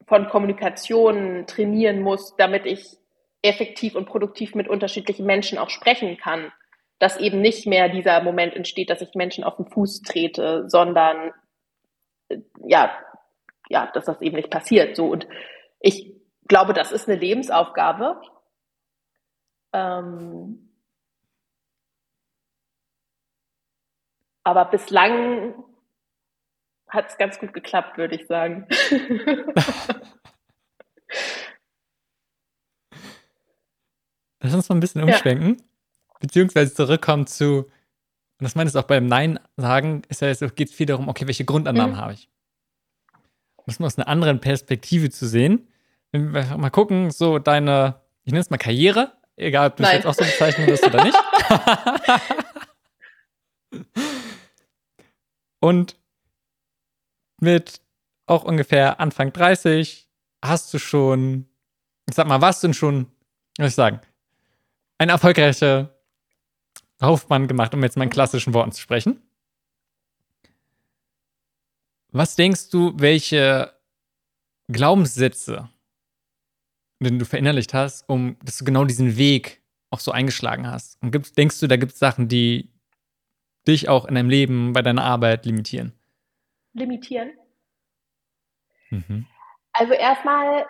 von 0.06 0.28
Kommunikation 0.28 1.46
trainieren 1.46 2.00
muss, 2.00 2.34
damit 2.36 2.66
ich 2.66 2.96
effektiv 3.42 3.94
und 3.94 4.06
produktiv 4.06 4.54
mit 4.54 4.68
unterschiedlichen 4.68 5.26
Menschen 5.26 5.58
auch 5.58 5.70
sprechen 5.70 6.16
kann. 6.16 6.52
Dass 6.98 7.18
eben 7.18 7.40
nicht 7.42 7.66
mehr 7.66 7.88
dieser 7.90 8.22
Moment 8.22 8.54
entsteht, 8.54 8.88
dass 8.88 9.02
ich 9.02 9.14
Menschen 9.14 9.44
auf 9.44 9.56
den 9.56 9.66
Fuß 9.66 10.02
trete, 10.02 10.68
sondern 10.68 11.32
äh, 12.28 12.38
ja, 12.64 12.96
ja, 13.68 13.90
dass 13.92 14.06
das 14.06 14.22
eben 14.22 14.36
nicht 14.36 14.50
passiert. 14.50 14.96
So 14.96 15.06
und 15.08 15.26
ich 15.80 16.14
glaube, 16.48 16.72
das 16.72 16.92
ist 16.92 17.08
eine 17.08 17.18
Lebensaufgabe. 17.18 18.20
Ähm, 19.72 20.65
aber 24.46 24.64
bislang 24.66 25.54
hat 26.88 27.10
es 27.10 27.18
ganz 27.18 27.38
gut 27.40 27.52
geklappt, 27.52 27.98
würde 27.98 28.14
ich 28.14 28.28
sagen. 28.28 28.68
Lass 34.40 34.54
uns 34.54 34.68
mal 34.68 34.76
ein 34.76 34.80
bisschen 34.80 35.02
umschwenken, 35.02 35.56
ja. 35.58 35.64
beziehungsweise 36.20 36.72
zurückkommen 36.72 37.26
zu, 37.26 37.64
und 37.64 37.72
das 38.38 38.54
meine 38.54 38.70
ich 38.70 38.76
auch 38.76 38.84
beim 38.84 39.06
Nein 39.06 39.40
sagen, 39.56 40.02
ist 40.08 40.20
ja, 40.20 40.28
es 40.28 40.54
geht 40.54 40.70
viel 40.70 40.86
darum, 40.86 41.08
okay, 41.08 41.26
welche 41.26 41.44
Grundannahmen 41.44 41.96
mhm. 41.96 42.00
habe 42.00 42.12
ich? 42.12 42.30
Das 43.66 43.80
aus 43.80 43.98
einer 43.98 44.06
anderen 44.06 44.38
Perspektive 44.38 45.10
zu 45.10 45.26
sehen. 45.26 45.66
Wenn 46.12 46.32
wir 46.32 46.56
mal 46.56 46.70
gucken, 46.70 47.10
so 47.10 47.40
deine, 47.40 48.00
ich 48.22 48.30
nenne 48.30 48.42
es 48.42 48.50
mal 48.50 48.58
Karriere, 48.58 49.10
egal 49.34 49.70
ob 49.70 49.76
du 49.76 49.82
es 49.82 49.90
jetzt 49.90 50.06
auch 50.06 50.14
so 50.14 50.22
bezeichnen 50.22 50.68
wirst 50.68 50.86
oder 50.86 51.02
nicht. 51.02 51.18
Und 55.66 55.98
mit 57.40 57.80
auch 58.26 58.44
ungefähr 58.44 59.00
Anfang 59.00 59.32
30 59.32 60.08
hast 60.40 60.72
du 60.72 60.78
schon, 60.78 61.48
ich 62.08 62.14
sag 62.14 62.28
mal, 62.28 62.40
was 62.40 62.60
denn 62.60 62.72
schon, 62.72 63.10
was 63.58 63.70
ich 63.70 63.74
sagen, 63.74 64.00
eine 64.98 65.10
erfolgreiche 65.10 65.92
Laufbahn 67.00 67.48
gemacht, 67.48 67.74
um 67.74 67.82
jetzt 67.82 67.96
mal 67.96 68.04
in 68.04 68.10
klassischen 68.10 68.54
Worten 68.54 68.70
zu 68.70 68.80
sprechen. 68.80 69.20
Was 72.12 72.36
denkst 72.36 72.70
du, 72.70 72.92
welche 72.96 73.72
Glaubenssätze, 74.68 75.68
den 77.00 77.18
du 77.18 77.24
verinnerlicht 77.24 77.74
hast, 77.74 78.08
um 78.08 78.36
dass 78.44 78.58
du 78.58 78.64
genau 78.64 78.84
diesen 78.84 79.16
Weg 79.16 79.62
auch 79.90 79.98
so 79.98 80.12
eingeschlagen 80.12 80.68
hast? 80.70 81.02
Und 81.02 81.10
gibt, 81.10 81.36
denkst 81.36 81.58
du, 81.58 81.66
da 81.66 81.76
gibt 81.76 81.94
es 81.94 81.98
Sachen, 81.98 82.28
die 82.28 82.70
dich 83.68 83.88
auch 83.88 84.06
in 84.06 84.14
deinem 84.14 84.30
Leben, 84.30 84.72
bei 84.72 84.82
deiner 84.82 85.04
Arbeit 85.04 85.46
limitieren? 85.46 85.92
Limitieren? 86.72 87.32
Mhm. 88.90 89.26
Also 89.72 89.92
erstmal 89.92 90.66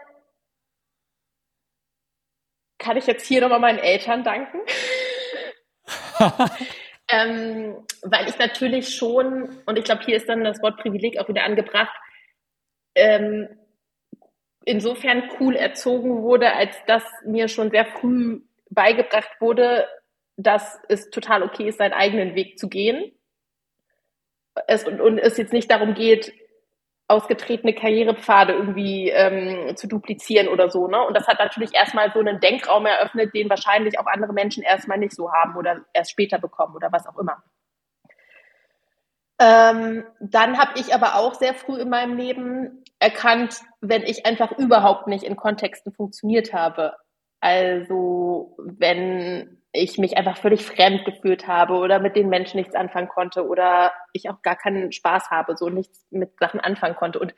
kann 2.79 2.97
ich 2.97 3.07
jetzt 3.07 3.27
hier 3.27 3.41
nochmal 3.41 3.61
meinen 3.61 3.79
Eltern 3.79 4.25
danken. 4.25 4.59
ähm, 7.09 7.85
weil 8.03 8.29
ich 8.29 8.39
natürlich 8.39 8.95
schon, 8.95 9.63
und 9.67 9.79
ich 9.79 9.85
glaube, 9.85 10.05
hier 10.05 10.17
ist 10.17 10.29
dann 10.29 10.45
das 10.45 10.63
Wort 10.63 10.79
Privileg 10.79 11.19
auch 11.19 11.29
wieder 11.29 11.45
angebracht, 11.45 11.95
ähm, 12.95 13.49
insofern 14.65 15.31
cool 15.39 15.55
erzogen 15.55 16.23
wurde, 16.23 16.53
als 16.53 16.77
dass 16.87 17.05
mir 17.25 17.49
schon 17.49 17.71
sehr 17.71 17.87
früh 17.87 18.41
beigebracht 18.71 19.31
wurde, 19.41 19.87
dass 20.37 20.79
es 20.89 21.11
total 21.11 21.43
okay 21.43 21.69
ist, 21.69 21.79
seinen 21.79 21.93
eigenen 21.93 22.35
Weg 22.35 22.59
zu 22.59 22.69
gehen. 22.69 23.13
Es, 24.67 24.85
und, 24.85 25.01
und 25.01 25.19
es 25.19 25.37
jetzt 25.37 25.53
nicht 25.53 25.71
darum 25.71 25.95
geht, 25.95 26.33
ausgetretene 27.09 27.73
Karrierepfade 27.73 28.53
irgendwie 28.53 29.11
ähm, 29.11 29.77
zu 29.77 29.87
duplizieren 29.87 30.49
oder 30.49 30.71
so. 30.71 30.89
Ne? 30.89 31.01
Und 31.07 31.17
das 31.17 31.29
hat 31.29 31.39
natürlich 31.39 31.75
erstmal 31.75 32.13
so 32.13 32.19
einen 32.19 32.41
Denkraum 32.41 32.85
eröffnet, 32.85 33.33
den 33.35 33.49
wahrscheinlich 33.49 33.99
auch 33.99 34.07
andere 34.07 34.33
Menschen 34.33 34.63
erstmal 34.63 34.99
nicht 34.99 35.15
so 35.15 35.33
haben 35.33 35.57
oder 35.57 35.85
erst 35.93 36.11
später 36.11 36.39
bekommen 36.39 36.75
oder 36.75 36.91
was 36.91 37.07
auch 37.07 37.17
immer. 37.19 37.43
Ähm, 39.39 40.05
dann 40.19 40.59
habe 40.59 40.81
ich 40.81 40.95
aber 40.95 41.17
auch 41.17 41.35
sehr 41.35 41.55
früh 41.55 41.79
in 41.79 41.91
meinem 41.91 42.17
Leben 42.17 42.83
erkannt, 42.99 43.61
wenn 43.81 44.03
ich 44.03 44.27
einfach 44.27 44.53
überhaupt 44.53 45.07
nicht 45.07 45.25
in 45.25 45.37
Kontexten 45.37 45.93
funktioniert 45.93 46.53
habe. 46.53 46.97
Also 47.41 48.57
wenn 48.59 49.63
ich 49.77 49.99
mich 49.99 50.17
einfach 50.17 50.37
völlig 50.37 50.65
fremd 50.65 51.05
gefühlt 51.05 51.47
habe 51.47 51.75
oder 51.75 51.99
mit 51.99 52.17
den 52.17 52.29
Menschen 52.29 52.59
nichts 52.59 52.75
anfangen 52.75 53.09
konnte 53.09 53.47
oder 53.47 53.93
ich 54.13 54.29
auch 54.29 54.43
gar 54.43 54.57
keinen 54.57 54.93
Spaß 54.93 55.31
habe, 55.31 55.57
so 55.57 55.69
nichts 55.69 56.07
mit 56.11 56.39
Sachen 56.39 56.61
anfangen 56.61 56.97
konnte. 56.97 57.19
Und 57.19 57.35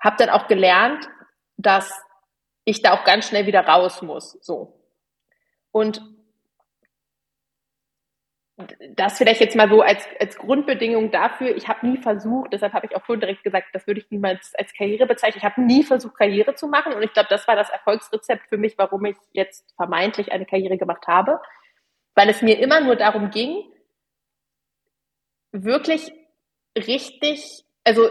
habe 0.00 0.16
dann 0.18 0.30
auch 0.30 0.46
gelernt, 0.46 1.08
dass 1.56 1.92
ich 2.64 2.82
da 2.82 2.92
auch 2.94 3.04
ganz 3.04 3.28
schnell 3.28 3.46
wieder 3.46 3.66
raus 3.66 4.02
muss. 4.02 4.32
So. 4.40 4.80
Und 5.70 6.02
das 8.94 9.18
vielleicht 9.18 9.40
jetzt 9.40 9.54
mal 9.54 9.68
so 9.68 9.82
als, 9.82 10.06
als 10.18 10.36
Grundbedingung 10.36 11.10
dafür, 11.10 11.54
ich 11.54 11.68
habe 11.68 11.86
nie 11.86 11.98
versucht, 11.98 12.54
deshalb 12.54 12.72
habe 12.72 12.86
ich 12.86 12.96
auch 12.96 13.04
vorhin 13.04 13.20
direkt 13.20 13.44
gesagt, 13.44 13.68
das 13.74 13.86
würde 13.86 14.00
ich 14.00 14.10
niemals 14.10 14.54
als 14.54 14.72
Karriere 14.72 15.06
bezeichnen. 15.06 15.38
Ich 15.38 15.44
habe 15.44 15.60
nie 15.60 15.82
versucht, 15.82 16.16
Karriere 16.16 16.54
zu 16.54 16.66
machen 16.66 16.94
und 16.94 17.02
ich 17.02 17.12
glaube, 17.12 17.28
das 17.28 17.46
war 17.46 17.54
das 17.54 17.68
Erfolgsrezept 17.68 18.48
für 18.48 18.56
mich, 18.56 18.78
warum 18.78 19.04
ich 19.04 19.16
jetzt 19.32 19.74
vermeintlich 19.76 20.32
eine 20.32 20.46
Karriere 20.46 20.78
gemacht 20.78 21.06
habe, 21.06 21.40
weil 22.14 22.30
es 22.30 22.40
mir 22.40 22.58
immer 22.58 22.80
nur 22.80 22.96
darum 22.96 23.30
ging, 23.30 23.62
wirklich 25.52 26.12
richtig, 26.76 27.64
also 27.84 28.08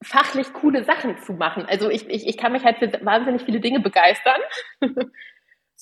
fachlich 0.00 0.52
coole 0.52 0.84
Sachen 0.84 1.18
zu 1.18 1.32
machen. 1.32 1.66
Also 1.66 1.90
ich, 1.90 2.08
ich, 2.08 2.26
ich 2.26 2.36
kann 2.36 2.52
mich 2.52 2.64
halt 2.64 2.78
für 2.78 3.04
wahnsinnig 3.04 3.42
viele 3.42 3.60
Dinge 3.60 3.80
begeistern. 3.80 4.40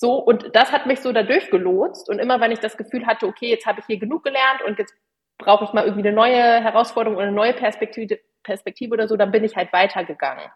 So, 0.01 0.15
und 0.15 0.55
das 0.55 0.71
hat 0.71 0.87
mich 0.87 0.99
so 0.99 1.11
da 1.11 1.21
durchgelotst. 1.21 2.09
Und 2.09 2.17
immer 2.17 2.41
wenn 2.41 2.51
ich 2.51 2.57
das 2.57 2.75
Gefühl 2.75 3.05
hatte, 3.05 3.27
okay, 3.27 3.49
jetzt 3.49 3.67
habe 3.67 3.81
ich 3.81 3.85
hier 3.85 3.99
genug 3.99 4.23
gelernt 4.23 4.63
und 4.65 4.79
jetzt 4.79 4.95
brauche 5.37 5.63
ich 5.63 5.73
mal 5.73 5.83
irgendwie 5.85 6.07
eine 6.07 6.15
neue 6.15 6.41
Herausforderung 6.63 7.17
oder 7.17 7.27
eine 7.27 7.35
neue 7.35 7.53
Perspektive, 7.53 8.19
Perspektive 8.41 8.95
oder 8.95 9.07
so, 9.07 9.15
dann 9.15 9.31
bin 9.31 9.43
ich 9.43 9.55
halt 9.55 9.71
weitergegangen. 9.71 10.49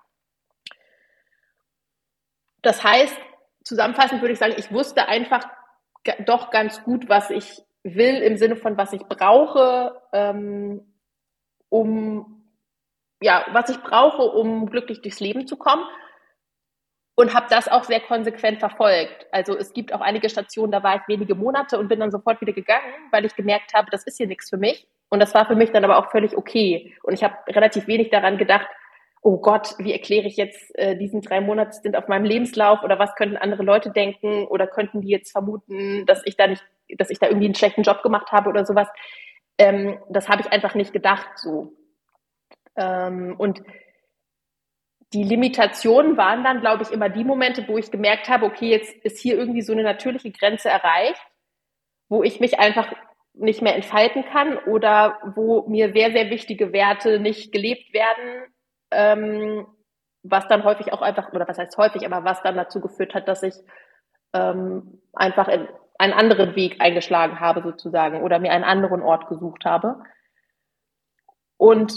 Das 2.64 2.84
heißt, 2.84 3.16
zusammenfassend 3.64 4.24
würde 4.24 4.34
ich 4.34 4.40
sagen, 4.40 4.56
ich 4.58 4.72
wusste 4.72 5.08
einfach 5.08 5.48
doch 6.26 6.50
ganz 6.50 6.84
gut, 6.84 7.08
was 7.08 7.30
ich 7.30 7.62
will, 7.84 8.24
im 8.24 8.38
Sinne 8.38 8.56
von, 8.56 8.78
was 8.78 8.94
ich 8.94 9.04
brauche, 9.04 10.02
ähm, 10.12 10.92
um, 11.70 12.50
ja, 13.22 13.46
was 13.52 13.70
ich 13.70 13.80
brauche, 13.84 14.24
um 14.24 14.72
glücklich 14.72 15.04
durchs 15.04 15.20
Leben 15.20 15.46
zu 15.46 15.56
kommen 15.56 15.86
und 17.16 17.34
habe 17.34 17.48
das 17.50 17.68
auch 17.68 17.86
sehr 17.86 18.02
konsequent 18.02 18.60
verfolgt. 18.60 19.28
Also 19.32 19.58
es 19.58 19.74
gibt 19.74 19.94
auch 19.94 20.02
einige 20.02 20.30
Stationen, 20.30 20.72
da 20.72 20.84
war 20.84 20.98
ich 20.98 21.02
wenige 21.08 21.34
Monate 21.34 21.80
und 21.80 21.88
bin 21.88 22.00
dann 22.00 22.12
sofort 22.12 22.42
wieder 22.42 22.54
gegangen, 22.54 22.94
weil 23.12 23.26
ich 23.26 23.36
gemerkt 23.36 23.74
habe, 23.74 23.90
das 23.90 24.04
ist 24.04 24.18
hier 24.18 24.28
nichts 24.28 24.50
für 24.50 24.58
mich. 24.58 24.88
Und 25.10 25.20
das 25.20 25.34
war 25.34 25.46
für 25.46 25.56
mich 25.56 25.72
dann 25.72 25.86
aber 25.86 25.98
auch 25.98 26.12
völlig 26.12 26.36
okay. 26.36 26.94
Und 27.04 27.14
ich 27.14 27.24
habe 27.24 27.36
relativ 27.48 27.88
wenig 27.88 28.10
daran 28.10 28.38
gedacht, 28.38 28.68
oh 29.22 29.38
Gott, 29.38 29.76
wie 29.80 29.94
erkläre 29.94 30.28
ich 30.28 30.36
jetzt 30.36 30.78
äh, 30.78 30.98
diesen 30.98 31.22
drei 31.22 31.42
Monate 31.42 31.98
auf 31.98 32.08
meinem 32.08 32.26
Lebenslauf 32.26 32.84
oder 32.84 33.00
was 33.00 33.16
könnten 33.16 33.38
andere 33.38 33.64
Leute 33.64 33.92
denken 33.92 34.46
oder 34.46 34.68
könnten 34.68 35.02
die 35.02 35.10
jetzt 35.10 35.32
vermuten, 35.32 36.06
dass 36.06 36.22
ich 36.26 36.36
da 36.38 36.48
nicht, 36.48 36.64
dass 36.98 37.10
ich 37.10 37.18
da 37.18 37.28
irgendwie 37.28 37.46
einen 37.46 37.56
schlechten 37.56 37.84
Job 37.84 38.04
gemacht 38.04 38.32
habe 38.32 38.50
oder 38.50 38.66
sowas. 38.66 38.88
Ähm, 39.58 39.98
das 40.10 40.28
habe 40.28 40.42
ich 40.42 40.52
einfach 40.52 40.76
nicht 40.76 40.92
gedacht 40.92 41.30
so. 41.38 41.74
Ähm, 42.76 43.36
und 43.38 43.64
die 45.14 45.24
Limitationen 45.24 46.18
waren 46.18 46.44
dann, 46.44 46.62
glaube 46.62 46.84
ich, 46.84 46.92
immer 46.92 47.10
die 47.10 47.24
Momente, 47.24 47.68
wo 47.68 47.78
ich 47.78 47.92
gemerkt 47.92 48.28
habe, 48.28 48.46
okay, 48.46 48.70
jetzt 48.70 48.94
ist 49.06 49.20
hier 49.20 49.38
irgendwie 49.38 49.62
so 49.62 49.74
eine 49.74 49.84
natürliche 49.84 50.32
Grenze 50.32 50.70
erreicht, 50.70 51.22
wo 52.10 52.24
ich 52.24 52.40
mich 52.40 52.60
einfach 52.60 52.92
nicht 53.34 53.62
mehr 53.62 53.76
entfalten 53.76 54.26
kann 54.26 54.58
oder 54.58 55.20
wo 55.36 55.68
mir 55.68 55.92
sehr, 55.94 56.12
sehr 56.12 56.30
wichtige 56.30 56.74
Werte 56.74 57.20
nicht 57.20 57.52
gelebt 57.52 57.94
werden, 57.94 58.46
ähm, 58.92 59.68
was 60.24 60.48
dann 60.48 60.64
häufig 60.64 60.92
auch 60.94 61.02
einfach, 61.02 61.32
oder 61.34 61.48
was 61.48 61.58
heißt 61.58 61.78
häufig, 61.78 62.06
aber 62.06 62.24
was 62.24 62.42
dann 62.42 62.56
dazu 62.56 62.82
geführt 62.82 63.14
hat, 63.14 63.28
dass 63.28 63.44
ich 63.44 63.56
ähm, 64.34 65.02
einfach 65.14 65.48
in 65.48 65.68
einen 65.98 66.14
anderen 66.14 66.56
Weg 66.56 66.82
eingeschlagen 66.82 67.40
habe 67.40 67.62
sozusagen 67.62 68.22
oder 68.22 68.40
mir 68.40 68.52
einen 68.52 68.64
anderen 68.64 69.02
Ort 69.02 69.28
gesucht 69.28 69.66
habe. 69.66 70.04
Und 71.58 71.94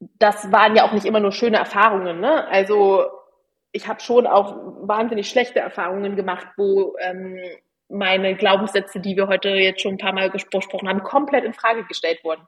das 0.00 0.50
waren 0.50 0.74
ja 0.74 0.84
auch 0.84 0.92
nicht 0.92 1.04
immer 1.04 1.20
nur 1.20 1.32
schöne 1.32 1.58
Erfahrungen. 1.58 2.20
Ne? 2.20 2.46
Also 2.48 3.06
ich 3.72 3.86
habe 3.86 4.00
schon 4.00 4.26
auch 4.26 4.56
wahnsinnig 4.80 5.28
schlechte 5.28 5.60
Erfahrungen 5.60 6.16
gemacht, 6.16 6.46
wo 6.56 6.96
ähm, 6.98 7.38
meine 7.88 8.34
Glaubenssätze, 8.34 9.00
die 9.00 9.16
wir 9.16 9.28
heute 9.28 9.50
jetzt 9.50 9.82
schon 9.82 9.94
ein 9.94 9.98
paar 9.98 10.12
Mal 10.12 10.30
gesprochen 10.30 10.88
haben, 10.88 11.02
komplett 11.02 11.44
in 11.44 11.52
Frage 11.52 11.84
gestellt 11.84 12.24
wurden. 12.24 12.46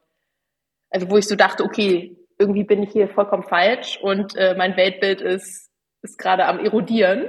Also 0.90 1.10
wo 1.10 1.18
ich 1.18 1.26
so 1.26 1.36
dachte, 1.36 1.64
okay, 1.64 2.16
irgendwie 2.38 2.64
bin 2.64 2.82
ich 2.82 2.90
hier 2.90 3.08
vollkommen 3.08 3.44
falsch 3.44 3.98
und 4.00 4.34
äh, 4.36 4.54
mein 4.56 4.76
Weltbild 4.76 5.20
ist, 5.20 5.70
ist 6.02 6.18
gerade 6.18 6.46
am 6.46 6.58
erodieren. 6.58 7.28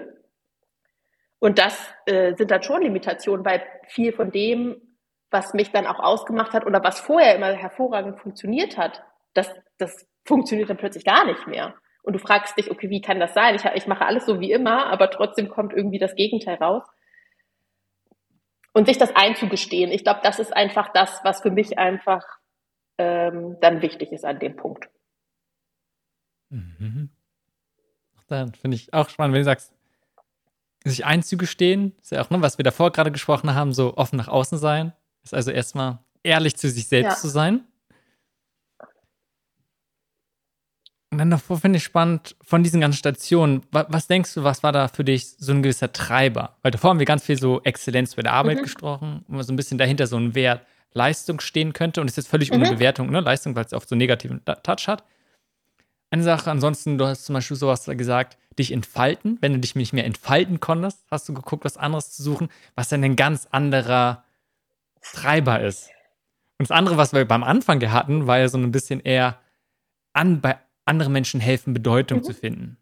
Und 1.40 1.60
das 1.60 1.94
äh, 2.06 2.36
sind 2.36 2.52
dann 2.52 2.64
schon 2.64 2.82
Limitationen, 2.82 3.46
weil 3.46 3.62
viel 3.88 4.14
von 4.14 4.32
dem, 4.32 4.82
was 5.30 5.54
mich 5.54 5.72
dann 5.72 5.88
auch 5.88 6.00
ausgemacht 6.00 6.54
hat 6.54 6.66
oder 6.66 6.84
was 6.84 7.02
vorher 7.02 7.36
immer 7.36 7.52
hervorragend 7.52 8.20
funktioniert 8.20 8.78
hat, 8.78 9.04
das, 9.34 9.54
das 9.78 10.08
funktioniert 10.26 10.70
dann 10.70 10.78
plötzlich 10.78 11.06
gar 11.06 11.26
nicht 11.26 11.48
mehr. 11.48 11.76
Und 12.04 12.14
du 12.14 12.20
fragst 12.20 12.58
dich, 12.58 12.70
okay, 12.70 12.90
wie 12.90 13.02
kann 13.02 13.20
das 13.20 13.34
sein? 13.34 13.56
Ich, 13.56 13.64
ich 13.64 13.88
mache 13.88 14.06
alles 14.06 14.26
so 14.26 14.40
wie 14.40 14.52
immer, 14.52 14.88
aber 14.88 15.10
trotzdem 15.10 15.50
kommt 15.50 15.74
irgendwie 15.74 16.00
das 16.00 16.16
Gegenteil 16.16 16.56
raus. 16.56 16.84
Und 18.74 18.88
sich 18.88 18.98
das 18.98 19.16
einzugestehen, 19.16 19.92
ich 19.92 20.04
glaube, 20.04 20.22
das 20.24 20.40
ist 20.40 20.56
einfach 20.56 20.92
das, 20.92 21.24
was 21.24 21.42
für 21.42 21.52
mich 21.52 21.78
einfach 21.78 22.24
ähm, 22.98 23.58
dann 23.62 23.82
wichtig 23.82 24.12
ist 24.12 24.26
an 24.26 24.40
dem 24.40 24.56
Punkt. 24.56 24.90
Mhm. 26.50 27.10
Dann 28.28 28.54
finde 28.54 28.76
ich 28.76 28.94
auch 28.94 29.10
spannend, 29.10 29.34
wenn 29.34 29.42
du 29.42 29.46
sagst, 29.46 29.74
sich 30.84 31.06
einzugestehen, 31.06 31.96
ist 32.02 32.12
ja 32.12 32.22
auch, 32.22 32.30
ne, 32.30 32.42
was 32.42 32.58
wir 32.58 32.64
davor 32.64 32.92
gerade 32.92 33.12
gesprochen 33.12 33.56
haben, 33.56 33.74
so 33.74 33.96
offen 33.96 34.18
nach 34.18 34.28
außen 34.28 34.58
sein, 34.58 34.94
ist 35.24 35.34
also 35.34 35.52
erstmal 35.52 36.00
ehrlich 36.24 36.58
zu 36.58 36.70
sich 36.70 36.88
selbst 36.88 37.18
ja. 37.18 37.22
zu 37.22 37.30
sein. 37.30 37.66
Und 41.14 41.20
dann 41.20 41.30
davor 41.30 41.60
finde 41.60 41.78
ich 41.78 41.84
spannend, 41.84 42.36
von 42.42 42.64
diesen 42.64 42.82
ganzen 42.82 42.98
Stationen, 42.98 43.62
was, 43.70 43.86
was, 43.90 44.08
denkst 44.08 44.34
du, 44.34 44.44
was 44.44 44.64
war 44.64 44.72
da 44.72 44.88
für 44.88 45.04
dich 45.04 45.36
so 45.38 45.52
ein 45.52 45.62
gewisser 45.62 45.94
Treiber? 45.94 46.58
Weil 46.64 46.72
davor 46.72 46.90
haben 46.90 46.98
wir 46.98 47.06
ganz 47.06 47.24
viel 47.24 47.38
so 47.38 47.62
Exzellenz 47.62 48.16
bei 48.16 48.24
der 48.24 48.34
Arbeit 48.34 48.58
mhm. 48.58 48.64
gesprochen, 48.64 49.24
wo 49.28 49.40
so 49.44 49.54
ein 49.54 49.56
bisschen 49.56 49.78
dahinter 49.78 50.08
so 50.08 50.18
ein 50.18 50.34
Wert 50.34 50.66
Leistung 50.92 51.40
stehen 51.40 51.72
könnte. 51.72 52.02
Und 52.02 52.08
es 52.08 52.14
ist 52.14 52.24
jetzt 52.26 52.32
völlig 52.32 52.50
mhm. 52.50 52.56
ohne 52.56 52.72
Bewertung, 52.72 53.12
ne? 53.12 53.20
Leistung, 53.20 53.56
weil 53.56 53.64
es 53.64 53.74
oft 53.74 53.88
so 53.88 53.94
einen 53.94 54.00
negativen 54.00 54.44
Touch 54.44 54.88
hat. 54.88 55.04
Eine 56.10 56.24
Sache, 56.24 56.50
ansonsten, 56.50 56.98
du 56.98 57.06
hast 57.06 57.26
zum 57.26 57.34
Beispiel 57.34 57.58
sowas 57.58 57.86
gesagt, 57.86 58.40
dich 58.58 58.72
entfalten. 58.72 59.38
Wenn 59.40 59.54
du 59.54 59.60
dich 59.60 59.76
nicht 59.76 59.94
mehr 59.94 60.06
entfalten 60.06 60.60
konntest, 60.62 61.06
hast 61.12 61.30
du 61.30 61.36
geguckt, 61.36 61.64
was 61.64 61.78
anderes 61.78 62.12
zu 62.12 62.24
suchen, 62.24 62.50
was 62.74 62.90
dann 62.90 63.04
ein 63.04 63.16
ganz 63.16 63.48
anderer 63.52 64.24
Treiber 65.04 65.62
ist. 65.62 65.92
Und 66.58 66.72
das 66.72 66.76
andere, 66.76 66.98
was 66.98 67.14
wir 67.14 67.24
beim 67.26 67.44
Anfang 67.44 67.80
hatten, 67.92 68.26
war 68.26 68.40
ja 68.40 68.48
so 68.48 68.58
ein 68.58 68.72
bisschen 68.72 69.00
eher 69.00 69.38
an, 70.14 70.42
bei 70.42 70.58
anderen 70.86 71.14
Menschen 71.14 71.40
helfen, 71.40 71.74
Bedeutung 71.74 72.20
mhm. 72.20 72.24
zu 72.24 72.34
finden. 72.34 72.78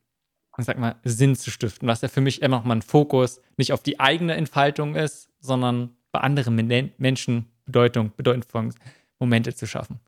Und 0.57 0.65
sag 0.65 0.77
mal, 0.77 0.95
Sinn 1.03 1.35
zu 1.35 1.49
stiften, 1.49 1.87
was 1.87 2.01
ja 2.01 2.07
für 2.07 2.21
mich 2.21 2.41
immer 2.41 2.57
noch 2.57 2.65
mal 2.65 2.75
ein 2.75 2.81
Fokus 2.81 3.41
nicht 3.57 3.71
auf 3.71 3.81
die 3.81 3.99
eigene 3.99 4.35
Entfaltung 4.35 4.95
ist, 4.95 5.29
sondern 5.39 5.95
bei 6.11 6.19
anderen 6.19 6.55
Menschen 6.97 7.51
Bedeutung, 7.65 8.11
bedeutungsvolle 8.17 8.71
Momente 9.19 9.55
zu 9.55 9.65
schaffen. 9.65 9.99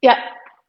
Ja, 0.00 0.16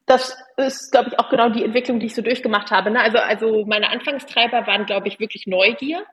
das 0.06 0.38
ist, 0.57 0.91
glaube 0.91 1.10
ich, 1.10 1.19
auch 1.19 1.30
genau 1.30 1.49
die 1.49 1.64
Entwicklung, 1.64 1.99
die 1.99 2.07
ich 2.07 2.15
so 2.15 2.22
durchgemacht 2.22 2.72
habe. 2.72 2.91
Ne? 2.91 2.99
Also, 2.99 3.18
also 3.18 3.65
meine 3.65 3.90
Anfangstreiber 3.90 4.68
waren, 4.68 4.86
glaube 4.86 5.07
ich, 5.07 5.19
wirklich 5.19 5.48
Neugier. 5.48 6.06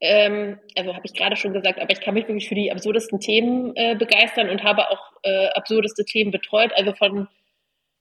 Ähm, 0.00 0.58
also 0.76 0.94
habe 0.94 1.06
ich 1.06 1.14
gerade 1.14 1.36
schon 1.36 1.52
gesagt, 1.52 1.80
aber 1.80 1.90
ich 1.90 2.00
kann 2.00 2.14
mich 2.14 2.28
wirklich 2.28 2.48
für 2.48 2.54
die 2.54 2.70
absurdesten 2.70 3.20
Themen 3.20 3.74
äh, 3.76 3.94
begeistern 3.94 4.50
und 4.50 4.62
habe 4.62 4.90
auch 4.90 5.12
äh, 5.22 5.48
absurdeste 5.48 6.04
Themen 6.04 6.30
betreut. 6.30 6.72
Also 6.74 6.94
von 6.94 7.28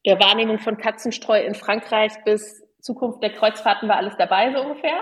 der 0.05 0.19
Wahrnehmung 0.19 0.59
von 0.59 0.77
Katzenstreu 0.77 1.41
in 1.43 1.55
Frankreich 1.55 2.11
bis 2.23 2.63
Zukunft 2.79 3.23
der 3.23 3.33
Kreuzfahrten 3.33 3.89
war 3.89 3.97
alles 3.97 4.15
dabei, 4.17 4.53
so 4.53 4.61
ungefähr. 4.61 5.01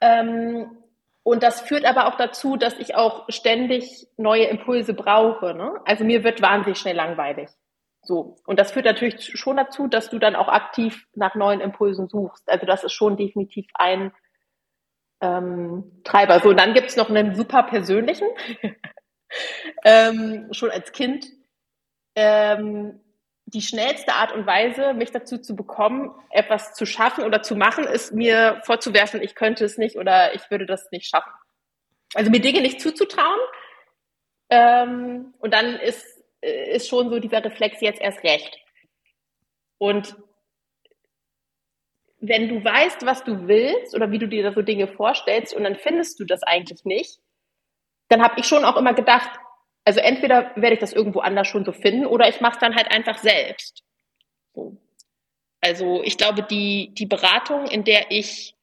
Ähm, 0.00 0.78
und 1.22 1.42
das 1.42 1.60
führt 1.60 1.84
aber 1.84 2.06
auch 2.06 2.16
dazu, 2.16 2.56
dass 2.56 2.78
ich 2.78 2.94
auch 2.94 3.26
ständig 3.28 4.08
neue 4.16 4.44
Impulse 4.44 4.94
brauche. 4.94 5.54
Ne? 5.54 5.72
Also 5.84 6.04
mir 6.04 6.24
wird 6.24 6.42
wahnsinnig 6.42 6.78
schnell 6.78 6.96
langweilig. 6.96 7.50
So. 8.02 8.36
Und 8.46 8.58
das 8.58 8.72
führt 8.72 8.86
natürlich 8.86 9.38
schon 9.38 9.56
dazu, 9.56 9.86
dass 9.86 10.10
du 10.10 10.18
dann 10.18 10.34
auch 10.34 10.48
aktiv 10.48 11.06
nach 11.14 11.34
neuen 11.34 11.60
Impulsen 11.60 12.08
suchst. 12.08 12.48
Also 12.50 12.66
das 12.66 12.82
ist 12.82 12.92
schon 12.92 13.16
definitiv 13.16 13.66
ein 13.74 14.12
ähm, 15.20 16.00
Treiber. 16.04 16.40
So, 16.40 16.48
und 16.48 16.58
dann 16.58 16.74
gibt's 16.74 16.96
noch 16.96 17.10
einen 17.10 17.34
super 17.34 17.64
persönlichen. 17.64 18.28
ähm, 19.84 20.48
schon 20.52 20.70
als 20.70 20.92
Kind. 20.92 21.26
Ähm, 22.14 23.00
die 23.50 23.62
schnellste 23.62 24.12
Art 24.12 24.32
und 24.32 24.46
Weise, 24.46 24.92
mich 24.92 25.10
dazu 25.10 25.38
zu 25.38 25.56
bekommen, 25.56 26.14
etwas 26.30 26.74
zu 26.74 26.84
schaffen 26.84 27.24
oder 27.24 27.42
zu 27.42 27.56
machen, 27.56 27.84
ist 27.84 28.12
mir 28.12 28.60
vorzuwerfen, 28.64 29.22
ich 29.22 29.34
könnte 29.34 29.64
es 29.64 29.78
nicht 29.78 29.96
oder 29.96 30.34
ich 30.34 30.50
würde 30.50 30.66
das 30.66 30.90
nicht 30.90 31.08
schaffen. 31.08 31.32
Also 32.14 32.30
mir 32.30 32.40
Dinge 32.40 32.60
nicht 32.60 32.80
zuzutrauen. 32.80 33.40
Ähm, 34.50 35.34
und 35.38 35.54
dann 35.54 35.76
ist, 35.76 36.04
ist 36.40 36.88
schon 36.88 37.08
so 37.10 37.18
dieser 37.18 37.42
Reflex 37.42 37.80
jetzt 37.80 38.00
erst 38.00 38.22
recht. 38.22 38.58
Und 39.78 40.16
wenn 42.20 42.48
du 42.48 42.62
weißt, 42.62 43.06
was 43.06 43.24
du 43.24 43.46
willst 43.46 43.94
oder 43.94 44.10
wie 44.10 44.18
du 44.18 44.28
dir 44.28 44.42
da 44.42 44.52
so 44.52 44.60
Dinge 44.60 44.88
vorstellst 44.88 45.54
und 45.54 45.64
dann 45.64 45.76
findest 45.76 46.20
du 46.20 46.24
das 46.24 46.42
eigentlich 46.42 46.84
nicht, 46.84 47.18
dann 48.08 48.22
habe 48.22 48.40
ich 48.40 48.46
schon 48.46 48.64
auch 48.64 48.76
immer 48.76 48.94
gedacht, 48.94 49.30
also 49.88 50.00
entweder 50.00 50.50
werde 50.54 50.74
ich 50.74 50.80
das 50.80 50.92
irgendwo 50.92 51.20
anders 51.20 51.48
schon 51.48 51.64
so 51.64 51.72
finden 51.72 52.04
oder 52.04 52.28
ich 52.28 52.42
mache 52.42 52.52
es 52.52 52.58
dann 52.58 52.76
halt 52.76 52.92
einfach 52.92 53.16
selbst. 53.16 53.82
So. 54.52 54.76
Also 55.62 56.02
ich 56.02 56.18
glaube, 56.18 56.42
die, 56.42 56.92
die 56.92 57.06
Beratung, 57.06 57.66
in 57.66 57.84
der 57.84 58.10
ich 58.10 58.54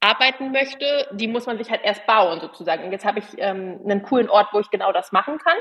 arbeiten 0.00 0.52
möchte, 0.52 1.08
die 1.12 1.26
muss 1.26 1.46
man 1.46 1.56
sich 1.56 1.70
halt 1.70 1.80
erst 1.82 2.04
bauen 2.04 2.38
sozusagen. 2.40 2.84
Und 2.84 2.92
jetzt 2.92 3.06
habe 3.06 3.20
ich 3.20 3.24
ähm, 3.38 3.80
einen 3.82 4.02
coolen 4.02 4.28
Ort, 4.28 4.48
wo 4.52 4.60
ich 4.60 4.68
genau 4.68 4.92
das 4.92 5.10
machen 5.10 5.38
kann. 5.38 5.56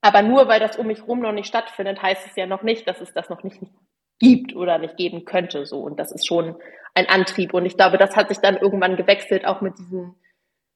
Aber 0.00 0.22
nur 0.22 0.46
weil 0.46 0.60
das 0.60 0.76
um 0.76 0.86
mich 0.86 1.02
rum 1.08 1.18
noch 1.18 1.32
nicht 1.32 1.48
stattfindet, 1.48 2.00
heißt 2.00 2.28
es 2.28 2.36
ja 2.36 2.46
noch 2.46 2.62
nicht, 2.62 2.86
dass 2.86 3.00
es 3.00 3.12
das 3.14 3.30
noch 3.30 3.42
nicht 3.42 3.60
gibt 4.20 4.54
oder 4.54 4.78
nicht 4.78 4.96
geben 4.96 5.24
könnte. 5.24 5.66
So 5.66 5.80
und 5.80 5.98
das 5.98 6.12
ist 6.12 6.24
schon 6.24 6.54
ein 6.94 7.08
Antrieb. 7.08 7.52
Und 7.52 7.66
ich 7.66 7.76
glaube, 7.76 7.98
das 7.98 8.14
hat 8.14 8.28
sich 8.28 8.38
dann 8.38 8.58
irgendwann 8.58 8.94
gewechselt, 8.94 9.44
auch 9.44 9.60
mit 9.60 9.76
diesen 9.76 10.14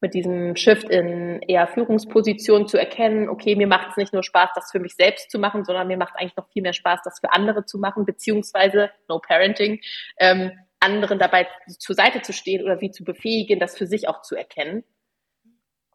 mit 0.04 0.12
diesem 0.12 0.54
Shift 0.54 0.90
in 0.90 1.40
eher 1.40 1.66
Führungsposition 1.66 2.68
zu 2.68 2.76
erkennen, 2.76 3.30
okay, 3.30 3.56
mir 3.56 3.66
macht 3.66 3.92
es 3.92 3.96
nicht 3.96 4.12
nur 4.12 4.22
Spaß, 4.22 4.50
das 4.54 4.70
für 4.70 4.78
mich 4.78 4.96
selbst 4.96 5.30
zu 5.30 5.38
machen, 5.38 5.64
sondern 5.64 5.86
mir 5.86 5.96
macht 5.96 6.12
eigentlich 6.16 6.36
noch 6.36 6.46
viel 6.50 6.60
mehr 6.60 6.74
Spaß, 6.74 7.00
das 7.04 7.20
für 7.20 7.32
andere 7.32 7.64
zu 7.64 7.78
machen, 7.78 8.04
beziehungsweise, 8.04 8.90
no 9.08 9.18
parenting, 9.18 9.80
ähm, 10.18 10.52
anderen 10.78 11.18
dabei 11.18 11.48
zur 11.78 11.94
Seite 11.94 12.20
zu 12.20 12.34
stehen 12.34 12.62
oder 12.62 12.76
sie 12.76 12.90
zu 12.90 13.02
befähigen, 13.02 13.58
das 13.58 13.78
für 13.78 13.86
sich 13.86 14.06
auch 14.06 14.20
zu 14.20 14.36
erkennen. 14.36 14.84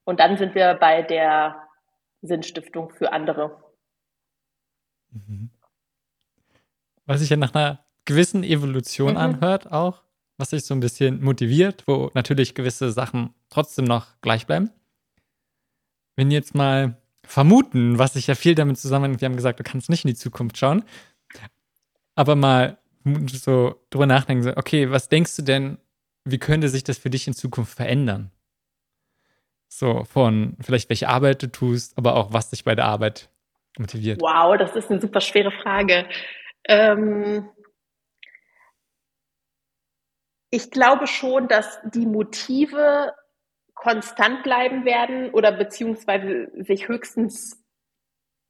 Und 0.05 0.19
dann 0.19 0.37
sind 0.37 0.55
wir 0.55 0.73
bei 0.73 1.03
der 1.03 1.61
Sinnstiftung 2.23 2.89
für 2.89 3.13
andere. 3.13 3.63
Mhm. 5.11 5.51
Was 7.05 7.19
sich 7.19 7.29
ja 7.29 7.37
nach 7.37 7.53
einer 7.53 7.85
gewissen 8.05 8.43
Evolution 8.43 9.11
mhm. 9.11 9.17
anhört 9.17 9.71
auch 9.71 10.01
was 10.39 10.51
sich 10.51 10.63
so 10.63 10.73
ein 10.73 10.79
bisschen 10.79 11.21
motiviert, 11.21 11.83
wo 11.85 12.09
natürlich 12.13 12.55
gewisse 12.55 12.91
Sachen 12.91 13.33
trotzdem 13.49 13.85
noch 13.85 14.07
gleich 14.21 14.47
bleiben. 14.47 14.71
Wenn 16.15 16.31
jetzt 16.31 16.55
mal 16.55 16.97
vermuten, 17.25 17.99
was 17.99 18.13
sich 18.13 18.27
ja 18.27 18.35
viel 18.35 18.55
damit 18.55 18.77
zusammenhängt, 18.77 19.21
wir 19.21 19.27
haben 19.27 19.35
gesagt, 19.35 19.59
du 19.59 19.63
kannst 19.63 19.89
nicht 19.89 20.05
in 20.05 20.09
die 20.09 20.15
Zukunft 20.15 20.57
schauen, 20.57 20.83
aber 22.15 22.35
mal 22.35 22.77
so 23.27 23.75
drüber 23.89 24.05
nachdenken, 24.05 24.53
okay, 24.55 24.89
was 24.89 25.09
denkst 25.09 25.35
du 25.35 25.41
denn, 25.41 25.77
wie 26.25 26.39
könnte 26.39 26.69
sich 26.69 26.83
das 26.83 26.97
für 26.97 27.09
dich 27.09 27.27
in 27.27 27.33
Zukunft 27.33 27.75
verändern? 27.75 28.31
So 29.67 30.03
von 30.05 30.57
vielleicht 30.61 30.89
welche 30.89 31.09
Arbeit 31.09 31.43
du 31.43 31.51
tust, 31.51 31.97
aber 31.97 32.15
auch 32.15 32.33
was 32.33 32.49
dich 32.49 32.63
bei 32.63 32.75
der 32.75 32.85
Arbeit 32.85 33.29
motiviert. 33.77 34.21
Wow, 34.21 34.57
das 34.57 34.75
ist 34.75 34.89
eine 34.89 34.99
super 34.99 35.21
schwere 35.21 35.51
Frage. 35.51 36.05
Ähm, 36.67 37.49
ich 40.49 40.71
glaube 40.71 41.07
schon, 41.07 41.47
dass 41.47 41.79
die 41.83 42.05
Motive 42.05 43.13
konstant 43.75 44.43
bleiben 44.43 44.83
werden 44.83 45.31
oder 45.31 45.51
beziehungsweise 45.51 46.51
sich 46.63 46.87
höchstens 46.87 47.63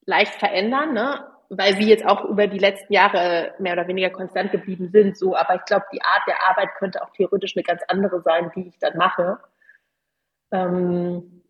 leicht 0.05 0.35
verändern, 0.35 0.93
ne? 0.93 1.27
weil 1.49 1.76
sie 1.76 1.88
jetzt 1.88 2.05
auch 2.05 2.26
über 2.26 2.47
die 2.47 2.57
letzten 2.59 2.93
Jahre 2.93 3.53
mehr 3.59 3.73
oder 3.73 3.88
weniger 3.88 4.11
konstant 4.11 4.51
geblieben 4.51 4.89
sind. 4.89 5.17
So, 5.17 5.35
aber 5.35 5.55
ich 5.55 5.65
glaube, 5.65 5.85
die 5.91 6.01
Art 6.01 6.21
der 6.27 6.41
Arbeit 6.47 6.76
könnte 6.76 7.03
auch 7.03 7.09
theoretisch 7.11 7.55
eine 7.55 7.63
ganz 7.63 7.81
andere 7.88 8.21
sein, 8.21 8.51
die 8.55 8.67
ich 8.67 8.77
dann 8.80 8.97
mache. 8.97 9.39
Ähm 10.51 11.43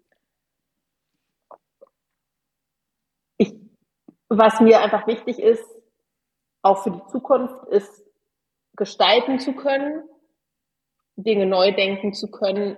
ich, 3.38 3.54
was 4.30 4.60
mir 4.62 4.82
einfach 4.82 5.06
wichtig 5.06 5.40
ist, 5.40 5.66
auch 6.62 6.84
für 6.84 6.92
die 6.92 7.06
Zukunft, 7.12 7.66
ist 7.70 8.06
gestalten 8.76 9.40
zu 9.40 9.54
können, 9.54 10.09
Dinge 11.24 11.46
neu 11.46 11.72
denken 11.74 12.14
zu 12.14 12.30
können, 12.32 12.78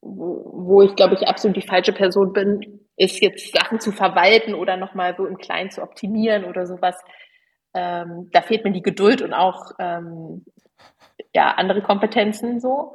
wo, 0.00 0.52
wo 0.54 0.82
ich 0.82 0.94
glaube 0.96 1.14
ich 1.14 1.28
absolut 1.28 1.56
die 1.56 1.66
falsche 1.66 1.92
Person 1.92 2.32
bin, 2.32 2.86
ist 2.96 3.20
jetzt 3.20 3.52
Sachen 3.54 3.80
zu 3.80 3.92
verwalten 3.92 4.54
oder 4.54 4.76
nochmal 4.76 5.14
so 5.16 5.26
im 5.26 5.36
Kleinen 5.38 5.70
zu 5.70 5.82
optimieren 5.82 6.44
oder 6.44 6.66
sowas. 6.66 6.96
Ähm, 7.74 8.30
da 8.32 8.42
fehlt 8.42 8.64
mir 8.64 8.72
die 8.72 8.82
Geduld 8.82 9.20
und 9.22 9.34
auch 9.34 9.72
ähm, 9.78 10.44
ja, 11.34 11.52
andere 11.52 11.82
Kompetenzen 11.82 12.60
so. 12.60 12.94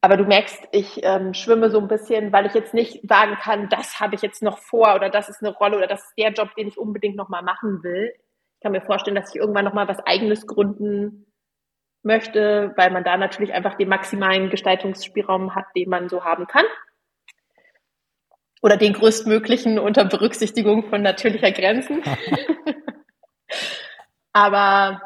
Aber 0.00 0.16
du 0.16 0.24
merkst, 0.24 0.68
ich 0.72 1.00
ähm, 1.02 1.34
schwimme 1.34 1.70
so 1.70 1.78
ein 1.78 1.88
bisschen, 1.88 2.32
weil 2.32 2.46
ich 2.46 2.54
jetzt 2.54 2.72
nicht 2.72 3.00
sagen 3.08 3.36
kann, 3.40 3.68
das 3.68 3.98
habe 4.00 4.14
ich 4.14 4.22
jetzt 4.22 4.42
noch 4.42 4.58
vor 4.58 4.94
oder 4.94 5.10
das 5.10 5.28
ist 5.28 5.42
eine 5.42 5.54
Rolle 5.54 5.76
oder 5.76 5.86
das 5.88 6.04
ist 6.04 6.14
der 6.16 6.32
Job, 6.32 6.54
den 6.54 6.68
ich 6.68 6.78
unbedingt 6.78 7.16
nochmal 7.16 7.42
machen 7.42 7.82
will. 7.82 8.12
Ich 8.58 8.64
kann 8.64 8.72
mir 8.72 8.82
vorstellen, 8.82 9.14
dass 9.14 9.32
ich 9.32 9.40
irgendwann 9.40 9.64
nochmal 9.64 9.86
was 9.86 10.04
eigenes 10.04 10.48
gründen 10.48 11.32
möchte, 12.02 12.72
weil 12.74 12.90
man 12.90 13.04
da 13.04 13.16
natürlich 13.16 13.52
einfach 13.52 13.76
den 13.76 13.88
maximalen 13.88 14.50
Gestaltungsspielraum 14.50 15.54
hat, 15.54 15.66
den 15.76 15.88
man 15.88 16.08
so 16.08 16.24
haben 16.24 16.48
kann. 16.48 16.64
Oder 18.60 18.76
den 18.76 18.94
größtmöglichen 18.94 19.78
unter 19.78 20.04
Berücksichtigung 20.04 20.88
von 20.88 21.02
natürlicher 21.02 21.52
Grenzen. 21.52 22.02
Aber 24.32 25.00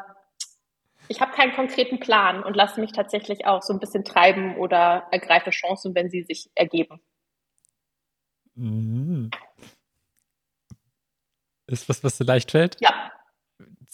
ich 1.07 1.21
habe 1.21 1.33
keinen 1.33 1.53
konkreten 1.53 1.99
Plan 1.99 2.43
und 2.43 2.55
lasse 2.55 2.81
mich 2.81 2.91
tatsächlich 2.91 3.45
auch 3.45 3.61
so 3.61 3.71
ein 3.71 3.79
bisschen 3.79 4.03
treiben 4.03 4.57
oder 4.57 5.07
ergreife 5.11 5.51
Chancen, 5.51 5.93
wenn 5.93 6.09
sie 6.09 6.23
sich 6.23 6.49
ergeben. 6.55 6.99
Mhm. 8.55 9.29
Ist 11.67 11.87
was, 11.87 12.03
was 12.03 12.17
dir 12.17 12.25
leicht 12.25 12.49
fällt? 12.49 12.77
Ja. 12.81 13.11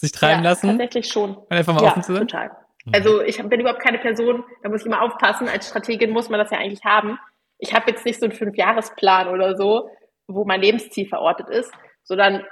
Sich 0.00 0.12
treiben 0.12 0.42
ja, 0.42 0.50
lassen? 0.50 0.68
Tatsächlich 0.68 1.08
schon. 1.08 1.36
Und 1.36 1.52
einfach 1.52 1.74
mal 1.74 1.82
ja, 1.82 1.90
offen 1.90 2.02
zu 2.02 2.14
sein? 2.14 2.26
total. 2.26 2.50
Also 2.92 3.20
ich 3.20 3.36
bin 3.36 3.60
überhaupt 3.60 3.82
keine 3.82 3.98
Person, 3.98 4.42
da 4.62 4.70
muss 4.70 4.80
ich 4.80 4.86
immer 4.86 5.02
aufpassen. 5.02 5.46
Als 5.46 5.68
Strategin 5.68 6.10
muss 6.10 6.30
man 6.30 6.40
das 6.40 6.50
ja 6.50 6.58
eigentlich 6.58 6.84
haben. 6.84 7.18
Ich 7.58 7.74
habe 7.74 7.90
jetzt 7.90 8.06
nicht 8.06 8.18
so 8.18 8.24
einen 8.24 8.34
Fünfjahresplan 8.34 9.28
oder 9.28 9.58
so, 9.58 9.90
wo 10.26 10.46
mein 10.46 10.62
Lebensziel 10.62 11.06
verortet 11.06 11.50
ist, 11.50 11.70
sondern 12.02 12.46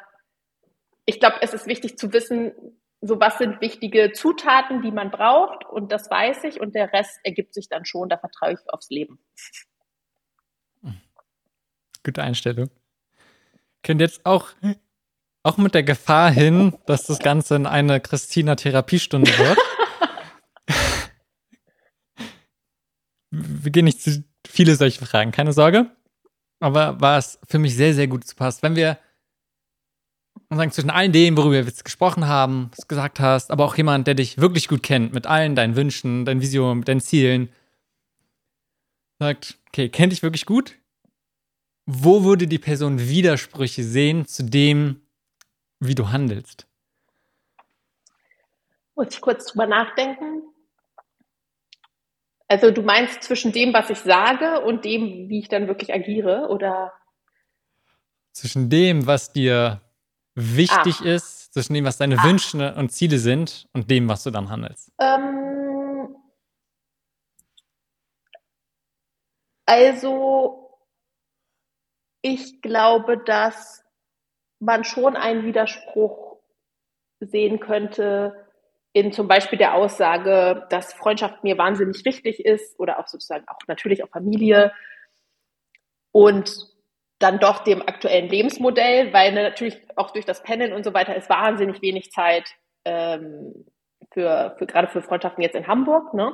ich 1.07 1.21
glaube, 1.21 1.37
es 1.41 1.55
ist 1.55 1.67
wichtig 1.67 1.97
zu 1.97 2.13
wissen, 2.13 2.53
so 3.01 3.19
was 3.19 3.39
sind 3.39 3.63
wichtige 3.63 4.13
Zutaten, 4.13 4.83
die 4.83 4.91
man 4.91 5.11
braucht 5.11 5.65
und 5.65 5.91
das 5.91 6.11
weiß 6.11 6.45
ich 6.45 6.61
und 6.61 6.75
der 6.75 6.93
Rest 6.93 7.19
ergibt 7.23 7.55
sich 7.55 7.71
dann 7.71 7.87
schon, 7.87 8.11
da 8.11 8.19
vertraue 8.19 8.53
ich 8.53 8.59
aufs 8.71 8.91
Leben. 8.91 9.19
Gute 12.05 12.23
Einstellung. 12.23 12.69
Könnt 13.83 14.03
jetzt 14.03 14.27
auch, 14.27 14.51
auch 15.49 15.57
mit 15.57 15.75
der 15.75 15.83
Gefahr 15.83 16.31
hin, 16.31 16.75
dass 16.87 17.07
das 17.07 17.19
Ganze 17.19 17.57
in 17.57 17.67
eine 17.67 18.01
Christina-Therapiestunde 18.01 19.31
wird. 19.39 19.59
wir 23.31 23.73
gehen 23.73 23.87
nicht 23.87 24.03
zu 24.03 24.25
viele 24.47 24.77
solche 24.77 25.05
Fragen, 25.05 25.33
keine 25.33 25.53
Sorge. 25.53 25.91
Aber 26.61 27.01
was 27.01 27.39
für 27.49 27.59
mich 27.59 27.75
sehr, 27.77 27.95
sehr 27.95 28.09
gut 28.09 28.25
zu 28.25 28.37
passt, 28.37 28.63
wenn 28.63 28.77
wir 28.77 28.99
sagen, 30.51 30.71
zwischen 30.71 30.91
allen 30.91 31.13
dem, 31.13 31.37
worüber 31.37 31.53
wir 31.53 31.63
jetzt 31.63 31.85
gesprochen 31.85 32.27
haben, 32.27 32.69
was 32.71 32.81
du 32.81 32.87
gesagt 32.89 33.21
hast, 33.21 33.51
aber 33.51 33.65
auch 33.65 33.77
jemand, 33.77 34.07
der 34.07 34.15
dich 34.15 34.39
wirklich 34.39 34.69
gut 34.69 34.83
kennt, 34.83 35.13
mit 35.13 35.27
allen 35.27 35.55
deinen 35.55 35.77
Wünschen, 35.77 36.25
deinen 36.25 36.41
Visionen, 36.41 36.85
deinen 36.85 37.01
Zielen, 37.01 37.51
sagt, 39.19 39.59
okay, 39.69 39.89
kennt 39.89 40.13
dich 40.13 40.23
wirklich 40.23 40.47
gut? 40.47 40.75
Wo 41.87 42.25
würde 42.25 42.47
die 42.47 42.59
Person 42.59 42.99
Widersprüche 42.99 43.83
sehen 43.83 44.27
zu 44.27 44.45
dem, 44.45 45.01
wie 45.81 45.95
du 45.95 46.11
handelst? 46.11 46.67
Muss 48.95 49.09
ich 49.11 49.21
kurz 49.21 49.47
drüber 49.47 49.67
nachdenken? 49.67 50.43
Also 52.49 52.71
du 52.71 52.83
meinst 52.83 53.23
zwischen 53.23 53.53
dem, 53.53 53.75
was 53.75 53.91
ich 53.91 53.99
sage 53.99 54.63
und 54.63 54.85
dem, 54.85 55.29
wie 55.29 55.41
ich 55.41 55.49
dann 55.49 55.69
wirklich 55.69 55.93
agiere, 55.93 56.49
oder? 56.49 56.93
Zwischen 58.33 58.71
dem, 58.71 59.07
was 59.07 59.33
dir 59.33 59.83
wichtig 60.35 60.97
Ach. 61.01 61.05
ist, 61.05 61.53
zwischen 61.53 61.75
dem, 61.75 61.85
was 61.85 61.99
deine 61.99 62.17
Ach. 62.19 62.25
Wünsche 62.25 62.75
und 62.75 62.91
Ziele 62.91 63.19
sind 63.19 63.69
und 63.73 63.91
dem, 63.91 64.09
was 64.09 64.23
du 64.23 64.31
dann 64.31 64.49
handelst. 64.49 64.91
Ähm, 64.99 66.17
also 69.67 70.81
ich 72.23 72.63
glaube, 72.63 73.19
dass 73.19 73.85
man 74.61 74.85
schon 74.85 75.17
einen 75.17 75.45
Widerspruch 75.45 76.37
sehen 77.21 77.61
könnte 77.61 78.47
in 78.93 79.13
zum 79.13 79.29
Beispiel 79.29 79.59
der 79.59 79.75
Aussage, 79.75 80.67
dass 80.71 80.93
Freundschaft 80.93 81.45
mir 81.45 81.59
wahnsinnig 81.59 82.05
wichtig 82.05 82.45
ist 82.45 82.79
oder 82.81 82.99
auch 82.99 83.07
sozusagen 83.07 83.47
auch 83.49 83.59
natürlich 83.67 84.03
auch 84.03 84.09
Familie 84.09 84.73
und 86.11 86.51
dann 87.19 87.39
doch 87.39 87.65
dem 87.65 87.83
aktuellen 87.83 88.29
Lebensmodell, 88.29 89.13
weil 89.13 89.33
natürlich 89.33 89.77
auch 89.97 90.13
durch 90.13 90.25
das 90.25 90.43
Pendeln 90.43 90.73
und 90.73 90.85
so 90.85 90.95
weiter 90.95 91.17
ist 91.17 91.29
wahnsinnig 91.29 91.83
wenig 91.83 92.13
Zeit 92.13 92.49
ähm, 92.85 93.67
für, 94.13 94.55
für 94.59 94.67
gerade 94.67 94.89
für 94.89 95.03
Freundschaften 95.03 95.43
jetzt 95.43 95.57
in 95.57 95.67
Hamburg. 95.67 96.15
Ne? 96.15 96.33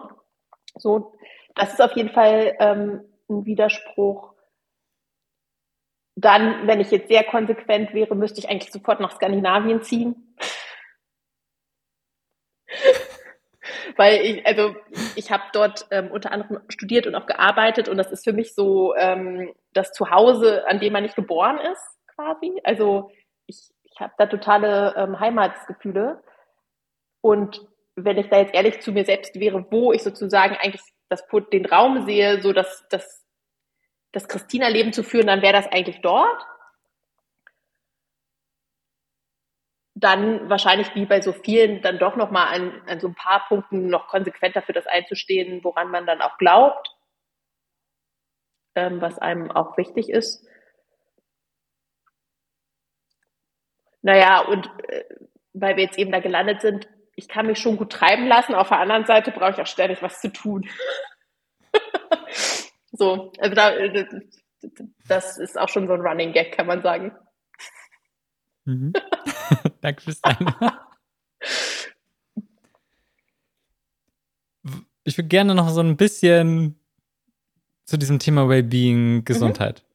So, 0.76 1.14
das 1.54 1.72
ist 1.72 1.82
auf 1.82 1.92
jeden 1.96 2.10
Fall 2.10 2.54
ähm, 2.60 3.04
ein 3.28 3.46
Widerspruch. 3.46 4.33
Dann, 6.24 6.66
wenn 6.66 6.80
ich 6.80 6.90
jetzt 6.90 7.08
sehr 7.08 7.22
konsequent 7.22 7.92
wäre, 7.92 8.16
müsste 8.16 8.40
ich 8.40 8.48
eigentlich 8.48 8.72
sofort 8.72 8.98
nach 9.00 9.14
Skandinavien 9.14 9.82
ziehen. 9.82 10.34
Weil 13.96 14.22
ich, 14.22 14.46
also 14.46 14.74
ich 15.16 15.30
habe 15.30 15.42
dort 15.52 15.86
ähm, 15.90 16.10
unter 16.10 16.32
anderem 16.32 16.60
studiert 16.68 17.06
und 17.06 17.14
auch 17.14 17.26
gearbeitet 17.26 17.90
und 17.90 17.98
das 17.98 18.10
ist 18.10 18.24
für 18.24 18.32
mich 18.32 18.54
so 18.54 18.94
ähm, 18.96 19.52
das 19.74 19.92
Zuhause, 19.92 20.66
an 20.66 20.80
dem 20.80 20.94
man 20.94 21.02
nicht 21.02 21.14
geboren 21.14 21.58
ist, 21.58 21.98
quasi. 22.14 22.58
Also 22.64 23.10
ich, 23.46 23.70
ich 23.82 24.00
habe 24.00 24.14
da 24.16 24.24
totale 24.26 24.94
ähm, 24.96 25.20
Heimatsgefühle. 25.20 26.22
Und 27.20 27.60
wenn 27.96 28.16
ich 28.18 28.28
da 28.28 28.38
jetzt 28.38 28.54
ehrlich 28.54 28.80
zu 28.80 28.92
mir 28.92 29.04
selbst 29.04 29.38
wäre, 29.38 29.66
wo 29.70 29.92
ich 29.92 30.02
sozusagen 30.02 30.56
eigentlich 30.56 30.82
das, 31.08 31.22
den 31.52 31.66
Raum 31.66 32.06
sehe, 32.06 32.40
so 32.40 32.52
dass 32.52 32.86
das, 32.88 33.23
das 34.14 34.28
Christina-Leben 34.28 34.92
zu 34.92 35.02
führen, 35.02 35.26
dann 35.26 35.42
wäre 35.42 35.52
das 35.52 35.66
eigentlich 35.66 36.00
dort. 36.00 36.46
dann 39.94 40.50
wahrscheinlich 40.50 40.94
wie 40.94 41.06
bei 41.06 41.20
so 41.20 41.32
vielen 41.32 41.80
dann 41.80 41.98
doch 41.98 42.16
nochmal 42.16 42.52
an, 42.52 42.82
an 42.86 43.00
so 43.00 43.08
ein 43.08 43.14
paar 43.14 43.46
Punkten 43.48 43.86
noch 43.86 44.08
konsequenter 44.08 44.60
für 44.60 44.72
das 44.72 44.86
einzustehen, 44.86 45.62
woran 45.62 45.90
man 45.90 46.04
dann 46.04 46.20
auch 46.20 46.36
glaubt, 46.36 46.94
ähm, 48.74 49.00
was 49.00 49.18
einem 49.18 49.50
auch 49.50 49.78
wichtig 49.78 50.10
ist. 50.10 50.44
Naja, 54.02 54.40
und 54.40 54.66
äh, 54.88 55.04
weil 55.52 55.76
wir 55.76 55.84
jetzt 55.84 55.98
eben 55.98 56.12
da 56.12 56.20
gelandet 56.20 56.60
sind, 56.60 56.88
ich 57.16 57.28
kann 57.28 57.46
mich 57.46 57.58
schon 57.58 57.76
gut 57.76 57.92
treiben 57.92 58.26
lassen. 58.26 58.54
Auf 58.54 58.68
der 58.68 58.80
anderen 58.80 59.06
Seite 59.06 59.30
brauche 59.30 59.52
ich 59.52 59.60
auch 59.60 59.66
ständig 59.66 60.02
was 60.02 60.20
zu 60.20 60.32
tun. 60.32 60.68
so, 62.96 63.32
also 63.38 63.54
da, 63.54 63.70
äh, 63.70 64.06
das 65.08 65.38
ist 65.38 65.58
auch 65.58 65.68
schon 65.68 65.86
so 65.86 65.94
ein 65.94 66.00
Running 66.00 66.32
Gag, 66.32 66.52
kann 66.52 66.66
man 66.66 66.82
sagen. 66.82 67.12
Mhm. 68.64 68.92
Danke 69.80 70.02
fürs 70.02 70.20
Teilen. 70.20 70.54
Ich 75.04 75.18
würde 75.18 75.28
gerne 75.28 75.54
noch 75.54 75.68
so 75.68 75.80
ein 75.80 75.96
bisschen 75.96 76.78
zu 77.84 77.98
diesem 77.98 78.18
Thema 78.18 78.48
Wellbeing, 78.48 79.24
Gesundheit. 79.24 79.82
Mhm. 79.82 79.94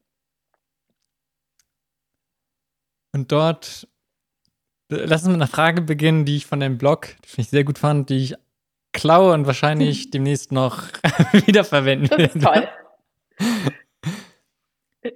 Und 3.11 3.31
dort, 3.31 3.87
lass 4.89 5.23
uns 5.23 5.29
mit 5.29 5.35
einer 5.37 5.47
Frage 5.47 5.81
beginnen, 5.81 6.25
die 6.25 6.35
ich 6.35 6.45
von 6.45 6.59
deinem 6.59 6.77
Blog, 6.77 7.15
die 7.23 7.41
ich 7.41 7.49
sehr 7.49 7.63
gut 7.63 7.79
fand, 7.79 8.11
die 8.11 8.17
ich 8.17 8.35
klaue 8.93 9.33
und 9.33 9.47
wahrscheinlich 9.47 10.11
demnächst 10.11 10.51
noch 10.51 10.83
wiederverwenden 11.47 12.11
werde. 12.11 12.23
Das 12.27 12.35
ist 12.35 12.43
toll. 12.43 12.69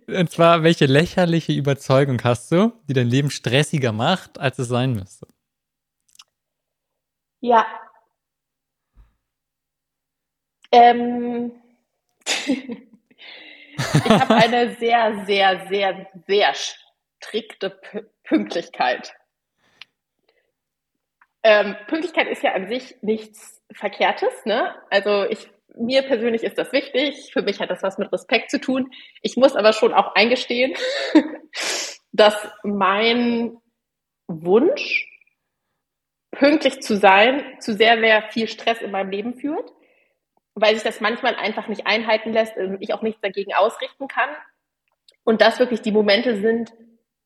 Und 0.08 0.32
zwar, 0.32 0.64
welche 0.64 0.86
lächerliche 0.86 1.54
Überzeugung 1.54 2.22
hast 2.24 2.52
du, 2.52 2.74
die 2.88 2.94
dein 2.94 3.08
Leben 3.08 3.30
stressiger 3.30 3.92
macht, 3.92 4.40
als 4.40 4.60
es 4.60 4.68
sein 4.68 4.94
müsste? 4.94 5.28
Ja. 7.42 7.66
Ähm. 10.72 11.52
ich 12.26 14.10
habe 14.10 14.36
eine 14.36 14.76
sehr, 14.76 15.26
sehr, 15.26 15.68
sehr, 15.68 16.08
sehr 16.28 16.54
strikte 16.54 17.70
P 17.70 18.04
Pünktlichkeit. 18.24 19.14
Ähm, 21.44 21.76
Pünktlichkeit 21.88 22.28
ist 22.28 22.42
ja 22.42 22.54
an 22.54 22.70
sich 22.70 22.96
nichts 23.02 23.62
Verkehrtes, 23.74 24.46
ne? 24.46 24.76
Also 24.90 25.26
ich, 25.26 25.50
mir 25.78 26.04
persönlich 26.04 26.44
ist 26.44 26.58
das 26.58 26.72
wichtig. 26.72 27.32
Für 27.32 27.42
mich 27.42 27.60
hat 27.60 27.70
das 27.70 27.84
was 27.84 27.98
mit 27.98 28.12
Respekt 28.12 28.52
zu 28.52 28.60
tun. 28.60 28.92
Ich 29.22 29.38
muss 29.38 29.56
aber 29.56 29.74
schon 29.74 29.94
auch 29.94 30.16
eingestehen, 30.16 30.74
dass 32.12 32.36
mein 32.64 33.58
Wunsch, 34.28 35.10
pünktlich 36.32 36.82
zu 36.82 36.98
sein, 36.98 37.44
zu 37.60 37.74
sehr, 37.74 38.00
sehr 38.00 38.24
viel 38.32 38.48
Stress 38.48 38.82
in 38.82 38.92
meinem 38.92 39.12
Leben 39.12 39.36
führt, 39.36 39.72
weil 40.56 40.74
sich 40.74 40.84
das 40.84 41.02
manchmal 41.02 41.36
einfach 41.36 41.68
nicht 41.68 41.86
einhalten 41.86 42.34
lässt 42.34 42.58
und 42.58 42.82
ich 42.82 42.94
auch 42.94 43.02
nichts 43.02 43.22
dagegen 43.22 43.54
ausrichten 43.54 44.08
kann. 44.08 44.30
Und 45.24 45.42
das 45.42 45.60
wirklich 45.60 45.82
die 45.82 45.92
Momente 45.92 46.42
sind, 46.42 46.74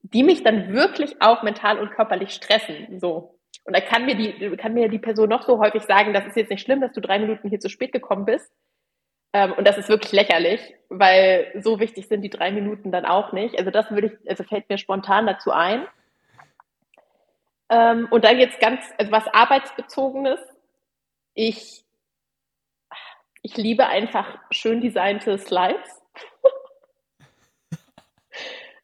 die 0.01 0.23
mich 0.23 0.43
dann 0.43 0.73
wirklich 0.73 1.21
auch 1.21 1.43
mental 1.43 1.79
und 1.79 1.91
körperlich 1.91 2.31
stressen. 2.31 2.99
So. 2.99 3.36
Und 3.67 3.75
da 3.75 3.81
kann 3.81 4.05
mir 4.05 4.15
die, 4.15 4.55
kann 4.55 4.73
mir 4.73 4.87
die 4.87 4.97
Person 4.97 5.27
noch 5.27 5.43
so 5.43 5.59
häufig 5.59 5.83
sagen, 5.83 6.13
das 6.13 6.25
ist 6.25 6.37
jetzt 6.37 6.49
nicht 6.49 6.61
schlimm, 6.61 6.79
dass 6.79 6.93
du 6.93 7.01
drei 7.01 7.19
Minuten 7.19 7.49
hier 7.49 7.59
zu 7.59 7.67
spät 7.67 7.91
gekommen 7.91 8.23
bist. 8.23 8.49
Ähm, 9.33 9.51
und 9.51 9.67
das 9.67 9.77
ist 9.77 9.89
wirklich 9.89 10.13
lächerlich, 10.13 10.61
weil 10.87 11.51
so 11.61 11.77
wichtig 11.77 12.07
sind 12.07 12.21
die 12.21 12.29
drei 12.29 12.49
Minuten 12.49 12.93
dann 12.93 13.05
auch 13.05 13.33
nicht. 13.33 13.57
Also 13.59 13.69
das 13.69 13.91
würde 13.91 14.07
ich, 14.07 14.29
also 14.29 14.45
fällt 14.45 14.69
mir 14.69 14.77
spontan 14.77 15.27
dazu 15.27 15.51
ein. 15.51 15.85
Ähm, 17.67 18.07
und 18.09 18.23
dann 18.23 18.39
jetzt 18.39 18.61
ganz, 18.61 18.79
also 18.97 19.11
was 19.11 19.27
arbeitsbezogenes. 19.27 20.39
Ich, 21.33 21.83
ich 23.41 23.57
liebe 23.57 23.87
einfach 23.87 24.39
schön 24.49 24.79
designte 24.79 25.37
Slides. 25.37 26.01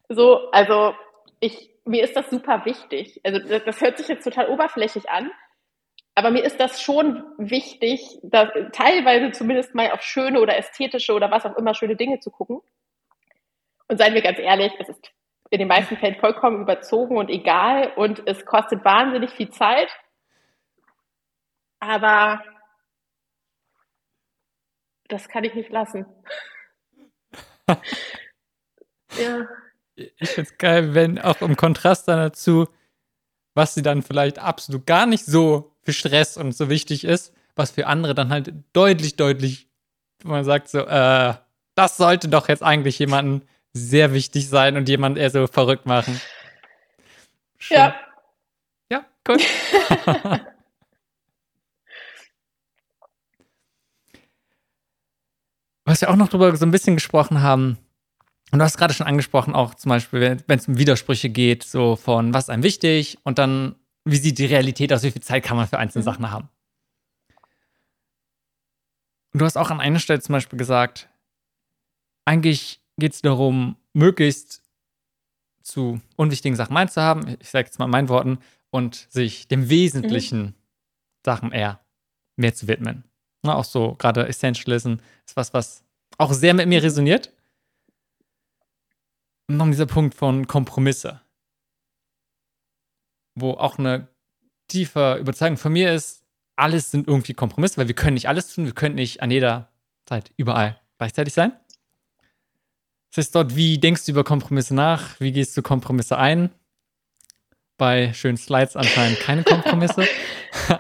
so, 0.10 0.52
also 0.52 0.94
ich, 1.40 1.73
mir 1.86 2.04
ist 2.04 2.16
das 2.16 2.30
super 2.30 2.66
wichtig. 2.66 3.20
Also 3.24 3.40
das, 3.40 3.64
das 3.66 3.82
hört 3.82 3.98
sich 3.98 4.08
jetzt 4.08 4.24
total 4.24 4.50
oberflächlich 4.50 5.10
an, 5.10 5.32
aber 6.16 6.32
mir 6.32 6.44
ist 6.44 6.60
das 6.60 6.82
schon 6.82 7.24
wichtig, 7.38 8.20
dass, 8.24 8.50
teilweise 8.72 9.32
zumindest 9.32 9.74
mal 9.74 9.92
auf 9.92 10.02
schöne 10.02 10.42
oder 10.42 10.58
ästhetische 10.58 11.14
oder 11.14 11.32
was 11.32 11.46
auch 11.46 11.58
immer 11.58 11.74
schöne 11.74 11.96
Dinge 11.96 12.20
zu 12.20 12.30
gucken. 12.30 12.62
Und 13.88 13.98
seien 13.98 14.14
wir 14.14 14.22
ganz 14.22 14.40
ehrlich, 14.40 14.74
es 14.80 14.90
ist 14.90 15.12
in 15.50 15.60
den 15.60 15.68
meisten 15.68 15.98
Fällen 15.98 16.20
vollkommen 16.20 16.62
überzogen 16.62 17.18
und 17.18 17.30
egal 17.30 17.94
und 17.96 18.24
es 18.28 18.46
kostet 18.46 18.86
wahnsinnig 18.86 19.32
viel 19.32 19.50
Zeit. 19.50 19.90
Aber 21.80 22.44
das 25.10 25.28
kann 25.28 25.44
ich 25.44 25.54
nicht 25.54 25.70
lassen. 25.70 26.06
ja 29.18 29.48
ich 29.96 30.30
finde 30.30 30.50
es 30.50 30.58
geil, 30.58 30.94
wenn 30.94 31.20
auch 31.20 31.42
im 31.42 31.56
Kontrast 31.56 32.08
dann 32.08 32.20
dazu, 32.20 32.68
was 33.54 33.76
sie 33.76 33.82
dann 33.82 34.02
vielleicht 34.02 34.40
absolut 34.40 34.86
gar 34.86 35.06
nicht 35.06 35.26
so 35.26 35.76
für 35.82 35.94
Stress 35.94 36.38
und 36.38 36.56
so 36.56 36.70
wichtig 36.70 37.04
ist, 37.04 37.34
was 37.56 37.72
für 37.72 37.88
andere 37.88 38.16
dann 38.16 38.30
halt 38.30 38.54
deutlich, 38.74 39.16
deutlich, 39.16 39.68
man 40.24 40.44
sagt 40.44 40.70
so, 40.70 40.80
äh, 40.80 41.34
das 41.76 41.98
sollte 41.98 42.30
doch 42.30 42.48
jetzt 42.50 42.64
eigentlich 42.64 42.98
jemandem 43.00 43.48
sehr 43.74 44.14
wichtig 44.14 44.50
sein 44.50 44.78
und 44.78 44.88
jemand 44.90 45.18
eher 45.18 45.30
so 45.30 45.48
verrückt 45.48 45.86
machen. 45.86 46.20
Schön. 47.58 47.78
Ja. 47.78 47.96
Ja, 48.92 49.06
cool. 49.28 49.38
was 55.86 56.02
wir 56.02 56.10
auch 56.10 56.16
noch 56.16 56.30
drüber 56.30 56.56
so 56.56 56.66
ein 56.66 56.72
bisschen 56.72 56.96
gesprochen 56.96 57.42
haben, 57.42 57.78
und 58.54 58.60
du 58.60 58.66
hast 58.66 58.78
gerade 58.78 58.94
schon 58.94 59.08
angesprochen, 59.08 59.56
auch 59.56 59.74
zum 59.74 59.90
Beispiel, 59.90 60.38
wenn 60.46 60.60
es 60.60 60.68
um 60.68 60.78
Widersprüche 60.78 61.28
geht, 61.28 61.64
so 61.64 61.96
von 61.96 62.36
was 62.36 62.44
ist 62.44 62.50
einem 62.52 62.62
wichtig 62.62 63.18
und 63.24 63.40
dann, 63.40 63.74
wie 64.06 64.18
sieht 64.18 64.38
die 64.38 64.46
Realität 64.46 64.94
aus, 64.94 65.02
wie 65.02 65.10
viel 65.10 65.24
Zeit 65.24 65.44
kann 65.44 65.58
man 65.58 65.68
für 65.68 65.80
einzelne 65.80 66.04
mhm. 66.04 66.06
Sachen 66.06 66.30
haben. 66.30 66.50
Und 69.34 69.42
du 69.42 69.46
hast 69.46 69.58
auch 69.58 69.72
an 69.72 69.80
einer 69.80 69.98
Stelle 69.98 70.22
zum 70.22 70.34
Beispiel 70.34 70.60
gesagt, 70.60 71.10
eigentlich 72.26 72.80
geht 73.00 73.14
es 73.14 73.24
darum, 73.24 73.76
möglichst 73.94 74.62
zu 75.64 76.00
unwichtigen 76.16 76.56
Sachen 76.56 76.76
meins 76.76 76.94
zu 76.94 77.02
haben, 77.02 77.36
ich 77.40 77.50
sage 77.50 77.66
jetzt 77.66 77.80
mal 77.80 77.86
in 77.86 77.92
meinen 77.92 78.10
Worten, 78.10 78.38
und 78.70 79.08
sich 79.10 79.48
dem 79.48 79.70
wesentlichen 79.70 80.42
mhm. 80.42 80.54
Sachen 81.26 81.52
eher 81.54 81.80
mehr 82.36 82.54
zu 82.54 82.68
widmen. 82.68 83.04
Na, 83.42 83.56
auch 83.56 83.66
so, 83.66 83.96
gerade 83.96 84.28
Essentialism 84.28 84.98
ist 85.26 85.36
was, 85.36 85.56
was 85.56 85.84
auch 86.20 86.34
sehr 86.34 86.54
mit 86.54 86.68
mir 86.68 86.84
resoniert 86.84 87.32
noch 89.58 89.68
dieser 89.68 89.86
Punkt 89.86 90.16
von 90.16 90.48
Kompromisse, 90.48 91.22
wo 93.36 93.52
auch 93.52 93.78
eine 93.78 94.08
tiefe 94.68 95.18
Überzeugung 95.20 95.58
von 95.58 95.74
mir 95.74 95.94
ist, 95.94 96.24
alles 96.56 96.92
sind 96.92 97.08
irgendwie 97.08 97.34
Kompromisse, 97.34 97.78
weil 97.78 97.88
wir 97.88 97.96
können 97.96 98.14
nicht 98.14 98.28
alles 98.28 98.54
tun, 98.54 98.66
wir 98.66 98.74
können 98.74 98.96
nicht 98.96 99.22
an 99.22 99.32
jeder 99.32 99.72
Zeit 100.06 100.32
überall 100.38 100.80
gleichzeitig 100.98 101.34
sein. 101.34 101.54
Das 103.10 103.26
heißt 103.26 103.36
dort, 103.36 103.56
wie 103.56 103.78
denkst 103.78 104.06
du 104.06 104.12
über 104.12 104.24
Kompromisse 104.24 104.74
nach? 104.74 105.20
Wie 105.20 105.32
gehst 105.32 105.56
du 105.56 105.62
Kompromisse 105.62 106.18
ein? 106.18 106.50
Bei 107.78 108.14
schönen 108.14 108.38
Slides 108.38 108.76
anscheinend 108.76 109.20
keine 109.20 109.44
Kompromisse. 109.44 110.08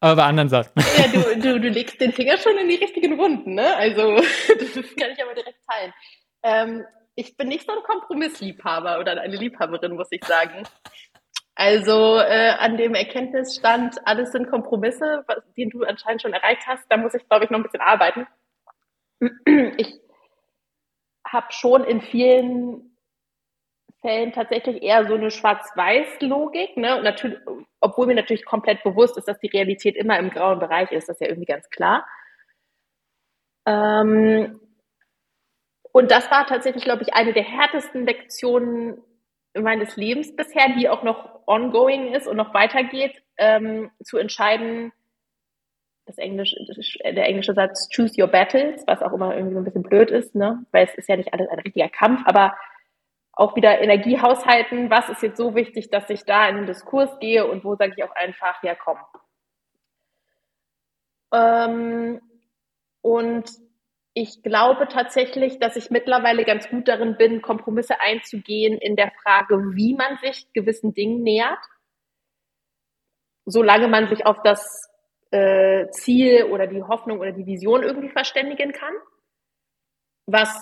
Aber 0.00 0.16
bei 0.16 0.24
anderen 0.24 0.48
Sachen. 0.48 0.72
Ja, 0.76 1.08
du, 1.08 1.38
du, 1.38 1.60
du 1.60 1.68
legst 1.68 2.00
den 2.00 2.12
Finger 2.12 2.38
schon 2.38 2.56
in 2.56 2.68
die 2.68 2.76
richtigen 2.76 3.18
Wunden, 3.18 3.54
ne? 3.54 3.76
Also, 3.76 4.16
das 4.48 4.96
kann 4.96 5.10
ich 5.12 5.22
aber 5.22 5.34
direkt 5.34 5.58
teilen. 5.68 5.92
Ähm, 6.42 6.84
ich 7.14 7.36
bin 7.36 7.48
nicht 7.48 7.66
so 7.66 7.72
ein 7.72 7.82
Kompromissliebhaber 7.82 8.98
oder 8.98 9.20
eine 9.20 9.36
Liebhaberin, 9.36 9.94
muss 9.94 10.08
ich 10.10 10.24
sagen. 10.24 10.64
Also 11.54 12.18
äh, 12.18 12.54
an 12.58 12.76
dem 12.76 12.94
Erkenntnisstand, 12.94 13.96
alles 14.06 14.32
sind 14.32 14.48
Kompromisse, 14.48 15.24
was, 15.26 15.42
den 15.56 15.68
du 15.70 15.84
anscheinend 15.84 16.22
schon 16.22 16.32
erreicht 16.32 16.66
hast, 16.66 16.86
da 16.88 16.96
muss 16.96 17.14
ich, 17.14 17.28
glaube 17.28 17.44
ich, 17.44 17.50
noch 17.50 17.58
ein 17.58 17.64
bisschen 17.64 17.82
arbeiten. 17.82 18.26
Ich 19.76 20.00
habe 21.26 21.46
schon 21.50 21.84
in 21.84 22.00
vielen 22.00 22.96
Fällen 24.00 24.32
tatsächlich 24.32 24.82
eher 24.82 25.06
so 25.06 25.14
eine 25.14 25.30
Schwarz-Weiß-Logik, 25.30 26.78
ne? 26.78 27.14
Obwohl 27.80 28.06
mir 28.06 28.14
natürlich 28.14 28.46
komplett 28.46 28.82
bewusst 28.82 29.18
ist, 29.18 29.28
dass 29.28 29.38
die 29.40 29.48
Realität 29.48 29.96
immer 29.96 30.18
im 30.18 30.30
grauen 30.30 30.58
Bereich 30.58 30.90
ist, 30.92 31.08
das 31.08 31.16
ist 31.16 31.20
ja 31.20 31.28
irgendwie 31.28 31.52
ganz 31.52 31.68
klar. 31.68 32.06
Ähm, 33.66 34.58
und 35.92 36.10
das 36.10 36.30
war 36.30 36.46
tatsächlich, 36.46 36.84
glaube 36.84 37.02
ich, 37.02 37.14
eine 37.14 37.32
der 37.32 37.42
härtesten 37.42 38.06
Lektionen 38.06 39.02
meines 39.54 39.96
Lebens 39.96 40.34
bisher, 40.36 40.68
die 40.78 40.88
auch 40.88 41.02
noch 41.02 41.40
ongoing 41.46 42.14
ist 42.14 42.28
und 42.28 42.36
noch 42.36 42.54
weitergeht, 42.54 43.22
ähm, 43.36 43.90
zu 44.02 44.16
entscheiden, 44.16 44.92
das 46.06 46.18
Englische, 46.18 46.56
der 47.04 47.26
englische 47.26 47.54
Satz 47.54 47.88
choose 47.94 48.20
your 48.20 48.28
battles, 48.28 48.82
was 48.86 49.02
auch 49.02 49.12
immer 49.12 49.34
irgendwie 49.34 49.54
so 49.54 49.60
ein 49.60 49.64
bisschen 49.64 49.82
blöd 49.82 50.10
ist, 50.10 50.34
ne? 50.34 50.64
weil 50.72 50.86
es 50.86 50.94
ist 50.94 51.08
ja 51.08 51.16
nicht 51.16 51.32
alles 51.32 51.48
ein 51.48 51.60
richtiger 51.60 51.88
Kampf, 51.88 52.22
aber 52.24 52.56
auch 53.32 53.56
wieder 53.56 53.80
Energie 53.80 54.20
haushalten, 54.20 54.90
was 54.90 55.08
ist 55.08 55.22
jetzt 55.22 55.36
so 55.36 55.54
wichtig, 55.54 55.90
dass 55.90 56.10
ich 56.10 56.24
da 56.24 56.48
in 56.48 56.56
den 56.56 56.66
Diskurs 56.66 57.18
gehe 57.20 57.46
und 57.46 57.64
wo 57.64 57.76
sage 57.76 57.94
ich 57.96 58.04
auch 58.04 58.14
einfach, 58.14 58.62
ja 58.62 58.74
komm. 58.74 58.98
Ähm, 61.32 62.20
und 63.02 63.50
ich 64.14 64.42
glaube 64.42 64.88
tatsächlich, 64.88 65.58
dass 65.58 65.76
ich 65.76 65.90
mittlerweile 65.90 66.44
ganz 66.44 66.68
gut 66.68 66.88
darin 66.88 67.16
bin, 67.16 67.42
Kompromisse 67.42 68.00
einzugehen 68.00 68.76
in 68.78 68.96
der 68.96 69.12
Frage, 69.22 69.56
wie 69.74 69.94
man 69.94 70.18
sich 70.18 70.52
gewissen 70.52 70.94
Dingen 70.94 71.22
nähert, 71.22 71.58
solange 73.46 73.88
man 73.88 74.08
sich 74.08 74.26
auf 74.26 74.42
das 74.42 74.90
äh, 75.30 75.88
Ziel 75.90 76.44
oder 76.44 76.66
die 76.66 76.82
Hoffnung 76.82 77.20
oder 77.20 77.32
die 77.32 77.46
Vision 77.46 77.82
irgendwie 77.82 78.08
verständigen 78.08 78.72
kann, 78.72 78.94
was 80.26 80.60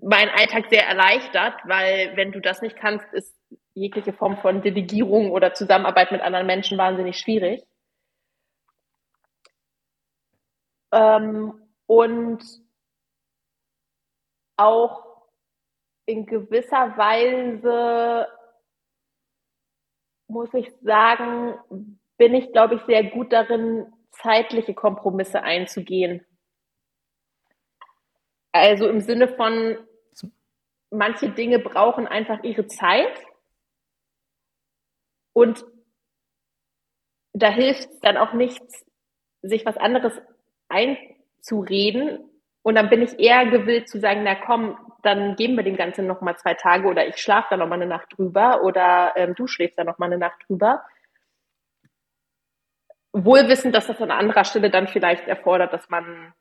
meinen 0.00 0.30
Alltag 0.30 0.66
sehr 0.70 0.86
erleichtert, 0.86 1.54
weil 1.64 2.16
wenn 2.16 2.32
du 2.32 2.40
das 2.40 2.62
nicht 2.62 2.76
kannst, 2.76 3.12
ist 3.12 3.34
jegliche 3.74 4.12
Form 4.12 4.36
von 4.38 4.62
Delegierung 4.62 5.32
oder 5.32 5.54
Zusammenarbeit 5.54 6.12
mit 6.12 6.20
anderen 6.20 6.46
Menschen 6.46 6.78
wahnsinnig 6.78 7.18
schwierig. 7.18 7.62
Ähm, 10.92 11.63
und 11.86 12.42
auch 14.56 15.28
in 16.06 16.26
gewisser 16.26 16.96
Weise 16.96 18.28
muss 20.28 20.52
ich 20.54 20.72
sagen, 20.82 21.58
bin 22.16 22.34
ich, 22.34 22.52
glaube 22.52 22.76
ich, 22.76 22.82
sehr 22.82 23.04
gut 23.04 23.32
darin, 23.32 23.92
zeitliche 24.10 24.74
Kompromisse 24.74 25.42
einzugehen. 25.42 26.24
Also 28.52 28.88
im 28.88 29.00
Sinne 29.00 29.28
von, 29.28 29.78
manche 30.90 31.30
Dinge 31.30 31.58
brauchen 31.58 32.06
einfach 32.06 32.42
ihre 32.44 32.66
Zeit. 32.66 33.20
Und 35.32 35.64
da 37.32 37.48
hilft 37.48 37.88
dann 38.02 38.16
auch 38.16 38.32
nichts, 38.32 38.86
sich 39.42 39.66
was 39.66 39.76
anderes 39.76 40.12
einzureden. 41.44 42.30
Und 42.62 42.76
dann 42.76 42.88
bin 42.88 43.02
ich 43.02 43.18
eher 43.18 43.46
gewillt 43.46 43.88
zu 43.88 44.00
sagen, 44.00 44.22
na 44.24 44.34
komm, 44.34 44.78
dann 45.02 45.36
geben 45.36 45.56
wir 45.56 45.62
dem 45.62 45.76
Ganzen 45.76 46.06
noch 46.06 46.22
mal 46.22 46.36
zwei 46.38 46.54
Tage 46.54 46.88
oder 46.88 47.06
ich 47.06 47.18
schlafe 47.18 47.48
da 47.50 47.56
noch 47.58 47.68
mal 47.68 47.74
eine 47.74 47.86
Nacht 47.86 48.16
drüber 48.16 48.62
oder 48.62 49.12
ähm, 49.16 49.34
du 49.34 49.46
schläfst 49.46 49.78
da 49.78 49.84
noch 49.84 49.98
mal 49.98 50.06
eine 50.06 50.18
Nacht 50.18 50.42
drüber. 50.48 50.82
Wohl 53.12 53.48
wissend, 53.48 53.74
dass 53.74 53.86
das 53.86 54.00
an 54.00 54.10
anderer 54.10 54.44
Stelle 54.44 54.70
dann 54.70 54.88
vielleicht 54.88 55.28
erfordert, 55.28 55.72
dass 55.74 55.88
man 55.90 56.32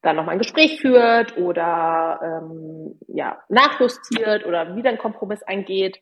dann 0.00 0.16
nochmal 0.16 0.36
ein 0.36 0.38
Gespräch 0.38 0.80
führt 0.80 1.36
oder 1.36 2.20
ähm, 2.22 2.98
ja, 3.08 3.42
nachjustiert 3.48 4.46
oder 4.46 4.76
wieder 4.76 4.90
einen 4.90 4.98
Kompromiss 4.98 5.42
eingeht. 5.42 6.00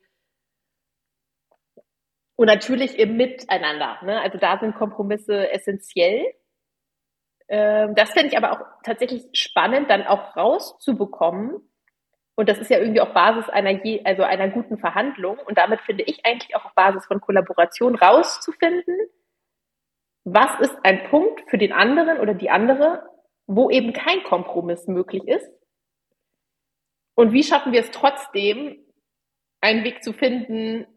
Und 2.35 2.45
natürlich 2.45 2.97
im 2.97 3.17
Miteinander. 3.17 3.99
Ne? 4.03 4.21
Also 4.21 4.37
da 4.37 4.59
sind 4.59 4.75
Kompromisse 4.75 5.51
essentiell. 5.51 6.25
Ähm, 7.51 7.95
das 7.95 8.11
fände 8.11 8.29
ich 8.29 8.37
aber 8.37 8.53
auch 8.53 8.65
tatsächlich 8.81 9.25
spannend, 9.33 9.89
dann 9.89 10.07
auch 10.07 10.37
rauszubekommen. 10.37 11.59
Und 12.35 12.47
das 12.47 12.59
ist 12.59 12.71
ja 12.71 12.79
irgendwie 12.79 13.01
auch 13.01 13.13
Basis 13.13 13.49
einer, 13.49 13.71
je, 13.83 14.01
also 14.05 14.23
einer 14.23 14.47
guten 14.47 14.77
Verhandlung. 14.77 15.37
Und 15.37 15.57
damit 15.57 15.81
finde 15.81 16.03
ich 16.03 16.25
eigentlich 16.25 16.55
auch 16.55 16.63
auf 16.63 16.73
Basis 16.75 17.05
von 17.05 17.19
Kollaboration 17.19 17.95
rauszufinden, 17.95 18.95
was 20.23 20.59
ist 20.61 20.77
ein 20.83 21.09
Punkt 21.09 21.43
für 21.49 21.57
den 21.57 21.73
anderen 21.73 22.19
oder 22.19 22.33
die 22.33 22.49
andere, 22.49 23.03
wo 23.47 23.69
eben 23.69 23.91
kein 23.91 24.23
Kompromiss 24.23 24.87
möglich 24.87 25.27
ist? 25.27 25.49
Und 27.15 27.33
wie 27.33 27.43
schaffen 27.43 27.73
wir 27.73 27.81
es 27.81 27.91
trotzdem, 27.91 28.77
einen 29.59 29.83
Weg 29.83 30.03
zu 30.03 30.13
finden, 30.13 30.87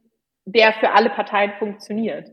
der 0.44 0.72
für 0.74 0.93
alle 0.93 1.10
Parteien 1.10 1.55
funktioniert? 1.59 2.31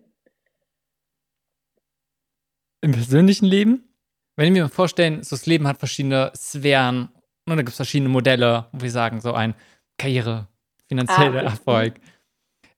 Im 2.81 2.91
persönlichen 2.91 3.45
Leben? 3.45 3.90
Wenn 4.35 4.47
ich 4.47 4.51
mir 4.53 4.69
vorstellen, 4.69 5.23
so 5.23 5.35
das 5.35 5.45
Leben 5.45 5.67
hat 5.67 5.77
verschiedene 5.77 6.31
Sphären 6.35 7.09
und 7.45 7.55
da 7.55 7.57
gibt 7.57 7.69
es 7.69 7.75
verschiedene 7.75 8.09
Modelle, 8.09 8.67
wo 8.71 8.81
wir 8.81 8.91
sagen, 8.91 9.21
so 9.21 9.33
ein 9.33 9.55
Karriere, 9.97 10.47
finanzieller 10.87 11.41
ah, 11.41 11.51
Erfolg, 11.51 11.95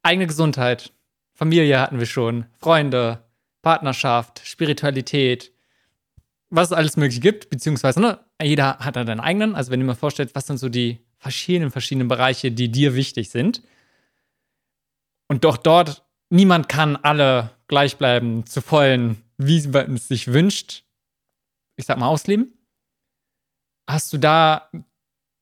eigene 0.02 0.28
Gesundheit, 0.28 0.92
Familie 1.34 1.80
hatten 1.80 2.00
wir 2.00 2.06
schon, 2.06 2.46
Freunde, 2.60 3.24
Partnerschaft, 3.62 4.42
Spiritualität, 4.46 5.52
was 6.50 6.70
es 6.70 6.74
alles 6.74 6.98
möglich 6.98 7.22
gibt, 7.22 7.50
beziehungsweise 7.50 8.00
ne, 8.00 8.20
jeder 8.42 8.78
hat 8.80 8.96
da 8.96 9.06
seinen 9.06 9.20
eigenen. 9.20 9.56
Also 9.56 9.72
wenn 9.72 9.80
du 9.80 9.86
mir 9.86 9.96
vorstellst, 9.96 10.36
was 10.36 10.46
sind 10.46 10.58
so 10.58 10.70
die 10.70 11.00
verschiedenen, 11.18 11.72
verschiedenen 11.72 12.08
Bereiche, 12.08 12.52
die 12.52 12.70
dir 12.70 12.96
wichtig 12.96 13.32
sind. 13.32 13.64
Und 15.28 15.44
doch 15.44 15.58
dort, 15.58 16.04
niemand 16.30 16.70
kann 16.70 16.96
alle 16.98 17.50
gleich 17.68 17.98
bleiben, 17.98 18.46
zu 18.46 18.62
vollen, 18.62 19.24
wie 19.38 19.68
man 19.68 19.96
es 19.96 20.08
sich 20.08 20.32
wünscht, 20.32 20.84
ich 21.76 21.86
sag 21.86 21.98
mal, 21.98 22.08
ausleben. 22.08 22.58
Hast 23.88 24.14
du 24.14 24.18
da, 24.18 24.70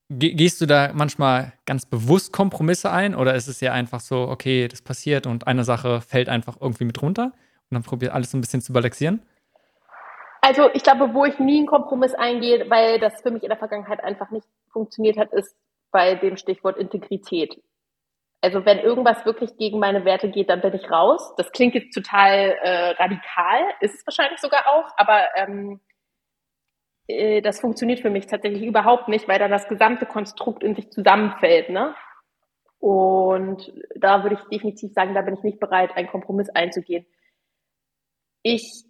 gehst 0.10 0.62
du 0.62 0.66
da 0.66 0.92
manchmal 0.94 1.54
ganz 1.66 1.86
bewusst 1.86 2.34
Kompromisse 2.34 2.92
ein 2.92 3.16
oder 3.16 3.36
ist 3.36 3.48
es 3.48 3.62
ja 3.62 3.72
einfach 3.72 4.00
so, 4.00 4.28
okay, 4.28 4.68
das 4.68 4.82
passiert 4.82 5.28
und 5.28 5.48
eine 5.48 5.64
Sache 5.64 6.02
fällt 6.02 6.30
einfach 6.30 6.58
irgendwie 6.60 6.86
mit 6.86 7.02
runter 7.02 7.26
und 7.26 7.76
dann 7.76 7.84
probiert 7.84 8.14
alles 8.14 8.32
so 8.32 8.38
ein 8.38 8.42
bisschen 8.42 8.62
zu 8.62 8.74
balancieren? 8.74 9.22
Also 10.42 10.70
ich 10.74 10.82
glaube, 10.82 11.14
wo 11.14 11.26
ich 11.26 11.38
nie 11.38 11.60
einen 11.60 11.68
Kompromiss 11.68 12.16
eingehe, 12.16 12.68
weil 12.70 13.00
das 13.00 13.22
für 13.22 13.30
mich 13.30 13.44
in 13.44 13.50
der 13.50 13.60
Vergangenheit 13.60 14.04
einfach 14.04 14.32
nicht 14.32 14.48
funktioniert 14.72 15.18
hat, 15.18 15.32
ist 15.34 15.56
bei 15.92 16.16
dem 16.16 16.36
Stichwort 16.36 16.78
Integrität. 16.78 17.62
Also 18.42 18.66
wenn 18.66 18.80
irgendwas 18.80 19.24
wirklich 19.24 19.56
gegen 19.58 19.78
meine 19.78 20.04
Werte 20.04 20.32
geht, 20.32 20.50
dann 20.50 20.62
bin 20.62 20.74
ich 20.74 20.90
raus. 20.90 21.36
Das 21.38 21.52
klingt 21.52 21.76
jetzt 21.76 21.94
total 21.94 22.58
äh, 22.64 22.90
radikal, 22.92 23.62
ist 23.82 23.94
es 23.94 24.08
wahrscheinlich 24.08 24.40
sogar 24.40 24.66
auch, 24.68 24.92
aber 24.98 25.22
ähm, 25.36 25.80
äh, 27.08 27.42
das 27.42 27.60
funktioniert 27.60 28.00
für 28.00 28.10
mich 28.10 28.28
tatsächlich 28.28 28.64
überhaupt 28.64 29.08
nicht, 29.08 29.28
weil 29.28 29.40
dann 29.40 29.52
das 29.52 29.68
gesamte 29.68 30.06
Konstrukt 30.06 30.64
in 30.64 30.76
sich 30.76 30.90
zusammenfällt. 30.92 31.70
Ne? 31.70 31.96
Und 32.80 33.72
da 33.96 34.24
würde 34.24 34.36
ich 34.36 34.50
definitiv 34.50 34.94
sagen, 34.94 35.14
da 35.14 35.22
bin 35.22 35.36
ich 35.36 35.44
nicht 35.44 35.60
bereit, 35.60 35.96
einen 35.96 36.08
Kompromiss 36.08 36.50
einzugehen. 36.50 37.06
Ich 38.44 38.86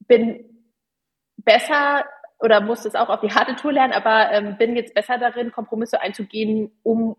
bin 0.00 0.64
besser 1.36 2.06
oder 2.38 2.60
musste 2.60 2.88
es 2.88 2.94
auch 2.94 3.08
auf 3.08 3.20
die 3.20 3.32
harte 3.32 3.56
Tour 3.56 3.72
lernen, 3.72 3.92
aber 3.92 4.30
ähm, 4.32 4.56
bin 4.56 4.76
jetzt 4.76 4.94
besser 4.94 5.18
darin, 5.18 5.52
Kompromisse 5.52 6.00
einzugehen, 6.00 6.72
um, 6.82 7.16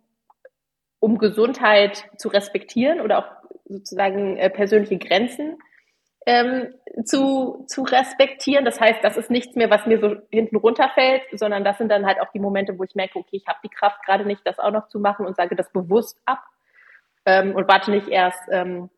um 1.00 1.18
Gesundheit 1.18 2.06
zu 2.18 2.28
respektieren 2.28 3.02
oder 3.02 3.20
auch 3.20 3.28
sozusagen 3.66 4.38
äh, 4.38 4.50
persönliche 4.50 4.98
Grenzen 4.98 5.58
ähm, 6.26 6.74
zu, 7.04 7.66
zu 7.68 7.84
respektieren. 7.84 8.66
Das 8.66 8.80
heißt, 8.80 9.04
das 9.04 9.18
ist 9.18 9.30
nichts 9.30 9.56
mehr, 9.56 9.70
was 9.70 9.86
mir 9.86 10.00
so 10.00 10.16
hinten 10.32 10.56
runterfällt, 10.56 11.24
sondern 11.34 11.64
das 11.64 11.78
sind 11.78 11.90
dann 11.90 12.06
halt 12.06 12.20
auch 12.20 12.32
die 12.32 12.40
Momente, 12.40 12.78
wo 12.80 12.84
ich 12.84 12.96
merke, 12.96 13.20
okay, 13.20 13.38
ich 13.38 13.48
habe 13.48 13.60
die 13.64 13.70
Kraft 13.70 14.04
gerade 14.06 14.26
nicht, 14.26 14.42
das 14.46 14.60
auch 14.60 14.72
noch 14.72 14.88
zu 14.88 15.00
machen 15.00 15.26
und 15.26 15.36
sage 15.36 15.56
das 15.56 15.72
bewusst 15.72 16.20
ab 16.26 16.44
ähm, 17.26 17.56
und 17.56 17.68
warte 17.68 17.92
nicht 17.92 18.08
erst, 18.08 18.42
ähm, 18.52 18.90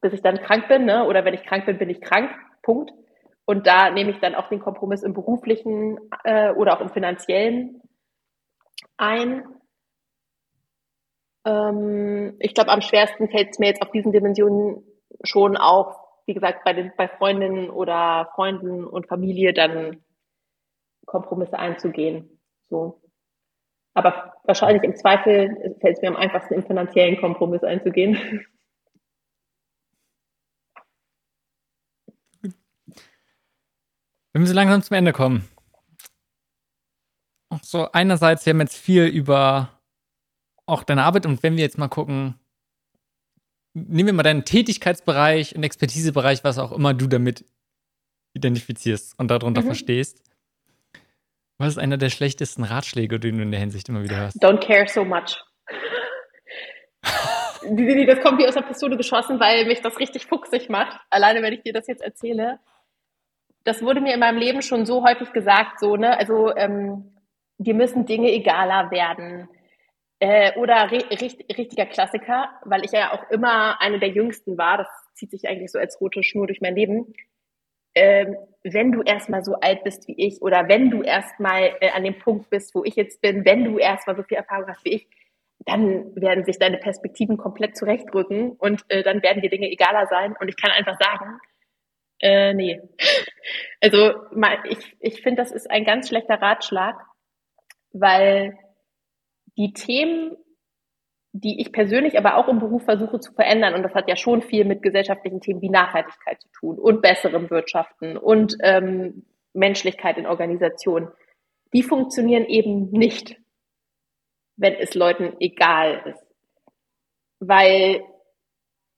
bis 0.00 0.12
ich 0.12 0.22
dann 0.22 0.42
krank 0.42 0.68
bin, 0.68 0.84
ne? 0.84 1.04
oder 1.04 1.24
wenn 1.24 1.34
ich 1.34 1.44
krank 1.44 1.66
bin, 1.66 1.78
bin 1.78 1.90
ich 1.90 2.00
krank, 2.00 2.30
Punkt. 2.62 2.92
Und 3.44 3.66
da 3.66 3.90
nehme 3.90 4.10
ich 4.10 4.20
dann 4.20 4.34
auch 4.34 4.48
den 4.48 4.60
Kompromiss 4.60 5.02
im 5.02 5.14
beruflichen 5.14 5.98
äh, 6.24 6.50
oder 6.52 6.76
auch 6.76 6.80
im 6.80 6.90
finanziellen 6.90 7.82
ein. 8.96 9.44
Ähm, 11.44 12.36
ich 12.38 12.54
glaube, 12.54 12.70
am 12.70 12.80
schwersten 12.80 13.28
fällt 13.28 13.50
es 13.50 13.58
mir 13.58 13.66
jetzt 13.66 13.82
auf 13.82 13.90
diesen 13.90 14.12
Dimensionen 14.12 14.84
schon 15.24 15.56
auch, 15.56 16.01
wie 16.26 16.34
gesagt, 16.34 16.64
bei, 16.64 16.72
den, 16.72 16.92
bei 16.96 17.08
Freundinnen 17.08 17.70
oder 17.70 18.30
Freunden 18.34 18.84
und 18.86 19.06
Familie 19.06 19.52
dann 19.52 20.02
Kompromisse 21.06 21.58
einzugehen. 21.58 22.40
So. 22.68 23.02
Aber 23.94 24.34
wahrscheinlich 24.44 24.82
im 24.82 24.96
Zweifel 24.96 25.76
fällt 25.80 25.96
es 25.96 26.02
mir 26.02 26.08
am 26.08 26.16
einfachsten, 26.16 26.54
im 26.54 26.66
finanziellen 26.66 27.18
Kompromiss 27.18 27.62
einzugehen. 27.62 28.46
Wenn 34.32 34.42
wir 34.42 34.46
so 34.46 34.54
langsam 34.54 34.82
zum 34.82 34.96
Ende 34.96 35.12
kommen. 35.12 35.46
So, 37.60 37.90
einerseits, 37.92 38.46
wir 38.46 38.54
haben 38.54 38.60
jetzt 38.60 38.78
viel 38.78 39.04
über 39.04 39.78
auch 40.64 40.84
deine 40.84 41.04
Arbeit 41.04 41.26
und 41.26 41.42
wenn 41.42 41.56
wir 41.56 41.64
jetzt 41.64 41.76
mal 41.76 41.88
gucken, 41.88 42.38
nehmen 43.74 44.08
wir 44.08 44.12
mal 44.12 44.22
deinen 44.22 44.44
Tätigkeitsbereich 44.44 45.56
und 45.56 45.62
Expertisebereich, 45.62 46.44
was 46.44 46.58
auch 46.58 46.72
immer 46.72 46.94
du 46.94 47.06
damit 47.06 47.44
identifizierst 48.34 49.18
und 49.18 49.30
darunter 49.30 49.62
mhm. 49.62 49.66
verstehst. 49.66 50.22
Was 51.58 51.68
ist 51.68 51.78
einer 51.78 51.98
der 51.98 52.10
schlechtesten 52.10 52.64
Ratschläge, 52.64 53.20
die 53.20 53.30
du 53.30 53.42
in 53.42 53.50
der 53.50 53.60
Hinsicht 53.60 53.88
immer 53.88 54.02
wieder 54.02 54.16
hörst? 54.16 54.42
Don't 54.42 54.58
care 54.58 54.88
so 54.88 55.04
much. 55.04 55.38
das 57.62 58.20
kommt 58.20 58.40
wie 58.40 58.46
aus 58.46 58.54
der 58.54 58.62
Pistole 58.62 58.96
geschossen, 58.96 59.38
weil 59.38 59.66
mich 59.66 59.80
das 59.80 59.98
richtig 59.98 60.26
fuchsig 60.26 60.68
macht. 60.68 60.98
Alleine, 61.10 61.42
wenn 61.42 61.52
ich 61.52 61.62
dir 61.62 61.72
das 61.72 61.86
jetzt 61.86 62.02
erzähle 62.02 62.58
das 63.64 63.82
wurde 63.82 64.00
mir 64.00 64.14
in 64.14 64.20
meinem 64.20 64.38
Leben 64.38 64.62
schon 64.62 64.86
so 64.86 65.04
häufig 65.04 65.32
gesagt, 65.32 65.78
so, 65.80 65.96
ne, 65.96 66.16
also 66.18 66.54
ähm, 66.56 67.14
dir 67.58 67.74
müssen 67.74 68.06
Dinge 68.06 68.30
egaler 68.32 68.90
werden. 68.90 69.48
Äh, 70.22 70.56
oder 70.56 70.88
ri 70.88 70.98
richtiger 71.08 71.86
Klassiker, 71.86 72.48
weil 72.64 72.84
ich 72.84 72.92
ja 72.92 73.12
auch 73.12 73.28
immer 73.30 73.80
eine 73.80 73.98
der 73.98 74.10
jüngsten 74.10 74.56
war, 74.56 74.78
das 74.78 74.86
zieht 75.14 75.32
sich 75.32 75.48
eigentlich 75.48 75.72
so 75.72 75.80
als 75.80 76.00
rote 76.00 76.22
Schnur 76.22 76.46
durch 76.46 76.60
mein 76.60 76.76
Leben. 76.76 77.12
Ähm, 77.96 78.36
wenn 78.62 78.92
du 78.92 79.02
erstmal 79.02 79.42
so 79.42 79.54
alt 79.54 79.82
bist 79.82 80.06
wie 80.06 80.14
ich 80.16 80.40
oder 80.40 80.68
wenn 80.68 80.90
du 80.90 81.02
erstmal 81.02 81.76
äh, 81.80 81.90
an 81.90 82.04
dem 82.04 82.20
Punkt 82.20 82.50
bist, 82.50 82.72
wo 82.76 82.84
ich 82.84 82.94
jetzt 82.94 83.20
bin, 83.20 83.44
wenn 83.44 83.64
du 83.64 83.78
erstmal 83.78 84.14
so 84.14 84.22
viel 84.22 84.36
Erfahrung 84.36 84.68
hast 84.68 84.84
wie 84.84 84.92
ich, 84.92 85.08
dann 85.66 86.14
werden 86.14 86.44
sich 86.44 86.60
deine 86.60 86.78
Perspektiven 86.78 87.36
komplett 87.36 87.76
zurechtrücken 87.76 88.52
und 88.52 88.84
äh, 88.90 89.02
dann 89.02 89.24
werden 89.24 89.42
die 89.42 89.50
Dinge 89.50 89.72
egaler 89.72 90.06
sein. 90.06 90.36
Und 90.38 90.46
ich 90.46 90.56
kann 90.56 90.70
einfach 90.70 90.98
sagen, 91.00 91.40
äh, 92.20 92.54
nee. 92.54 92.80
Also 93.80 94.12
ich, 94.68 94.96
ich 95.00 95.22
finde, 95.22 95.42
das 95.42 95.50
ist 95.50 95.68
ein 95.68 95.84
ganz 95.84 96.08
schlechter 96.08 96.40
Ratschlag, 96.40 96.94
weil 97.92 98.56
die 99.56 99.72
Themen, 99.72 100.36
die 101.32 101.60
ich 101.60 101.72
persönlich 101.72 102.18
aber 102.18 102.36
auch 102.36 102.48
im 102.48 102.58
Beruf 102.58 102.84
versuche 102.84 103.20
zu 103.20 103.32
verändern, 103.32 103.74
und 103.74 103.82
das 103.82 103.94
hat 103.94 104.08
ja 104.08 104.16
schon 104.16 104.42
viel 104.42 104.64
mit 104.64 104.82
gesellschaftlichen 104.82 105.40
Themen 105.40 105.62
wie 105.62 105.70
Nachhaltigkeit 105.70 106.40
zu 106.40 106.48
tun 106.58 106.78
und 106.78 107.02
besserem 107.02 107.48
Wirtschaften 107.50 108.16
und 108.16 108.56
ähm, 108.60 109.24
Menschlichkeit 109.54 110.18
in 110.18 110.26
Organisationen, 110.26 111.08
die 111.72 111.82
funktionieren 111.82 112.44
eben 112.44 112.90
nicht, 112.90 113.36
wenn 114.56 114.74
es 114.74 114.94
Leuten 114.94 115.34
egal 115.40 116.02
ist. 116.06 116.26
Weil 117.40 118.04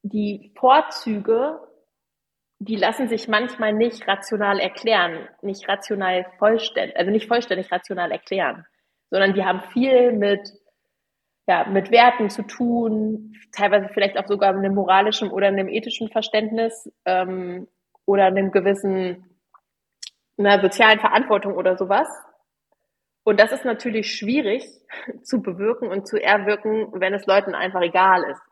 die 0.02 0.52
Vorzüge 0.56 1.60
die 2.66 2.76
lassen 2.76 3.08
sich 3.08 3.28
manchmal 3.28 3.72
nicht 3.72 4.06
rational 4.08 4.58
erklären, 4.58 5.28
nicht 5.42 5.68
rational 5.68 6.26
vollständig, 6.38 6.96
also 6.96 7.10
nicht 7.10 7.28
vollständig 7.28 7.70
rational 7.70 8.10
erklären. 8.10 8.64
Sondern 9.14 9.34
die 9.34 9.44
haben 9.44 9.60
viel 9.72 10.10
mit, 10.10 10.40
ja, 11.46 11.68
mit 11.68 11.92
Werten 11.92 12.30
zu 12.30 12.42
tun, 12.42 13.36
teilweise 13.52 13.88
vielleicht 13.94 14.18
auch 14.18 14.26
sogar 14.26 14.52
mit 14.54 14.64
einem 14.64 14.74
moralischen 14.74 15.30
oder 15.30 15.46
einem 15.46 15.68
ethischen 15.68 16.08
Verständnis 16.08 16.90
ähm, 17.04 17.68
oder 18.06 18.24
einem 18.24 18.50
gewissen 18.50 19.24
einer 20.36 20.60
sozialen 20.60 20.98
Verantwortung 20.98 21.54
oder 21.54 21.76
sowas. 21.76 22.08
Und 23.22 23.38
das 23.38 23.52
ist 23.52 23.64
natürlich 23.64 24.10
schwierig 24.16 24.64
zu 25.22 25.42
bewirken 25.42 25.86
und 25.92 26.08
zu 26.08 26.20
erwirken, 26.20 26.88
wenn 26.94 27.14
es 27.14 27.24
Leuten 27.26 27.54
einfach 27.54 27.82
egal 27.82 28.24
ist. 28.24 28.42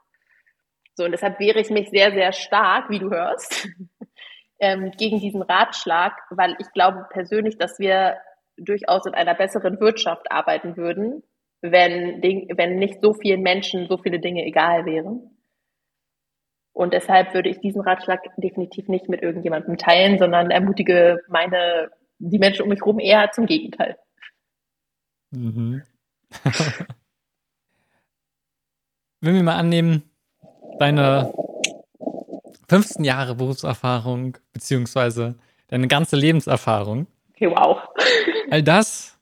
So, 0.94 1.06
und 1.06 1.10
deshalb 1.10 1.40
wehre 1.40 1.58
ich 1.58 1.70
mich 1.70 1.90
sehr, 1.90 2.12
sehr 2.12 2.30
stark, 2.30 2.88
wie 2.88 3.00
du 3.00 3.10
hörst, 3.10 3.66
ähm, 4.60 4.92
gegen 4.92 5.18
diesen 5.18 5.42
Ratschlag, 5.42 6.12
weil 6.30 6.54
ich 6.60 6.70
glaube 6.72 7.04
persönlich, 7.10 7.58
dass 7.58 7.80
wir 7.80 8.16
durchaus 8.64 9.06
in 9.06 9.14
einer 9.14 9.34
besseren 9.34 9.80
Wirtschaft 9.80 10.30
arbeiten 10.30 10.76
würden, 10.76 11.22
wenn, 11.60 12.22
wenn 12.22 12.78
nicht 12.78 13.00
so 13.00 13.14
vielen 13.14 13.42
Menschen 13.42 13.88
so 13.88 13.98
viele 13.98 14.20
Dinge 14.20 14.44
egal 14.44 14.84
wären. 14.84 15.30
Und 16.72 16.94
deshalb 16.94 17.34
würde 17.34 17.50
ich 17.50 17.60
diesen 17.60 17.82
Ratschlag 17.82 18.20
definitiv 18.36 18.88
nicht 18.88 19.08
mit 19.08 19.22
irgendjemandem 19.22 19.76
teilen, 19.76 20.18
sondern 20.18 20.50
ermutige 20.50 21.20
meine, 21.28 21.90
die 22.18 22.38
Menschen 22.38 22.62
um 22.62 22.68
mich 22.70 22.80
herum 22.80 22.98
eher 22.98 23.30
zum 23.32 23.46
Gegenteil. 23.46 23.96
Mhm. 25.30 25.82
Wenn 29.20 29.34
wir 29.34 29.42
mal 29.42 29.56
annehmen, 29.56 30.10
deine 30.78 31.32
15 32.68 33.04
Jahre 33.04 33.34
Berufserfahrung, 33.34 34.38
beziehungsweise 34.52 35.36
deine 35.68 35.88
ganze 35.88 36.16
Lebenserfahrung. 36.16 37.06
Okay, 37.30 37.50
wow. 37.50 37.78
All 38.50 38.62
das. 38.62 39.18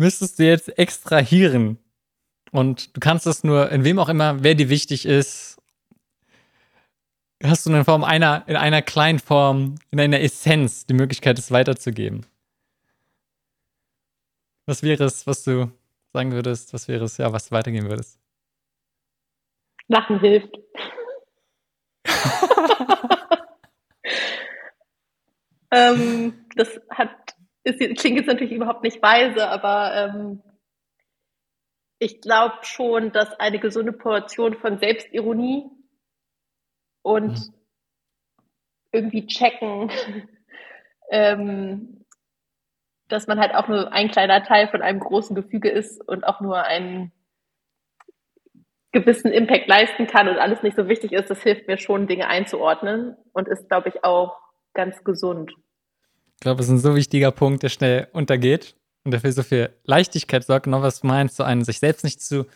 müsstest 0.00 0.38
du 0.38 0.44
jetzt 0.44 0.76
extrahieren. 0.78 1.78
Und 2.50 2.96
du 2.96 3.00
kannst 3.00 3.26
es 3.26 3.44
nur, 3.44 3.70
in 3.70 3.84
wem 3.84 3.98
auch 4.00 4.08
immer, 4.08 4.42
wer 4.42 4.56
dir 4.56 4.68
wichtig 4.68 5.06
ist, 5.06 5.58
hast 7.42 7.66
du 7.66 7.72
in 7.72 7.84
Form 7.84 8.02
einer, 8.02 8.44
in 8.48 8.56
einer 8.56 8.82
kleinen 8.82 9.20
Form, 9.20 9.76
in 9.90 10.00
einer 10.00 10.20
Essenz 10.20 10.86
die 10.86 10.94
Möglichkeit, 10.94 11.38
es 11.38 11.52
weiterzugeben. 11.52 12.26
Was 14.66 14.82
wäre 14.82 15.04
es, 15.04 15.26
was 15.26 15.44
du 15.44 15.70
sagen 16.12 16.32
würdest? 16.32 16.72
Was 16.72 16.88
wäre 16.88 17.04
es, 17.04 17.18
ja, 17.18 17.32
was 17.32 17.48
du 17.48 17.52
weitergeben 17.52 17.88
würdest? 17.88 18.18
Lachen 19.86 20.18
hilft. 20.20 20.56
ähm, 25.70 26.46
das 26.56 26.80
hat, 26.90 27.10
ist, 27.64 27.78
klingt 27.98 28.18
jetzt 28.18 28.26
natürlich 28.26 28.52
überhaupt 28.52 28.82
nicht 28.82 29.02
weise, 29.02 29.48
aber 29.48 29.94
ähm, 29.94 30.42
ich 31.98 32.20
glaube 32.20 32.56
schon, 32.62 33.12
dass 33.12 33.38
eine 33.38 33.58
gesunde 33.58 33.92
Portion 33.92 34.54
von 34.54 34.78
Selbstironie 34.78 35.70
und 37.02 37.32
mhm. 37.32 37.54
irgendwie 38.92 39.26
checken, 39.26 39.90
ähm, 41.10 42.04
dass 43.08 43.26
man 43.26 43.38
halt 43.38 43.54
auch 43.54 43.68
nur 43.68 43.92
ein 43.92 44.10
kleiner 44.10 44.42
Teil 44.44 44.68
von 44.68 44.82
einem 44.82 45.00
großen 45.00 45.36
Gefüge 45.36 45.68
ist 45.68 46.00
und 46.08 46.24
auch 46.24 46.40
nur 46.40 46.62
einen 46.62 47.12
gewissen 48.92 49.30
Impact 49.30 49.68
leisten 49.68 50.06
kann 50.06 50.28
und 50.28 50.38
alles 50.38 50.62
nicht 50.62 50.76
so 50.76 50.88
wichtig 50.88 51.12
ist, 51.12 51.30
das 51.30 51.42
hilft 51.42 51.68
mir 51.68 51.78
schon, 51.78 52.06
Dinge 52.06 52.26
einzuordnen 52.26 53.16
und 53.32 53.48
ist, 53.48 53.68
glaube 53.68 53.88
ich, 53.88 54.04
auch 54.04 54.36
ganz 54.74 55.04
gesund. 55.04 55.52
Ich 56.34 56.40
glaube, 56.40 56.60
es 56.60 56.66
ist 56.66 56.72
ein 56.72 56.78
so 56.78 56.96
wichtiger 56.96 57.30
Punkt, 57.30 57.62
der 57.62 57.68
schnell 57.68 58.08
untergeht 58.12 58.74
und 59.04 59.12
dafür 59.12 59.32
so 59.32 59.42
viel 59.42 59.70
Leichtigkeit 59.84 60.44
sorgt. 60.44 60.64
Genau, 60.64 60.82
was 60.82 61.00
du 61.00 61.06
meinst, 61.06 61.36
so 61.36 61.42
einen 61.42 61.64
sich 61.64 61.78
selbst 61.78 62.02
nicht 62.02 62.20
zu, 62.20 62.46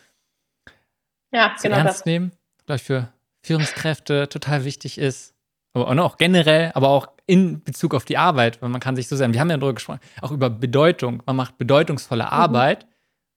ja, 1.31 1.53
zu 1.57 1.67
genau 1.67 1.77
ernst 1.77 1.99
das. 1.99 2.05
nehmen. 2.05 2.31
Glaube 2.65 2.77
ich, 2.77 2.83
für 2.83 3.13
Führungskräfte 3.43 4.27
total 4.27 4.65
wichtig 4.65 4.97
ist. 4.97 5.33
Aber 5.73 6.03
auch 6.03 6.17
generell, 6.17 6.71
aber 6.73 6.89
auch 6.89 7.09
in 7.27 7.63
Bezug 7.63 7.93
auf 7.93 8.05
die 8.05 8.17
Arbeit, 8.17 8.61
weil 8.61 8.69
man 8.69 8.79
kann 8.79 8.95
sich 8.95 9.07
so 9.07 9.15
sehr, 9.15 9.31
wir 9.31 9.39
haben 9.39 9.49
ja 9.49 9.57
darüber 9.57 9.73
gesprochen, 9.73 9.99
auch 10.21 10.31
über 10.31 10.49
Bedeutung. 10.49 11.21
Man 11.25 11.35
macht 11.35 11.57
bedeutungsvolle 11.57 12.23
mhm. 12.23 12.29
Arbeit. 12.29 12.87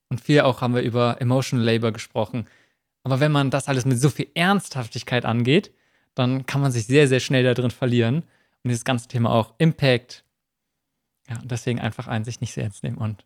Und 0.09 0.21
viel 0.21 0.41
auch 0.41 0.63
haben 0.63 0.75
wir 0.75 0.83
über 0.83 1.21
Emotional 1.21 1.65
Labor 1.65 1.93
gesprochen. 1.93 2.47
Aber 3.09 3.21
wenn 3.21 3.33
man 3.33 3.51
das 3.51 3.69
alles 3.69 3.87
mit 3.87 3.99
so 3.99 4.11
viel 4.11 4.29
Ernsthaftigkeit 4.35 5.25
angeht, 5.25 5.73
dann 6.15 6.45
kann 6.45 6.61
man 6.61 6.71
sich 6.71 6.87
sehr, 6.87 7.09
sehr 7.09 7.21
schnell 7.21 7.43
da 7.43 7.55
drin 7.55 7.71
verlieren. 7.71 8.17
Und 8.63 8.69
dieses 8.69 8.85
ganze 8.85 9.09
Thema 9.09 9.31
auch 9.31 9.55
Impact. 9.57 10.25
Ja, 11.27 11.39
und 11.41 11.51
deswegen 11.51 11.81
einfach 11.81 12.07
ein, 12.07 12.25
sich 12.25 12.43
nicht 12.43 12.53
sehr 12.53 12.65
ernst 12.65 12.83
nehmen 12.83 12.99
und 12.99 13.25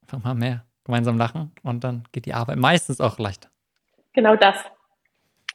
einfach 0.00 0.24
mal 0.24 0.34
mehr 0.34 0.64
gemeinsam 0.84 1.18
lachen 1.18 1.52
und 1.62 1.84
dann 1.84 2.04
geht 2.12 2.24
die 2.24 2.32
Arbeit 2.32 2.56
meistens 2.56 3.02
auch 3.02 3.18
leichter. 3.18 3.50
Genau 4.14 4.34
das. 4.34 4.56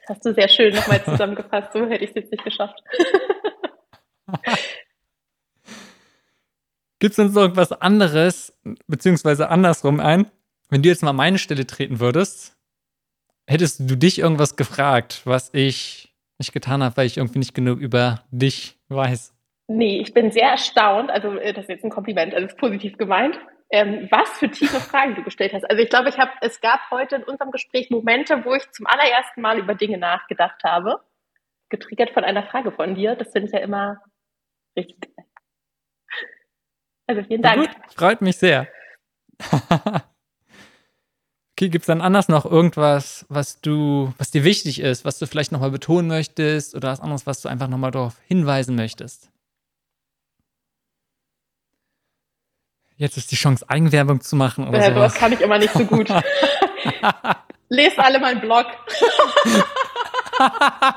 Hast 0.08 0.24
du 0.24 0.36
sehr 0.36 0.50
schön 0.50 0.76
nochmal 0.76 1.04
zusammengefasst. 1.04 1.74
So 1.74 1.88
hätte 1.88 2.04
ich 2.04 2.12
es 2.12 2.16
jetzt 2.16 2.32
nicht 2.32 2.44
geschafft. 2.44 2.80
Gibt 7.00 7.14
es 7.14 7.20
uns 7.20 7.36
irgendwas 7.36 7.72
anderes, 7.72 8.56
beziehungsweise 8.86 9.50
andersrum 9.50 10.00
ein? 10.00 10.30
Wenn 10.70 10.84
du 10.84 10.90
jetzt 10.90 11.02
mal 11.02 11.14
meine 11.14 11.40
Stelle 11.40 11.66
treten 11.66 12.00
würdest, 12.00 12.56
hättest 13.48 13.90
du 13.90 13.96
dich 13.96 14.20
irgendwas 14.20 14.56
gefragt, 14.56 15.22
was 15.26 15.50
ich 15.54 16.14
nicht 16.40 16.54
getan 16.54 16.84
habe, 16.84 16.98
weil 16.98 17.06
ich 17.06 17.18
irgendwie 17.18 17.40
nicht 17.40 17.54
genug 17.54 17.80
über 17.80 18.24
dich 18.32 18.78
weiß? 18.90 19.34
Nee, 19.68 20.02
ich 20.02 20.14
bin 20.14 20.32
sehr 20.32 20.50
erstaunt. 20.50 21.10
Also, 21.10 21.36
äh, 21.38 21.54
das 21.54 21.66
ist 21.66 21.70
jetzt 21.70 21.86
ein 21.86 21.90
Kompliment, 21.90 22.34
also 22.34 22.54
positiv 22.56 22.98
gemeint 22.98 23.40
ähm, 23.74 24.08
was 24.12 24.30
für 24.38 24.52
tiefe 24.52 24.80
Fragen 24.80 25.16
du 25.16 25.24
gestellt 25.24 25.52
hast. 25.52 25.64
Also 25.64 25.82
ich 25.82 25.90
glaube, 25.90 26.08
ich 26.10 26.20
habe, 26.20 26.32
es 26.42 26.62
gab 26.62 26.92
heute 26.92 27.16
in 27.16 27.24
unserem 27.24 27.50
Gespräch 27.50 27.90
Momente, 27.90 28.46
wo 28.46 28.54
ich 28.54 28.70
zum 28.72 28.86
allerersten 28.86 29.42
Mal 29.42 29.58
über 29.58 29.74
Dinge 29.74 29.98
nachgedacht 29.98 30.64
habe, 30.64 31.02
getriggert 31.70 32.12
von 32.12 32.24
einer 32.24 32.44
Frage 32.44 32.72
von 32.72 32.94
dir. 32.94 33.16
Das 33.16 33.32
finde 33.32 33.48
ich 33.48 33.54
ja 33.54 33.60
immer 33.60 34.00
richtig 34.78 35.02
geil. 35.02 35.26
Also 37.08 37.24
vielen 37.24 37.42
Dank. 37.42 37.62
Gut, 37.62 37.94
freut 37.96 38.22
mich 38.22 38.38
sehr. 38.38 38.68
okay, 41.54 41.70
gibt 41.70 41.84
es 41.84 41.88
dann 41.88 42.02
anders 42.02 42.28
noch 42.30 42.46
irgendwas, 42.46 43.26
was 43.30 43.62
du, 43.62 44.14
was 44.18 44.32
dir 44.32 44.44
wichtig 44.44 44.80
ist, 44.80 45.06
was 45.06 45.20
du 45.20 45.28
vielleicht 45.28 45.52
nochmal 45.52 45.70
betonen 45.70 46.08
möchtest 46.08 46.74
oder 46.76 46.90
was 46.90 47.00
anderes, 47.00 47.28
was 47.28 47.42
du 47.42 47.50
einfach 47.50 47.68
nochmal 47.68 47.92
darauf 47.92 48.16
hinweisen 48.28 48.76
möchtest? 48.76 49.30
Jetzt 52.96 53.18
ist 53.18 53.32
die 53.32 53.36
Chance, 53.36 53.70
Eigenwerbung 53.70 54.22
zu 54.22 54.36
machen. 54.36 54.68
Oder 54.68 54.80
ja, 54.80 54.94
sowas 54.94 55.14
kann 55.16 55.32
ich 55.34 55.42
immer 55.42 55.58
nicht 55.58 55.74
so 55.74 55.84
gut. 55.86 56.10
Lest 57.70 58.00
alle 58.00 58.20
meinen 58.20 58.40
Blog. 58.40 58.68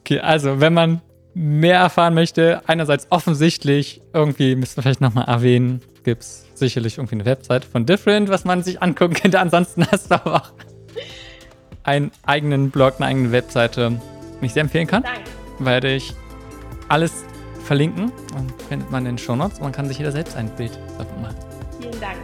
okay, 0.00 0.20
also 0.20 0.60
wenn 0.60 0.74
man 0.74 1.02
mehr 1.34 1.78
erfahren 1.80 2.14
möchte, 2.14 2.62
einerseits 2.66 3.08
offensichtlich, 3.10 4.00
irgendwie 4.12 4.56
müssen 4.56 4.76
wir 4.76 4.82
vielleicht 4.82 5.00
nochmal 5.00 5.26
erwähnen, 5.26 5.82
gibt 6.04 6.22
es 6.22 6.47
sicherlich 6.58 6.98
irgendwie 6.98 7.16
eine 7.16 7.24
Website 7.24 7.64
von 7.64 7.86
Different, 7.86 8.28
was 8.28 8.44
man 8.44 8.62
sich 8.62 8.82
angucken 8.82 9.14
könnte. 9.14 9.40
Ansonsten 9.40 9.86
hast 9.90 10.10
du 10.10 10.14
aber 10.14 10.34
auch 10.36 10.52
einen 11.84 12.10
eigenen 12.26 12.70
Blog, 12.70 12.94
eine 12.98 13.06
eigene 13.06 13.32
Webseite, 13.32 14.00
die 14.40 14.46
ich 14.46 14.52
sehr 14.52 14.62
empfehlen 14.62 14.86
kann. 14.86 15.02
Danke. 15.02 15.20
Werde 15.58 15.94
ich 15.94 16.14
alles 16.88 17.24
verlinken 17.64 18.12
und 18.36 18.62
findet 18.68 18.90
man 18.90 19.04
in 19.06 19.16
den 19.16 19.18
Shownotes. 19.18 19.60
Man 19.60 19.72
kann 19.72 19.88
sich 19.88 19.98
jeder 19.98 20.12
selbst 20.12 20.36
ein 20.36 20.48
Bild 20.56 20.78
davon 20.98 21.22
machen. 21.22 21.36
Vielen 21.80 22.00
Dank 22.00 22.16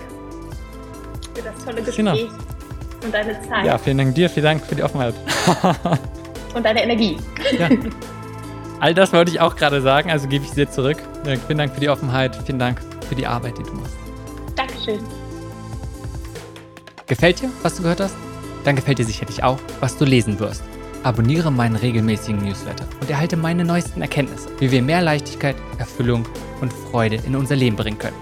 für 1.34 1.42
das 1.42 1.64
tolle 1.64 1.82
Gespräch 1.82 1.96
genau. 1.96 2.14
und 3.04 3.14
deine 3.14 3.40
Zeit. 3.42 3.64
Ja, 3.64 3.78
vielen 3.78 3.98
Dank 3.98 4.14
dir, 4.14 4.30
vielen 4.30 4.44
Dank 4.44 4.64
für 4.64 4.74
die 4.74 4.82
Offenheit. 4.82 5.14
und 6.54 6.64
deine 6.64 6.82
Energie. 6.82 7.16
Ja. 7.58 7.68
All 8.80 8.94
das 8.94 9.12
wollte 9.12 9.30
ich 9.30 9.40
auch 9.40 9.56
gerade 9.56 9.80
sagen, 9.80 10.10
also 10.10 10.28
gebe 10.28 10.44
ich 10.44 10.50
dir 10.50 10.70
zurück. 10.70 10.98
Vielen 11.46 11.58
Dank 11.58 11.74
für 11.74 11.80
die 11.80 11.88
Offenheit, 11.88 12.36
vielen 12.44 12.58
Dank 12.58 12.80
für 13.08 13.14
die 13.14 13.26
Arbeit, 13.26 13.58
die 13.58 13.62
du 13.62 13.72
machst. 13.72 14.03
Dankeschön. 14.56 15.00
Gefällt 17.06 17.42
dir, 17.42 17.50
was 17.62 17.76
du 17.76 17.82
gehört 17.82 18.00
hast? 18.00 18.16
Dann 18.64 18.74
gefällt 18.76 18.98
dir 18.98 19.04
sicherlich 19.04 19.42
auch, 19.42 19.58
was 19.80 19.96
du 19.96 20.04
lesen 20.04 20.38
wirst. 20.38 20.62
Abonniere 21.02 21.50
meinen 21.52 21.76
regelmäßigen 21.76 22.42
Newsletter 22.42 22.86
und 23.00 23.10
erhalte 23.10 23.36
meine 23.36 23.64
neuesten 23.64 24.00
Erkenntnisse, 24.00 24.48
wie 24.58 24.70
wir 24.70 24.80
mehr 24.80 25.02
Leichtigkeit, 25.02 25.56
Erfüllung 25.78 26.24
und 26.62 26.72
Freude 26.72 27.16
in 27.26 27.36
unser 27.36 27.56
Leben 27.56 27.76
bringen 27.76 27.98
können. 27.98 28.16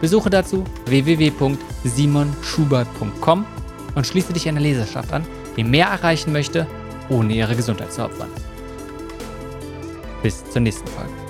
Besuche 0.00 0.30
dazu 0.30 0.62
www.simonschubert.com 0.86 3.46
und 3.94 4.06
schließe 4.06 4.32
dich 4.32 4.48
einer 4.48 4.60
Leserschaft 4.60 5.12
an, 5.12 5.26
die 5.56 5.64
mehr 5.64 5.88
erreichen 5.88 6.32
möchte, 6.32 6.68
ohne 7.08 7.34
ihre 7.34 7.56
Gesundheit 7.56 7.92
zu 7.92 8.04
opfern. 8.04 8.30
Bis 10.22 10.48
zur 10.48 10.62
nächsten 10.62 10.86
Folge. 10.88 11.21